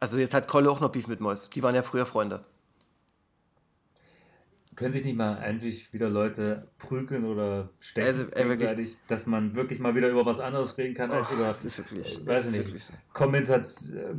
Also 0.00 0.18
jetzt 0.18 0.34
hat 0.34 0.48
Kolle 0.48 0.70
auch 0.70 0.80
noch 0.80 0.90
Beef 0.90 1.06
mit 1.06 1.20
Mois. 1.20 1.48
Die 1.50 1.62
waren 1.62 1.74
ja 1.74 1.82
früher 1.82 2.06
Freunde. 2.06 2.44
Können 4.76 4.92
sich 4.92 5.04
nicht 5.04 5.16
mal 5.16 5.38
endlich 5.42 5.92
wieder 5.92 6.08
Leute 6.10 6.68
prügeln 6.78 7.24
oder 7.24 7.70
stechen 7.80 8.08
Also, 8.08 8.22
ey, 8.32 8.48
wirklich. 8.48 8.96
dass 9.08 9.26
man 9.26 9.54
wirklich 9.56 9.80
mal 9.80 9.94
wieder 9.94 10.08
über 10.10 10.26
was 10.26 10.38
anderes 10.38 10.76
reden 10.76 10.94
kann 10.94 11.10
als 11.10 11.28
Oh, 11.30 11.34
über 11.34 11.44
das 11.44 11.64
ist 11.64 11.78
wirklich, 11.78 12.20
äh, 12.20 12.26
weiß 12.26 12.50
nicht, 12.52 12.84
so. 12.84 12.92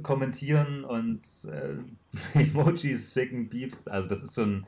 Kommentieren 0.03 0.83
und 0.83 1.21
äh, 1.45 1.75
Emojis 2.39 3.13
schicken, 3.13 3.49
Beefs. 3.49 3.87
Also 3.87 4.09
das 4.09 4.23
ist 4.23 4.35
schon, 4.35 4.65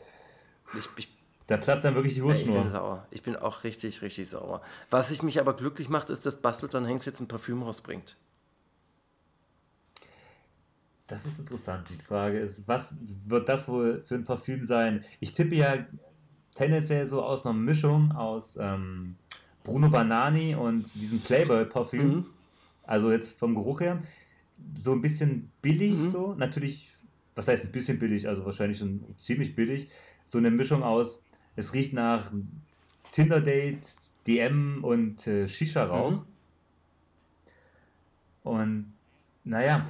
Ich, 0.77 0.87
ich, 0.97 1.17
da 1.47 1.57
platzt 1.57 1.83
dann 1.85 1.95
wirklich 1.95 2.13
die 2.13 2.19
ja, 2.19 2.31
ich 2.33 2.45
bin 2.45 2.53
Hutschnur. 2.53 2.69
sauer. 2.69 3.07
Ich 3.09 3.23
bin 3.23 3.35
auch 3.35 3.63
richtig, 3.63 4.01
richtig 4.03 4.29
sauer. 4.29 4.61
Was 4.91 5.09
ich 5.11 5.23
mich 5.23 5.39
aber 5.39 5.55
glücklich 5.55 5.89
macht, 5.89 6.09
ist, 6.11 6.25
dass 6.25 6.35
Bastleton 6.35 6.85
Hengst 6.85 7.07
jetzt 7.07 7.19
ein 7.19 7.27
Parfüm 7.27 7.63
rausbringt. 7.63 8.15
Das 11.09 11.25
ist 11.25 11.39
interessant. 11.39 11.87
Die 11.89 12.03
Frage 12.03 12.39
ist, 12.39 12.67
was 12.67 12.97
wird 13.25 13.49
das 13.49 13.67
wohl 13.67 14.01
für 14.05 14.15
ein 14.15 14.25
Parfüm 14.25 14.63
sein? 14.63 15.03
Ich 15.19 15.33
tippe 15.33 15.55
ja 15.55 15.85
tendenziell 16.53 17.05
so 17.07 17.23
aus 17.23 17.45
einer 17.45 17.57
Mischung 17.57 18.11
aus 18.11 18.55
ähm, 18.59 19.15
Bruno 19.63 19.89
Banani 19.89 20.53
und 20.55 20.93
diesem 20.93 21.19
Playboy-Parfüm. 21.19 22.07
Mhm. 22.07 22.25
Also 22.83 23.11
jetzt 23.11 23.37
vom 23.39 23.55
Geruch 23.55 23.81
her. 23.81 24.01
So 24.75 24.91
ein 24.91 25.01
bisschen 25.01 25.51
billig, 25.61 25.97
Mhm. 25.97 26.09
so. 26.11 26.35
Natürlich, 26.35 26.89
was 27.33 27.47
heißt 27.47 27.65
ein 27.65 27.71
bisschen 27.71 27.97
billig? 27.97 28.27
Also 28.27 28.45
wahrscheinlich 28.45 28.77
schon 28.77 29.03
ziemlich 29.17 29.55
billig. 29.55 29.89
So 30.25 30.37
eine 30.37 30.51
Mischung 30.51 30.83
aus, 30.83 31.23
es 31.55 31.73
riecht 31.73 31.93
nach 31.93 32.31
Tinder-Date, 33.11 33.87
DM 34.27 34.83
und 34.83 35.25
äh, 35.25 35.47
Shisha-Rauch. 35.47 36.11
Mhm. 36.11 36.21
Und 38.43 38.93
naja, 39.43 39.85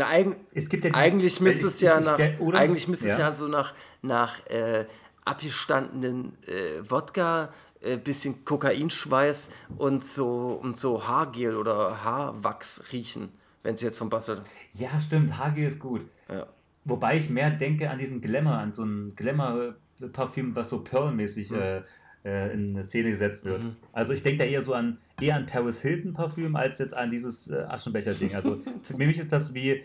Na, 0.00 0.34
gibt 0.70 0.84
ja 0.84 0.94
Eigentlich 0.94 1.40
müsste 1.40 1.66
es 1.66 1.80
ja 1.80 2.00
nach, 2.00 2.18
oder? 2.38 2.58
eigentlich 2.58 2.88
müsste 2.88 3.08
es 3.08 3.18
ja 3.18 3.34
so 3.34 3.48
nach, 3.48 3.74
nach 4.00 4.46
äh, 4.46 4.86
abgestandenen 5.26 6.38
äh, 6.46 6.80
Wodka, 6.88 7.52
äh, 7.80 7.98
bisschen 7.98 8.44
Kokainschweiß 8.44 9.50
und 9.76 10.04
so, 10.04 10.58
und 10.62 10.76
so 10.76 11.06
Haargel 11.06 11.56
oder 11.56 12.02
Haarwachs 12.02 12.82
riechen, 12.92 13.28
wenn 13.62 13.74
es 13.74 13.82
jetzt 13.82 13.98
vom 13.98 14.08
Bastel. 14.08 14.40
Ja, 14.72 14.98
stimmt, 14.98 15.36
Hagi 15.36 15.66
ist 15.66 15.78
gut. 15.78 16.02
Ja. 16.30 16.46
Wobei 16.84 17.18
ich 17.18 17.28
mehr 17.28 17.50
denke 17.50 17.90
an 17.90 17.98
diesen 17.98 18.22
Glamour, 18.22 18.54
an 18.54 18.72
so 18.72 18.84
ein 18.84 19.12
Glamour-Parfüm, 19.14 20.54
was 20.56 20.70
so 20.70 20.82
Pearl-mäßig 20.82 21.50
Mhm. 21.50 21.84
Äh, 22.24 22.52
in 22.52 22.70
eine 22.74 22.84
Szene 22.84 23.10
gesetzt 23.10 23.44
wird. 23.44 23.62
Mhm. 23.62 23.76
Also 23.92 24.12
ich 24.12 24.22
denke 24.22 24.44
da 24.44 24.50
eher 24.50 24.62
so 24.62 24.74
an 24.74 24.98
eher 25.20 25.36
an 25.36 25.46
Paris 25.46 25.80
Hilton-Parfüm 25.82 26.56
als 26.56 26.78
jetzt 26.78 26.94
an 26.94 27.10
dieses 27.10 27.48
äh, 27.48 27.62
Aschenbecher-Ding. 27.68 28.34
Also 28.34 28.58
für 28.82 28.96
mich 28.96 29.18
ist 29.18 29.32
das 29.32 29.54
wie 29.54 29.82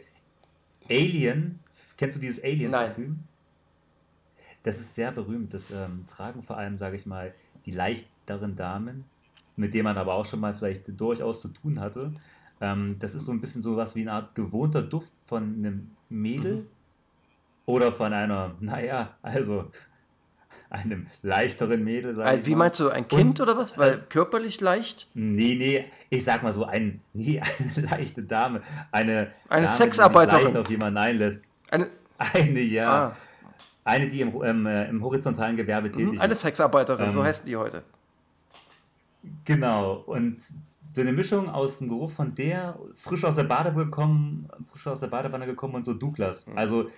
Alien. 0.90 1.60
Kennst 1.98 2.18
du 2.18 2.22
dieses 2.22 2.44
Alien-Parfüm? 2.44 3.20
Das 4.64 4.80
ist 4.80 4.96
sehr 4.96 5.12
berühmt. 5.12 5.54
Das 5.54 5.72
ähm, 5.72 6.06
tragen 6.08 6.42
vor 6.42 6.58
allem, 6.58 6.78
sage 6.78 6.96
ich 6.96 7.06
mal, 7.06 7.34
die 7.66 7.72
leichteren 7.72 8.56
Damen, 8.56 9.06
mit 9.56 9.74
denen 9.74 9.84
man 9.86 9.98
aber 9.98 10.14
auch 10.14 10.26
schon 10.26 10.40
mal 10.40 10.54
vielleicht 10.54 11.00
durchaus 11.00 11.42
zu 11.42 11.50
tun 11.50 11.80
hatte. 11.80 12.14
Ähm, 12.62 12.96
das 13.00 13.16
ist 13.16 13.26
so 13.26 13.32
ein 13.32 13.42
bisschen 13.42 13.62
so 13.64 13.76
was 13.78 13.96
wie 13.96 14.02
eine 14.02 14.14
Art 14.14 14.36
gewohnter 14.36 14.82
Duft 14.82 15.14
von 15.26 15.44
einem 15.44 15.92
Mädel 16.10 16.56
Mhm. 16.56 16.68
oder 17.66 17.92
von 17.92 18.14
einer, 18.14 18.56
naja, 18.60 19.16
also 19.22 19.70
einem 20.70 21.08
leichteren 21.22 21.84
Mädel, 21.84 22.14
sag 22.14 22.26
Ein, 22.28 22.40
ich 22.40 22.46
wie 22.46 22.52
mal. 22.52 22.66
meinst 22.66 22.80
du, 22.80 22.90
ein 22.90 23.08
Kind 23.08 23.40
Und- 23.40 23.42
oder 23.42 23.58
was? 23.58 23.78
Weil 23.78 24.00
körperlich 24.10 24.60
leicht? 24.62 25.08
Nee, 25.14 25.56
nee, 25.56 25.86
ich 26.10 26.24
sag 26.24 26.44
mal 26.44 26.52
so, 26.52 26.66
ein, 26.66 27.02
nee, 27.14 27.40
eine 27.76 27.88
leichte 27.88 28.24
Dame. 28.24 28.62
Eine, 28.92 29.32
Eine 29.50 29.66
Dame, 29.66 29.78
Sexarbeiterin. 29.78 30.40
Die 30.40 30.46
sich 30.46 30.54
leicht 30.54 30.66
auf 30.66 30.70
jemanden 30.72 30.98
einlässt. 30.98 31.44
Eine, 31.70 31.90
Eine, 32.18 32.60
ja. 32.62 32.92
ah, 33.08 33.16
Eine, 33.84 34.08
die 34.08 34.22
im, 34.22 34.42
ähm, 34.44 34.66
äh, 34.66 34.90
im 34.90 35.04
horizontalen 35.04 35.56
Gewerbe 35.56 35.92
tätig 35.92 36.14
mhm, 36.14 36.22
eine 36.22 36.32
ist. 36.34 36.42
Sexarbeiterin, 36.42 37.12
so 37.12 37.20
Ähm, 37.20 37.26
heißen 37.26 37.46
die 37.46 37.56
heute. 37.56 37.84
Genau. 39.46 40.04
Und 40.06 40.42
so 40.94 41.02
eine 41.02 41.12
Mischung 41.12 41.50
aus 41.50 41.80
dem 41.80 41.90
Geruch 41.90 42.12
von 42.12 42.36
der, 42.36 42.78
frisch 42.94 43.26
aus 43.26 43.36
der 43.36 43.44
Badewanne 43.44 43.86
gekommen, 43.86 44.48
frisch 44.72 44.88
aus 44.88 45.02
der 45.02 45.08
Badewanne 45.08 45.46
gekommen 45.46 45.76
und 45.76 45.84
so 45.84 45.94
Douglas. 45.94 46.48
Mhm. 46.48 46.58
Also 46.58 46.90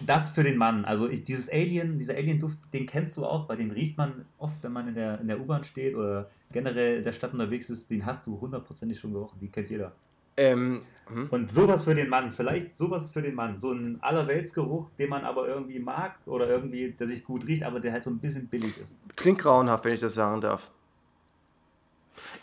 das 0.00 0.30
für 0.30 0.42
den 0.42 0.56
Mann. 0.56 0.84
Also 0.84 1.08
ich, 1.08 1.22
dieses 1.22 1.48
Alien, 1.48 1.98
dieser 1.98 2.14
Alien-Duft, 2.14 2.58
den 2.72 2.86
kennst 2.86 3.16
du 3.16 3.24
auch, 3.24 3.46
bei 3.46 3.56
dem 3.56 3.70
riecht 3.70 3.96
man 3.96 4.26
oft, 4.38 4.62
wenn 4.62 4.72
man 4.72 4.88
in 4.88 4.94
der, 4.94 5.20
in 5.20 5.28
der 5.28 5.40
U-Bahn 5.40 5.64
steht 5.64 5.94
oder 5.94 6.30
generell 6.52 6.98
in 6.98 7.04
der 7.04 7.12
Stadt 7.12 7.32
unterwegs 7.32 7.70
ist, 7.70 7.90
den 7.90 8.04
hast 8.04 8.26
du 8.26 8.40
hundertprozentig 8.40 8.98
schon 8.98 9.12
gerochen, 9.12 9.38
die 9.40 9.48
kennt 9.48 9.70
jeder. 9.70 9.92
Ähm, 10.36 10.82
hm? 11.06 11.28
Und 11.30 11.52
sowas 11.52 11.84
für 11.84 11.94
den 11.94 12.08
Mann, 12.08 12.30
vielleicht 12.30 12.72
sowas 12.72 13.10
für 13.10 13.22
den 13.22 13.34
Mann, 13.34 13.58
so 13.58 13.72
ein 13.72 13.98
Allerweltsgeruch, 14.00 14.90
den 14.98 15.10
man 15.10 15.24
aber 15.24 15.46
irgendwie 15.46 15.78
mag 15.78 16.18
oder 16.26 16.48
irgendwie, 16.48 16.90
der 16.90 17.06
sich 17.06 17.24
gut 17.24 17.46
riecht, 17.46 17.62
aber 17.62 17.78
der 17.78 17.92
halt 17.92 18.04
so 18.04 18.10
ein 18.10 18.18
bisschen 18.18 18.48
billig 18.48 18.78
ist. 18.78 18.96
Klingt 19.14 19.38
grauenhaft, 19.38 19.84
wenn 19.84 19.94
ich 19.94 20.00
das 20.00 20.14
sagen 20.14 20.40
darf. 20.40 20.70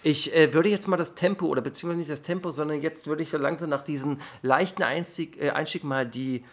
Ich 0.04 0.36
äh, 0.36 0.54
würde 0.54 0.70
jetzt 0.70 0.88
mal 0.88 0.98
das 0.98 1.16
Tempo, 1.16 1.46
oder 1.48 1.62
beziehungsweise 1.62 2.00
nicht 2.00 2.12
das 2.12 2.22
Tempo, 2.22 2.52
sondern 2.52 2.82
jetzt 2.82 3.08
würde 3.08 3.24
ich 3.24 3.30
so 3.30 3.38
langsam 3.38 3.70
nach 3.70 3.82
diesem 3.82 4.18
leichten 4.42 4.84
Einstieg, 4.84 5.42
äh, 5.42 5.52
Einstieg 5.52 5.84
mal 5.84 6.06
die 6.06 6.44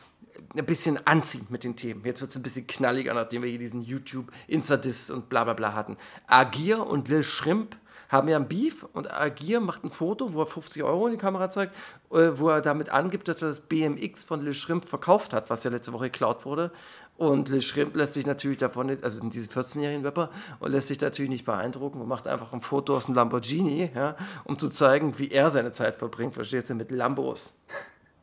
ein 0.57 0.67
bisschen 0.67 1.05
anziehen 1.07 1.47
mit 1.51 1.65
den 1.65 1.77
Themen. 1.77 2.05
Jetzt 2.05 2.21
wird 2.21 2.31
es 2.31 2.37
ein 2.37 2.43
bisschen 2.43 2.67
knalliger, 2.67 3.15
nachdem 3.15 3.43
wir 3.43 3.51
hier 3.51 3.59
diesen 3.59 3.83
YouTube, 3.83 4.33
Instadiss 4.47 5.11
und 5.11 5.29
bla 5.29 5.45
bla 5.45 5.55
bla 5.55 5.75
hatten. 5.75 5.97
Agir 6.27 6.87
und 6.87 7.09
Lil 7.09 7.25
Shrimp 7.25 7.77
haben 8.09 8.29
ja 8.29 8.37
ein 8.37 8.49
Beef 8.49 8.87
und 8.93 9.13
Agir 9.13 9.61
macht 9.61 9.85
ein 9.85 9.91
Foto, 9.91 10.33
wo 10.33 10.41
er 10.41 10.47
50 10.47 10.83
Euro 10.83 11.07
in 11.07 11.13
die 11.13 11.19
Kamera 11.19 11.51
zeigt, 11.51 11.75
äh, 12.11 12.31
wo 12.35 12.49
er 12.49 12.63
damit 12.63 12.89
angibt, 12.89 13.29
dass 13.29 13.43
er 13.43 13.49
das 13.49 13.61
BMX 13.61 14.25
von 14.25 14.43
Lil 14.43 14.55
Shrimp 14.55 14.89
verkauft 14.89 15.35
hat, 15.35 15.51
was 15.51 15.65
ja 15.65 15.71
letzte 15.71 15.93
Woche 15.93 16.05
geklaut 16.05 16.45
wurde. 16.47 16.73
Und 17.19 17.49
Lil 17.49 17.61
Shrimp 17.61 17.95
lässt 17.97 18.15
sich 18.15 18.25
natürlich 18.25 18.59
davon 18.59 18.87
nicht, 18.87 19.05
also 19.05 19.29
diese 19.29 19.49
14-jährigen 19.49 20.05
Rapper, 20.05 20.31
und 20.61 20.71
lässt 20.71 20.89
sich 20.89 21.01
natürlich 21.01 21.31
nicht 21.31 21.45
beeindrucken 21.45 22.01
und 22.01 22.09
macht 22.09 22.27
einfach 22.27 22.53
ein 22.53 22.61
Foto 22.61 22.97
aus 22.97 23.07
dem 23.07 23.15
Lamborghini, 23.15 23.91
ja, 23.95 24.17
um 24.45 24.59
zu 24.59 24.71
zeigen, 24.71 25.19
wie 25.19 25.31
er 25.31 25.51
seine 25.51 25.73
Zeit 25.73 25.97
verbringt, 25.97 26.35
verstehst 26.35 26.71
du, 26.71 26.75
mit 26.75 26.91
Lambos. 26.91 27.55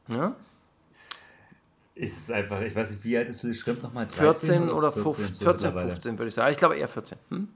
Ja? 0.07 0.35
Ist 1.95 2.17
es 2.17 2.29
einfach, 2.31 2.59
ich 2.61 2.75
weiß 2.75 2.91
nicht, 2.91 3.03
wie 3.05 3.17
alt 3.17 3.29
ist 3.29 3.43
Lil 3.43 3.53
Shrimp 3.53 3.81
nochmal? 3.81 4.07
14 4.09 4.69
oder 4.69 4.91
15, 4.91 5.27
so 5.33 5.45
14, 5.45 5.47
mittlerweile. 5.69 5.91
15 5.91 6.17
würde 6.17 6.27
ich 6.27 6.33
sagen. 6.33 6.51
Ich 6.51 6.57
glaube 6.57 6.75
eher 6.77 6.89
14. 6.89 7.17
Hm? 7.29 7.47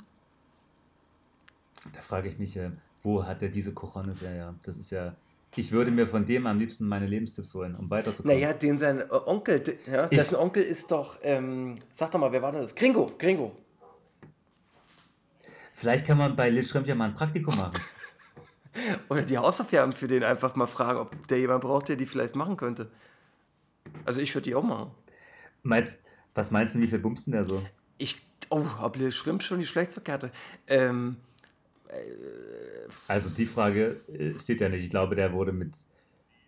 Da 1.93 2.01
frage 2.01 2.29
ich 2.29 2.39
mich, 2.39 2.55
äh, 2.55 2.71
wo 3.03 3.25
hat 3.25 3.41
er 3.41 3.49
diese 3.49 3.73
Cojones? 3.73 4.21
Ja, 4.21 4.31
ja, 4.31 4.55
das 4.63 4.77
ist 4.77 4.91
ja. 4.91 5.13
Ich 5.55 5.71
würde 5.71 5.91
mir 5.91 6.05
von 6.07 6.25
dem 6.25 6.45
am 6.47 6.57
liebsten 6.59 6.87
meine 6.87 7.07
Lebenstipps 7.07 7.53
holen, 7.55 7.75
um 7.75 7.89
weiterzukommen. 7.89 8.37
Naja, 8.37 8.53
den 8.53 8.77
sein 8.79 8.99
äh, 9.01 9.05
Onkel, 9.09 9.61
ja, 9.87 10.05
Ich- 10.09 10.17
dessen 10.17 10.35
Onkel 10.35 10.63
ist 10.63 10.89
doch, 10.91 11.17
ähm, 11.23 11.75
sag 11.91 12.11
doch 12.11 12.19
mal, 12.19 12.31
wer 12.31 12.41
war 12.41 12.51
denn 12.51 12.61
das? 12.61 12.75
Gringo, 12.75 13.07
Gringo. 13.17 13.51
Vielleicht 15.73 16.05
kann 16.05 16.17
man 16.17 16.35
bei 16.35 16.49
Lil 16.49 16.63
Shrimp 16.63 16.87
ja 16.87 16.95
mal 16.95 17.05
ein 17.05 17.13
Praktikum 17.13 17.55
machen. 17.57 17.73
Oder 19.09 19.23
die 19.23 19.37
Hausaufgaben 19.37 19.93
für 19.93 20.07
den 20.07 20.23
einfach 20.23 20.55
mal 20.55 20.67
fragen, 20.67 20.99
ob 20.99 21.27
der 21.27 21.39
jemand 21.39 21.61
braucht, 21.61 21.89
der 21.89 21.95
die 21.95 22.05
vielleicht 22.05 22.35
machen 22.35 22.55
könnte. 22.55 22.89
Also 24.05 24.21
ich 24.21 24.33
würde 24.33 24.49
die 24.49 24.55
auch 24.55 24.63
machen. 24.63 24.91
Meinst, 25.63 25.99
was 26.35 26.51
meinst 26.51 26.75
du, 26.75 26.79
wie 26.79 26.87
viel 26.87 26.99
bumst 26.99 27.27
denn 27.27 27.33
der 27.33 27.43
so? 27.43 27.63
Ich, 27.97 28.21
oh, 28.49 28.65
Lil 28.95 29.11
Shrimp 29.11 29.43
schon 29.43 29.59
die 29.59 29.65
Schlechtsverkehrte. 29.65 30.31
Ähm, 30.67 31.17
Also 33.07 33.29
die 33.29 33.45
Frage 33.45 34.01
äh, 34.07 34.37
steht 34.37 34.61
ja 34.61 34.69
nicht. 34.69 34.83
Ich 34.83 34.89
glaube, 34.89 35.15
der 35.15 35.33
wurde 35.33 35.51
mit, 35.51 35.73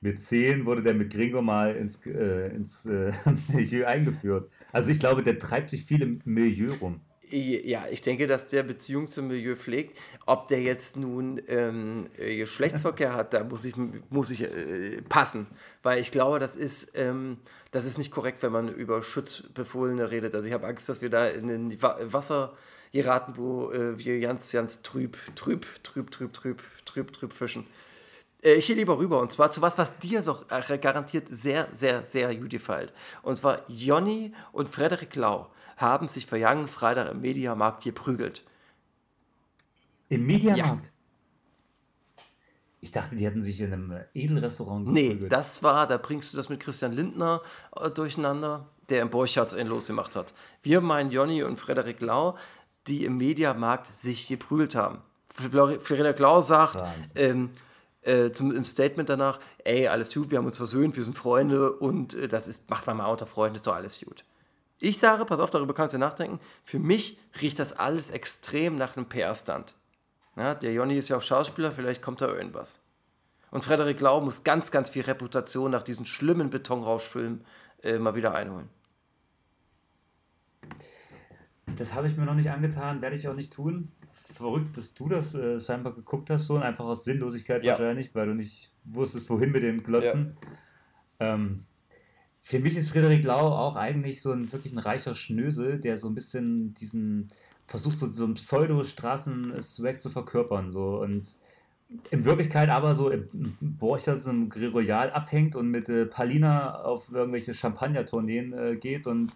mit 0.02 0.20
10 0.20 0.66
wurde 0.66 0.82
der 0.84 0.94
mit 0.94 1.12
Gringo 1.12 1.42
mal 1.42 1.76
ins, 1.76 2.06
äh, 2.06 2.56
ins 2.56 2.86
äh, 2.86 3.12
Milieu 3.54 3.86
eingeführt. 3.86 4.50
Also 4.72 4.92
ich 4.92 5.00
glaube, 5.00 5.24
der 5.24 5.40
treibt 5.40 5.70
sich 5.70 5.84
viel 5.86 6.02
im 6.02 6.22
Milieu 6.26 6.74
rum. 6.76 7.02
Ja, 7.32 7.88
ich 7.90 8.02
denke, 8.02 8.28
dass 8.28 8.48
der 8.48 8.64
Beziehung 8.64 9.08
zum 9.08 9.28
Milieu 9.28 9.56
pflegt. 9.56 9.98
Ob 10.26 10.50
der 10.50 10.62
jetzt 10.62 10.98
nun 10.98 11.42
ähm, 11.48 12.08
äh, 12.18 12.36
Geschlechtsverkehr 12.36 13.14
hat, 13.14 13.34
da 13.34 13.44
muss 13.46 13.64
ich, 13.64 13.76
muss 14.10 14.32
ich 14.32 14.42
äh, 14.42 15.02
passen. 15.08 15.48
Weil 15.82 16.02
ich 16.02 16.12
glaube, 16.12 16.40
das 16.40 16.58
ist, 16.58 16.92
ähm, 16.94 17.38
das 17.72 17.86
ist 17.86 17.98
nicht 17.98 18.12
korrekt, 18.12 18.44
wenn 18.44 18.52
man 18.52 18.68
über 18.68 19.02
Schutzbefohlene 19.02 20.12
redet. 20.12 20.36
Also 20.36 20.48
ich 20.48 20.54
habe 20.54 20.68
Angst, 20.68 20.90
dass 20.90 21.02
wir 21.02 21.10
da 21.10 21.28
in 21.28 21.48
den 21.48 21.82
Wa 21.82 21.98
Wasser 22.04 22.54
geraten, 22.92 23.34
wo 23.38 23.72
äh, 23.72 23.98
wir 23.98 24.20
ganz, 24.20 24.52
ganz 24.52 24.82
trüb, 24.82 25.18
trüb, 25.36 25.66
trüb, 25.84 26.12
trüb, 26.12 26.34
trüb, 26.34 26.62
trüb, 26.84 27.14
trüb 27.14 27.32
fischen. 27.34 27.66
Äh, 28.42 28.56
Ich 28.56 28.68
gehe 28.68 28.76
lieber 28.76 28.98
rüber 28.98 29.22
und 29.22 29.32
zwar 29.32 29.52
zu 29.52 29.62
was, 29.62 29.78
was 29.78 29.98
dir 30.00 30.22
doch 30.22 30.46
äh, 30.52 30.78
garantiert 30.78 31.28
sehr, 31.32 31.70
sehr, 31.74 32.04
sehr 32.04 32.36
gut 32.36 32.50
gefällt. 32.50 32.92
Und 33.22 33.38
zwar 33.38 33.64
Jonny 33.70 34.34
und 34.52 34.68
Frederik 34.68 35.16
Lau 35.16 35.48
haben 35.82 36.08
sich 36.08 36.26
vergangenen 36.26 36.68
Freitag 36.68 37.12
im 37.12 37.22
Mediamarkt 37.22 37.84
geprügelt. 37.84 38.44
Im 40.10 40.26
Mediamarkt? 40.26 40.92
Ich 42.84 42.92
dachte, 42.92 43.16
die 43.16 43.26
hätten 43.26 43.44
sich 43.44 43.62
in 43.62 43.72
einem 43.72 43.94
Edelrestaurant 44.14 44.88
Nee, 44.88 45.10
geprügelt. 45.10 45.32
das 45.32 45.62
war, 45.62 45.86
da 45.86 45.98
bringst 45.98 46.34
du 46.34 46.38
das 46.38 46.50
mit 46.50 46.60
Christian 46.60 46.94
Lindner 46.94 47.42
äh, 47.76 47.92
durcheinander, 47.92 48.68
der 48.90 49.04
im 49.04 49.10
Borchards 49.12 49.54
einen 49.54 49.70
losgemacht 49.70 50.16
hat. 50.16 50.34
Wir 50.64 50.82
meinen 50.82 51.12
Jonny 51.12 51.44
und 51.44 51.58
Frederik 51.60 52.02
Lau, 52.02 52.38
die 52.88 53.06
im 53.06 53.18
Mediamarkt 53.18 53.96
sich 53.96 54.28
geprügelt 54.28 54.74
haben. 54.76 55.00
Frederik 55.30 56.18
Lau 56.20 56.42
sagt 56.42 56.84
ähm, 57.16 57.52
äh, 58.02 58.32
zum, 58.32 58.52
im 58.52 58.66
Statement 58.66 59.08
danach, 59.10 59.40
ey, 59.64 59.88
alles 59.88 60.14
gut, 60.16 60.32
wir 60.32 60.40
haben 60.40 60.48
uns 60.48 60.58
versöhnt, 60.58 60.98
wir 60.98 61.04
sind 61.04 61.16
Freunde 61.16 61.72
und 61.74 62.16
äh, 62.16 62.28
das 62.28 62.48
ist, 62.48 62.68
macht 62.70 62.88
man 62.88 62.98
mal 62.98 63.06
unter 63.06 63.28
Freunden, 63.28 63.56
ist 63.56 63.68
doch 63.68 63.76
alles 63.76 64.00
gut. 64.04 64.26
Ich 64.84 64.98
sage, 64.98 65.26
pass 65.26 65.40
auf, 65.40 65.52
darüber 65.52 65.76
kannst 65.76 65.94
du 65.94 66.00
nachdenken, 66.00 66.40
für 66.66 66.80
mich 66.80 67.20
riecht 67.40 67.60
das 67.60 67.72
alles 67.72 68.10
extrem 68.10 68.78
nach 68.80 68.98
einem 68.98 69.08
PR-Stunt. 69.08 69.76
Ja, 70.36 70.56
der 70.56 70.74
Jonny 70.74 70.98
ist 70.98 71.08
ja 71.08 71.18
auch 71.18 71.22
Schauspieler, 71.22 71.72
vielleicht 71.72 72.02
kommt 72.02 72.20
da 72.20 72.28
irgendwas. 72.28 72.82
Und 73.52 73.64
Frederik 73.64 74.00
Lau 74.00 74.22
muss 74.22 74.44
ganz, 74.44 74.72
ganz 74.72 74.90
viel 74.90 75.04
Reputation 75.04 75.70
nach 75.70 75.84
diesen 75.84 76.06
schlimmen 76.06 76.50
Betonrauschfilmen 76.50 77.46
äh, 77.84 78.00
mal 78.00 78.16
wieder 78.16 78.34
einholen. 78.34 78.70
Das 81.76 81.94
habe 81.94 82.08
ich 82.08 82.18
mir 82.18 82.26
noch 82.26 82.34
nicht 82.34 82.50
angetan, 82.50 83.04
werde 83.04 83.16
ich 83.16 83.28
auch 83.28 83.36
nicht 83.36 83.54
tun. 83.54 83.92
Verrückt, 84.34 84.78
dass 84.78 84.96
du 84.96 85.10
das 85.10 85.36
äh, 85.36 85.60
scheinbar 85.60 85.94
geguckt 85.94 86.32
hast, 86.32 86.48
so 86.48 86.56
und 86.56 86.64
einfach 86.64 86.86
aus 86.86 87.04
Sinnlosigkeit 87.04 87.64
Ja. 87.64 87.74
wahrscheinlich, 87.74 88.16
weil 88.16 88.26
du 88.26 88.34
nicht 88.34 88.72
wusstest, 88.86 89.30
wohin 89.30 89.52
mit 89.52 89.62
dem 89.62 89.84
Glotzen. 89.84 90.38
Ähm, 91.20 91.66
für 92.42 92.60
mich 92.60 92.76
ist 92.76 92.90
Friederik 92.90 93.24
Lau 93.24 93.56
auch 93.56 93.76
eigentlich 93.76 94.22
so 94.22 94.32
ein 94.32 94.52
wirklich 94.52 94.74
ein 94.74 94.80
reicher 94.80 95.16
Schnösel, 95.16 95.80
der 95.80 95.98
so 95.98 96.08
ein 96.08 96.16
bisschen 96.16 96.74
diesen 96.74 97.30
versucht, 97.68 97.98
so, 97.98 98.12
so 98.12 98.26
einen 98.26 98.34
Pseudo-Straßen-Swag 98.34 100.02
zu 100.02 100.10
verkörpern. 100.10 100.72
So 100.72 101.00
und 101.02 101.38
in 102.10 102.26
Wirklichkeit 102.26 102.70
aber 102.70 102.96
so 102.96 103.10
im 103.10 103.30
Borchers 103.60 104.26
im 104.26 104.50
Grill 104.50 104.70
Royal 104.70 105.12
abhängt 105.12 105.56
und 105.56 105.70
mit 105.70 105.90
äh, 105.90 106.06
Palina 106.06 106.82
auf 106.82 107.12
irgendwelche 107.12 107.54
Champagner-Tourneen 107.54 108.54
äh, 108.54 108.76
geht 108.76 109.08
und 109.08 109.34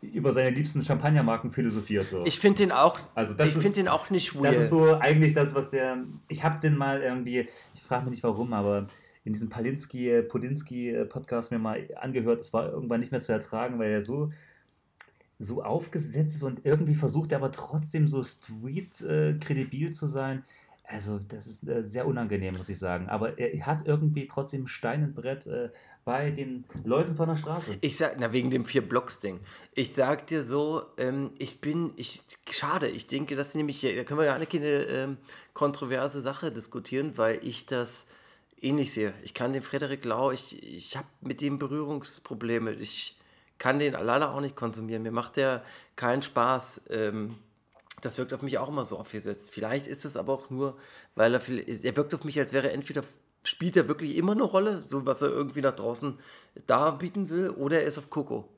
über 0.00 0.32
seine 0.32 0.50
liebsten 0.50 0.82
Champagnermarken 0.82 1.52
philosophiert. 1.52 2.08
So. 2.08 2.24
Ich 2.26 2.40
finde 2.40 2.58
den 2.58 2.72
auch, 2.72 2.98
Also 3.14 3.34
das 3.34 3.48
ich 3.48 3.54
finde 3.54 3.74
den 3.76 3.88
auch 3.88 4.10
nicht 4.10 4.34
weird. 4.34 4.46
Das 4.46 4.56
ist 4.56 4.70
so 4.70 4.98
eigentlich 4.98 5.32
das, 5.32 5.54
was 5.54 5.70
der. 5.70 6.02
Ich 6.28 6.42
habe 6.42 6.58
den 6.60 6.76
mal 6.76 7.00
irgendwie, 7.02 7.48
ich 7.72 7.82
frage 7.82 8.04
mich 8.04 8.10
nicht 8.12 8.24
warum, 8.24 8.52
aber 8.52 8.88
in 9.24 9.32
diesem 9.32 9.48
Palinski, 9.48 10.10
äh, 10.10 10.22
Podinski 10.22 10.90
äh, 10.90 11.08
mir 11.50 11.58
mal 11.58 11.88
angehört. 12.00 12.40
Es 12.40 12.52
war 12.52 12.70
irgendwann 12.70 13.00
nicht 13.00 13.12
mehr 13.12 13.20
zu 13.20 13.32
ertragen, 13.32 13.78
weil 13.78 13.90
er 13.90 14.02
so 14.02 14.30
so 15.38 15.64
aufgesetzt 15.64 16.36
ist 16.36 16.44
und 16.44 16.60
irgendwie 16.64 16.94
versucht 16.94 17.32
er 17.32 17.38
aber 17.38 17.50
trotzdem 17.50 18.06
so 18.06 18.22
street 18.22 19.00
äh, 19.00 19.90
zu 19.90 20.06
sein. 20.06 20.44
Also 20.84 21.18
das 21.18 21.48
ist 21.48 21.66
sehr 21.80 22.06
unangenehm, 22.06 22.54
muss 22.56 22.68
ich 22.68 22.78
sagen. 22.78 23.08
Aber 23.08 23.38
er 23.38 23.66
hat 23.66 23.86
irgendwie 23.86 24.28
trotzdem 24.28 24.64
ein 24.64 24.66
Stein 24.68 25.02
im 25.02 25.14
Brett 25.14 25.48
bei 26.04 26.30
den 26.30 26.64
Leuten 26.84 27.16
von 27.16 27.28
der 27.28 27.36
Straße. 27.36 27.76
Ich 27.80 27.96
sag, 27.96 28.16
na, 28.18 28.32
wegen 28.32 28.50
dem 28.50 28.64
Vier-Blocks-Ding. 28.64 29.40
Ich 29.74 29.94
sag 29.94 30.26
dir 30.26 30.42
so, 30.42 30.82
ähm, 30.96 31.30
ich 31.38 31.60
bin, 31.60 31.92
ich, 31.96 32.22
schade, 32.50 32.88
ich 32.88 33.06
denke, 33.06 33.36
das 33.36 33.48
ist 33.48 33.54
nämlich, 33.54 33.80
da 33.80 34.04
können 34.04 34.20
wir 34.20 34.26
ja 34.26 34.34
eine 34.34 34.46
keine 34.46 34.66
ähm, 34.66 35.16
kontroverse 35.54 36.20
Sache 36.20 36.50
diskutieren, 36.50 37.12
weil 37.16 37.38
ich 37.42 37.66
das 37.66 38.06
ähnlich 38.62 38.92
sehe. 38.92 39.14
Ich 39.22 39.34
kann 39.34 39.52
den 39.52 39.62
Frederik 39.62 40.04
Lau, 40.04 40.30
ich, 40.30 40.62
ich 40.62 40.96
habe 40.96 41.06
mit 41.20 41.40
dem 41.40 41.58
Berührungsprobleme. 41.58 42.72
Ich 42.74 43.16
kann 43.58 43.78
den 43.78 43.92
leider 43.94 44.32
auch 44.32 44.40
nicht 44.40 44.56
konsumieren. 44.56 45.02
Mir 45.02 45.12
macht 45.12 45.36
der 45.36 45.64
keinen 45.96 46.22
Spaß. 46.22 46.82
Ähm, 46.90 47.38
das 48.00 48.18
wirkt 48.18 48.32
auf 48.34 48.42
mich 48.42 48.58
auch 48.58 48.68
immer 48.68 48.84
so 48.84 48.98
aufgesetzt. 48.98 49.50
Vielleicht 49.52 49.86
ist 49.86 50.04
es 50.04 50.16
aber 50.16 50.32
auch 50.32 50.50
nur, 50.50 50.78
weil 51.14 51.34
er 51.34 51.40
viel, 51.40 51.58
er 51.60 51.96
wirkt 51.96 52.14
auf 52.14 52.24
mich, 52.24 52.38
als 52.38 52.52
wäre 52.52 52.68
er 52.68 52.74
entweder 52.74 53.04
spielt 53.44 53.76
er 53.76 53.88
wirklich 53.88 54.16
immer 54.16 54.32
eine 54.32 54.44
Rolle, 54.44 54.82
so 54.82 55.04
was 55.06 55.22
er 55.22 55.28
irgendwie 55.28 55.62
nach 55.62 55.74
draußen 55.74 56.18
darbieten 56.66 57.28
will, 57.28 57.50
oder 57.50 57.80
er 57.80 57.86
ist 57.86 57.98
auf 57.98 58.10
Coco. 58.10 58.48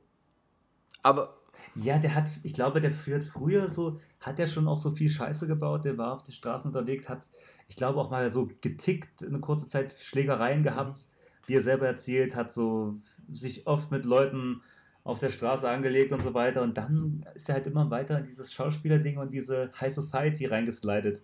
Aber 1.03 1.39
Ja, 1.75 1.99
der 1.99 2.15
hat, 2.15 2.29
ich 2.43 2.55
glaube, 2.55 2.81
der 2.81 2.93
führt 2.93 3.25
früher 3.25 3.69
so, 3.69 4.01
hat 4.21 4.39
er 4.39 4.47
schon 4.47 4.69
auch 4.69 4.79
so 4.79 4.91
viel 4.93 5.09
Scheiße 5.09 5.47
gebaut, 5.47 5.85
der 5.85 5.99
war 5.99 6.13
auf 6.15 6.23
den 6.23 6.33
Straßen 6.33 6.69
unterwegs, 6.71 7.09
hat, 7.09 7.29
ich 7.69 7.77
glaube, 7.77 8.01
auch 8.01 8.11
mal 8.11 8.31
so 8.31 8.49
getickt, 8.61 9.25
eine 9.25 9.41
kurze 9.41 9.67
Zeit 9.67 9.95
Schlägereien 9.99 10.63
gehabt, 10.63 11.09
wie 11.47 11.55
er 11.55 11.61
selber 11.61 11.87
erzählt, 11.87 12.35
hat 12.35 12.53
so 12.53 12.95
sich 13.31 13.67
oft 13.67 13.91
mit 13.91 14.05
Leuten 14.05 14.63
auf 15.03 15.19
der 15.19 15.29
Straße 15.29 15.69
angelegt 15.69 16.13
und 16.13 16.23
so 16.23 16.35
weiter. 16.35 16.63
Und 16.63 16.79
dann 16.79 17.27
ist 17.35 17.49
er 17.49 17.57
halt 17.57 17.67
immer 17.67 17.91
weiter 17.91 18.19
in 18.19 18.25
dieses 18.25 18.53
Schauspielerding 18.53 19.19
und 19.19 19.33
diese 19.33 19.71
High 19.79 19.93
Society 19.93 20.47
reingeslidet. 20.47 21.23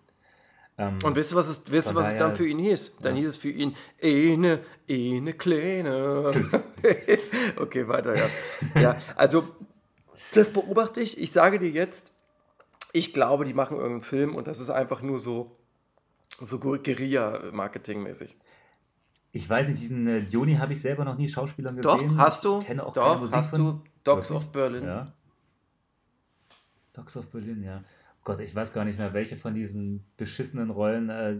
Ähm, 0.77 0.99
Und 1.03 1.15
wisst 1.15 1.33
ihr, 1.33 1.35
was 1.35 1.47
es, 1.47 1.57
von 1.57 1.95
was 1.95 2.13
es 2.13 2.17
dann 2.17 2.35
für 2.35 2.47
ihn 2.47 2.59
hieß? 2.59 2.95
Dann 3.01 3.15
ja. 3.15 3.21
hieß 3.21 3.29
es 3.29 3.37
für 3.37 3.49
ihn, 3.49 3.75
eine, 4.01 4.59
eine 4.89 5.33
kleine. 5.33 6.31
okay, 7.57 7.87
weiter, 7.87 8.15
ja. 8.15 8.81
ja. 8.81 8.97
Also, 9.15 9.47
das 10.33 10.49
beobachte 10.49 11.01
ich. 11.01 11.19
Ich 11.19 11.31
sage 11.31 11.59
dir 11.59 11.69
jetzt, 11.69 12.11
ich 12.93 13.13
glaube, 13.13 13.45
die 13.45 13.53
machen 13.53 13.77
irgendeinen 13.77 14.03
Film 14.03 14.35
und 14.35 14.47
das 14.47 14.59
ist 14.59 14.69
einfach 14.69 15.01
nur 15.01 15.19
so, 15.19 15.57
so 16.45 16.59
Guerilla-Marketing-mäßig. 16.59 18.35
ich 19.31 19.49
weiß 19.49 19.67
nicht, 19.69 19.81
diesen 19.81 20.05
äh, 20.07 20.19
Joni 20.19 20.55
habe 20.55 20.73
ich 20.73 20.81
selber 20.81 21.05
noch 21.05 21.17
nie 21.17 21.27
Schauspielern 21.29 21.77
Doch, 21.81 21.95
gesehen. 22.01 22.17
hast 22.17 22.43
du. 22.43 22.59
Kenne 22.59 22.85
auch 22.85 22.93
keine 22.93 23.07
Doch, 23.07 23.19
Musik 23.21 23.35
hast 23.35 23.57
du. 23.57 23.81
Dogs 24.03 24.29
Wirklich? 24.29 24.47
of 24.47 24.51
Berlin. 24.51 24.83
Ja. 24.83 25.13
Dogs 26.93 27.15
of 27.15 27.27
Berlin, 27.29 27.63
ja. 27.63 27.83
Gott, 28.23 28.39
ich 28.39 28.53
weiß 28.53 28.71
gar 28.73 28.85
nicht 28.85 28.99
mehr, 28.99 29.13
welche 29.13 29.35
von 29.35 29.55
diesen 29.55 30.05
beschissenen 30.17 30.69
Rollen 30.69 31.09
äh, 31.09 31.37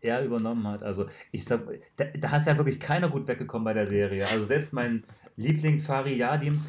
er 0.00 0.24
übernommen 0.24 0.66
hat. 0.66 0.82
Also, 0.82 1.06
ich 1.30 1.44
sag, 1.44 1.60
da, 1.96 2.06
da 2.06 2.36
ist 2.36 2.46
ja 2.46 2.56
wirklich 2.56 2.80
keiner 2.80 3.08
gut 3.08 3.28
weggekommen 3.28 3.64
bei 3.64 3.74
der 3.74 3.86
Serie. 3.86 4.26
Also, 4.28 4.44
selbst 4.46 4.72
mein 4.72 5.04
Liebling 5.36 5.78
Fari 5.78 6.14
Yadim, 6.16 6.60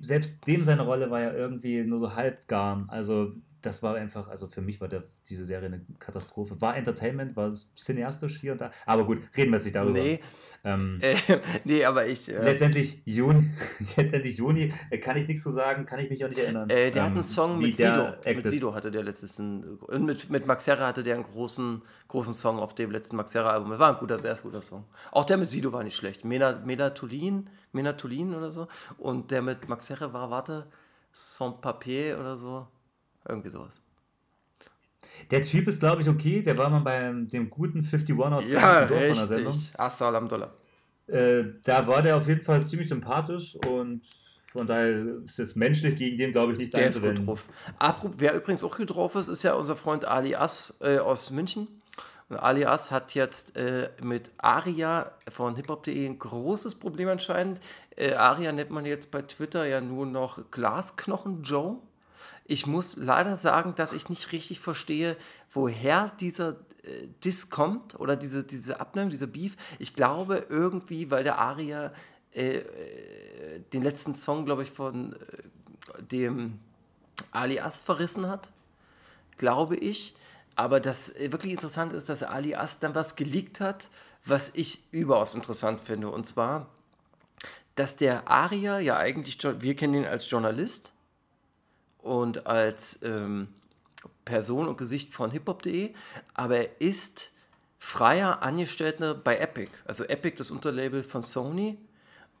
selbst 0.00 0.34
dem 0.46 0.62
seine 0.62 0.82
Rolle 0.82 1.10
war 1.10 1.20
ja 1.20 1.32
irgendwie 1.32 1.84
nur 1.84 1.98
so 1.98 2.14
halb 2.14 2.46
gar. 2.48 2.84
Also, 2.88 3.32
das 3.64 3.82
war 3.82 3.94
einfach, 3.94 4.28
also 4.28 4.46
für 4.46 4.60
mich 4.60 4.80
war 4.80 4.88
der, 4.88 5.04
diese 5.28 5.44
Serie 5.44 5.66
eine 5.66 5.84
Katastrophe. 5.98 6.60
War 6.60 6.76
Entertainment, 6.76 7.36
war 7.36 7.52
cineastisch 7.76 8.40
hier 8.40 8.52
und 8.52 8.60
da. 8.60 8.70
Aber 8.86 9.04
gut, 9.04 9.18
reden 9.36 9.50
wir 9.50 9.56
jetzt 9.56 9.64
nicht 9.64 9.76
darüber. 9.76 9.98
Nee, 9.98 10.20
Ähm, 10.66 10.98
äh, 11.02 11.16
nee, 11.64 11.84
aber 11.84 12.06
ich. 12.06 12.30
Äh, 12.30 12.42
Letztendlich 12.42 13.02
Juni, 13.04 13.50
letztendlich 13.96 14.38
Juni, 14.38 14.72
äh, 14.90 14.98
kann 14.98 15.16
ich 15.16 15.28
nichts 15.28 15.42
zu 15.42 15.50
sagen, 15.50 15.84
kann 15.84 16.00
ich 16.00 16.08
mich 16.08 16.24
auch 16.24 16.28
nicht 16.28 16.38
erinnern. 16.40 16.70
Äh, 16.70 16.90
der 16.90 17.02
hat 17.02 17.10
ähm, 17.10 17.16
einen 17.18 17.24
Song 17.24 17.60
wie 17.60 17.66
mit 17.66 17.76
Sido. 17.76 18.14
Mit 18.26 18.46
Sido 18.46 18.74
hatte 18.74 18.90
der 18.90 19.02
letztes 19.02 19.38
und 19.38 20.04
mit, 20.06 20.30
mit 20.30 20.46
Max 20.46 20.66
Herre 20.66 20.86
hatte 20.86 21.02
der 21.02 21.16
einen 21.16 21.24
großen, 21.24 21.82
großen 22.08 22.32
Song 22.32 22.58
auf 22.58 22.74
dem 22.74 22.90
letzten 22.90 23.16
Max 23.16 23.34
Herre 23.34 23.50
Album. 23.50 23.70
Das 23.70 23.78
war 23.78 23.92
ein 23.92 23.98
guter, 23.98 24.18
sehr 24.18 24.34
guter 24.36 24.62
Song. 24.62 24.84
Auch 25.12 25.24
der 25.24 25.36
mit 25.36 25.50
Sido 25.50 25.72
war 25.72 25.84
nicht 25.84 25.96
schlecht. 25.96 26.24
Mena, 26.24 26.60
Melatolin, 26.64 27.50
Menatolin 27.72 28.34
oder 28.34 28.50
so. 28.50 28.68
Und 28.96 29.30
der 29.30 29.42
mit 29.42 29.68
Max 29.68 29.90
Herre 29.90 30.12
war, 30.14 30.30
warte, 30.30 30.66
Sans 31.12 31.60
Papier 31.60 32.18
oder 32.18 32.36
so. 32.36 32.66
Irgendwie 33.28 33.48
sowas. 33.48 33.80
Der 35.30 35.42
Typ 35.42 35.68
ist, 35.68 35.80
glaube 35.80 36.02
ich, 36.02 36.08
okay. 36.08 36.42
Der 36.42 36.58
war 36.58 36.68
mal 36.70 36.80
bei 36.80 37.12
dem 37.12 37.50
guten 37.50 37.78
51 37.78 38.18
aus 38.18 38.46
Ja, 38.46 38.84
Berlin 38.84 38.88
Dorf 38.88 39.18
von 39.18 39.28
der 39.28 39.36
Sendung. 39.36 39.52
richtig. 39.52 39.80
Assalam 39.80 40.28
Dollar. 40.28 40.52
Äh, 41.06 41.44
da 41.64 41.86
war 41.86 42.02
der 42.02 42.16
auf 42.16 42.26
jeden 42.28 42.40
Fall 42.40 42.64
ziemlich 42.66 42.88
sympathisch 42.88 43.56
und 43.68 44.02
von 44.50 44.66
daher 44.66 45.04
ist 45.24 45.38
es 45.38 45.54
menschlich 45.56 45.96
gegen 45.96 46.16
den, 46.16 46.32
glaube 46.32 46.52
ich, 46.52 46.58
nicht 46.58 46.72
Der 46.74 46.88
ist 46.88 47.02
gut 47.02 47.26
drauf. 47.26 47.44
Apropos, 47.78 48.16
wer 48.18 48.34
übrigens 48.34 48.62
auch 48.64 48.76
gut 48.76 48.94
drauf 48.94 49.14
ist, 49.16 49.28
ist 49.28 49.42
ja 49.42 49.54
unser 49.54 49.76
Freund 49.76 50.04
Ali 50.06 50.34
Ass 50.34 50.76
äh, 50.80 50.98
aus 50.98 51.30
München. 51.30 51.68
Und 52.28 52.36
Ali 52.36 52.64
Ass 52.64 52.90
hat 52.90 53.14
jetzt 53.14 53.54
äh, 53.56 53.90
mit 54.02 54.30
Aria 54.38 55.12
von 55.28 55.56
hiphop.de 55.56 56.06
ein 56.06 56.18
großes 56.18 56.76
Problem 56.76 57.08
anscheinend. 57.08 57.60
Äh, 57.96 58.14
Aria 58.14 58.52
nennt 58.52 58.70
man 58.70 58.86
jetzt 58.86 59.10
bei 59.10 59.22
Twitter 59.22 59.66
ja 59.66 59.80
nur 59.80 60.06
noch 60.06 60.50
Glasknochen 60.50 61.42
Joe. 61.42 61.78
Ich 62.46 62.66
muss 62.66 62.96
leider 62.96 63.38
sagen, 63.38 63.74
dass 63.74 63.92
ich 63.92 64.08
nicht 64.08 64.32
richtig 64.32 64.60
verstehe, 64.60 65.16
woher 65.52 66.12
dieser 66.20 66.56
äh, 66.82 67.08
Diss 67.24 67.48
kommt 67.48 67.98
oder 67.98 68.16
diese, 68.16 68.44
diese 68.44 68.80
Abneigung, 68.80 69.10
dieser 69.10 69.26
Beef. 69.26 69.56
Ich 69.78 69.94
glaube 69.94 70.46
irgendwie, 70.48 71.10
weil 71.10 71.24
der 71.24 71.38
Aria 71.38 71.90
äh, 72.34 72.58
äh, 72.58 73.60
den 73.72 73.82
letzten 73.82 74.12
Song, 74.12 74.44
glaube 74.44 74.64
ich, 74.64 74.70
von 74.70 75.14
äh, 75.14 76.02
dem 76.02 76.58
Alias 77.30 77.80
verrissen 77.80 78.28
hat, 78.28 78.50
glaube 79.36 79.76
ich. 79.76 80.14
Aber 80.56 80.80
das 80.80 81.10
äh, 81.10 81.30
wirklich 81.32 81.52
interessant 81.52 81.92
ist, 81.92 82.08
dass 82.08 82.22
Alias 82.22 82.80
dann 82.80 82.94
was 82.94 83.16
geleakt 83.16 83.60
hat, 83.60 83.88
was 84.24 84.50
ich 84.54 84.82
überaus 84.90 85.34
interessant 85.34 85.80
finde. 85.80 86.08
Und 86.10 86.26
zwar, 86.26 86.68
dass 87.76 87.96
der 87.96 88.28
Aria 88.28 88.78
ja 88.80 88.96
eigentlich, 88.96 89.38
wir 89.42 89.76
kennen 89.76 89.94
ihn 89.94 90.04
als 90.06 90.28
Journalist 90.28 90.93
und 92.04 92.46
als 92.46 92.98
ähm, 93.02 93.48
Person 94.24 94.68
und 94.68 94.76
Gesicht 94.76 95.12
von 95.12 95.30
hiphop.de, 95.30 95.94
aber 96.34 96.58
er 96.58 96.80
ist 96.80 97.32
freier 97.78 98.42
Angestellter 98.42 99.14
bei 99.14 99.38
Epic. 99.38 99.70
Also 99.84 100.04
Epic, 100.04 100.36
das 100.36 100.50
Unterlabel 100.50 101.02
von 101.02 101.22
Sony. 101.22 101.78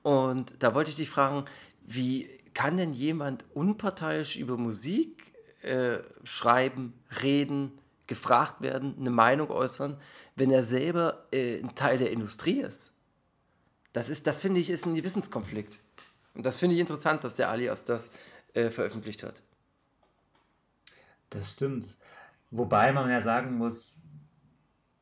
Und 0.02 0.52
da 0.58 0.74
wollte 0.74 0.90
ich 0.90 0.96
dich 0.96 1.08
fragen, 1.08 1.46
wie 1.82 2.28
kann 2.52 2.76
denn 2.76 2.92
jemand 2.92 3.44
unparteiisch 3.54 4.36
über 4.36 4.56
Musik 4.56 5.32
äh, 5.62 5.98
schreiben, 6.24 6.92
reden, 7.22 7.72
gefragt 8.06 8.60
werden, 8.60 8.94
eine 8.98 9.10
Meinung 9.10 9.50
äußern, 9.50 9.96
wenn 10.36 10.50
er 10.50 10.62
selber 10.62 11.26
äh, 11.32 11.58
ein 11.58 11.74
Teil 11.74 11.98
der 11.98 12.10
Industrie 12.10 12.60
ist? 12.60 12.90
Das, 13.94 14.08
ist, 14.08 14.26
das 14.26 14.38
finde 14.38 14.60
ich, 14.60 14.68
ist 14.68 14.86
ein 14.86 14.94
Gewissenskonflikt. 14.94 15.78
Und 16.34 16.44
das 16.44 16.58
finde 16.58 16.74
ich 16.74 16.80
interessant, 16.80 17.24
dass 17.24 17.36
der 17.36 17.48
Alias 17.48 17.84
das 17.84 18.10
äh, 18.52 18.70
veröffentlicht 18.70 19.22
hat. 19.22 19.42
Das 21.34 21.50
stimmt. 21.52 21.96
Wobei 22.50 22.92
man 22.92 23.10
ja 23.10 23.20
sagen 23.20 23.56
muss, 23.58 23.98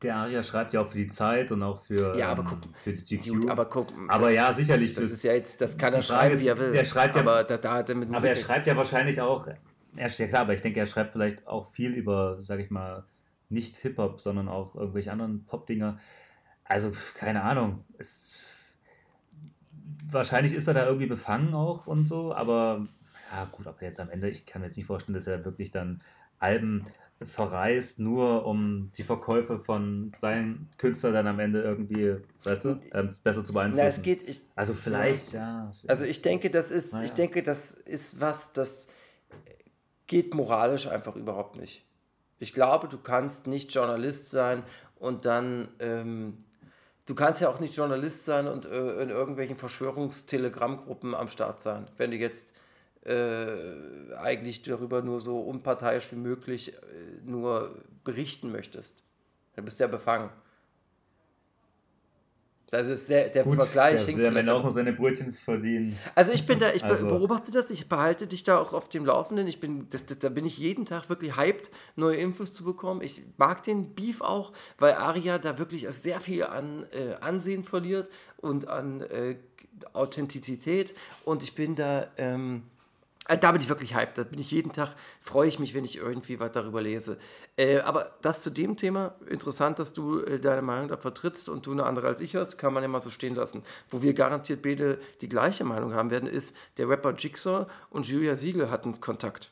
der 0.01 0.15
Aria 0.17 0.43
schreibt 0.43 0.73
ja 0.73 0.81
auch 0.81 0.87
für 0.87 0.97
die 0.97 1.07
Zeit 1.07 1.51
und 1.51 1.63
auch 1.63 1.81
für, 1.81 2.17
Ja, 2.17 2.29
aber 2.29 2.41
ähm, 2.43 2.47
guck, 2.61 2.77
für 2.77 2.93
die 2.93 3.17
GQ. 3.17 3.29
Gut, 3.41 3.49
aber 3.49 3.65
guck. 3.65 3.93
Aber 4.09 4.25
das, 4.25 4.35
ja, 4.35 4.53
sicherlich. 4.53 4.95
Das 4.95 5.11
ist 5.11 5.23
ja 5.23 5.33
jetzt, 5.33 5.61
das 5.61 5.77
kann 5.77 5.93
er 5.93 6.01
schreiben, 6.01 6.35
ist, 6.35 6.41
wie 6.43 6.47
er 6.47 6.57
will. 6.57 6.71
der 6.71 6.83
schreibt 6.83 7.15
ja- 7.15 7.21
aber 7.21 7.43
da, 7.43 7.57
da 7.57 7.75
hat 7.75 7.89
er 7.89 7.95
mit 7.95 8.09
Aber 8.13 8.27
er 8.27 8.35
schreibt 8.35 8.67
ja 8.67 8.75
wahrscheinlich 8.75 9.21
auch, 9.21 9.47
er, 9.47 9.57
ja 9.95 10.07
klar, 10.27 10.41
aber 10.41 10.53
ich 10.53 10.61
denke, 10.61 10.79
er 10.79 10.85
schreibt 10.87 11.13
vielleicht 11.13 11.47
auch 11.47 11.69
viel 11.71 11.93
über, 11.93 12.41
sag 12.41 12.59
ich 12.59 12.69
mal, 12.69 13.05
nicht 13.49 13.77
Hip-Hop, 13.77 14.19
sondern 14.19 14.49
auch 14.49 14.75
irgendwelche 14.75 15.11
anderen 15.11 15.45
Pop-Dinger. 15.45 15.99
Also, 16.65 16.91
keine 17.13 17.43
Ahnung. 17.43 17.85
Es, 17.97 18.39
wahrscheinlich 20.09 20.53
ist 20.53 20.67
er 20.67 20.73
da 20.73 20.85
irgendwie 20.85 21.05
befangen 21.07 21.53
auch 21.53 21.87
und 21.87 22.05
so, 22.07 22.33
aber 22.33 22.87
ja, 23.31 23.45
gut, 23.45 23.67
aber 23.67 23.81
jetzt 23.81 23.99
am 23.99 24.09
Ende, 24.09 24.29
ich 24.29 24.45
kann 24.45 24.61
mir 24.61 24.67
jetzt 24.67 24.77
nicht 24.77 24.85
vorstellen, 24.85 25.13
dass 25.13 25.27
er 25.27 25.43
wirklich 25.45 25.71
dann 25.71 26.01
Alben 26.43 26.85
verreist, 27.25 27.99
nur 27.99 28.45
um 28.45 28.91
die 28.97 29.03
Verkäufe 29.03 29.57
von 29.57 30.11
seinen 30.17 30.69
Künstlern 30.77 31.13
dann 31.13 31.27
am 31.27 31.39
Ende 31.39 31.61
irgendwie, 31.61 32.17
weißt 32.43 32.65
du, 32.65 32.81
ähm, 32.93 33.11
besser 33.23 33.43
zu 33.43 33.53
beeinflussen. 33.53 33.81
Na, 33.81 33.87
es 33.87 34.01
geht, 34.01 34.27
ich, 34.27 34.41
also 34.55 34.73
vielleicht, 34.73 35.31
ja. 35.31 35.71
also 35.87 36.03
ich 36.03 36.21
denke, 36.21 36.49
das 36.49 36.71
ist, 36.71 36.93
Naja. 36.93 37.05
ich 37.05 37.11
denke, 37.11 37.43
das 37.43 37.71
ist 37.71 38.19
was, 38.19 38.53
das 38.53 38.87
geht 40.07 40.33
moralisch 40.33 40.87
einfach 40.87 41.15
überhaupt 41.15 41.55
nicht. 41.55 41.85
Ich 42.39 42.53
glaube, 42.53 42.87
du 42.87 42.97
kannst 42.97 43.47
nicht 43.47 43.73
Journalist 43.73 44.31
sein 44.31 44.63
und 44.95 45.25
dann, 45.25 45.69
ähm, 45.79 46.43
du 47.05 47.15
kannst 47.15 47.41
ja 47.41 47.49
auch 47.49 47.59
nicht 47.59 47.75
Journalist 47.75 48.25
sein 48.25 48.47
und 48.47 48.65
äh, 48.65 49.01
in 49.01 49.09
irgendwelchen 49.09 49.55
Verschwörungstelegrammgruppen 49.55 51.15
am 51.15 51.29
Start 51.29 51.61
sein, 51.61 51.87
wenn 51.97 52.11
du 52.11 52.17
jetzt 52.17 52.53
äh, 53.05 54.13
eigentlich 54.15 54.61
darüber 54.63 55.01
nur 55.01 55.19
so 55.19 55.39
unparteiisch 55.41 56.11
wie 56.11 56.17
möglich 56.17 56.73
äh, 56.73 56.77
nur 57.25 57.83
berichten 58.03 58.51
möchtest. 58.51 59.03
Du 59.55 59.61
bist 59.61 59.79
ja 59.79 59.87
befangen. 59.87 60.29
Das 62.71 62.87
ist 62.87 63.07
der, 63.07 63.29
der 63.29 63.43
Gut, 63.43 63.55
Vergleich 63.55 63.97
der 63.97 64.05
hinkt 64.07 64.21
will 64.23 64.29
vielleicht 64.31 64.49
Ende 64.49 64.53
auch 64.55 64.67
seine 64.71 64.93
Brötchen 64.93 65.31
verdienen. 65.31 65.95
also 66.15 66.31
ich 66.31 66.43
bin 66.47 66.57
da, 66.57 66.71
ich 66.73 66.83
Also- 66.83 67.05
beobachte 67.05 67.51
das, 67.51 67.69
ich 67.69 67.87
behalte 67.87 68.25
dich 68.25 68.41
da 68.41 68.57
auch 68.57 68.73
auf 68.73 68.89
dem 68.89 69.05
Laufenden. 69.05 69.45
Ich 69.47 69.59
bin, 69.59 69.87
das, 69.91 70.07
das, 70.07 70.17
da 70.17 70.29
bin 70.29 70.43
ich 70.43 70.57
jeden 70.57 70.85
Tag 70.87 71.07
wirklich 71.07 71.37
hyped, 71.37 71.69
neue 71.95 72.17
Infos 72.17 72.51
zu 72.51 72.63
bekommen. 72.63 73.01
Ich 73.03 73.21
mag 73.37 73.61
den 73.61 73.93
Beef 73.93 74.21
auch, 74.21 74.53
weil 74.79 74.93
Aria 74.93 75.37
da 75.37 75.59
wirklich 75.59 75.85
sehr 75.91 76.19
viel 76.19 76.45
an 76.45 76.87
äh, 76.93 77.13
Ansehen 77.21 77.63
verliert 77.63 78.09
und 78.37 78.67
an 78.67 79.01
äh, 79.01 79.35
Authentizität. 79.93 80.95
Und 81.25 81.43
ich 81.43 81.53
bin 81.53 81.75
da, 81.75 82.07
ähm, 82.17 82.63
äh, 82.63 82.72
da 83.27 83.51
bin 83.51 83.61
ich 83.61 83.69
wirklich 83.69 83.95
hyped. 83.95 84.17
Da 84.17 84.23
bin 84.23 84.39
ich 84.39 84.51
jeden 84.51 84.71
Tag, 84.71 84.95
freue 85.21 85.47
ich 85.47 85.59
mich, 85.59 85.73
wenn 85.73 85.85
ich 85.85 85.97
irgendwie 85.97 86.39
was 86.39 86.51
darüber 86.51 86.81
lese. 86.81 87.17
Äh, 87.57 87.79
aber 87.79 88.17
das 88.21 88.41
zu 88.41 88.49
dem 88.49 88.77
Thema, 88.77 89.15
interessant, 89.27 89.79
dass 89.79 89.93
du 89.93 90.19
äh, 90.19 90.39
deine 90.39 90.61
Meinung 90.61 90.87
da 90.87 90.97
vertrittst 90.97 91.49
und 91.49 91.65
du 91.65 91.71
eine 91.71 91.85
andere 91.85 92.07
als 92.07 92.21
ich 92.21 92.35
hast, 92.35 92.57
kann 92.57 92.73
man 92.73 92.83
ja 92.83 92.89
mal 92.89 92.99
so 92.99 93.09
stehen 93.09 93.35
lassen. 93.35 93.63
Wo 93.89 94.01
wir 94.01 94.13
garantiert 94.13 94.61
beide 94.61 94.99
die 95.21 95.29
gleiche 95.29 95.63
Meinung 95.63 95.93
haben 95.93 96.11
werden, 96.11 96.27
ist, 96.27 96.55
der 96.77 96.89
Rapper 96.89 97.13
Jigsaw 97.15 97.67
und 97.89 98.07
Julia 98.07 98.35
Siegel 98.35 98.69
hatten 98.69 98.99
Kontakt. 98.99 99.51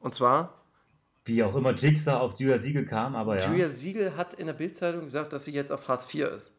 Und 0.00 0.14
zwar, 0.14 0.62
Wie 1.24 1.42
auch 1.42 1.56
immer 1.56 1.72
Jigsaw 1.72 2.18
auf 2.18 2.38
Julia 2.38 2.58
Siegel 2.58 2.84
kam, 2.84 3.16
aber 3.16 3.38
ja. 3.40 3.50
Julia 3.50 3.68
Siegel 3.68 4.16
hat 4.16 4.34
in 4.34 4.46
der 4.46 4.54
Bildzeitung 4.54 5.04
gesagt, 5.04 5.32
dass 5.32 5.44
sie 5.44 5.52
jetzt 5.52 5.72
auf 5.72 5.88
Hartz 5.88 6.12
IV 6.12 6.26
ist, 6.28 6.52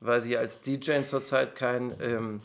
weil 0.00 0.22
sie 0.22 0.36
als 0.36 0.60
DJ 0.60 1.02
zurzeit 1.04 1.54
kein, 1.54 1.94
ähm, 2.00 2.40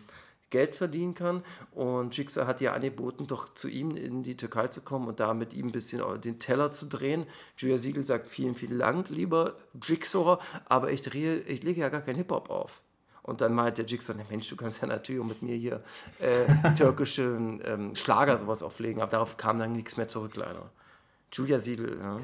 Geld 0.51 0.75
verdienen 0.75 1.15
kann. 1.15 1.43
Und 1.71 2.15
Jigsaw 2.15 2.45
hat 2.45 2.61
ihr 2.61 2.73
angeboten, 2.73 3.25
doch 3.25 3.53
zu 3.55 3.67
ihm 3.67 3.95
in 3.97 4.21
die 4.21 4.37
Türkei 4.37 4.67
zu 4.67 4.81
kommen 4.81 5.07
und 5.07 5.19
da 5.19 5.33
mit 5.33 5.53
ihm 5.53 5.67
ein 5.67 5.71
bisschen 5.71 6.03
den 6.21 6.37
Teller 6.37 6.69
zu 6.69 6.85
drehen. 6.85 7.25
Julia 7.57 7.79
Siegel 7.79 8.03
sagt 8.03 8.27
vielen, 8.27 8.53
vielen 8.53 8.77
Dank, 8.77 9.09
lieber 9.09 9.55
Jigsaw, 9.81 10.37
aber 10.65 10.91
ich, 10.91 11.01
drehe, 11.01 11.39
ich 11.39 11.63
lege 11.63 11.81
ja 11.81 11.89
gar 11.89 12.01
keinen 12.01 12.17
Hip-Hop 12.17 12.49
auf. 12.49 12.81
Und 13.23 13.41
dann 13.41 13.53
meint 13.53 13.77
der 13.77 13.85
Jigsaw, 13.85 14.15
Mensch, 14.29 14.49
du 14.49 14.55
kannst 14.55 14.81
ja 14.81 14.87
natürlich 14.87 15.23
mit 15.23 15.41
mir 15.41 15.55
hier 15.55 15.83
äh, 16.19 16.73
türkische 16.73 17.59
ähm, 17.63 17.95
Schlager 17.95 18.37
sowas 18.37 18.63
auflegen. 18.63 19.01
Aber 19.01 19.11
darauf 19.11 19.37
kam 19.37 19.59
dann 19.59 19.73
nichts 19.73 19.97
mehr 19.97 20.07
zurück, 20.07 20.35
leider. 20.35 20.71
Julia 21.31 21.59
Siegel, 21.59 21.97
ja. 21.99 22.17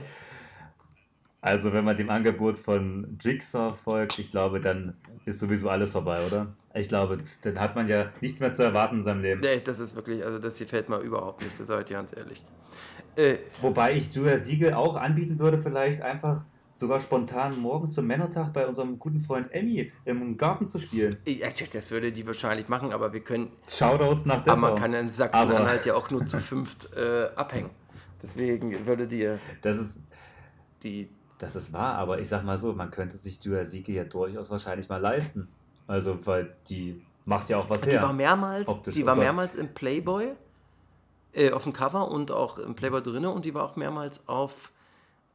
Also, 1.48 1.72
wenn 1.72 1.86
man 1.86 1.96
dem 1.96 2.10
Angebot 2.10 2.58
von 2.58 3.18
Jigsaw 3.22 3.74
folgt, 3.74 4.20
ich 4.20 4.30
glaube, 4.30 4.60
dann 4.60 4.98
ist 5.26 5.40
sowieso 5.40 5.70
alles 5.70 5.92
vorbei, 5.92 6.20
oder? 6.28 6.48
Ich 6.74 6.90
glaube, 6.90 7.20
dann 7.42 7.58
hat 7.58 7.74
man 7.74 7.88
ja 7.88 8.12
nichts 8.20 8.42
mehr 8.42 8.52
zu 8.52 8.64
erwarten 8.64 8.98
in 8.98 9.04
seinem 9.04 9.22
Leben. 9.22 9.40
Nee, 9.40 9.62
das 9.64 9.80
ist 9.80 9.96
wirklich, 9.96 10.26
also 10.26 10.40
das 10.40 10.58
hier 10.58 10.68
fällt 10.68 10.90
mir 10.90 11.00
überhaupt 11.00 11.42
nicht, 11.42 11.58
das 11.58 11.68
seid 11.68 11.90
ihr 11.90 11.96
ganz 11.96 12.12
ehrlich. 12.16 12.46
Äh, 13.16 13.38
Wobei 13.62 13.96
ich 13.96 14.14
Julia 14.14 14.38
Siegel 14.38 14.74
auch 14.74 14.98
anbieten 14.98 15.40
würde, 15.40 15.58
vielleicht 15.58 16.02
einfach 16.02 16.44
sogar 16.74 17.00
spontan 17.00 17.58
morgen 17.60 17.90
zum 17.90 18.06
Männertag 18.08 18.52
bei 18.52 18.68
unserem 18.68 19.00
guten 19.00 19.22
Freund 19.22 19.50
Emmy 19.54 19.90
im 20.04 20.36
Garten 20.36 20.68
zu 20.68 20.80
spielen. 20.80 21.16
Ja, 21.26 21.48
das 21.72 21.92
würde 21.92 22.12
die 22.12 22.28
wahrscheinlich 22.28 22.68
machen, 22.68 22.92
aber 22.92 23.14
wir 23.14 23.22
können. 23.22 23.52
Shoutouts 23.70 24.26
nach 24.26 24.42
Dessau. 24.42 24.58
Aber 24.58 24.72
man 24.72 24.76
kann 24.82 24.94
in 24.94 25.08
Sachsen-Anhalt 25.08 25.86
ja 25.86 25.96
auch 25.96 26.12
nur 26.12 26.28
zu 26.28 26.40
fünft 26.40 26.94
äh, 26.94 27.30
abhängen. 27.38 27.70
Deswegen 28.22 28.86
würde 28.86 29.08
dir. 29.08 29.40
Das 29.62 29.78
ist. 29.78 30.02
Die, 30.84 31.10
das 31.38 31.56
ist 31.56 31.74
wahr, 31.74 31.96
aber 31.96 32.20
ich 32.20 32.30
sag 32.30 32.44
mal 32.44 32.58
so, 32.58 32.74
man 32.74 32.92
könnte 32.92 33.18
sich 33.18 33.40
Siegel 33.40 33.96
ja 33.96 34.04
durchaus 34.04 34.50
wahrscheinlich 34.50 34.90
mal 34.90 35.02
leisten. 35.02 35.48
Also, 35.86 36.26
weil 36.26 36.56
die 36.70 37.02
macht 37.26 37.50
ja 37.50 37.58
auch 37.58 37.70
was 37.70 37.82
die 37.82 37.92
her. 37.92 38.02
War 38.02 38.14
mehrmals, 38.14 38.70
die 38.88 39.06
war 39.06 39.16
mehrmals 39.16 39.56
im 39.56 39.74
Playboy, 39.74 40.34
äh, 41.34 41.52
auf 41.52 41.64
dem 41.64 41.74
Cover 41.74 42.10
und 42.10 42.32
auch 42.32 42.58
im 42.58 42.76
Playboy 42.76 43.02
drinne 43.02 43.30
und 43.30 43.46
die 43.46 43.54
war 43.54 43.64
auch 43.64 43.76
mehrmals 43.76 44.28
auf 44.28 44.72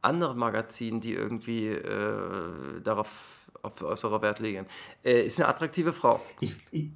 anderen 0.01 0.37
Magazinen, 0.37 0.99
die 0.99 1.13
irgendwie 1.13 1.67
äh, 1.67 2.81
darauf 2.83 3.07
auf 3.61 3.81
äußerer 3.81 4.21
Wert 4.21 4.39
legen. 4.39 4.67
Äh, 5.03 5.25
ist 5.25 5.39
eine 5.39 5.47
attraktive 5.47 5.93
Frau. 5.93 6.19
Ich, 6.41 6.57
ich, 6.71 6.89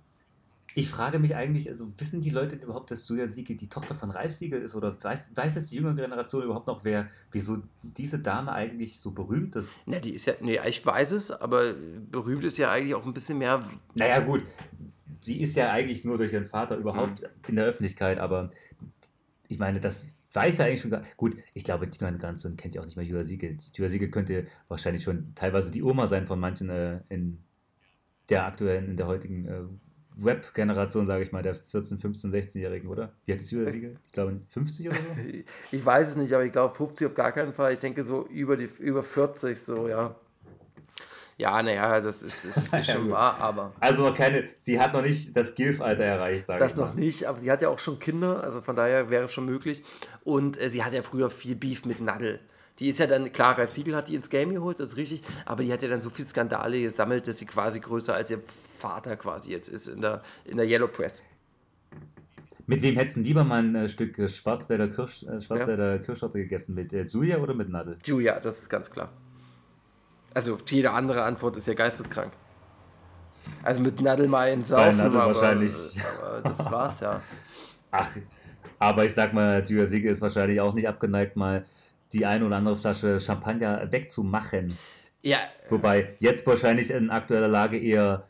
ich, 0.77 0.89
frage 0.89 1.17
mich 1.17 1.35
eigentlich, 1.35 1.69
also 1.69 1.91
wissen 1.97 2.21
die 2.21 2.29
Leute 2.29 2.55
überhaupt, 2.55 2.91
dass 2.91 3.09
Julia 3.09 3.25
Siegel 3.25 3.57
die 3.57 3.67
Tochter 3.67 3.95
von 3.95 4.11
Ralf 4.11 4.33
Siegel 4.33 4.61
ist? 4.61 4.75
Oder 4.75 4.95
weiß, 5.03 5.35
weiß 5.35 5.55
jetzt 5.55 5.71
die 5.71 5.77
jüngere 5.77 5.95
Generation 5.95 6.43
überhaupt 6.43 6.67
noch, 6.67 6.83
wer, 6.83 7.09
wieso 7.31 7.57
diese 7.81 8.19
Dame 8.19 8.51
eigentlich 8.51 8.99
so 8.99 9.11
berühmt 9.11 9.55
ist? 9.55 9.71
Na, 9.87 9.97
die 9.97 10.13
ist 10.13 10.27
ja, 10.27 10.33
nee, 10.39 10.59
ich 10.67 10.85
weiß 10.85 11.13
es, 11.13 11.31
aber 11.31 11.73
berühmt 11.73 12.43
ist 12.43 12.57
ja 12.57 12.69
eigentlich 12.69 12.93
auch 12.93 13.05
ein 13.05 13.13
bisschen 13.13 13.39
mehr. 13.39 13.67
Naja, 13.95 14.19
gut. 14.19 14.43
Sie 15.21 15.41
ist 15.41 15.55
ja 15.55 15.71
eigentlich 15.71 16.05
nur 16.05 16.19
durch 16.19 16.31
ihren 16.33 16.45
Vater 16.45 16.77
überhaupt 16.77 17.21
mhm. 17.21 17.27
in 17.47 17.55
der 17.55 17.65
Öffentlichkeit, 17.65 18.19
aber 18.19 18.49
ich 19.47 19.57
meine, 19.57 19.79
das 19.79 20.05
weiß 20.33 20.59
ja 20.59 20.65
eigentlich 20.65 20.81
schon 20.81 20.91
gar 20.91 21.03
Gut, 21.17 21.37
ich 21.55 21.63
glaube, 21.63 21.87
die 21.87 22.03
neue 22.03 22.13
Generation 22.13 22.55
kennt 22.55 22.75
ja 22.75 22.81
auch 22.81 22.85
nicht 22.85 22.97
mehr 22.97 23.05
Julia 23.05 23.23
Siegel. 23.23 23.57
Julia 23.73 23.89
Siegel 23.89 24.09
könnte 24.11 24.45
wahrscheinlich 24.67 25.01
schon 25.01 25.33
teilweise 25.33 25.71
die 25.71 25.81
Oma 25.81 26.05
sein 26.05 26.27
von 26.27 26.39
manchen 26.39 26.69
äh, 26.69 27.01
in 27.09 27.39
der 28.29 28.45
aktuellen, 28.45 28.89
in 28.89 28.97
der 28.97 29.07
heutigen 29.07 29.45
äh, 29.45 29.63
Web-Generation, 30.19 31.05
sage 31.05 31.23
ich 31.23 31.31
mal, 31.31 31.43
der 31.43 31.55
14, 31.55 31.97
15, 31.97 32.31
16-Jährigen, 32.31 32.89
oder? 32.89 33.11
Wie 33.25 33.33
alt 33.33 33.41
ist 33.41 33.51
Julia 33.51 33.71
Siegel? 33.71 33.97
Ich 34.05 34.11
glaube 34.11 34.39
50 34.47 34.89
oder 34.89 34.97
so? 34.97 35.01
Ich 35.71 35.85
weiß 35.85 36.09
es 36.09 36.15
nicht, 36.15 36.33
aber 36.33 36.43
ich 36.43 36.51
glaube 36.51 36.75
50 36.75 37.07
auf 37.07 37.13
gar 37.13 37.31
keinen 37.31 37.53
Fall. 37.53 37.73
Ich 37.73 37.79
denke 37.79 38.03
so 38.03 38.25
über, 38.27 38.57
die, 38.57 38.69
über 38.79 39.03
40, 39.03 39.59
so, 39.59 39.87
ja. 39.87 40.15
Ja, 41.37 41.61
naja, 41.61 42.01
das 42.01 42.23
ist, 42.23 42.45
ist, 42.45 42.73
ist 42.73 42.91
schon 42.91 43.11
wahr, 43.11 43.39
aber. 43.39 43.73
Also 43.79 44.07
noch 44.07 44.15
keine, 44.15 44.49
sie 44.57 44.79
hat 44.79 44.93
noch 44.93 45.03
nicht 45.03 45.37
das 45.37 45.53
Gilf-Alter 45.53 46.03
erreicht, 46.03 46.47
sage 46.47 46.65
ich. 46.65 46.71
Das 46.71 46.75
noch 46.75 46.95
nicht, 46.95 47.25
aber 47.25 47.37
sie 47.37 47.51
hat 47.51 47.61
ja 47.61 47.69
auch 47.69 47.79
schon 47.79 47.99
Kinder, 47.99 48.43
also 48.43 48.61
von 48.61 48.75
daher 48.75 49.11
wäre 49.11 49.25
es 49.25 49.33
schon 49.33 49.45
möglich. 49.45 49.83
Und 50.23 50.59
äh, 50.59 50.69
sie 50.69 50.83
hat 50.83 50.93
ja 50.93 51.03
früher 51.03 51.29
viel 51.29 51.55
Beef 51.55 51.85
mit 51.85 52.01
Nadel. 52.01 52.39
Die 52.79 52.89
ist 52.89 52.99
ja 52.99 53.07
dann, 53.07 53.31
klar, 53.31 53.57
Ralf 53.57 53.71
Siegel 53.71 53.95
hat 53.95 54.07
die 54.07 54.15
ins 54.15 54.29
Game 54.29 54.53
geholt, 54.53 54.79
das 54.79 54.89
ist 54.89 54.97
richtig, 54.97 55.21
aber 55.45 55.63
die 55.63 55.73
hat 55.73 55.81
ja 55.81 55.89
dann 55.89 56.01
so 56.01 56.09
viele 56.09 56.27
Skandale 56.27 56.79
gesammelt, 56.79 57.27
dass 57.27 57.39
sie 57.39 57.47
quasi 57.47 57.79
größer 57.79 58.13
als 58.13 58.29
ihr 58.29 58.41
Vater 58.77 59.17
quasi 59.17 59.51
jetzt 59.51 59.67
ist 59.67 59.87
in 59.87 60.01
der, 60.01 60.21
in 60.45 60.57
der 60.57 60.67
Yellow 60.67 60.87
Press. 60.87 61.21
Mit 62.69 62.81
wem 62.81 62.95
hättest 62.95 63.15
du 63.15 63.21
lieber 63.21 63.45
mal 63.45 63.63
ein 63.63 63.75
äh, 63.75 63.89
Stück 63.89 64.19
äh, 64.19 64.27
Schwarzwälder, 64.27 64.89
Kirsch, 64.89 65.23
äh, 65.23 65.39
Schwarzwälder 65.39 65.93
ja. 65.93 65.97
Kirschtorte 65.99 66.37
gegessen? 66.37 66.75
Mit 66.75 66.91
äh, 66.91 67.03
Julia 67.03 67.37
oder 67.37 67.53
mit 67.53 67.69
Nadel? 67.69 67.97
Julia, 68.03 68.39
das 68.41 68.59
ist 68.59 68.69
ganz 68.69 68.91
klar. 68.91 69.09
Also 70.33 70.57
jede 70.67 70.91
andere 70.91 71.23
Antwort 71.23 71.55
ist 71.55 71.67
ja 71.67 71.73
geisteskrank. 71.73 72.33
Also 73.63 73.81
mit 73.81 74.01
Nadelmeien 74.01 74.65
saufen, 74.65 74.99
aber, 74.99 75.27
wahrscheinlich. 75.27 75.73
aber 76.21 76.41
das 76.41 76.71
war's 76.71 76.99
ja. 76.99 77.21
Ach, 77.91 78.09
aber 78.79 79.05
ich 79.05 79.13
sag 79.13 79.33
mal, 79.33 79.63
Julia 79.65 79.85
Siegel 79.85 80.11
ist 80.11 80.21
wahrscheinlich 80.21 80.59
auch 80.59 80.73
nicht 80.73 80.89
abgeneigt, 80.89 81.37
mal 81.37 81.65
die 82.11 82.25
eine 82.25 82.45
oder 82.45 82.57
andere 82.57 82.75
Flasche 82.75 83.21
Champagner 83.21 83.91
wegzumachen. 83.91 84.77
Ja. 85.21 85.39
Wobei 85.69 86.15
jetzt 86.19 86.45
wahrscheinlich 86.45 86.91
in 86.91 87.09
aktueller 87.09 87.47
Lage 87.47 87.77
eher 87.77 88.27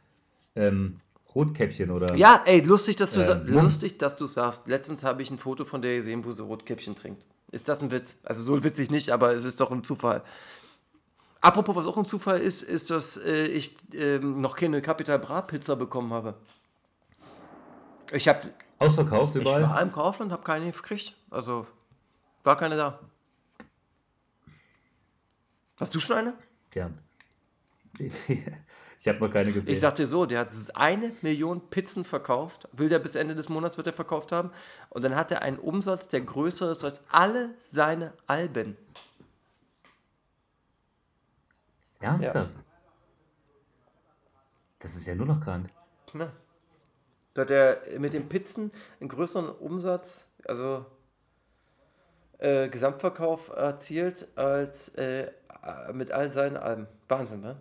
ähm, 0.58 1.00
Rotkäppchen 1.36 1.92
oder. 1.92 2.16
Ja, 2.16 2.42
ey, 2.46 2.62
lustig, 2.62 2.96
dass 2.96 3.12
du 3.12 3.22
ähm, 3.22 3.46
lustig, 3.48 4.00
dass 4.00 4.16
du 4.16 4.28
sagst. 4.28 4.68
Letztens 4.68 5.04
habe 5.04 5.22
ich 5.22 5.30
ein 5.30 5.38
Foto 5.38 5.66
von 5.66 5.82
der 5.82 5.96
gesehen, 5.96 6.26
wo 6.26 6.32
sie 6.32 6.42
Rotkäppchen 6.44 6.96
trinkt. 6.96 7.26
Ist 7.52 7.70
das 7.70 7.82
ein 7.82 7.92
Witz? 7.92 8.18
Also 8.24 8.44
so 8.44 8.64
witzig 8.64 8.90
nicht, 8.90 9.10
aber 9.10 9.34
es 9.34 9.46
ist 9.46 9.60
doch 9.60 9.72
ein 9.72 9.84
Zufall. 9.84 10.24
Apropos, 11.40 11.76
was 11.76 11.86
auch 11.86 11.98
ein 11.98 12.06
Zufall 12.06 12.40
ist, 12.40 12.64
ist, 12.64 12.90
dass 12.90 13.18
äh, 13.18 13.46
ich 13.46 13.76
äh, 13.94 14.20
noch 14.20 14.56
keine 14.56 14.82
Capital 14.82 15.20
Bra 15.20 15.42
Pizza 15.42 15.76
bekommen 15.76 16.12
habe. 16.12 16.36
Ich 18.12 18.28
habe 18.28 18.50
ausverkauft 18.80 19.36
überall. 19.36 19.62
Ich 19.62 19.70
war 19.70 19.82
im 19.82 19.92
Kaufland, 19.92 20.32
habe 20.32 20.44
keine 20.44 20.72
gekriegt. 20.72 21.14
Also 21.30 21.68
war 22.44 22.58
keine 22.58 22.78
da. 22.78 23.00
Hast 25.80 25.94
du 25.94 26.00
schon 26.00 26.18
eine? 26.18 26.34
Ja. 26.74 26.90
Ich 29.00 29.08
habe 29.08 29.20
noch 29.20 29.30
keine 29.30 29.52
gesehen. 29.52 29.72
Ich 29.72 29.80
sag 29.80 29.96
dir 29.96 30.08
so, 30.08 30.26
der 30.26 30.40
hat 30.40 30.50
eine 30.76 31.12
Million 31.22 31.70
Pizzen 31.70 32.04
verkauft. 32.04 32.68
Will 32.72 32.90
der 32.90 33.00
bis 33.00 33.16
Ende 33.16 33.36
des 33.36 33.48
Monats 33.48 33.78
wird 33.78 33.88
er 33.88 33.94
verkauft 33.94 34.32
haben. 34.32 34.52
Und 34.90 35.04
dann 35.04 35.16
hat 35.16 35.32
er 35.32 35.44
einen 35.44 35.60
Umsatz, 35.60 36.08
der 36.08 36.22
größer 36.22 36.72
ist 36.72 36.84
als 36.84 37.02
alle 37.10 37.52
seine 37.68 38.14
Alben. 38.26 38.76
Ernsthaft? 42.00 42.56
Ja. 42.56 42.64
Das 44.80 44.96
ist 44.96 45.06
ja 45.06 45.16
nur 45.16 45.26
noch 45.26 45.40
krank. 45.40 45.70
Ja. 46.14 46.32
Da 47.34 47.42
hat 47.42 47.52
er 47.52 48.00
mit 48.00 48.14
den 48.14 48.30
Pizzen 48.30 48.72
einen 49.00 49.10
größeren 49.10 49.50
Umsatz, 49.50 50.26
also 50.46 50.86
äh, 52.40 52.68
Gesamtverkauf 52.70 53.50
erzielt, 53.50 54.28
als 54.36 54.90
äh, 54.90 55.32
mit 55.94 56.12
all 56.12 56.32
seinen 56.32 56.58
Alben. 56.58 56.88
Wahnsinn, 57.08 57.42
ne? 57.42 57.58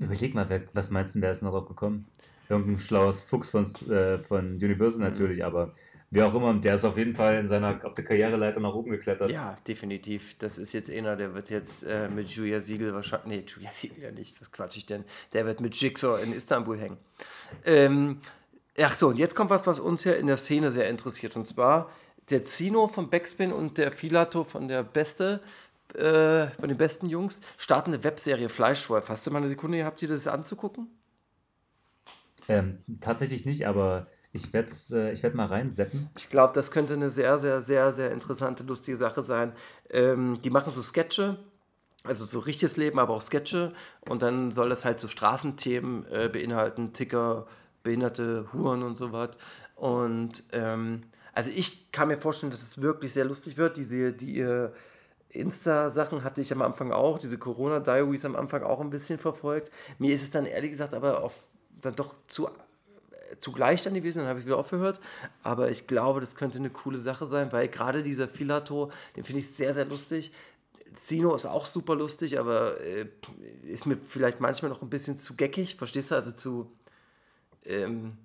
Überleg 0.00 0.34
mal, 0.34 0.48
wer, 0.48 0.62
was 0.72 0.90
meinst 0.90 1.14
du, 1.14 1.20
wer 1.20 1.30
ist 1.30 1.42
noch 1.42 1.52
drauf 1.52 1.68
gekommen? 1.68 2.06
Irgendein 2.48 2.78
schlaues 2.80 3.22
Fuchs 3.22 3.50
von, 3.50 3.64
äh, 3.88 4.18
von 4.18 4.54
Universal 4.54 4.98
mhm. 4.98 5.04
natürlich, 5.04 5.44
aber 5.44 5.72
Wer 6.12 6.26
auch 6.26 6.34
immer, 6.34 6.52
der 6.54 6.74
ist 6.74 6.84
auf 6.84 6.96
jeden 6.98 7.14
Fall 7.14 7.38
in 7.38 7.46
seiner, 7.46 7.78
auf 7.84 7.94
der 7.94 8.04
Karriereleiter 8.04 8.58
nach 8.58 8.74
oben 8.74 8.90
geklettert. 8.90 9.30
Ja, 9.30 9.54
definitiv. 9.68 10.36
Das 10.38 10.58
ist 10.58 10.72
jetzt 10.72 10.90
einer, 10.90 11.14
der 11.14 11.34
wird 11.34 11.50
jetzt 11.50 11.84
äh, 11.84 12.08
mit 12.08 12.28
Julia 12.28 12.60
Siegel 12.60 12.92
wahrscheinlich, 12.92 13.28
nee, 13.28 13.44
Julia 13.46 13.70
Siegel 13.70 14.02
ja 14.02 14.10
nicht, 14.10 14.40
was 14.40 14.50
quatsch 14.50 14.76
ich 14.76 14.86
denn? 14.86 15.04
Der 15.32 15.46
wird 15.46 15.60
mit 15.60 15.76
Jigsaw 15.76 16.20
in 16.20 16.32
Istanbul 16.32 16.78
hängen. 16.78 16.96
Ähm, 17.64 18.18
ach 18.76 18.96
so, 18.96 19.08
und 19.08 19.20
jetzt 19.20 19.36
kommt 19.36 19.50
was, 19.50 19.68
was 19.68 19.78
uns 19.78 20.02
ja 20.02 20.14
in 20.14 20.26
der 20.26 20.36
Szene 20.36 20.72
sehr 20.72 20.88
interessiert, 20.88 21.36
und 21.36 21.46
zwar 21.46 21.92
der 22.28 22.44
Zino 22.44 22.88
von 22.88 23.08
Backspin 23.08 23.52
und 23.52 23.78
der 23.78 23.92
Filato 23.92 24.42
von 24.42 24.66
der 24.66 24.82
Beste, 24.82 25.40
äh, 25.94 26.50
von 26.50 26.68
den 26.68 26.78
besten 26.78 27.06
Jungs, 27.06 27.40
starten 27.56 27.92
eine 27.92 28.04
Webserie 28.04 28.48
Fleischwolf. 28.48 29.08
Hast 29.08 29.26
du 29.26 29.30
mal 29.30 29.38
eine 29.38 29.48
Sekunde 29.48 29.78
gehabt, 29.78 30.00
dir 30.00 30.08
das 30.08 30.26
anzugucken? 30.26 30.88
Ähm, 32.48 32.78
tatsächlich 33.00 33.44
nicht, 33.44 33.66
aber 33.66 34.08
ich 34.32 34.52
werde 34.52 34.70
äh, 34.92 35.12
ich 35.12 35.22
werd 35.22 35.34
mal 35.34 35.46
reinseppen. 35.46 36.08
Ich 36.16 36.28
glaube, 36.28 36.52
das 36.54 36.70
könnte 36.70 36.94
eine 36.94 37.10
sehr, 37.10 37.38
sehr, 37.38 37.60
sehr, 37.62 37.92
sehr 37.92 38.10
interessante, 38.10 38.62
lustige 38.62 38.96
Sache 38.96 39.22
sein. 39.22 39.52
Ähm, 39.88 40.38
die 40.42 40.50
machen 40.50 40.72
so 40.74 40.82
Sketche, 40.82 41.38
also 42.04 42.24
so 42.24 42.38
richtiges 42.38 42.76
Leben, 42.76 42.98
aber 42.98 43.14
auch 43.14 43.22
Sketche. 43.22 43.72
Und 44.08 44.22
dann 44.22 44.52
soll 44.52 44.68
das 44.68 44.84
halt 44.84 45.00
so 45.00 45.08
Straßenthemen 45.08 46.06
äh, 46.06 46.28
beinhalten, 46.28 46.92
Ticker, 46.92 47.46
behinderte 47.82 48.46
Huren 48.52 48.82
und 48.82 48.96
so 48.96 49.12
was. 49.12 49.30
Und 49.74 50.44
ähm, 50.52 51.02
also 51.32 51.50
ich 51.54 51.90
kann 51.92 52.08
mir 52.08 52.18
vorstellen, 52.18 52.50
dass 52.50 52.62
es 52.62 52.82
wirklich 52.82 53.12
sehr 53.12 53.24
lustig 53.24 53.56
wird. 53.56 53.76
Diese, 53.76 54.12
die 54.12 54.40
Insta-Sachen 55.30 56.24
hatte 56.24 56.40
ich 56.40 56.52
am 56.52 56.62
Anfang 56.62 56.92
auch, 56.92 57.18
diese 57.18 57.38
Corona-Diaries 57.38 58.24
am 58.24 58.36
Anfang 58.36 58.62
auch 58.62 58.80
ein 58.80 58.90
bisschen 58.90 59.18
verfolgt. 59.18 59.70
Mir 59.98 60.12
ist 60.12 60.22
es 60.22 60.30
dann 60.30 60.46
ehrlich 60.46 60.72
gesagt 60.72 60.94
aber 60.94 61.22
auf, 61.22 61.34
dann 61.80 61.94
doch 61.94 62.14
zu 62.26 62.48
zugleich 63.38 63.82
dann 63.82 63.94
gewesen, 63.94 64.18
dann 64.18 64.28
habe 64.28 64.40
ich 64.40 64.46
wieder 64.46 64.58
aufgehört. 64.58 65.00
Aber 65.42 65.70
ich 65.70 65.86
glaube, 65.86 66.20
das 66.20 66.34
könnte 66.34 66.58
eine 66.58 66.70
coole 66.70 66.98
Sache 66.98 67.26
sein, 67.26 67.52
weil 67.52 67.68
gerade 67.68 68.02
dieser 68.02 68.28
Filato, 68.28 68.90
den 69.16 69.24
finde 69.24 69.40
ich 69.40 69.50
sehr, 69.54 69.74
sehr 69.74 69.84
lustig. 69.84 70.32
Zino 70.94 71.34
ist 71.34 71.46
auch 71.46 71.66
super 71.66 71.94
lustig, 71.94 72.38
aber 72.38 72.80
äh, 72.80 73.06
ist 73.62 73.86
mir 73.86 73.96
vielleicht 73.96 74.40
manchmal 74.40 74.70
noch 74.70 74.82
ein 74.82 74.90
bisschen 74.90 75.16
zu 75.16 75.36
geckig, 75.36 75.76
verstehst 75.76 76.10
du? 76.10 76.16
Also 76.16 76.32
zu, 76.32 76.72
ähm, 77.64 78.16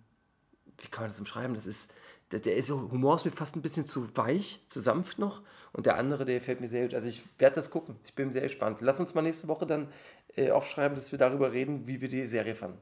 wie 0.79 0.87
kann 0.87 1.03
man 1.03 1.11
das 1.11 1.19
umschreiben? 1.19 1.55
Das 1.55 1.67
ist, 1.67 1.91
der, 2.31 2.39
der 2.39 2.55
ist 2.55 2.67
so, 2.67 2.91
Humor 2.91 3.15
ist 3.15 3.25
mir 3.25 3.31
fast 3.31 3.55
ein 3.55 3.61
bisschen 3.61 3.85
zu 3.85 4.15
weich, 4.17 4.61
zu 4.69 4.81
sanft 4.81 5.19
noch. 5.19 5.41
Und 5.73 5.85
der 5.85 5.97
andere, 5.97 6.25
der 6.25 6.41
fällt 6.41 6.61
mir 6.61 6.69
sehr 6.69 6.83
gut. 6.83 6.93
Also 6.95 7.07
ich 7.07 7.23
werde 7.37 7.55
das 7.55 7.69
gucken. 7.69 7.95
Ich 8.03 8.15
bin 8.15 8.31
sehr 8.31 8.41
gespannt. 8.41 8.81
Lass 8.81 8.99
uns 8.99 9.13
mal 9.13 9.21
nächste 9.21 9.47
Woche 9.47 9.65
dann 9.65 9.89
äh, 10.35 10.51
aufschreiben, 10.51 10.95
dass 10.95 11.11
wir 11.11 11.19
darüber 11.19 11.51
reden, 11.51 11.87
wie 11.87 12.01
wir 12.01 12.09
die 12.09 12.27
Serie 12.27 12.55
fanden. 12.55 12.79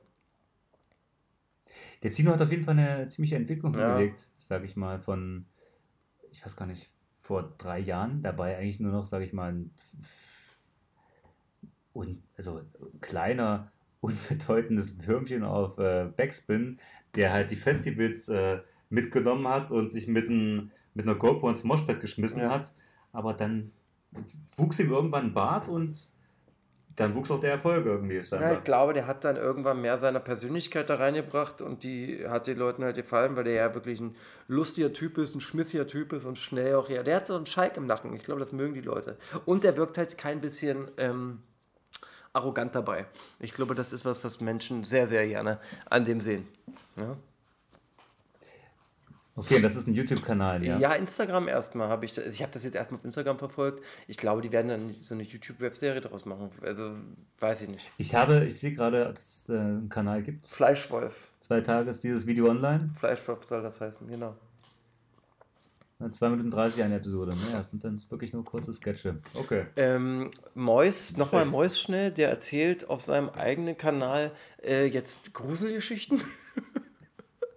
Der 2.03 2.11
Zino 2.11 2.31
hat 2.31 2.41
auf 2.41 2.51
jeden 2.51 2.63
Fall 2.63 2.77
eine 2.77 3.07
ziemliche 3.07 3.35
Entwicklung 3.35 3.73
Ja. 3.75 3.87
hingelegt, 3.87 4.29
sage 4.37 4.65
ich 4.65 4.75
mal, 4.75 4.99
von, 4.99 5.45
ich 6.31 6.45
weiß 6.45 6.55
gar 6.55 6.65
nicht, 6.65 6.91
vor 7.21 7.53
drei 7.57 7.79
Jahren. 7.79 8.21
Dabei 8.21 8.57
eigentlich 8.57 8.79
nur 8.79 8.91
noch, 8.91 9.05
sage 9.05 9.23
ich 9.25 9.33
mal, 9.33 9.51
ein 9.51 9.71
und, 11.93 12.23
also 12.37 12.61
kleiner, 13.01 13.71
unbedeutendes 14.01 15.07
Würmchen 15.07 15.43
auf 15.43 15.77
äh, 15.77 16.05
Backspin, 16.15 16.79
der 17.15 17.31
halt 17.31 17.51
die 17.51 17.55
Festivals 17.55 18.27
äh, 18.29 18.59
mitgenommen 18.93 19.47
hat 19.47 19.71
und 19.71 19.89
sich 19.89 20.07
mit, 20.07 20.29
ein, 20.29 20.71
mit 20.93 21.07
einer 21.07 21.15
GoPro 21.15 21.49
ins 21.49 21.63
Moshpad 21.63 21.99
geschmissen 21.99 22.41
Ja. 22.41 22.49
hat. 22.51 22.71
Aber 23.11 23.33
dann 23.33 23.71
wuchs 24.57 24.79
ihm 24.79 24.91
irgendwann 24.91 25.25
ein 25.25 25.33
Bart 25.33 25.67
und 25.67 26.07
dann 26.95 27.15
wuchs 27.15 27.31
auch 27.31 27.39
der 27.39 27.49
Erfolg 27.51 27.87
irgendwie. 27.87 28.21
Ja, 28.31 28.53
ich 28.53 28.63
glaube, 28.63 28.93
der 28.93 29.07
hat 29.07 29.23
dann 29.23 29.35
irgendwann 29.35 29.81
mehr 29.81 29.97
seiner 29.97 30.19
Persönlichkeit 30.19 30.91
da 30.91 30.95
reingebracht 30.95 31.59
und 31.61 31.83
die 31.83 32.27
hat 32.27 32.45
den 32.45 32.59
Leuten 32.59 32.83
halt 32.83 32.95
gefallen, 32.95 33.35
weil 33.35 33.45
der 33.45 33.53
ja 33.53 33.73
wirklich 33.73 33.99
ein 33.99 34.15
lustiger 34.47 34.93
Typ 34.93 35.17
ist, 35.17 35.33
ein 35.33 35.41
schmissiger 35.41 35.87
Typ 35.87 36.13
ist 36.13 36.25
und 36.25 36.37
schnell 36.37 36.75
auch, 36.75 36.89
ja, 36.89 37.01
der 37.01 37.15
hat 37.15 37.27
so 37.27 37.35
einen 37.35 37.47
Schalk 37.47 37.77
im 37.77 37.87
Nacken. 37.87 38.13
Ich 38.13 38.23
glaube, 38.23 38.39
das 38.39 38.51
mögen 38.51 38.75
die 38.75 38.81
Leute. 38.81 39.17
Und 39.45 39.63
der 39.63 39.75
wirkt 39.75 39.97
halt 39.97 40.19
kein 40.19 40.39
bisschen 40.39 40.87
ähm, 40.97 41.39
arrogant 42.31 42.75
dabei. 42.75 43.07
Ich 43.39 43.53
glaube, 43.55 43.73
das 43.73 43.91
ist 43.91 44.05
was, 44.05 44.23
was 44.23 44.39
Menschen 44.39 44.83
sehr, 44.83 45.07
sehr 45.07 45.27
gerne 45.27 45.59
an 45.89 46.05
dem 46.05 46.19
sehen. 46.19 46.47
Ja, 46.99 47.17
Okay, 49.35 49.59
das 49.61 49.75
ist 49.75 49.87
ein 49.87 49.95
YouTube-Kanal, 49.95 50.63
ja. 50.63 50.77
ja. 50.77 50.93
Instagram 50.93 51.47
erstmal 51.47 51.89
habe 51.89 52.05
ich, 52.05 52.13
das- 52.13 52.35
ich 52.35 52.41
habe 52.43 52.51
das 52.51 52.63
jetzt 52.63 52.75
erstmal 52.75 52.99
auf 52.99 53.05
Instagram 53.05 53.39
verfolgt. 53.39 53.83
Ich 54.07 54.17
glaube, 54.17 54.41
die 54.41 54.51
werden 54.51 54.67
dann 54.67 54.95
so 55.01 55.15
eine 55.15 55.23
YouTube-Webserie 55.23 56.01
daraus 56.01 56.25
machen. 56.25 56.51
Also, 56.61 56.91
weiß 57.39 57.63
ich 57.63 57.69
nicht. 57.69 57.91
Ich 57.97 58.13
habe, 58.13 58.45
ich 58.45 58.59
sehe 58.59 58.71
gerade, 58.71 59.11
dass 59.13 59.43
es 59.43 59.49
äh, 59.49 59.53
einen 59.57 59.89
Kanal 59.89 60.21
gibt. 60.21 60.45
Fleischwolf. 60.45 61.31
Zwei 61.39 61.61
Tage 61.61 61.89
ist 61.89 62.03
dieses 62.03 62.27
Video 62.27 62.47
online. 62.47 62.91
Fleischwolf 62.99 63.43
soll 63.45 63.63
das 63.63 63.81
heißen, 63.81 64.07
genau. 64.07 64.35
2 66.11 66.29
Minuten 66.29 66.51
30 66.51 66.83
eine 66.83 66.95
Episode. 66.97 67.31
Ne? 67.31 67.41
Ja, 67.51 67.59
das 67.59 67.69
sind 67.69 67.83
dann 67.83 68.01
wirklich 68.09 68.33
nur 68.33 68.43
kurze 68.43 68.73
Sketche. 68.73 69.19
Okay. 69.35 69.65
Ähm, 69.77 70.31
Mois, 70.53 71.15
nochmal 71.17 71.45
Mois 71.45 71.79
schnell, 71.79 72.11
der 72.11 72.29
erzählt 72.29 72.89
auf 72.89 73.01
seinem 73.01 73.29
eigenen 73.29 73.77
Kanal 73.77 74.31
äh, 74.61 74.85
jetzt 74.85 75.33
Gruselgeschichten. 75.33 76.21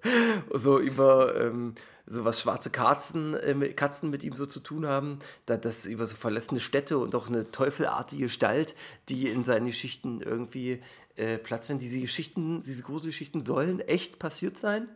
so 0.54 0.78
über 0.78 1.34
ähm, 1.40 1.74
so 2.06 2.24
was 2.24 2.40
schwarze 2.40 2.70
Katzen, 2.70 3.34
äh, 3.34 3.72
Katzen 3.72 4.10
mit 4.10 4.22
ihm 4.22 4.34
so 4.34 4.46
zu 4.46 4.60
tun 4.60 4.86
haben, 4.86 5.18
da, 5.46 5.56
das 5.56 5.86
über 5.86 6.06
so 6.06 6.16
verlassene 6.16 6.60
Städte 6.60 6.98
und 6.98 7.14
auch 7.14 7.28
eine 7.28 7.50
teufelartige 7.50 8.24
Gestalt, 8.24 8.74
die 9.08 9.28
in 9.28 9.44
seinen 9.44 9.66
Geschichten 9.66 10.20
irgendwie 10.20 10.80
äh, 11.16 11.38
Platz 11.38 11.66
finden. 11.66 11.80
Diese 11.80 12.00
Geschichten, 12.00 12.62
diese 12.62 12.82
Gruselgeschichten 12.82 13.42
sollen 13.42 13.80
echt 13.80 14.18
passiert 14.18 14.56
sein. 14.56 14.88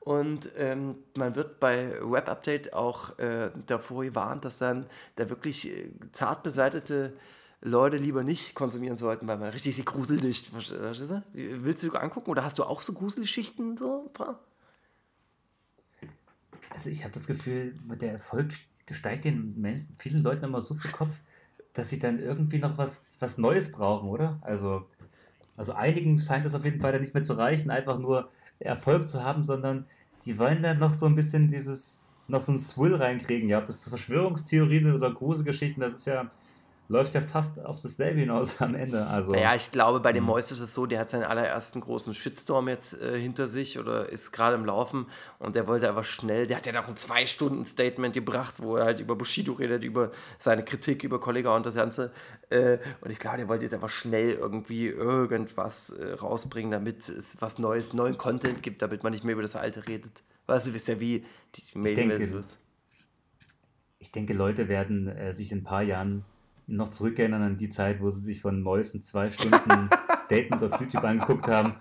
Und 0.00 0.50
ähm, 0.56 0.96
man 1.16 1.34
wird 1.34 1.58
bei 1.58 1.92
Web 2.00 2.28
Update 2.28 2.72
auch 2.72 3.18
äh, 3.18 3.50
davor 3.66 4.04
gewarnt, 4.04 4.44
dass 4.44 4.58
dann 4.58 4.86
da 5.16 5.28
wirklich 5.30 5.68
äh, 5.68 5.90
zart 6.12 6.44
beseitete 6.44 7.12
Leute 7.60 7.96
lieber 7.96 8.22
nicht 8.22 8.54
konsumieren 8.54 8.96
sollten, 8.96 9.26
weil 9.26 9.38
man 9.38 9.50
richtig 9.50 9.74
sie 9.74 9.84
gruselig 9.84 10.22
nicht. 10.22 10.50
Willst 11.32 11.82
du 11.82 11.92
angucken 11.92 12.30
oder 12.30 12.44
hast 12.44 12.58
du 12.58 12.64
auch 12.64 12.82
so 12.82 12.92
Gruselgeschichten 12.92 13.76
so 13.76 14.04
ein 14.06 14.12
paar? 14.12 14.45
Also 16.76 16.90
ich 16.90 17.04
habe 17.04 17.14
das 17.14 17.26
Gefühl, 17.26 17.74
der 18.02 18.12
Erfolg 18.12 18.52
steigt 18.90 19.24
den 19.24 19.58
Menschen, 19.58 19.96
vielen 19.98 20.22
Leuten 20.22 20.44
immer 20.44 20.60
so 20.60 20.74
zu 20.74 20.88
Kopf, 20.88 21.22
dass 21.72 21.88
sie 21.88 21.98
dann 21.98 22.18
irgendwie 22.18 22.58
noch 22.58 22.76
was, 22.76 23.14
was 23.18 23.38
Neues 23.38 23.72
brauchen, 23.72 24.10
oder? 24.10 24.38
Also, 24.42 24.84
also 25.56 25.72
einigen 25.72 26.20
scheint 26.20 26.44
es 26.44 26.54
auf 26.54 26.66
jeden 26.66 26.78
Fall 26.78 26.92
dann 26.92 27.00
nicht 27.00 27.14
mehr 27.14 27.22
zu 27.22 27.32
reichen, 27.32 27.70
einfach 27.70 27.98
nur 27.98 28.28
Erfolg 28.58 29.08
zu 29.08 29.24
haben, 29.24 29.42
sondern 29.42 29.86
die 30.26 30.38
wollen 30.38 30.62
dann 30.62 30.78
noch 30.78 30.92
so 30.92 31.06
ein 31.06 31.16
bisschen 31.16 31.48
dieses, 31.48 32.04
noch 32.28 32.42
so 32.42 32.52
ein 32.52 32.58
Swill 32.58 32.94
reinkriegen. 32.94 33.48
Ja, 33.48 33.60
ob 33.60 33.64
das 33.64 33.82
Verschwörungstheorien 33.82 34.92
oder 34.92 35.10
Gruselgeschichten, 35.10 35.80
das 35.80 35.94
ist 35.94 36.06
ja, 36.06 36.30
läuft 36.88 37.14
ja 37.14 37.20
fast 37.20 37.58
auf 37.64 37.80
dasselbe 37.82 38.20
hinaus 38.20 38.60
am 38.60 38.74
Ende. 38.74 39.06
Also, 39.06 39.32
Naja, 39.32 39.54
ich 39.54 39.72
glaube, 39.72 40.00
bei 40.00 40.12
dem 40.12 40.22
Mhm. 40.24 40.30
Mois 40.30 40.50
ist 40.50 40.60
es 40.60 40.72
so, 40.72 40.86
der 40.86 41.00
hat 41.00 41.10
seinen 41.10 41.24
allerersten 41.24 41.80
großen 41.80 42.14
Shitstorm 42.14 42.68
jetzt 42.68 43.00
äh, 43.00 43.18
hinter 43.18 43.46
sich 43.48 43.78
oder 43.78 44.08
ist 44.08 44.32
gerade 44.32 44.54
im 44.56 44.64
Laufen 44.64 45.06
und 45.38 45.56
der 45.56 45.66
wollte 45.66 45.88
einfach 45.88 46.04
schnell, 46.04 46.46
der 46.46 46.58
hat 46.58 46.66
ja 46.66 46.72
noch 46.72 46.88
ein 46.88 46.96
Zwei-Stunden-Statement 46.96 48.14
gebracht, 48.14 48.54
wo 48.58 48.76
er 48.76 48.84
halt 48.84 49.00
über 49.00 49.16
Bushido 49.16 49.52
redet, 49.54 49.84
über 49.84 50.12
seine 50.38 50.64
Kritik, 50.64 51.02
über 51.02 51.18
Kollega 51.20 51.54
und 51.56 51.66
das 51.66 51.74
Ganze. 51.74 52.12
Äh, 52.50 52.78
und 53.00 53.10
ich 53.10 53.18
glaube, 53.18 53.38
der 53.38 53.48
wollte 53.48 53.64
jetzt 53.64 53.74
einfach 53.74 53.90
schnell 53.90 54.30
irgendwie 54.30 54.86
irgendwas 54.86 55.90
äh, 55.90 56.12
rausbringen, 56.12 56.70
damit 56.70 57.08
es 57.08 57.40
was 57.40 57.58
Neues, 57.58 57.92
neuen 57.94 58.16
Content 58.18 58.62
gibt, 58.62 58.82
damit 58.82 59.02
man 59.02 59.12
nicht 59.12 59.24
mehr 59.24 59.32
über 59.32 59.42
das 59.42 59.56
Alte 59.56 59.88
redet. 59.88 60.22
Weißt 60.46 60.68
du, 60.68 60.74
wisst 60.74 60.86
ja, 60.86 61.00
wie 61.00 61.24
die 61.56 61.78
Medienwelt 61.78 62.32
ist. 62.34 62.58
ich 63.98 64.12
denke, 64.12 64.32
Leute 64.34 64.68
werden 64.68 65.08
äh, 65.08 65.32
sich 65.32 65.50
in 65.50 65.58
ein 65.58 65.64
paar 65.64 65.82
Jahren 65.82 66.24
noch 66.66 66.88
zurückerinnern 66.88 67.42
an 67.42 67.56
die 67.56 67.68
Zeit, 67.68 68.00
wo 68.00 68.10
sie 68.10 68.20
sich 68.20 68.40
von 68.40 68.62
Mäusen 68.62 69.02
zwei 69.02 69.30
Stunden 69.30 69.90
Statement 70.26 70.62
auf 70.62 70.80
YouTube 70.80 71.04
angeguckt 71.04 71.48
haben 71.48 71.74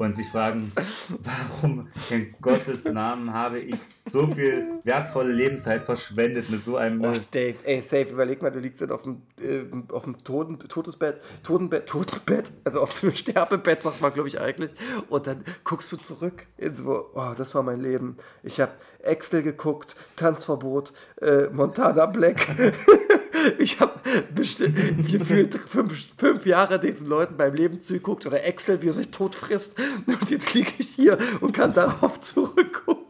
und 0.00 0.16
sich 0.16 0.28
fragen, 0.28 0.72
warum 1.18 1.88
in 2.08 2.34
Gottes 2.40 2.86
Namen 2.86 3.34
habe 3.34 3.60
ich 3.60 3.78
so 4.08 4.26
viel 4.26 4.80
wertvolle 4.82 5.32
Lebenszeit 5.32 5.84
verschwendet 5.84 6.48
mit 6.48 6.64
so 6.64 6.76
einem 6.76 7.04
Oh. 7.04 7.12
Dave, 7.30 7.56
ey, 7.64 7.80
safe, 7.82 8.08
überleg 8.10 8.40
mal, 8.40 8.50
du 8.50 8.60
liegst 8.60 8.80
dann 8.80 8.92
auf 8.92 9.02
dem, 9.02 9.22
äh, 9.42 9.62
auf 9.92 10.04
dem 10.04 10.16
Toten, 10.24 10.58
Todesbett, 10.58 11.20
Totenbett, 11.42 11.86
Totenbett, 11.86 12.50
also 12.64 12.80
auf 12.80 12.98
dem 13.00 13.14
Sterbebett, 13.14 13.82
sagt 13.82 14.00
man, 14.00 14.12
glaube 14.12 14.28
ich, 14.28 14.40
eigentlich. 14.40 14.70
Und 15.10 15.26
dann 15.26 15.44
guckst 15.64 15.92
du 15.92 15.96
zurück 15.98 16.46
in 16.56 16.76
so, 16.76 17.10
oh, 17.14 17.32
das 17.36 17.54
war 17.54 17.62
mein 17.62 17.80
Leben. 17.80 18.16
Ich 18.42 18.58
habe 18.60 18.72
Excel 19.02 19.42
geguckt, 19.42 19.96
Tanzverbot, 20.16 20.92
äh, 21.20 21.48
Montana 21.50 22.06
Black. 22.06 22.48
ich 23.58 23.80
habe 23.80 24.00
bestimmt 24.34 24.76
gefühlt 25.10 25.54
fünf, 25.54 26.06
fünf 26.16 26.46
Jahre 26.46 26.78
diesen 26.78 27.06
Leuten 27.06 27.36
beim 27.36 27.54
Leben 27.54 27.80
zugeguckt 27.80 28.26
oder 28.26 28.44
Excel, 28.44 28.82
wie 28.82 28.88
er 28.88 28.92
sich 28.92 29.10
tot 29.10 29.34
frisst. 29.34 29.76
Und 30.06 30.30
jetzt 30.30 30.54
liege 30.54 30.72
ich 30.78 30.88
hier 30.88 31.18
und 31.40 31.52
kann 31.52 31.72
darauf 31.72 32.20
zurückgucken 32.20 33.00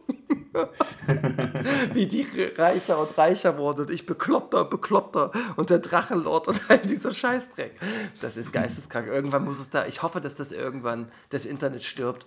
wie 1.93 2.05
die 2.07 2.27
reicher 2.57 2.99
und 2.99 3.17
reicher 3.17 3.57
wurden 3.57 3.81
und 3.81 3.91
ich 3.91 4.05
bekloppter 4.05 4.61
und 4.61 4.69
bekloppter 4.69 5.31
und 5.55 5.69
der 5.69 5.79
Drachenlord 5.79 6.47
und 6.47 6.61
all 6.67 6.79
dieser 6.79 7.11
Scheißdreck. 7.11 7.79
Das 8.21 8.37
ist 8.37 8.51
geisteskrank. 8.51 9.07
Irgendwann 9.07 9.45
muss 9.45 9.59
es 9.59 9.69
da, 9.69 9.85
ich 9.85 10.01
hoffe, 10.01 10.21
dass 10.21 10.35
das 10.35 10.51
irgendwann 10.51 11.11
das 11.29 11.45
Internet 11.45 11.83
stirbt 11.83 12.25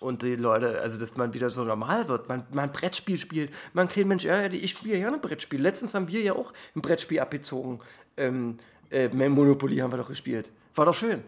und 0.00 0.22
die 0.22 0.34
Leute, 0.34 0.80
also 0.80 0.98
dass 0.98 1.16
man 1.16 1.34
wieder 1.34 1.50
so 1.50 1.62
normal 1.62 2.08
wird, 2.08 2.28
man, 2.28 2.44
man 2.52 2.64
ein 2.64 2.72
Brettspiel 2.72 3.18
spielt, 3.18 3.52
man 3.74 3.86
ein 3.86 3.88
kleiner 3.88 4.08
Mensch, 4.08 4.24
ja, 4.24 4.46
ich 4.46 4.72
spiele 4.72 4.98
ja 4.98 5.08
ein 5.08 5.20
Brettspiel. 5.20 5.60
Letztens 5.60 5.94
haben 5.94 6.08
wir 6.08 6.22
ja 6.22 6.32
auch 6.32 6.52
ein 6.74 6.82
Brettspiel 6.82 7.20
abgezogen. 7.20 7.80
Ähm, 8.16 8.58
äh, 8.90 9.08
Monopoly 9.08 9.76
haben 9.76 9.92
wir 9.92 9.98
doch 9.98 10.08
gespielt. 10.08 10.50
War 10.74 10.86
doch 10.86 10.94
schön. 10.94 11.22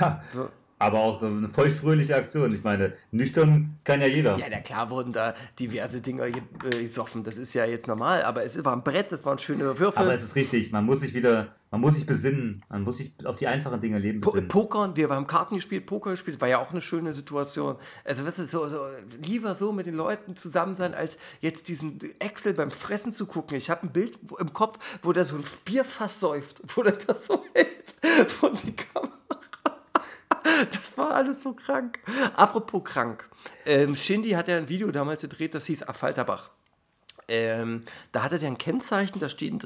Ja, 0.00 0.22
aber 0.80 0.98
auch 1.00 1.22
eine 1.22 1.48
feuchtfröhliche 1.48 2.16
Aktion. 2.16 2.52
Ich 2.54 2.64
meine, 2.64 2.94
nüchtern 3.12 3.78
kann 3.84 4.00
ja 4.00 4.06
jeder. 4.06 4.38
Ja, 4.38 4.46
na 4.50 4.60
klar 4.60 4.88
wurden 4.90 5.12
da 5.12 5.34
diverse 5.58 6.00
Dinger 6.00 6.30
ge- 6.30 6.42
äh, 6.64 6.80
gesoffen. 6.82 7.22
Das 7.22 7.36
ist 7.36 7.52
ja 7.54 7.66
jetzt 7.66 7.86
normal, 7.86 8.22
aber 8.24 8.44
es 8.44 8.62
war 8.64 8.72
ein 8.74 8.82
Brett, 8.82 9.12
das 9.12 9.24
waren 9.24 9.38
schöne 9.38 9.78
Würfel. 9.78 10.02
Aber 10.02 10.14
es 10.14 10.22
ist 10.22 10.34
richtig, 10.36 10.72
man 10.72 10.86
muss 10.86 11.00
sich 11.00 11.12
wieder, 11.12 11.54
man 11.70 11.82
muss 11.82 11.94
sich 11.94 12.06
besinnen, 12.06 12.64
man 12.70 12.82
muss 12.82 12.96
sich 12.96 13.12
auf 13.24 13.36
die 13.36 13.46
einfachen 13.46 13.78
Dinge 13.80 13.98
leben 13.98 14.22
Po 14.22 14.30
besinnen. 14.30 14.48
Pokern, 14.48 14.96
wir 14.96 15.10
haben 15.10 15.26
Karten 15.26 15.56
gespielt, 15.56 15.84
Poker 15.84 16.12
gespielt, 16.12 16.40
war 16.40 16.48
ja 16.48 16.58
auch 16.58 16.70
eine 16.70 16.80
schöne 16.80 17.12
Situation. 17.12 17.76
Also, 18.04 18.24
weißt 18.24 18.38
du, 18.38 18.46
so, 18.46 18.66
so, 18.68 18.86
lieber 19.22 19.54
so 19.54 19.72
mit 19.72 19.84
den 19.84 19.94
Leuten 19.94 20.34
zusammen 20.34 20.74
sein, 20.74 20.94
als 20.94 21.18
jetzt 21.42 21.68
diesen 21.68 21.98
Excel 22.20 22.54
beim 22.54 22.70
Fressen 22.70 23.12
zu 23.12 23.26
gucken. 23.26 23.56
Ich 23.58 23.68
habe 23.68 23.82
ein 23.86 23.92
Bild 23.92 24.18
im 24.38 24.54
Kopf, 24.54 24.78
wo 25.02 25.12
der 25.12 25.26
so 25.26 25.36
ein 25.36 25.44
Bierfass 25.66 26.20
säuft, 26.20 26.62
wo 26.74 26.82
der 26.82 26.92
das 26.94 27.26
so 27.26 27.44
hält 27.54 28.30
von 28.30 28.54
die 28.54 28.72
Kamera. 28.74 29.10
Das 30.70 30.98
war 30.98 31.12
alles 31.12 31.42
so 31.42 31.54
krank. 31.54 32.00
Apropos 32.36 32.84
krank. 32.84 33.28
Ähm, 33.64 33.96
Shindy 33.96 34.30
hat 34.30 34.48
ja 34.48 34.56
ein 34.56 34.68
Video 34.68 34.90
damals 34.90 35.22
gedreht, 35.22 35.54
das 35.54 35.66
hieß 35.66 35.82
Affalterbach. 35.84 36.50
Ähm, 37.28 37.84
da 38.12 38.22
hatte 38.22 38.38
der 38.38 38.48
ein 38.48 38.58
Kennzeichen, 38.58 39.20
da 39.20 39.28
steht, 39.28 39.64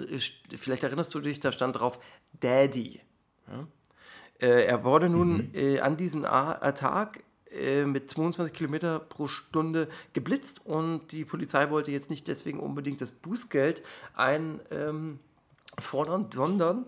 vielleicht 0.57 0.85
erinnerst 0.85 1.15
du 1.15 1.21
dich, 1.21 1.41
da 1.41 1.51
stand 1.51 1.81
drauf 1.81 1.99
Daddy. 2.39 3.01
Ja? 3.49 3.67
Äh, 4.41 4.67
er 4.67 4.85
wurde 4.85 5.09
nun 5.09 5.51
äh, 5.55 5.81
an 5.81 5.97
diesem 5.97 6.25
äh, 6.25 6.75
Tag 6.75 7.23
äh, 7.51 7.85
mit 7.85 8.11
22 8.11 8.53
Kilometer 8.55 8.99
pro 8.99 9.29
Stunde 9.29 9.89
geblitzt 10.13 10.67
und 10.67 11.13
die 11.13 11.25
Polizei 11.25 11.71
wollte 11.71 11.91
jetzt 11.93 12.11
nicht 12.11 12.29
deswegen 12.29 12.61
unbedingt 12.61 13.01
das 13.01 13.13
Bußgeld 13.13 13.83
einfordern, 14.15 15.21
sondern 16.33 16.85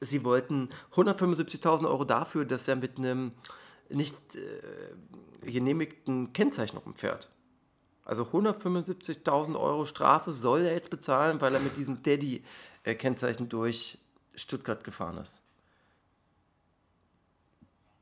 sie 0.00 0.24
wollten 0.24 0.68
175.000 0.94 1.86
Euro 1.88 2.04
dafür, 2.04 2.44
dass 2.44 2.68
er 2.68 2.76
mit 2.76 2.98
einem 2.98 3.32
nicht 3.88 4.36
äh, 4.36 4.40
genehmigten 5.42 6.32
Kennzeichen 6.32 6.78
rumfährt. 6.78 7.30
Also 8.04 8.24
175.000 8.24 9.58
Euro 9.58 9.86
Strafe 9.86 10.30
soll 10.32 10.62
er 10.62 10.74
jetzt 10.74 10.90
bezahlen, 10.90 11.40
weil 11.40 11.54
er 11.54 11.60
mit 11.60 11.76
diesem 11.76 12.02
Daddy-Kennzeichen 12.02 13.48
durch 13.48 13.98
Stuttgart 14.34 14.84
gefahren 14.84 15.16
ist. 15.18 15.40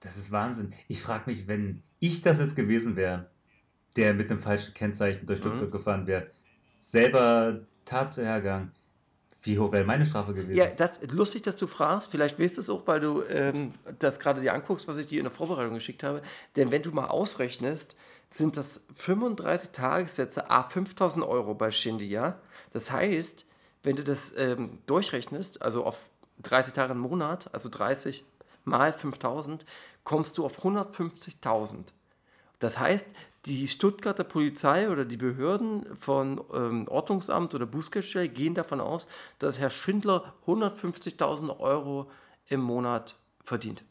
Das 0.00 0.16
ist 0.16 0.32
Wahnsinn. 0.32 0.72
Ich 0.88 1.02
frage 1.02 1.24
mich, 1.30 1.46
wenn 1.46 1.82
ich 2.00 2.22
das 2.22 2.40
jetzt 2.40 2.56
gewesen 2.56 2.96
wäre, 2.96 3.30
der 3.96 4.14
mit 4.14 4.30
einem 4.30 4.40
falschen 4.40 4.74
Kennzeichen 4.74 5.26
durch 5.26 5.38
Stuttgart 5.38 5.68
Mhm. 5.68 5.70
gefahren 5.70 6.06
wäre, 6.06 6.30
selber 6.80 7.60
Tathergang, 7.84 8.72
wie 9.42 9.58
hoch 9.58 9.72
wäre 9.72 9.84
meine 9.84 10.04
Strafe 10.04 10.34
gewesen? 10.34 10.56
Ja, 10.56 10.66
das 10.66 11.00
lustig, 11.10 11.42
dass 11.42 11.56
du 11.56 11.66
fragst. 11.66 12.10
Vielleicht 12.10 12.38
weißt 12.38 12.56
du 12.56 12.60
es 12.60 12.70
auch, 12.70 12.86
weil 12.86 13.00
du 13.00 13.22
ähm, 13.22 13.72
das 13.98 14.20
gerade 14.20 14.40
dir 14.40 14.54
anguckst, 14.54 14.86
was 14.86 14.96
ich 14.98 15.08
dir 15.08 15.18
in 15.18 15.24
der 15.24 15.32
Vorbereitung 15.32 15.74
geschickt 15.74 16.04
habe. 16.04 16.22
Denn 16.56 16.70
wenn 16.70 16.82
du 16.82 16.92
mal 16.92 17.06
ausrechnest, 17.06 17.96
sind 18.30 18.56
das 18.56 18.80
35 18.94 19.70
Tagessätze, 19.70 20.48
a 20.50 20.62
5000 20.62 21.24
Euro 21.24 21.54
bei 21.54 21.70
Shindy, 21.70 22.06
ja? 22.06 22.38
Das 22.72 22.90
heißt, 22.90 23.44
wenn 23.82 23.96
du 23.96 24.04
das 24.04 24.32
ähm, 24.36 24.78
durchrechnest, 24.86 25.60
also 25.60 25.84
auf 25.84 25.98
30 26.42 26.72
Tage 26.72 26.92
im 26.92 27.00
Monat, 27.00 27.52
also 27.52 27.68
30 27.68 28.24
mal 28.64 28.92
5000, 28.92 29.66
kommst 30.04 30.38
du 30.38 30.44
auf 30.44 30.64
150.000. 30.64 31.92
Das 32.58 32.78
heißt, 32.78 33.04
die 33.46 33.66
Stuttgarter 33.66 34.24
Polizei 34.24 34.88
oder 34.88 35.04
die 35.04 35.16
Behörden 35.16 35.96
von 35.96 36.40
ähm, 36.54 36.86
Ordnungsamt 36.88 37.54
oder 37.54 37.66
Bußgeldstelle 37.66 38.28
gehen 38.28 38.54
davon 38.54 38.80
aus, 38.80 39.08
dass 39.38 39.58
Herr 39.58 39.70
Schindler 39.70 40.34
150.000 40.46 41.58
Euro 41.58 42.10
im 42.46 42.60
Monat 42.60 43.16
verdient. 43.42 43.84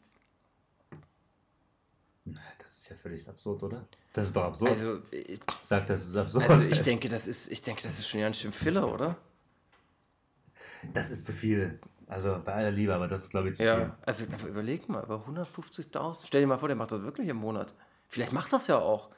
Das 2.24 2.76
ist 2.76 2.88
ja 2.88 2.96
völlig 2.96 3.28
absurd, 3.28 3.62
oder? 3.62 3.86
Das 4.12 4.26
ist 4.26 4.36
doch 4.36 4.44
absurd. 4.44 4.70
Also, 4.70 5.02
ich, 5.10 5.40
Sag, 5.60 5.86
das 5.86 6.08
ist 6.08 6.16
absurd. 6.16 6.48
also 6.48 6.68
ich 6.68 6.80
denke, 6.82 7.08
das 7.08 7.26
ist, 7.26 7.50
ich 7.50 7.60
denke, 7.60 7.82
das 7.82 7.98
ist 7.98 8.08
schon 8.08 8.20
ganz 8.20 8.38
schön 8.38 8.52
Filler, 8.52 8.92
oder? 8.92 9.16
Das 10.94 11.10
ist 11.10 11.26
zu 11.26 11.32
viel. 11.32 11.78
Also 12.06 12.40
bei 12.44 12.54
aller 12.54 12.70
Liebe, 12.70 12.94
aber 12.94 13.08
das 13.08 13.24
ist, 13.24 13.30
glaube 13.30 13.48
ich, 13.48 13.54
zu 13.54 13.62
viel. 13.62 13.66
Ja, 13.66 13.96
also 14.02 14.24
aber 14.32 14.48
überleg 14.48 14.88
mal, 14.88 15.02
aber 15.02 15.24
150.000, 15.26 16.26
stell 16.26 16.42
dir 16.42 16.46
mal 16.46 16.58
vor, 16.58 16.68
der 16.68 16.76
macht 16.76 16.92
das 16.92 17.02
wirklich 17.02 17.28
im 17.28 17.38
Monat. 17.38 17.74
Vielleicht 18.08 18.32
macht 18.32 18.52
das 18.52 18.66
ja 18.66 18.78
auch. 18.78 19.10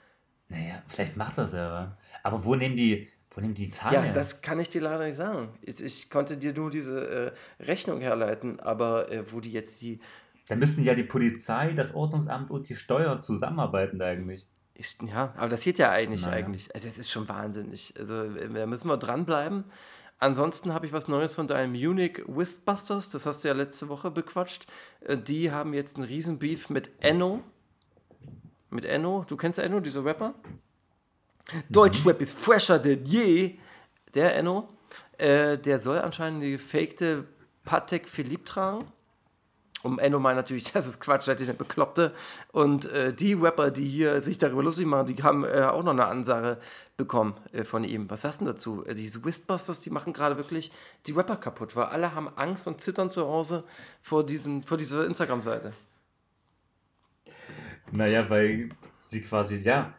Naja, 0.49 0.82
vielleicht 0.86 1.16
macht 1.16 1.38
das 1.38 1.53
ja. 1.53 1.70
wa? 1.70 1.97
Aber 2.22 2.45
wo 2.45 2.55
nehmen 2.55 2.76
die, 2.76 3.09
wo 3.30 3.40
nehmen 3.40 3.55
die 3.55 3.70
Zahlen 3.70 3.95
Ja, 3.95 4.03
her? 4.03 4.12
das 4.12 4.40
kann 4.42 4.61
ich 4.61 4.68
dir 4.68 4.82
leider 4.82 5.05
nicht 5.05 5.16
sagen. 5.16 5.49
Ich, 5.62 5.80
ich 5.80 6.11
konnte 6.11 6.36
dir 6.36 6.53
nur 6.53 6.70
diese 6.70 7.32
äh, 7.59 7.62
Rechnung 7.62 8.01
herleiten, 8.01 8.61
aber 8.61 9.11
äh, 9.11 9.24
wo 9.32 9.40
die 9.40 9.51
jetzt 9.53 9.80
die 9.82 10.01
Da 10.49 10.57
müssten 10.57 10.84
ja 10.84 10.95
die 10.95 11.03
Polizei, 11.05 11.72
das 11.72 11.95
Ordnungsamt 11.95 12.51
und 12.51 12.68
die 12.68 12.76
Steuer 12.76 13.20
zusammenarbeiten 13.20 14.01
eigentlich. 14.03 14.47
Ist, 14.76 15.03
ja, 15.03 15.32
aber 15.36 15.49
das 15.49 15.62
geht 15.62 15.78
ja 15.78 15.90
eigentlich 15.90 16.22
Naja. 16.22 16.34
eigentlich. 16.36 16.74
Also 16.74 16.88
es 16.88 16.99
ist 16.99 17.11
schon 17.11 17.28
wahnsinnig. 17.28 17.95
Also 17.99 18.24
äh, 18.24 18.53
da 18.53 18.66
müssen 18.66 18.88
wir 18.88 18.97
dranbleiben. 18.97 19.64
Ansonsten 20.18 20.72
habe 20.72 20.86
ich 20.86 20.92
was 20.92 21.07
Neues 21.09 21.34
von 21.34 21.47
deinem 21.49 21.72
Munich 21.72 22.22
Wistbusters, 22.26 23.11
das 23.11 23.26
hast 23.26 23.42
du 23.45 23.49
ja 23.49 23.55
letzte 23.55 23.88
Woche 23.88 24.11
bequatscht. 24.11 24.66
Äh, 25.01 25.16
Die 25.18 25.51
haben 25.51 25.74
jetzt 25.74 25.97
einen 25.97 26.07
riesen 26.07 26.38
Beef 26.38 26.70
mit 26.70 26.90
Enno. 27.01 27.40
Mit 28.75 28.85
Enno, 28.87 29.25
du 29.29 29.37
kennst 29.37 29.61
Enno, 29.61 29.79
dieser 29.79 30.05
Rapper? 30.05 30.35
Deutschrap 31.70 32.20
ist 32.20 32.37
fresher 32.37 32.81
denn 32.81 33.05
je. 33.05 33.55
Der 34.14 34.35
Enno, 34.35 34.68
äh, 35.16 35.57
der 35.57 35.79
soll 35.79 36.01
anscheinend 36.01 36.43
die 36.43 36.53
gefakte 36.53 37.25
Patek 37.64 38.09
Philippe 38.09 38.43
tragen. 38.45 38.85
Um 39.85 40.01
Enno 40.01 40.18
meint 40.18 40.37
natürlich, 40.37 40.72
das 40.72 40.89
ist 40.89 40.99
Quatsch, 40.99 41.22
seid 41.22 41.41
ihr 41.41 41.47
denn 41.47 41.57
Bekloppte? 41.57 42.14
Und 42.51 42.87
äh, 42.87 43.14
die 43.14 43.35
Rapper, 43.35 43.70
die 43.70 43.87
hier 43.87 44.20
sich 44.22 44.39
darüber 44.39 44.64
lustig 44.64 44.87
machen, 44.87 45.07
die 45.07 45.22
haben 45.22 45.45
äh, 45.45 45.66
auch 45.70 45.85
noch 45.85 45.93
eine 45.93 46.07
Ansage 46.07 46.59
bekommen 46.97 47.35
äh, 47.53 47.62
von 47.62 47.85
ihm. 47.85 48.11
Was 48.11 48.22
sagst 48.22 48.41
du 48.41 48.45
dazu? 48.45 48.85
Äh, 48.87 48.97
diese 48.97 49.25
Wistbusters, 49.25 49.83
die 49.83 49.91
machen 49.91 50.12
gerade 50.12 50.37
wirklich 50.37 50.72
die 51.07 51.12
Rapper 51.12 51.37
kaputt, 51.37 51.77
weil 51.77 51.85
alle 51.85 52.12
haben 52.12 52.29
Angst 52.35 52.66
und 52.66 52.81
zittern 52.81 53.09
zu 53.09 53.25
Hause 53.25 53.62
vor, 54.03 54.27
diesen, 54.27 54.64
vor 54.64 54.79
dieser 54.79 55.07
Instagram-Seite. 55.07 55.72
Naja, 57.95 58.28
weil 58.28 58.70
sie 58.99 59.22
quasi, 59.22 59.57
ja, 59.57 59.95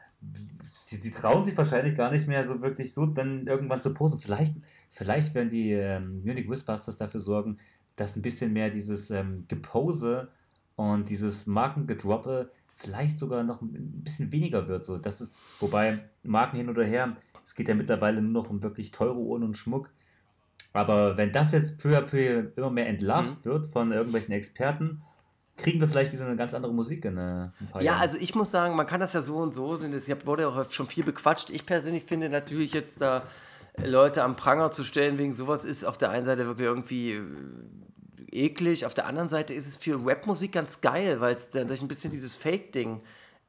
sie, 0.74 0.98
sie 0.98 1.12
trauen 1.12 1.46
sich 1.46 1.58
wahrscheinlich 1.58 1.96
gar 1.96 2.12
nicht 2.12 2.28
mehr 2.28 2.46
so 2.46 2.62
wirklich 2.62 2.94
so 2.94 3.06
dann 3.06 3.48
irgendwann 3.48 3.80
zu 3.80 3.94
posten. 3.94 4.20
Vielleicht, 4.20 4.54
vielleicht 4.90 5.34
werden 5.34 5.50
die 5.50 5.72
ähm, 5.72 6.22
Munich 6.26 6.50
Wistbusters 6.50 6.98
dafür 6.98 7.22
sorgen, 7.22 7.58
dass 7.96 8.18
ein 8.18 8.22
bisschen 8.22 8.52
mehr 8.52 8.70
dieses 8.70 9.12
ähm, 9.12 9.46
Gepose 9.48 10.28
und 10.76 11.10
dieses 11.10 11.48
Markengedroppe 11.48 12.52
vielleicht 12.76 13.18
sogar 13.18 13.44
noch 13.44 13.62
ein 13.62 14.04
bisschen 14.04 14.32
weniger 14.34 14.68
wird. 14.68 14.84
So. 14.84 14.98
Das 14.98 15.22
ist, 15.22 15.42
wobei 15.62 16.04
Marken 16.24 16.58
hin 16.58 16.70
oder 16.70 16.84
her, 16.84 17.16
es 17.46 17.56
geht 17.56 17.70
ja 17.70 17.76
mittlerweile 17.76 18.22
nur 18.22 18.44
noch 18.44 18.50
um 18.50 18.62
wirklich 18.62 18.92
teure 18.92 19.16
Uhren 19.16 19.44
und 19.44 19.56
Schmuck. 19.56 19.90
Aber 20.74 21.16
wenn 21.16 21.32
das 21.32 21.54
jetzt 21.54 21.80
peu 21.80 21.98
à 21.98 22.02
peu 22.02 22.52
immer 22.58 22.72
mehr 22.72 22.90
entlarvt 22.90 23.46
wird 23.46 23.68
von 23.68 23.94
irgendwelchen 23.94 24.34
Experten, 24.34 25.02
kriegen 25.58 25.80
wir 25.80 25.88
vielleicht 25.88 26.12
wieder 26.14 26.26
eine 26.26 26.36
ganz 26.36 26.54
andere 26.54 26.74
Musik 26.74 27.06
in 27.06 27.18
äh, 27.18 27.22
ein 27.22 27.54
paar 27.72 27.82
Ja, 27.82 27.94
Jahren. 27.94 28.02
also 28.02 28.18
ich 28.18 28.36
muss 28.36 28.52
sagen, 28.52 28.76
man 28.76 28.88
kann 28.88 29.00
das 29.00 29.14
ja 29.14 29.22
so 29.22 29.38
und 29.38 29.54
so 29.54 29.76
sehen. 29.76 29.94
Es 29.94 30.08
wurde 30.26 30.44
ja 30.44 30.50
auch 30.50 30.70
schon 30.72 30.88
viel 30.88 31.04
bequatscht. 31.04 31.50
Ich 31.50 31.66
persönlich 31.66 32.04
finde 32.06 32.30
natürlich 32.30 32.74
jetzt 32.74 33.00
da 33.00 33.24
Leute 33.78 34.24
am 34.24 34.36
Pranger 34.36 34.72
zu 34.72 34.84
stellen 34.84 35.18
wegen 35.18 35.34
sowas 35.34 35.66
ist 35.66 35.86
auf 35.86 35.98
der 35.98 36.10
einen 36.10 36.26
Seite 36.26 36.46
wirklich 36.46 36.68
irgendwie 36.68 37.12
äh, 37.14 37.22
eklig, 38.32 38.86
auf 38.86 38.94
der 38.94 39.06
anderen 39.06 39.30
Seite 39.30 39.54
ist 39.54 39.68
es 39.68 39.76
für 39.78 40.00
Rapmusik 40.06 40.52
ganz 40.54 40.82
geil, 40.82 41.22
weil 41.22 41.36
es 41.36 41.50
dann 41.50 41.68
durch 41.68 41.82
ein 41.82 41.88
bisschen 41.88 42.12
dieses 42.12 42.36
Fake-Ding 42.36 42.98
äh, 42.98 43.02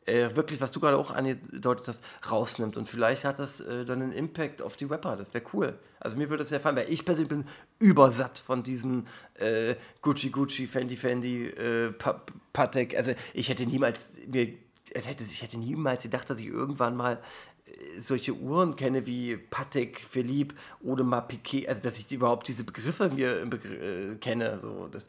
wirklich, 0.07 0.61
was 0.61 0.72
du 0.72 0.80
gerade 0.80 0.96
auch 0.96 1.11
angedeutet 1.11 1.88
hast, 1.88 2.04
rausnimmt. 2.30 2.76
Und 2.76 2.88
vielleicht 2.88 3.24
hat 3.24 3.38
das 3.38 3.61
äh, 3.61 3.84
dann 3.84 4.02
einen 4.02 4.12
Impact 4.12 4.62
auf 4.62 4.76
die 4.76 4.84
Rapper. 4.84 5.16
Das 5.16 5.34
wäre 5.34 5.44
cool. 5.52 5.78
Also 5.98 6.16
mir 6.16 6.30
würde 6.30 6.44
das 6.44 6.50
ja 6.50 6.59
gefallen, 6.59 6.76
weil 6.76 6.92
ich 6.92 7.04
persönlich 7.04 7.28
bin 7.28 7.44
übersatt 7.78 8.38
von 8.38 8.62
diesen 8.62 9.07
äh, 9.34 9.74
Gucci 10.02 10.30
Gucci, 10.30 10.66
Fendi 10.66 10.96
Fendi, 10.96 11.46
äh, 11.46 11.90
Pa- 11.92 12.22
Patek. 12.52 12.96
Also 12.96 13.12
ich 13.34 13.48
hätte 13.48 13.66
niemals 13.66 14.11
mir, 14.26 14.54
hätte, 14.94 15.24
ich 15.24 15.42
hätte 15.42 15.59
niemals 15.59 16.04
gedacht, 16.04 16.30
dass 16.30 16.40
ich 16.40 16.46
irgendwann 16.46 16.96
mal 16.96 17.20
äh, 17.66 17.98
solche 17.98 18.32
Uhren 18.34 18.76
kenne 18.76 19.07
wie 19.07 19.36
Patek 19.36 20.04
Philippe 20.09 20.54
oder 20.80 21.04
Piquet, 21.22 21.68
also 21.68 21.82
dass 21.82 21.98
ich 21.98 22.11
überhaupt 22.12 22.46
diese 22.46 22.62
Begriffe 22.62 23.09
mir 23.09 23.44
Begr 23.46 23.70
äh, 23.70 24.14
kenne. 24.16 24.59
So, 24.59 24.88
das, 24.88 25.09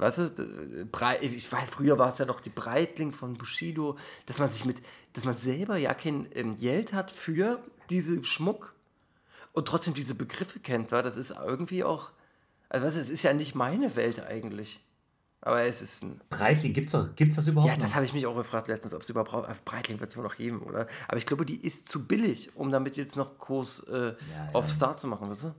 was 0.00 0.18
ist, 0.18 0.40
äh, 0.40 1.16
ich 1.20 1.50
weiß, 1.52 1.68
früher 1.70 1.98
war 1.98 2.12
es 2.12 2.18
ja 2.18 2.26
noch 2.26 2.40
die 2.40 2.50
Breitling 2.50 3.12
von 3.12 3.34
Bushido, 3.34 3.96
dass 4.26 4.38
man 4.38 4.50
sich 4.50 4.64
mit, 4.64 4.78
dass 5.12 5.24
man 5.24 5.36
selber 5.36 5.76
ja 5.76 5.94
kein 5.94 6.28
ähm, 6.34 6.56
Geld 6.56 6.92
hat 6.92 7.10
für 7.10 7.62
diese 7.90 8.22
Schmuck 8.24 8.74
und 9.52 9.66
trotzdem 9.68 9.94
diese 9.94 10.14
Begriffe 10.14 10.60
kennt, 10.60 10.92
war 10.92 11.02
das 11.02 11.16
ist 11.16 11.30
irgendwie 11.44 11.84
auch, 11.84 12.10
also 12.68 12.86
was, 12.86 12.96
es 12.96 13.10
ist 13.10 13.22
ja 13.22 13.32
nicht 13.32 13.54
meine 13.54 13.96
Welt 13.96 14.22
eigentlich. 14.24 14.80
Aber 15.42 15.62
es 15.62 15.80
ist 15.80 16.02
ein. 16.02 16.20
Breitling, 16.28 16.74
gibt's, 16.74 16.92
doch, 16.92 17.14
gibt's 17.16 17.36
das 17.36 17.48
überhaupt 17.48 17.70
Ja, 17.72 17.76
das 17.78 17.90
noch? 17.90 17.94
habe 17.96 18.04
ich 18.04 18.12
mich 18.12 18.26
auch 18.26 18.36
gefragt 18.36 18.68
letztens, 18.68 18.92
ob 18.92 19.00
es 19.00 19.08
überhaupt. 19.08 19.64
Breitling 19.64 19.98
wird 19.98 20.10
es 20.10 20.16
wohl 20.18 20.22
noch 20.22 20.36
geben, 20.36 20.60
oder? 20.60 20.86
Aber 21.08 21.16
ich 21.16 21.24
glaube, 21.24 21.46
die 21.46 21.58
ist 21.66 21.88
zu 21.88 22.06
billig, 22.06 22.54
um 22.56 22.70
damit 22.70 22.96
jetzt 22.98 23.16
noch 23.16 23.38
Kurs 23.38 23.80
äh, 23.88 24.08
Ja, 24.08 24.50
auf 24.52 24.66
ja. 24.66 24.70
Star 24.70 24.96
zu 24.98 25.06
machen, 25.06 25.30
weißt 25.30 25.44
du? 25.44 25.54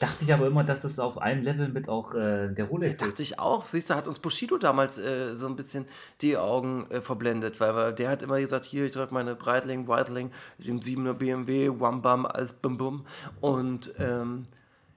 Dachte 0.00 0.24
ich 0.24 0.32
aber 0.32 0.46
immer, 0.46 0.64
dass 0.64 0.80
das 0.80 0.98
auf 0.98 1.18
einem 1.20 1.42
Level 1.42 1.68
mit 1.68 1.90
auch 1.90 2.14
äh, 2.14 2.48
der 2.48 2.64
Rolex 2.64 2.94
ist. 2.94 3.02
Dachte 3.02 3.22
ich 3.22 3.38
auch. 3.38 3.66
Siehst 3.66 3.90
du, 3.90 3.94
hat 3.94 4.08
uns 4.08 4.18
Bushido 4.18 4.56
damals 4.56 4.96
äh, 4.96 5.34
so 5.34 5.46
ein 5.46 5.56
bisschen 5.56 5.84
die 6.22 6.38
Augen 6.38 6.90
äh, 6.90 7.02
verblendet, 7.02 7.60
weil 7.60 7.76
wir, 7.76 7.92
der 7.92 8.08
hat 8.08 8.22
immer 8.22 8.40
gesagt, 8.40 8.64
hier, 8.64 8.86
ich 8.86 8.92
trage 8.92 9.12
meine 9.12 9.34
Breitling, 9.34 9.88
Whiteling, 9.88 10.30
7er 10.58 11.12
BMW, 11.12 11.68
Wambam, 11.78 12.24
alles 12.24 12.54
Bum 12.54 12.78
Bum. 12.78 13.04
Und 13.42 13.92
ähm, 13.98 14.46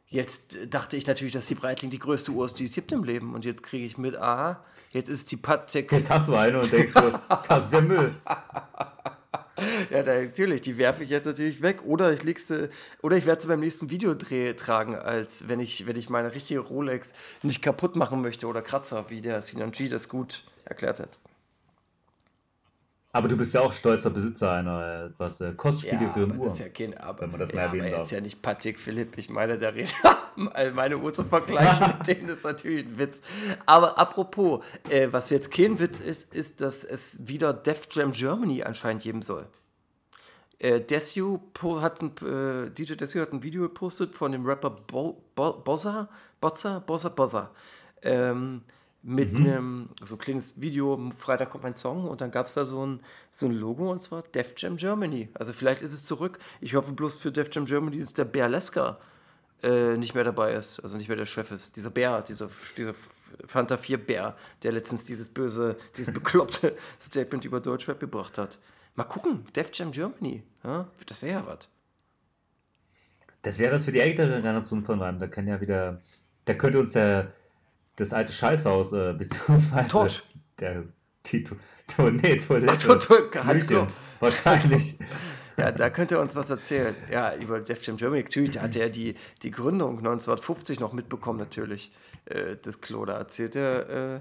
jetzt 0.08 0.58
dachte 0.70 0.96
ich 0.96 1.06
natürlich, 1.06 1.34
dass 1.34 1.48
die 1.48 1.56
Breitling 1.56 1.92
die 1.92 2.00
größte 2.00 2.32
Uhr 2.32 2.46
ist, 2.46 2.58
die 2.60 2.64
es 2.64 2.74
gibt 2.74 2.94
im 2.94 3.04
Leben. 3.04 3.34
Und 3.36 3.44
jetzt 3.44 3.62
kriege 3.62 3.86
ich 3.86 3.98
mit, 3.98 4.16
aha, 4.16 4.64
jetzt 4.92 5.10
ist 5.10 5.30
die 5.32 5.38
Patek 5.38 5.92
Jetzt 5.92 6.10
hast 6.10 6.30
du 6.30 6.36
eine 6.36 6.62
und 6.62 6.72
denkst 6.72 6.94
so, 6.94 7.12
das 7.50 7.66
ist 7.66 7.74
ja 7.74 7.82
Müll. 7.82 8.16
Ja, 9.92 10.04
natürlich, 10.04 10.62
die 10.62 10.78
werfe 10.78 11.04
ich 11.04 11.10
jetzt 11.10 11.26
natürlich 11.26 11.62
weg. 11.62 11.84
Oder 11.86 12.12
ich 12.12 12.24
leg's, 12.24 12.52
oder 13.02 13.18
ich 13.18 13.26
werde 13.26 13.42
sie 13.42 13.48
beim 13.48 13.60
nächsten 13.60 13.90
Videodreh 13.90 14.54
tragen, 14.54 14.96
als 14.96 15.48
wenn 15.48 15.60
ich, 15.60 15.86
wenn 15.86 15.96
ich 15.96 16.10
meine 16.10 16.34
richtige 16.34 16.60
Rolex 16.60 17.14
nicht 17.44 17.62
kaputt 17.62 17.96
machen 17.96 18.22
möchte 18.22 18.48
oder 18.48 18.62
Kratzer, 18.62 19.10
wie 19.10 19.22
der 19.22 19.42
Sinan 19.42 19.72
G 19.72 19.90
das 19.90 20.10
gut 20.10 20.44
erklärt 20.66 21.00
hat. 21.00 21.20
Aber 23.16 23.28
du 23.28 23.38
bist 23.38 23.54
ja 23.54 23.62
auch 23.62 23.72
stolzer 23.72 24.10
Besitzer 24.10 24.54
einer 24.54 25.12
etwas 25.12 25.40
äh, 25.40 25.54
kostspieligeren 25.54 26.32
aber 26.32 26.40
Uhr. 26.40 26.46
das 26.46 26.56
ist 26.56 26.60
ja 26.62 26.70
kein, 26.70 26.98
aber, 26.98 27.22
wenn 27.22 27.32
man 27.32 27.40
das 27.40 27.54
mal 27.54 27.60
ja, 27.60 27.68
erwähnen 27.68 27.82
aber 27.84 27.92
darf. 27.92 28.00
jetzt 28.00 28.12
ja 28.12 28.22
nicht 28.22 28.42
Patek 28.42 28.80
Philipp. 28.80 29.20
Ich 29.20 29.30
meine, 29.30 29.60
der 29.60 29.76
redet, 29.76 29.94
meine 30.74 30.98
Uhr 30.98 31.14
zu 31.14 31.24
vergleichen 31.24 31.94
mit 32.00 32.08
denen 32.08 32.30
ist 32.30 32.44
natürlich 32.44 32.86
ein 32.86 32.98
Witz. 32.98 33.20
Aber 33.68 34.00
apropos, 34.00 34.66
äh, 34.90 35.10
was 35.12 35.30
jetzt 35.30 35.52
kein 35.52 35.80
Witz 35.80 36.00
ist, 36.00 36.34
ist, 36.34 36.60
dass 36.60 36.84
es 36.84 37.20
wieder 37.28 37.54
Def 37.54 37.88
Jam 37.92 38.14
Germany 38.14 38.64
anscheinend 38.64 39.04
geben 39.04 39.22
soll. 39.22 39.46
Äh, 40.58 40.82
Desu 40.82 41.40
hat 41.82 42.02
ein, 42.02 42.14
äh, 42.26 42.72
DJ 42.72 42.94
Desu 42.94 43.20
hat 43.20 43.32
ein 43.32 43.44
Video 43.44 43.62
gepostet 43.62 44.16
von 44.16 44.32
dem 44.32 44.44
Rapper 44.44 44.72
Bo, 44.72 45.24
Bo, 45.36 45.54
Bozza, 45.54 46.10
Bozza, 46.42 46.80
Bozza, 46.80 47.10
Bozza. 47.10 47.52
Ähm, 48.02 48.64
mit 49.04 49.36
einem, 49.36 49.90
so 50.02 50.16
ein 50.16 50.18
kleines 50.18 50.62
Video, 50.62 51.12
Freitag 51.18 51.50
kommt 51.50 51.64
mein 51.64 51.76
Song 51.76 52.08
und 52.08 52.22
dann 52.22 52.32
gab 52.32 52.48
es 52.48 52.54
da 52.54 52.64
so 52.64 52.86
ein, 52.86 53.02
so 53.34 53.46
ein 53.46 53.52
Logo 53.52 53.92
und 53.92 54.02
zwar 54.02 54.24
Def 54.34 54.54
Jam 54.58 54.78
Germany. 54.78 55.30
Also 55.34 55.52
vielleicht 55.52 55.82
ist 55.82 55.92
es 55.92 56.06
zurück. 56.06 56.40
Ich 56.62 56.76
hoffe 56.76 56.94
bloß 56.94 57.18
für 57.18 57.32
Def 57.32 57.50
Jam 57.52 57.66
Germany, 57.66 58.00
dass 58.00 58.14
der 58.14 58.24
Bär 58.24 58.48
Lesker 58.48 59.00
äh, 59.62 59.98
nicht 59.98 60.16
mehr 60.16 60.24
dabei 60.24 60.54
ist, 60.54 60.80
also 60.80 60.96
nicht 60.96 61.10
mehr 61.10 61.18
der 61.18 61.26
Chef 61.26 61.52
ist. 61.52 61.76
Dieser 61.76 61.90
Bär, 61.90 62.22
dieser, 62.22 62.50
dieser 62.78 62.94
Fanta 63.46 63.78
4 63.78 63.98
Bär, 63.98 64.38
der 64.64 64.72
letztens 64.72 65.04
dieses 65.04 65.28
böse, 65.28 65.76
dieses 65.98 66.14
bekloppte 66.14 66.76
Statement 67.02 67.44
über 67.44 67.60
Deutschrap 67.60 68.00
gebracht 68.00 68.38
hat. 68.38 68.58
Mal 68.96 69.04
gucken, 69.04 69.44
Def 69.54 69.70
Jam 69.74 69.92
Germany, 69.92 70.44
ja? 70.64 70.88
das 71.08 71.22
wäre 71.22 71.42
ja 71.42 71.48
was. 71.48 71.68
Das 73.42 73.60
wäre 73.60 73.74
was 73.74 73.84
für 73.84 73.92
die 73.92 74.00
ältere 74.00 74.42
Generation 74.42 74.86
von 74.86 75.02
Reim. 75.02 75.20
Da 75.20 75.28
kann 75.28 75.46
ja 75.46 75.60
wieder, 75.60 76.00
da 76.46 76.54
könnte 76.54 76.80
uns 76.80 76.94
der, 76.94 77.34
das 77.96 78.14
alte 78.14 78.34
Scheißhaus, 78.34 78.94
äh, 78.94 79.14
beziehungsweise 79.18 79.88
Torch. 79.88 80.24
der, 80.60 80.84
die, 81.26 81.44
to, 81.44 81.56
nee, 82.12 82.38
Toilette. 82.38 82.72
Ach 82.72 83.00
to-. 83.00 83.88
Wahrscheinlich. 84.20 84.98
Ja, 85.58 85.72
da 85.72 85.90
könnt 85.90 86.12
ihr 86.12 86.20
uns 86.20 86.36
was 86.36 86.50
erzählen. 86.50 86.96
Ja, 87.12 87.36
über 87.36 87.60
Def 87.60 87.86
Jam 87.86 87.98
Germany. 87.98 88.24
Natürlich, 88.24 88.52
da 88.52 88.62
hat 88.62 88.76
er 88.76 88.90
die, 88.90 89.16
die 89.44 89.52
Gründung 89.52 90.00
1950 90.00 90.80
noch 90.80 90.94
mitbekommen, 90.94 91.40
natürlich. 91.40 91.92
Äh, 92.26 92.58
das 92.62 92.82
Klo, 92.82 93.06
da 93.06 93.18
erzählt 93.18 93.56
er 93.56 94.16
äh, 94.16 94.20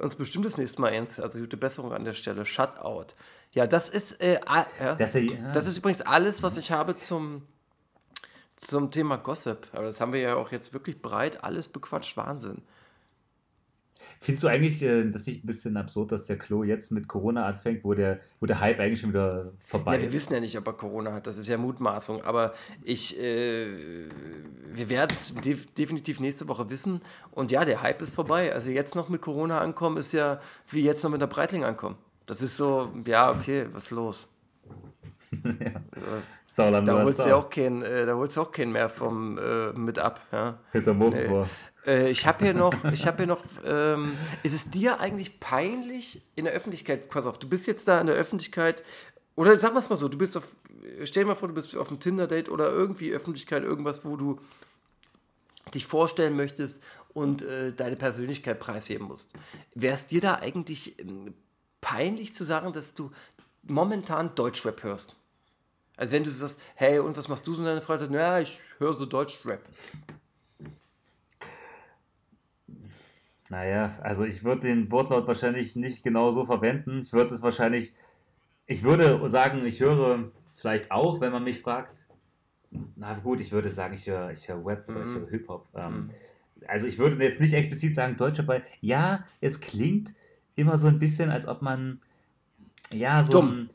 uns 0.00 0.16
bestimmt 0.16 0.44
das 0.44 0.58
nächste 0.58 0.80
Mal 0.80 0.92
eins. 0.92 1.18
Also 1.18 1.38
gute 1.38 1.56
Besserung 1.56 1.92
an 1.92 2.04
der 2.04 2.12
Stelle. 2.12 2.44
Shutout. 2.44 3.14
Ja, 3.52 3.66
das 3.66 3.88
ist, 3.88 4.20
äh, 4.20 4.38
ja, 4.78 4.94
Dass 4.96 5.14
er, 5.14 5.22
ja, 5.22 5.52
das 5.52 5.66
ist 5.66 5.78
übrigens 5.78 6.02
alles, 6.02 6.42
was 6.42 6.58
ich 6.58 6.70
habe 6.72 6.96
zum, 6.96 7.42
zum 8.56 8.90
Thema 8.90 9.16
Gossip. 9.16 9.68
Aber 9.72 9.84
das 9.84 10.00
haben 10.00 10.12
wir 10.12 10.20
ja 10.20 10.34
auch 10.34 10.52
jetzt 10.52 10.74
wirklich 10.74 11.00
breit 11.00 11.42
alles 11.42 11.68
bequatscht. 11.68 12.16
Wahnsinn. 12.18 12.62
Findest 14.20 14.44
du 14.44 14.48
eigentlich 14.48 14.82
äh, 14.82 15.04
das 15.10 15.26
nicht 15.26 15.44
ein 15.44 15.46
bisschen 15.46 15.76
absurd, 15.76 16.12
dass 16.12 16.26
der 16.26 16.38
Klo 16.38 16.64
jetzt 16.64 16.90
mit 16.90 17.06
Corona 17.08 17.44
anfängt, 17.46 17.84
wo 17.84 17.94
der, 17.94 18.18
wo 18.40 18.46
der 18.46 18.60
Hype 18.60 18.80
eigentlich 18.80 19.00
schon 19.00 19.10
wieder 19.10 19.52
vorbei 19.58 19.94
Ja, 19.96 20.00
wir 20.00 20.08
ist? 20.08 20.14
wissen 20.14 20.32
ja 20.32 20.40
nicht, 20.40 20.56
ob 20.58 20.66
er 20.66 20.72
Corona 20.72 21.12
hat. 21.12 21.26
Das 21.26 21.38
ist 21.38 21.48
ja 21.48 21.58
Mutmaßung. 21.58 22.22
Aber 22.24 22.54
ich, 22.82 23.18
äh, 23.20 24.08
wir 24.74 24.88
werden 24.88 25.14
es 25.14 25.34
def 25.34 25.66
definitiv 25.74 26.20
nächste 26.20 26.48
Woche 26.48 26.70
wissen. 26.70 27.00
Und 27.30 27.50
ja, 27.50 27.64
der 27.64 27.82
Hype 27.82 28.00
ist 28.02 28.14
vorbei. 28.14 28.52
Also 28.52 28.70
jetzt 28.70 28.94
noch 28.94 29.08
mit 29.08 29.20
Corona 29.20 29.60
ankommen, 29.60 29.96
ist 29.98 30.12
ja 30.12 30.40
wie 30.70 30.82
jetzt 30.82 31.02
noch 31.04 31.10
mit 31.10 31.20
der 31.20 31.26
Breitling 31.26 31.64
ankommen. 31.64 31.96
Das 32.26 32.42
ist 32.42 32.56
so, 32.56 32.92
ja, 33.06 33.30
okay, 33.30 33.66
was 33.72 33.84
ist 33.84 33.90
los? 33.92 34.28
Sauland 36.44 36.88
Da 36.88 36.94
war 36.94 37.04
holst 37.04 37.24
du 37.24 37.28
ja 37.28 37.36
auch 37.36 37.50
keinen, 37.50 37.82
äh, 37.82 38.06
da 38.06 38.14
holst 38.14 38.36
du 38.36 38.40
auch 38.40 38.52
keinen 38.52 38.72
mehr 38.72 38.88
vom 38.88 39.38
äh, 39.38 39.72
mit 39.72 39.98
ab. 39.98 40.20
Ja? 40.32 40.58
Hinter 40.72 40.94
Nee. 40.94 41.28
vor. 41.28 41.48
Äh, 41.86 42.10
ich 42.10 42.26
habe 42.26 42.44
hier 42.44 42.54
noch, 42.54 42.84
ich 42.92 43.06
habe 43.06 43.18
hier 43.18 43.26
noch, 43.26 43.42
ähm, 43.64 44.16
ist 44.42 44.52
es 44.52 44.70
dir 44.70 45.00
eigentlich 45.00 45.40
peinlich 45.40 46.22
in 46.34 46.44
der 46.44 46.52
Öffentlichkeit, 46.52 47.08
pass 47.08 47.26
auf, 47.26 47.38
du 47.38 47.48
bist 47.48 47.66
jetzt 47.66 47.88
da 47.88 48.00
in 48.00 48.06
der 48.06 48.16
Öffentlichkeit, 48.16 48.82
oder 49.36 49.58
sag 49.60 49.74
mal 49.74 49.84
mal 49.88 49.96
so, 49.96 50.08
du 50.08 50.18
bist 50.18 50.36
auf, 50.36 50.56
stell 51.04 51.24
dir 51.24 51.28
mal 51.28 51.36
vor, 51.36 51.48
du 51.48 51.54
bist 51.54 51.76
auf 51.76 51.88
einem 51.88 52.00
Tinder-Date 52.00 52.48
oder 52.48 52.70
irgendwie 52.70 53.12
Öffentlichkeit, 53.12 53.62
irgendwas, 53.62 54.04
wo 54.04 54.16
du 54.16 54.40
dich 55.74 55.86
vorstellen 55.86 56.36
möchtest 56.36 56.80
und 57.12 57.42
äh, 57.42 57.72
deine 57.72 57.96
Persönlichkeit 57.96 58.58
preisheben 58.58 59.06
musst. 59.06 59.32
Wäre 59.74 59.94
es 59.94 60.06
dir 60.06 60.20
da 60.20 60.36
eigentlich 60.36 60.98
ähm, 61.00 61.34
peinlich 61.80 62.34
zu 62.34 62.44
sagen, 62.44 62.72
dass 62.72 62.94
du 62.94 63.10
momentan 63.62 64.34
Deutschrap 64.34 64.82
hörst? 64.82 65.16
Also 65.96 66.12
wenn 66.12 66.24
du 66.24 66.30
sagst, 66.30 66.60
hey, 66.74 66.98
und 66.98 67.16
was 67.16 67.28
machst 67.28 67.46
du 67.46 67.54
so 67.54 67.60
in 67.60 67.66
deiner 67.66 67.82
Freizeit? 67.82 68.10
Ja, 68.10 68.38
ich 68.38 68.60
höre 68.78 68.94
so 68.94 69.06
Deutschrap. 69.06 69.60
Naja, 73.48 73.98
also 74.02 74.24
ich 74.24 74.42
würde 74.44 74.62
den 74.62 74.90
Wortlaut 74.90 75.26
wahrscheinlich 75.26 75.76
nicht 75.76 76.02
genau 76.02 76.30
so 76.32 76.44
verwenden. 76.44 77.00
Ich 77.00 77.12
würde 77.12 77.32
es 77.34 77.42
wahrscheinlich, 77.42 77.94
ich 78.66 78.82
würde 78.82 79.28
sagen, 79.28 79.64
ich 79.64 79.80
höre 79.80 80.30
vielleicht 80.56 80.90
auch, 80.90 81.20
wenn 81.20 81.32
man 81.32 81.44
mich 81.44 81.60
fragt. 81.60 82.06
Na 82.96 83.14
gut, 83.14 83.40
ich 83.40 83.52
würde 83.52 83.68
sagen, 83.68 83.94
ich 83.94 84.06
höre, 84.08 84.32
ich 84.32 84.48
höre 84.48 84.64
Web 84.64 84.88
oder 84.88 85.04
ich 85.04 85.14
höre 85.14 85.28
Hip-Hop. 85.28 85.68
Ähm, 85.74 86.10
Also 86.66 86.86
ich 86.86 86.98
würde 86.98 87.22
jetzt 87.22 87.40
nicht 87.40 87.52
explizit 87.54 87.94
sagen 87.94 88.16
Deutscher, 88.16 88.46
weil 88.48 88.62
ja, 88.80 89.24
es 89.40 89.60
klingt 89.60 90.14
immer 90.56 90.76
so 90.76 90.88
ein 90.88 90.98
bisschen, 90.98 91.30
als 91.30 91.46
ob 91.46 91.62
man 91.62 92.00
ja 92.92 93.22
so 93.22 93.32
Dumm. 93.32 93.50
ein 93.50 93.70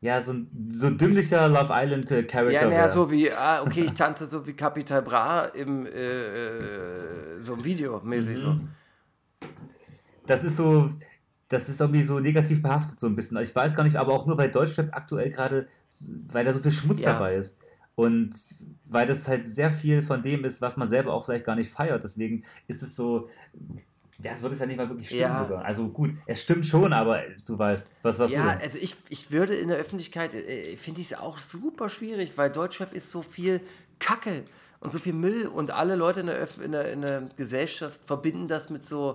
ja, 0.00 0.20
so 0.20 0.32
ein, 0.34 0.70
so 0.72 0.86
ein 0.88 0.98
dümmlicher 0.98 1.48
Love 1.48 1.72
Island 1.72 2.10
äh, 2.10 2.22
Charakter 2.22 2.52
Ja, 2.52 2.64
naja, 2.68 2.78
wäre. 2.82 2.90
so 2.90 3.10
wie, 3.10 3.30
ah, 3.32 3.62
okay, 3.66 3.82
ich 3.86 3.92
tanze 3.94 4.26
so 4.26 4.46
wie 4.46 4.52
Capital 4.52 5.02
Bra 5.02 5.46
im 5.46 5.86
äh, 5.86 5.90
äh, 5.90 7.40
so 7.40 7.54
einem 7.54 7.64
Video 7.64 8.00
mäßig 8.04 8.38
so. 8.38 8.50
Mhm. 8.50 8.68
Das 10.26 10.44
ist 10.44 10.56
so, 10.56 10.90
das 11.48 11.68
ist 11.68 11.80
irgendwie 11.80 12.02
so 12.02 12.18
negativ 12.18 12.62
behaftet, 12.62 12.98
so 12.98 13.06
ein 13.06 13.16
bisschen. 13.16 13.36
Ich 13.38 13.54
weiß 13.54 13.74
gar 13.74 13.84
nicht, 13.84 13.96
aber 13.96 14.12
auch 14.12 14.26
nur 14.26 14.36
bei 14.36 14.48
Deutschrap 14.48 14.88
aktuell 14.92 15.30
gerade, 15.30 15.68
weil 16.32 16.44
da 16.44 16.52
so 16.52 16.60
viel 16.60 16.72
Schmutz 16.72 17.00
Ja. 17.00 17.12
dabei 17.12 17.36
ist. 17.36 17.58
Und 17.94 18.34
weil 18.84 19.06
das 19.06 19.26
halt 19.26 19.46
sehr 19.46 19.70
viel 19.70 20.02
von 20.02 20.22
dem 20.22 20.44
ist, 20.44 20.60
was 20.60 20.76
man 20.76 20.88
selber 20.88 21.14
auch 21.14 21.24
vielleicht 21.24 21.46
gar 21.46 21.56
nicht 21.56 21.70
feiert. 21.70 22.04
Deswegen 22.04 22.42
ist 22.66 22.82
es 22.82 22.94
so, 22.94 23.30
ja, 24.22 24.32
es 24.32 24.42
würde 24.42 24.54
es 24.54 24.60
ja 24.60 24.66
nicht 24.66 24.76
mal 24.76 24.88
wirklich 24.88 25.08
stimmen 25.08 25.22
Ja. 25.22 25.36
sogar. 25.36 25.64
Also 25.64 25.88
gut, 25.88 26.10
es 26.26 26.40
stimmt 26.40 26.66
schon, 26.66 26.92
aber 26.92 27.22
du 27.46 27.58
weißt, 27.58 27.92
was 28.02 28.18
was 28.18 28.32
Ja, 28.32 28.56
also 28.60 28.78
ich, 28.80 28.96
ich 29.08 29.30
würde 29.30 29.54
in 29.54 29.68
der 29.68 29.76
Öffentlichkeit, 29.78 30.34
äh, 30.34 30.76
finde 30.76 31.00
ich 31.00 31.12
es 31.12 31.18
auch 31.18 31.38
super 31.38 31.88
schwierig, 31.90 32.32
weil 32.36 32.50
Deutschrap 32.50 32.92
ist 32.94 33.10
so 33.10 33.22
viel 33.22 33.60
Kacke 33.98 34.42
und 34.80 34.92
so 34.92 34.98
viel 34.98 35.12
Müll 35.12 35.46
und 35.46 35.70
alle 35.70 35.96
Leute 35.96 36.20
in 36.20 36.26
der, 36.26 36.36
Öff 36.36 36.58
in 36.60 36.72
der, 36.72 36.92
in 36.92 37.02
der 37.02 37.28
Gesellschaft 37.36 38.00
verbinden 38.04 38.48
das 38.48 38.70
mit 38.70 38.84
so, 38.84 39.12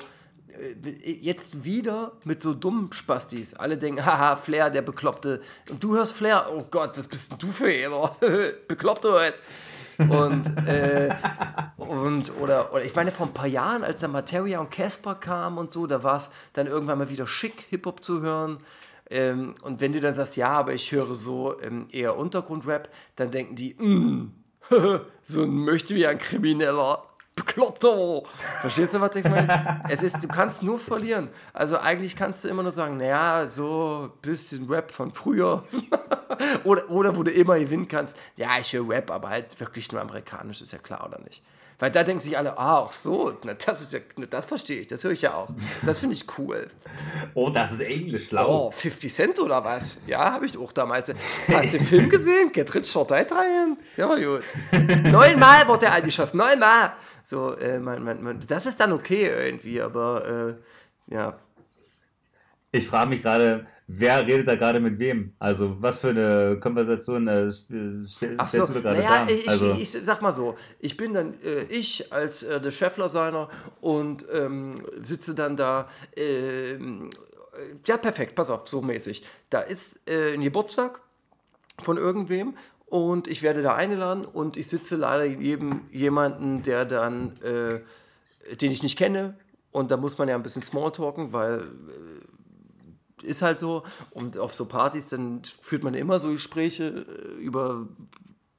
äh, 0.49 1.11
jetzt 1.13 1.63
wieder 1.63 2.13
mit 2.25 2.41
so 2.41 2.53
dummen 2.53 2.91
Spastis. 2.91 3.53
Alle 3.53 3.77
denken, 3.77 4.05
haha, 4.05 4.35
Flair, 4.35 4.69
der 4.69 4.81
Bekloppte. 4.81 5.41
Und 5.69 5.83
du 5.83 5.95
hörst 5.95 6.13
Flair, 6.13 6.47
oh 6.51 6.65
Gott, 6.69 6.97
was 6.97 7.07
bist 7.07 7.31
denn 7.31 7.37
du 7.39 7.47
für 7.47 7.67
einer? 7.67 8.15
Bekloppte 8.67 9.11
halt. 9.13 9.35
Und, 10.09 10.67
äh, 10.67 11.13
und 11.77 12.31
oder, 12.39 12.73
oder 12.73 12.83
ich 12.83 12.95
meine, 12.95 13.11
vor 13.11 13.27
ein 13.27 13.33
paar 13.33 13.47
Jahren, 13.47 13.83
als 13.83 13.99
da 13.99 14.07
Materia 14.07 14.59
und 14.59 14.71
Casper 14.71 15.15
kamen 15.15 15.57
und 15.57 15.71
so, 15.71 15.87
da 15.87 16.03
war 16.03 16.17
es 16.17 16.29
dann 16.53 16.67
irgendwann 16.67 16.97
mal 16.97 17.09
wieder 17.09 17.27
schick, 17.27 17.65
Hip-Hop 17.69 18.03
zu 18.03 18.21
hören. 18.21 18.57
Ähm, 19.09 19.55
und 19.63 19.81
wenn 19.81 19.91
du 19.91 19.99
dann 19.99 20.15
sagst, 20.15 20.37
ja, 20.37 20.53
aber 20.53 20.73
ich 20.73 20.91
höre 20.91 21.15
so 21.15 21.59
ähm, 21.61 21.87
eher 21.91 22.17
Untergrundrap, 22.17 22.89
dann 23.17 23.29
denken 23.29 23.55
die, 23.55 23.73
mm, 23.73 24.31
so 25.23 25.43
ein 25.43 25.49
möchte 25.49 25.95
wie 25.95 26.07
ein 26.07 26.17
Krimineller. 26.17 27.03
Bekloppter. 27.35 28.23
Verstehst 28.59 28.93
du, 28.93 29.01
was 29.01 29.15
ich 29.15 29.23
meine? 29.23 29.83
Es 29.89 30.03
ist, 30.03 30.23
du 30.23 30.27
kannst 30.27 30.63
nur 30.63 30.77
verlieren. 30.77 31.29
Also 31.53 31.77
eigentlich 31.77 32.15
kannst 32.15 32.43
du 32.43 32.49
immer 32.49 32.63
nur 32.63 32.73
sagen, 32.73 32.97
naja, 32.97 33.47
so 33.47 34.11
ein 34.11 34.21
bisschen 34.21 34.67
Rap 34.69 34.91
von 34.91 35.11
früher. 35.11 35.63
oder, 36.63 36.89
oder 36.89 37.15
wo 37.15 37.23
du 37.23 37.31
immer 37.31 37.57
gewinnen 37.57 37.87
kannst, 37.87 38.17
ja, 38.35 38.49
ich 38.59 38.73
höre 38.73 38.89
Rap, 38.89 39.11
aber 39.11 39.29
halt 39.29 39.59
wirklich 39.59 39.91
nur 39.91 40.01
amerikanisch, 40.01 40.61
ist 40.61 40.73
ja 40.73 40.79
klar, 40.79 41.05
oder 41.07 41.19
nicht? 41.19 41.41
Weil 41.81 41.89
da 41.89 42.03
denken 42.03 42.21
sich 42.21 42.37
alle, 42.37 42.59
ah, 42.59 42.83
ach 42.85 42.91
so, 42.91 43.35
na, 43.43 43.55
das 43.55 43.81
ist 43.81 43.91
ja, 43.91 43.99
na, 44.15 44.27
das 44.27 44.45
verstehe 44.45 44.81
ich, 44.81 44.87
das 44.87 45.03
höre 45.03 45.13
ich 45.13 45.23
ja 45.23 45.33
auch. 45.33 45.49
Das 45.83 45.97
finde 45.97 46.15
ich 46.15 46.25
cool. 46.37 46.69
Oh, 47.33 47.49
das 47.49 47.71
ist 47.71 47.79
Englisch, 47.79 48.27
schlau. 48.27 48.67
Oh, 48.67 48.71
50 48.71 49.11
Cent 49.11 49.39
oder 49.39 49.63
was? 49.63 49.99
Ja, 50.05 50.31
habe 50.31 50.45
ich 50.45 50.55
auch 50.59 50.71
damals. 50.73 51.11
Hast 51.51 51.73
du 51.73 51.77
den 51.79 51.85
Film 51.87 52.07
gesehen? 52.07 52.51
Get 52.51 52.71
Rich 52.75 52.95
or 52.95 53.07
Die? 53.07 53.25
Ja, 53.97 54.07
war 54.07 54.19
gut. 54.19 54.43
Neunmal 55.11 55.67
wurde 55.67 55.87
er 55.87 55.93
angeschossen, 55.93 56.37
neunmal. 56.37 56.93
So, 57.23 57.55
äh, 57.57 57.79
man, 57.79 58.03
man, 58.03 58.21
man, 58.21 58.39
das 58.47 58.67
ist 58.67 58.79
dann 58.79 58.91
okay 58.91 59.25
irgendwie, 59.27 59.81
aber 59.81 60.57
äh, 61.09 61.13
ja. 61.15 61.39
Ich 62.73 62.87
frage 62.87 63.09
mich 63.09 63.21
gerade, 63.21 63.65
wer 63.87 64.25
redet 64.25 64.47
da 64.47 64.55
gerade 64.55 64.79
mit 64.79 64.97
wem? 64.97 65.33
Also, 65.39 65.75
was 65.81 65.99
für 65.99 66.09
eine 66.09 66.57
Konversation 66.59 67.27
äh, 67.27 67.51
stell- 67.51 68.05
stell- 68.07 68.35
Ach 68.37 68.47
so, 68.47 68.65
stellst 68.65 68.69
du 68.69 68.73
da 68.75 68.79
gerade 68.93 69.01
naja, 69.01 69.25
dar? 69.25 69.29
ich, 69.31 69.49
also, 69.49 69.73
ich, 69.73 69.95
ich 69.95 70.05
sag 70.05 70.21
mal 70.21 70.31
so, 70.31 70.55
ich 70.79 70.95
bin 70.95 71.13
dann 71.13 71.33
äh, 71.43 71.63
ich 71.63 72.13
als 72.13 72.43
äh, 72.43 72.61
der 72.61 72.71
Scheffler 72.71 73.09
seiner 73.09 73.49
und 73.81 74.25
ähm, 74.31 74.75
sitze 75.01 75.35
dann 75.35 75.57
da, 75.57 75.89
ähm, 76.15 77.09
äh, 77.53 77.75
ja 77.85 77.97
perfekt, 77.97 78.35
pass 78.35 78.49
auf, 78.49 78.65
so 78.69 78.81
mäßig. 78.81 79.23
Da 79.49 79.59
ist 79.59 79.99
äh, 80.07 80.33
ein 80.33 80.41
Geburtstag 80.41 81.01
von 81.83 81.97
irgendwem 81.97 82.55
und 82.85 83.27
ich 83.27 83.41
werde 83.43 83.61
da 83.63 83.75
eingeladen 83.75 84.23
und 84.23 84.55
ich 84.55 84.67
sitze 84.69 84.95
leider 84.95 85.25
neben 85.25 85.89
jemanden, 85.91 86.63
der 86.63 86.85
dann, 86.85 87.33
äh, 87.41 87.81
den 88.55 88.71
ich 88.71 88.81
nicht 88.81 88.97
kenne 88.97 89.35
und 89.73 89.91
da 89.91 89.97
muss 89.97 90.17
man 90.17 90.29
ja 90.29 90.35
ein 90.35 90.43
bisschen 90.43 90.61
Smalltalken, 90.63 91.33
weil 91.33 91.59
äh, 91.59 91.63
ist 93.23 93.41
halt 93.41 93.59
so 93.59 93.83
und 94.11 94.37
auf 94.37 94.53
so 94.53 94.65
Partys 94.65 95.07
dann 95.07 95.41
führt 95.61 95.83
man 95.83 95.93
immer 95.93 96.19
so 96.19 96.31
Gespräche 96.31 97.05
äh, 97.07 97.41
über 97.41 97.87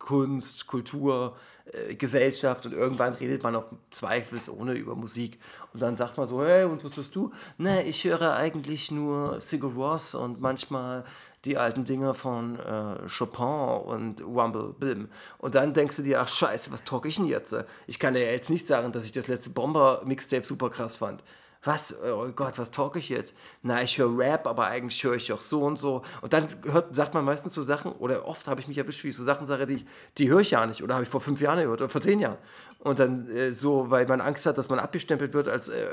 Kunst, 0.03 0.67
Kultur, 0.67 1.37
äh, 1.65 1.95
Gesellschaft 1.95 2.67
und 2.67 2.73
irgendwann 2.73 3.13
redet 3.13 3.45
man 3.45 3.55
auch 3.55 3.69
zweifelsohne 3.91 4.75
über 4.75 4.97
Musik. 4.97 5.39
Und 5.73 5.81
dann 5.81 5.97
sagt 5.97 6.17
man 6.17 6.27
so, 6.27 6.43
hey, 6.45 6.65
und 6.65 6.85
was 6.85 6.97
hörst 6.97 7.15
du? 7.15 7.31
Ne, 7.57 7.85
ich 7.85 8.03
höre 8.03 8.35
eigentlich 8.35 8.91
nur 8.91 9.41
Sigur 9.41 9.73
Ross 9.73 10.17
und 10.17 10.41
manchmal 10.41 11.05
die 11.45 11.57
alten 11.57 11.85
Dinger 11.85 12.15
von 12.15 12.59
äh, 12.59 13.09
Chopin 13.09 13.87
und 13.87 14.23
Rumble 14.23 14.75
Bim. 14.79 15.09
Und 15.39 15.55
dann 15.55 15.73
denkst 15.73 15.97
du 15.97 16.03
dir, 16.03 16.21
ach 16.21 16.29
scheiße, 16.29 16.73
was 16.73 16.83
talk 16.83 17.07
ich 17.07 17.17
denn 17.17 17.27
jetzt? 17.27 17.55
Ich 17.87 18.01
kann 18.01 18.15
dir 18.15 18.25
ja 18.25 18.33
jetzt 18.33 18.51
nicht 18.51 18.67
sagen, 18.67 18.91
dass 18.91 19.05
ich 19.05 19.13
das 19.13 19.29
letzte 19.29 19.51
Bomber-Mixtape 19.51 20.45
super 20.45 20.69
krass 20.69 20.97
fand. 20.97 21.23
Was, 21.65 21.95
oh 22.03 22.29
Gott, 22.35 22.59
was 22.59 22.71
talk 22.71 22.97
ich 22.97 23.09
jetzt? 23.09 23.35
Na, 23.63 23.83
ich 23.83 23.97
höre 23.99 24.17
Rap, 24.17 24.47
aber 24.47 24.67
eigentlich 24.67 25.03
höre 25.05 25.15
ich 25.15 25.33
auch 25.33 25.41
so 25.41 25.63
und 25.63 25.79
so. 25.79 26.03
Und 26.21 26.33
dann 26.33 26.49
hört, 26.65 26.95
sagt 26.95 27.15
man 27.15 27.25
meistens 27.25 27.55
so 27.55 27.63
Sachen, 27.63 27.93
oder 27.93 28.27
oft 28.27 28.49
habe 28.49 28.61
ich 28.61 28.69
mich 28.69 28.79
erwischt, 28.79 29.05
wie 29.05 29.09
ich 29.09 29.17
so 29.17 29.23
Sachen 29.23 29.47
sage, 29.47 29.67
die, 29.67 29.85
die 30.19 30.29
höre 30.29 30.41
ich 30.41 30.51
ja 30.51 30.67
nicht, 30.67 30.83
oder 30.83 30.95
habe 30.95 31.05
ich 31.05 31.11
vor 31.11 31.21
fünf 31.21 31.41
Jahren 31.41 31.61
gehört, 31.61 31.81
oder 31.81 31.89
vor 31.89 32.01
zehn 32.01 32.19
Jahren. 32.19 32.39
Und 32.81 32.99
dann 32.99 33.31
äh, 33.31 33.53
so, 33.53 33.91
weil 33.91 34.07
man 34.07 34.21
Angst 34.21 34.45
hat, 34.47 34.59
dass 34.59 34.69
man 34.69 34.81
abgestempelt 34.81 35.35
wird 35.35 35.49
als, 35.49 35.69
äh, 35.69 35.87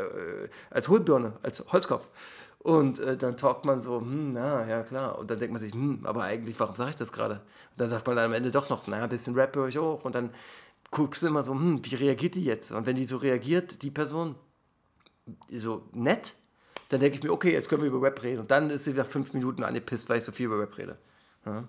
als 0.72 0.90
Hohlbirne, 0.90 1.34
als 1.44 1.64
Holzkopf. 1.72 2.08
Und 2.58 3.00
äh, 3.00 3.16
dann 3.16 3.38
talkt 3.38 3.64
man 3.64 3.80
so, 3.80 4.02
hm, 4.02 4.32
na, 4.32 4.68
ja 4.68 4.84
klar. 4.84 5.18
Und 5.20 5.30
dann 5.30 5.40
denkt 5.40 5.54
man 5.54 5.62
sich, 5.62 5.72
hm, 5.72 6.02
aber 6.04 6.24
eigentlich, 6.24 6.60
warum 6.60 6.76
sage 6.76 6.90
ich 6.90 6.96
das 6.96 7.12
gerade? 7.12 7.36
Und 7.36 7.80
dann 7.80 7.90
sagt 7.90 8.08
man 8.08 8.16
dann 8.16 8.26
am 8.26 8.34
Ende 8.34 8.52
doch 8.52 8.70
noch, 8.70 8.88
naja, 8.88 9.04
ein 9.04 9.10
bisschen 9.10 9.36
Rap 9.36 9.56
höre 9.56 9.68
ich 9.68 9.78
auch. 9.78 10.04
Und 10.04 10.16
dann 10.16 10.32
guckst 10.92 11.22
du 11.22 11.28
immer 11.28 11.44
so, 11.44 11.54
hm, 11.54 11.86
wie 11.86 11.96
reagiert 11.96 12.36
die 12.36 12.44
jetzt? 12.44 12.72
Und 12.72 12.86
wenn 12.86 12.96
die 12.96 13.06
so 13.06 13.18
reagiert, 13.18 13.84
die 13.84 13.92
Person, 13.92 14.36
so 15.52 15.88
nett, 15.94 16.36
dann 16.90 17.00
denke 17.00 17.18
ich 17.18 17.24
mir, 17.24 17.32
okay, 17.32 17.52
jetzt 17.52 17.70
können 17.70 17.84
wir 17.84 17.90
über 17.90 18.02
Rap 18.02 18.24
reden. 18.24 18.40
Und 18.40 18.52
dann 18.52 18.70
ist 18.70 18.86
sie 18.86 18.94
nach 18.94 19.06
fünf 19.06 19.34
Minuten 19.34 19.64
angepisst, 19.64 20.10
weil 20.10 20.18
ich 20.18 20.24
so 20.24 20.32
viel 20.32 20.48
über 20.48 20.60
Rap 20.60 20.78
rede. 20.78 20.98
Ja. 21.46 21.68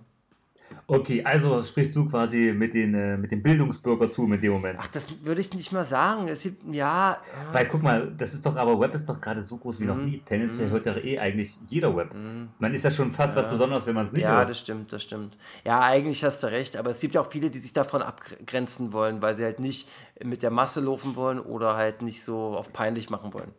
Okay, 0.86 1.22
also 1.24 1.62
sprichst 1.62 1.94
du 1.94 2.08
quasi 2.08 2.52
mit, 2.56 2.74
den, 2.74 2.94
äh, 2.94 3.16
mit 3.16 3.30
dem 3.30 3.42
Bildungsbürgertum 3.42 4.32
in 4.32 4.40
dem 4.40 4.52
Moment. 4.52 4.78
Ach, 4.80 4.88
das 4.88 5.06
würde 5.22 5.40
ich 5.40 5.52
nicht 5.54 5.70
mal 5.72 5.84
sagen. 5.84 6.26
Es 6.28 6.42
gibt, 6.42 6.74
ja. 6.74 7.20
Weil 7.52 7.68
guck 7.68 7.82
mal, 7.82 8.12
das 8.16 8.34
ist 8.34 8.44
doch, 8.44 8.56
aber 8.56 8.78
Web 8.80 8.94
ist 8.94 9.08
doch 9.08 9.20
gerade 9.20 9.40
so 9.42 9.56
groß 9.56 9.78
wie 9.80 9.84
noch 9.84 9.96
Mhm. 9.96 10.04
nie. 10.04 10.18
Tendenziell 10.24 10.70
hört 10.70 10.86
ja 10.86 10.96
eh 10.96 11.18
eigentlich 11.18 11.58
jeder 11.66 11.94
Web. 11.96 12.14
Man 12.58 12.74
ist 12.74 12.84
ja 12.84 12.90
schon 12.90 13.12
fast 13.12 13.36
was 13.36 13.48
Besonderes, 13.48 13.86
wenn 13.86 13.94
man 13.94 14.04
es 14.06 14.12
nicht 14.12 14.22
Ja, 14.22 14.38
hört. 14.38 14.50
das 14.50 14.58
stimmt, 14.58 14.92
das 14.92 15.02
stimmt. 15.02 15.36
Ja, 15.64 15.80
eigentlich 15.80 16.24
hast 16.24 16.42
du 16.42 16.48
recht, 16.48 16.76
aber 16.76 16.90
es 16.90 17.00
gibt 17.00 17.14
ja 17.14 17.20
auch 17.20 17.30
viele, 17.30 17.50
die 17.50 17.58
sich 17.58 17.72
davon 17.72 18.02
abgrenzen 18.02 18.92
wollen, 18.92 19.22
weil 19.22 19.34
sie 19.34 19.44
halt 19.44 19.60
nicht 19.60 19.88
mit 20.24 20.42
der 20.42 20.50
Masse 20.50 20.80
laufen 20.80 21.14
wollen 21.14 21.38
oder 21.40 21.76
halt 21.76 22.02
nicht 22.02 22.24
so 22.24 22.36
auf 22.56 22.72
peinlich 22.72 23.10
machen 23.10 23.32
wollen. 23.32 23.52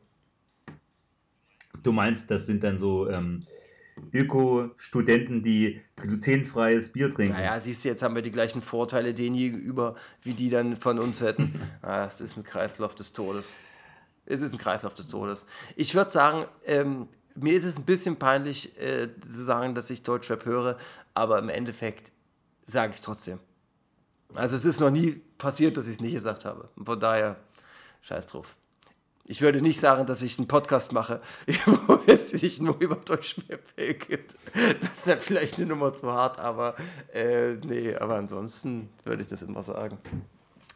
Du 1.84 1.92
meinst, 1.92 2.30
das 2.30 2.46
sind 2.46 2.64
dann 2.64 2.78
so 2.78 3.10
ähm, 3.10 3.40
Öko-Studenten, 4.14 5.44
die 5.44 5.82
glutenfreies 5.96 6.90
Bier 6.90 7.10
trinken. 7.10 7.34
Naja, 7.34 7.60
siehst 7.60 7.84
du, 7.84 7.90
jetzt 7.90 8.04
haben 8.04 8.16
wir 8.16 8.22
die 8.22 8.32
gleichen 8.32 8.62
Vorteile 8.62 9.14
denen 9.14 9.36
gegenüber, 9.36 9.96
wie 10.22 10.34
die 10.34 10.50
dann 10.50 10.78
von 10.78 11.00
uns 11.00 11.22
hätten. 11.22 11.60
ah, 11.82 12.06
es 12.06 12.22
ist 12.22 12.38
ein 12.38 12.44
Kreislauf 12.44 12.96
des 12.96 13.14
Todes. 13.14 13.58
Es 14.26 14.42
ist 14.42 14.54
ein 14.54 14.58
Kreislauf 14.58 14.94
des 14.94 15.08
Todes. 15.08 15.46
Ich 15.76 15.96
würde 15.96 16.12
sagen, 16.12 16.46
ähm, 16.66 17.08
mir 17.36 17.54
ist 17.54 17.66
es 17.66 17.78
ein 17.78 17.86
bisschen 17.86 18.18
peinlich 18.18 18.78
äh, 18.80 19.10
zu 19.20 19.44
sagen, 19.44 19.76
dass 19.76 19.90
ich 19.90 20.04
Deutschrap 20.04 20.46
höre, 20.46 20.78
aber 21.14 21.40
im 21.40 21.50
Endeffekt 21.50 22.12
sage 22.66 22.92
ich 22.92 22.98
es 22.98 23.02
trotzdem. 23.02 23.40
Also 24.34 24.56
es 24.56 24.66
ist 24.66 24.80
noch 24.80 24.92
nie 24.92 25.22
passiert, 25.38 25.78
dass 25.78 25.88
ich 25.88 25.94
es 25.94 26.02
nicht 26.02 26.14
gesagt 26.14 26.46
habe. 26.46 26.70
Von 26.84 27.00
daher, 27.00 27.38
scheiß 28.02 28.28
drauf. 28.28 28.56
Ich 29.26 29.42
würde 29.42 29.62
nicht 29.62 29.80
sagen, 29.80 30.06
dass 30.06 30.22
ich 30.22 30.38
einen 30.38 30.48
Podcast 30.48 30.92
mache, 30.92 31.22
wo 31.88 32.00
es 32.08 32.34
nicht 32.34 32.62
nur 32.62 32.80
über 32.80 32.96
Deutschrap 32.96 33.76
geht. 33.76 34.36
Das 34.80 35.08
wäre 35.08 35.20
vielleicht 35.20 35.58
eine 35.58 35.68
Nummer 35.68 35.94
zu 35.94 36.12
hart, 36.12 36.40
aber 36.40 36.76
äh, 37.14 37.54
nee, 37.56 37.96
aber 37.96 38.16
ansonsten 38.16 38.90
würde 39.04 39.22
ich 39.22 39.30
das 39.30 39.44
immer 39.44 39.62
sagen. 39.62 39.98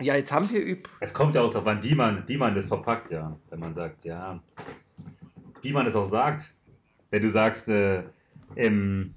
Ja, 0.01 0.15
jetzt 0.15 0.31
haben 0.31 0.49
wir 0.49 0.65
üb. 0.65 0.89
Es 0.99 1.13
kommt 1.13 1.35
ja 1.35 1.41
auch 1.41 1.49
darauf 1.49 1.67
an, 1.67 1.81
wie 1.81 1.95
man, 1.95 2.27
wie 2.27 2.37
man 2.37 2.53
das 2.53 2.65
verpackt, 2.65 3.11
ja. 3.11 3.35
Wenn 3.49 3.59
man 3.59 3.73
sagt, 3.73 4.03
ja, 4.03 4.41
wie 5.61 5.71
man 5.71 5.87
es 5.87 5.95
auch 5.95 6.05
sagt. 6.05 6.53
Wenn 7.09 7.21
du 7.21 7.29
sagst, 7.29 7.69
äh, 7.69 8.03
im 8.55 9.15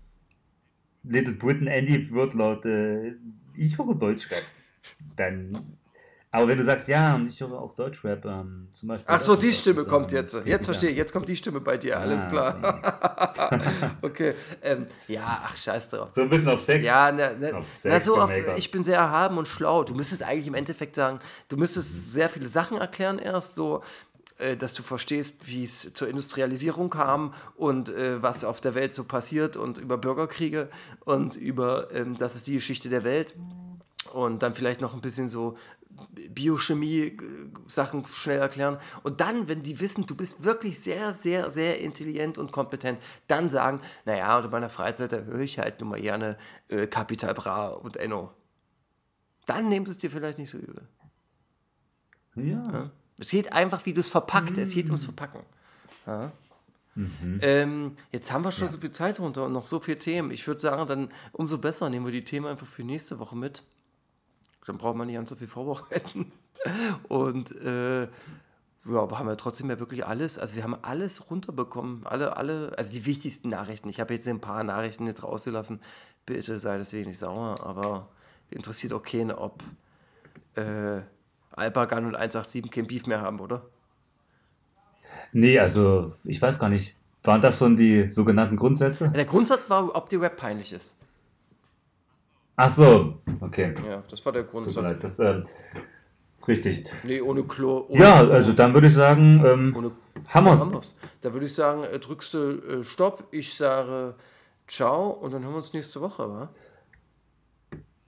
Little 1.02 1.34
Britain 1.34 1.66
Andy 1.66 2.10
wird 2.10 2.34
laut, 2.34 2.64
äh, 2.64 3.14
ich 3.54 3.76
höre 3.76 3.94
Deutschrap, 3.94 4.42
dann. 5.16 5.77
Aber 6.30 6.46
wenn 6.48 6.58
du 6.58 6.64
sagst, 6.64 6.88
ja, 6.88 7.14
und 7.14 7.26
ich 7.26 7.40
höre 7.40 7.52
auch 7.58 7.74
Deutschrap, 7.74 8.24
ähm, 8.26 8.68
zum 8.72 8.88
Beispiel. 8.90 9.06
Ach 9.08 9.20
so, 9.20 9.34
die 9.34 9.50
Stimme 9.50 9.80
das, 9.80 9.88
kommt 9.88 10.12
jetzt. 10.12 10.38
Jetzt 10.44 10.66
verstehe 10.66 10.90
ich. 10.90 10.96
Jetzt 10.96 11.12
kommt 11.12 11.26
die 11.28 11.36
Stimme 11.36 11.60
bei 11.60 11.78
dir. 11.78 11.98
Alles 11.98 12.24
Ah, 12.24 12.28
klar. 12.28 13.96
okay. 14.02 14.34
Ähm, 14.62 14.86
ja, 15.06 15.42
ach, 15.44 15.56
scheiß 15.56 15.88
drauf. 15.88 16.10
So 16.12 16.22
ein 16.22 16.28
bisschen 16.28 16.48
auf 16.48 16.60
Sex. 16.60 16.84
Ja, 16.84 17.10
ne, 17.12 17.36
ne, 17.38 17.48
Auf 17.54 17.60
na, 17.60 17.64
Sex 17.64 18.04
so 18.04 18.14
vom 18.14 18.24
auf, 18.24 18.30
ich 18.56 18.70
bin 18.70 18.84
sehr 18.84 18.98
erhaben 18.98 19.38
und 19.38 19.46
schlau. 19.48 19.84
Du 19.84 19.94
müsstest 19.94 20.22
eigentlich 20.22 20.46
im 20.48 20.54
Endeffekt 20.54 20.94
sagen, 20.96 21.18
du 21.48 21.56
müsstest 21.56 22.12
sehr 22.12 22.28
viele 22.28 22.48
Sachen 22.48 22.76
erklären 22.78 23.18
erst, 23.18 23.54
so 23.54 23.82
äh, 24.38 24.56
dass 24.56 24.74
du 24.74 24.82
verstehst, 24.82 25.36
wie 25.44 25.64
es 25.64 25.92
zur 25.94 26.08
Industrialisierung 26.08 26.90
kam 26.90 27.34
und 27.56 27.88
äh, 27.88 28.22
was 28.22 28.44
auf 28.44 28.60
der 28.60 28.74
Welt 28.74 28.94
so 28.94 29.04
passiert 29.04 29.56
und 29.56 29.78
über 29.78 29.96
Bürgerkriege 29.96 30.68
und 31.04 31.36
über, 31.36 31.92
ähm, 31.94 32.18
das 32.18 32.34
ist 32.34 32.46
die 32.46 32.54
Geschichte 32.54 32.88
der 32.88 33.04
Welt 33.04 33.34
und 34.12 34.42
dann 34.42 34.54
vielleicht 34.54 34.80
noch 34.80 34.94
ein 34.94 35.00
bisschen 35.00 35.28
so 35.28 35.56
Biochemie-Sachen 36.30 38.06
schnell 38.06 38.38
erklären. 38.38 38.78
Und 39.02 39.20
dann, 39.20 39.48
wenn 39.48 39.62
die 39.62 39.80
wissen, 39.80 40.06
du 40.06 40.14
bist 40.14 40.44
wirklich 40.44 40.80
sehr, 40.80 41.14
sehr, 41.22 41.50
sehr 41.50 41.80
intelligent 41.80 42.38
und 42.38 42.52
kompetent, 42.52 43.00
dann 43.26 43.50
sagen, 43.50 43.80
naja, 44.04 44.38
und 44.38 44.46
in 44.46 44.50
meiner 44.50 44.70
Freizeit, 44.70 45.12
höre 45.12 45.40
ich 45.40 45.58
halt 45.58 45.80
nur 45.80 45.90
mal 45.90 46.00
gerne 46.00 46.38
äh, 46.68 46.86
Capital 46.86 47.34
Bra 47.34 47.68
und 47.68 47.96
Enno. 47.96 48.32
Dann 49.46 49.68
nehmen 49.68 49.86
sie 49.86 49.92
es 49.92 49.98
dir 49.98 50.10
vielleicht 50.10 50.38
nicht 50.38 50.50
so 50.50 50.58
übel. 50.58 50.86
Ja. 52.36 52.90
Es 53.18 53.30
geht 53.30 53.52
einfach, 53.52 53.84
wie 53.86 53.92
du 53.92 54.00
es 54.00 54.10
verpackt. 54.10 54.58
Es 54.58 54.74
geht 54.74 54.86
ums 54.86 55.04
Verpacken. 55.04 55.42
Ja. 56.06 56.32
Ähm, 57.40 57.96
jetzt 58.10 58.32
haben 58.32 58.44
wir 58.44 58.50
schon 58.50 58.70
so 58.70 58.78
viel 58.78 58.90
Zeit 58.90 59.20
runter 59.20 59.44
und 59.46 59.52
noch 59.52 59.66
so 59.66 59.78
viele 59.78 59.98
Themen. 59.98 60.30
Ich 60.32 60.46
würde 60.46 60.60
sagen, 60.60 60.88
dann 60.88 61.10
umso 61.32 61.58
besser 61.58 61.88
nehmen 61.90 62.06
wir 62.06 62.12
die 62.12 62.24
Themen 62.24 62.46
einfach 62.46 62.66
für 62.66 62.82
nächste 62.82 63.18
Woche 63.18 63.36
mit. 63.36 63.62
Dann 64.68 64.76
braucht 64.76 64.96
man 64.96 65.06
nicht 65.06 65.16
ganz 65.16 65.30
so 65.30 65.36
viel 65.36 65.46
vorbereiten. 65.46 66.30
Und 67.08 67.52
äh, 67.62 68.02
ja, 68.02 68.10
wir 68.84 69.18
haben 69.18 69.28
ja 69.28 69.36
trotzdem 69.36 69.70
ja 69.70 69.78
wirklich 69.78 70.04
alles. 70.04 70.38
Also 70.38 70.56
wir 70.56 70.62
haben 70.62 70.76
alles 70.82 71.30
runterbekommen. 71.30 72.06
Alle, 72.06 72.36
alle, 72.36 72.76
also 72.76 72.92
die 72.92 73.06
wichtigsten 73.06 73.48
Nachrichten. 73.48 73.88
Ich 73.88 73.98
habe 73.98 74.12
jetzt 74.12 74.28
ein 74.28 74.40
paar 74.40 74.62
Nachrichten 74.64 75.06
jetzt 75.06 75.22
rausgelassen. 75.22 75.80
Bitte 76.26 76.58
sei 76.58 76.76
deswegen 76.76 77.08
nicht 77.08 77.18
sauer, 77.18 77.64
aber 77.64 78.10
interessiert 78.50 78.92
auch 78.92 79.02
keinen, 79.02 79.30
ob 79.30 79.62
äh, 80.54 81.00
Alpagan 81.52 82.04
und 82.04 82.14
187 82.14 82.70
kein 82.70 82.86
Beef 82.86 83.06
mehr 83.06 83.22
haben, 83.22 83.40
oder? 83.40 83.64
Nee, 85.32 85.58
also 85.58 86.12
ich 86.24 86.42
weiß 86.42 86.58
gar 86.58 86.68
nicht. 86.68 86.94
Waren 87.22 87.40
das 87.40 87.58
schon 87.58 87.76
die 87.76 88.06
sogenannten 88.08 88.56
Grundsätze? 88.56 89.08
Der 89.08 89.24
Grundsatz 89.24 89.70
war, 89.70 89.94
ob 89.96 90.10
die 90.10 90.16
Rap 90.16 90.36
peinlich 90.36 90.74
ist. 90.74 90.94
Ach 92.60 92.68
so, 92.68 93.14
okay. 93.40 93.72
Ja, 93.86 94.02
das 94.10 94.26
war 94.26 94.32
der 94.32 94.44
Tut 94.44 94.74
mir 94.74 94.82
leid, 94.82 95.04
das 95.04 95.20
ähm, 95.20 95.44
richtig. 96.48 96.90
Nee, 97.04 97.20
ohne 97.20 97.44
Klo. 97.44 97.86
Ohne 97.88 98.02
Ja, 98.02 98.16
also 98.16 98.52
dann 98.52 98.74
würde 98.74 98.88
ich 98.88 98.94
sagen, 98.94 99.40
ähm, 99.46 99.74
ohne 99.76 99.92
Hammers. 100.26 100.66
Hammers. 100.66 100.98
Da 101.20 101.32
würde 101.32 101.46
ich 101.46 101.54
sagen, 101.54 101.84
äh, 101.84 102.00
drückst 102.00 102.34
du 102.34 102.38
äh, 102.38 102.82
Stopp, 102.82 103.28
ich 103.30 103.54
sage 103.54 104.16
Ciao 104.66 105.10
und 105.10 105.32
dann 105.32 105.44
hören 105.44 105.52
wir 105.52 105.58
uns 105.58 105.72
nächste 105.72 106.00
Woche, 106.00 106.28
wa? 106.28 106.48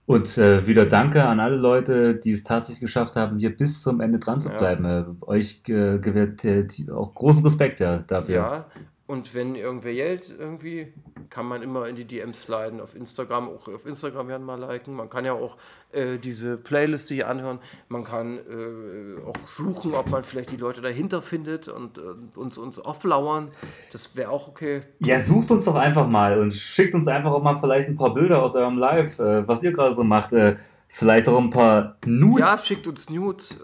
Und 0.05 0.37
äh, 0.37 0.67
wieder 0.67 0.85
danke 0.85 1.23
an 1.23 1.39
alle 1.39 1.55
Leute, 1.55 2.15
die 2.15 2.31
es 2.31 2.43
tatsächlich 2.43 2.81
geschafft 2.81 3.15
haben, 3.15 3.39
hier 3.39 3.55
bis 3.55 3.81
zum 3.81 4.01
Ende 4.01 4.19
dran 4.19 4.41
zu 4.41 4.49
Ja. 4.49 4.57
bleiben. 4.57 4.83
Äh, 4.83 5.05
euch 5.21 5.61
äh, 5.69 5.97
gewährt 5.97 6.43
äh, 6.43 6.67
auch 6.91 7.15
großen 7.15 7.41
Respekt 7.45 7.79
ja, 7.79 7.99
dafür. 7.99 8.35
Ja. 8.35 8.65
Und 9.11 9.35
wenn 9.35 9.55
irgendwer 9.55 9.93
Geld 9.93 10.33
irgendwie, 10.39 10.93
kann 11.29 11.45
man 11.45 11.61
immer 11.61 11.85
in 11.89 11.97
die 11.97 12.05
DMs 12.05 12.43
sliden 12.43 12.79
auf 12.79 12.95
Instagram, 12.95 13.49
auch 13.49 13.67
auf 13.67 13.85
Instagram 13.85 14.29
gerne 14.29 14.45
mal 14.45 14.57
liken. 14.57 14.93
Man 14.93 15.09
kann 15.09 15.25
ja 15.25 15.33
auch 15.33 15.57
äh, 15.91 16.17
diese 16.17 16.55
Playliste 16.55 17.13
hier 17.13 17.27
anhören. 17.27 17.59
Man 17.89 18.05
kann 18.05 18.37
äh, 18.37 19.21
auch 19.27 19.35
suchen, 19.45 19.95
ob 19.95 20.09
man 20.09 20.23
vielleicht 20.23 20.51
die 20.51 20.55
Leute 20.55 20.79
dahinter 20.79 21.21
findet 21.21 21.67
und 21.67 21.97
äh, 21.97 22.39
uns, 22.39 22.57
uns 22.57 22.79
auflauern. 22.79 23.49
Das 23.91 24.15
wäre 24.15 24.29
auch 24.29 24.47
okay. 24.47 24.79
Ja, 24.99 25.19
sucht 25.19 25.51
uns 25.51 25.65
doch 25.65 25.75
einfach 25.75 26.07
mal 26.07 26.39
und 26.39 26.53
schickt 26.53 26.95
uns 26.95 27.09
einfach 27.09 27.33
auch 27.33 27.43
mal 27.43 27.55
vielleicht 27.55 27.89
ein 27.89 27.97
paar 27.97 28.13
Bilder 28.13 28.41
aus 28.41 28.55
eurem 28.55 28.77
Live, 28.77 29.19
äh, 29.19 29.45
was 29.45 29.61
ihr 29.61 29.73
gerade 29.73 29.93
so 29.93 30.05
macht. 30.05 30.31
Äh, 30.31 30.55
vielleicht 30.87 31.27
auch 31.27 31.37
ein 31.37 31.49
paar 31.49 31.97
Nudes. 32.05 32.39
Ja, 32.39 32.57
schickt 32.57 32.87
uns 32.87 33.09
Nudes, 33.09 33.59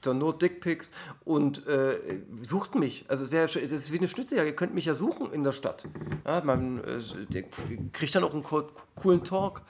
zur 0.00 0.14
Not 0.14 0.40
Dickpics 0.42 0.92
und 1.24 1.66
äh, 1.66 2.20
sucht 2.42 2.74
mich. 2.74 3.04
Also 3.08 3.24
es 3.26 3.30
das 3.52 3.72
ist 3.72 3.92
wie 3.92 3.98
eine 3.98 4.08
Schnitzeljagd. 4.08 4.46
Ihr 4.48 4.56
könnt 4.56 4.74
mich 4.74 4.84
ja 4.86 4.94
suchen 4.94 5.32
in 5.32 5.44
der 5.44 5.52
Stadt. 5.52 5.84
Ja, 6.26 6.40
man 6.44 6.82
äh, 6.84 6.98
der 7.28 7.44
kriegt 7.92 8.14
dann 8.14 8.24
auch 8.24 8.32
einen 8.34 8.42
co- 8.42 8.68
coolen 8.96 9.24
Talk 9.24 9.62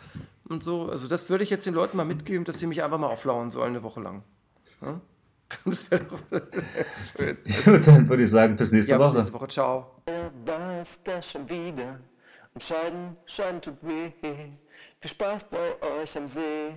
und 0.48 0.62
so. 0.62 0.86
Also 0.88 1.08
das 1.08 1.28
würde 1.30 1.44
ich 1.44 1.50
jetzt 1.50 1.66
den 1.66 1.74
Leuten 1.74 1.96
mal 1.96 2.04
mitgeben, 2.04 2.44
dass 2.44 2.58
sie 2.58 2.66
mich 2.66 2.82
einfach 2.82 2.98
mal 2.98 3.08
auflauern 3.08 3.50
sollen 3.50 3.70
eine 3.70 3.82
Woche 3.82 4.00
lang. 4.00 4.22
Ja? 4.82 5.00
Das 5.64 5.90
wäre 5.90 6.04
doch 6.04 6.20
schön. 7.16 7.36
Gut, 7.64 7.86
dann 7.88 8.08
würde 8.08 8.22
ich 8.22 8.30
sagen, 8.30 8.54
bis 8.54 8.70
nächste 8.70 8.92
Ja, 8.92 8.98
bis 8.98 9.08
Woche. 9.08 9.16
nächste 9.16 9.32
Woche. 9.32 9.48
Ciao. 9.48 9.96
Wer 10.06 10.30
war 10.46 10.80
es 10.80 10.90
da 11.02 11.20
schon 11.20 11.48
wieder? 11.48 11.98
Und 12.54 12.62
Scheiden, 12.62 13.16
Scheiden 13.26 13.60
tut 13.60 13.84
weh. 13.84 14.12
Viel 14.20 15.10
Spaß 15.10 15.48
bei 15.48 15.72
euch 16.00 16.16
am 16.16 16.28
See. 16.28 16.74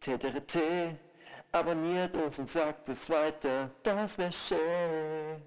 TTRT, 0.00 0.58
abonniert 1.52 2.14
uns 2.14 2.38
und 2.38 2.50
sagt 2.50 2.88
es 2.88 3.08
weiter, 3.10 3.70
das 3.82 4.16
wär 4.18 4.32
schön. 4.32 5.42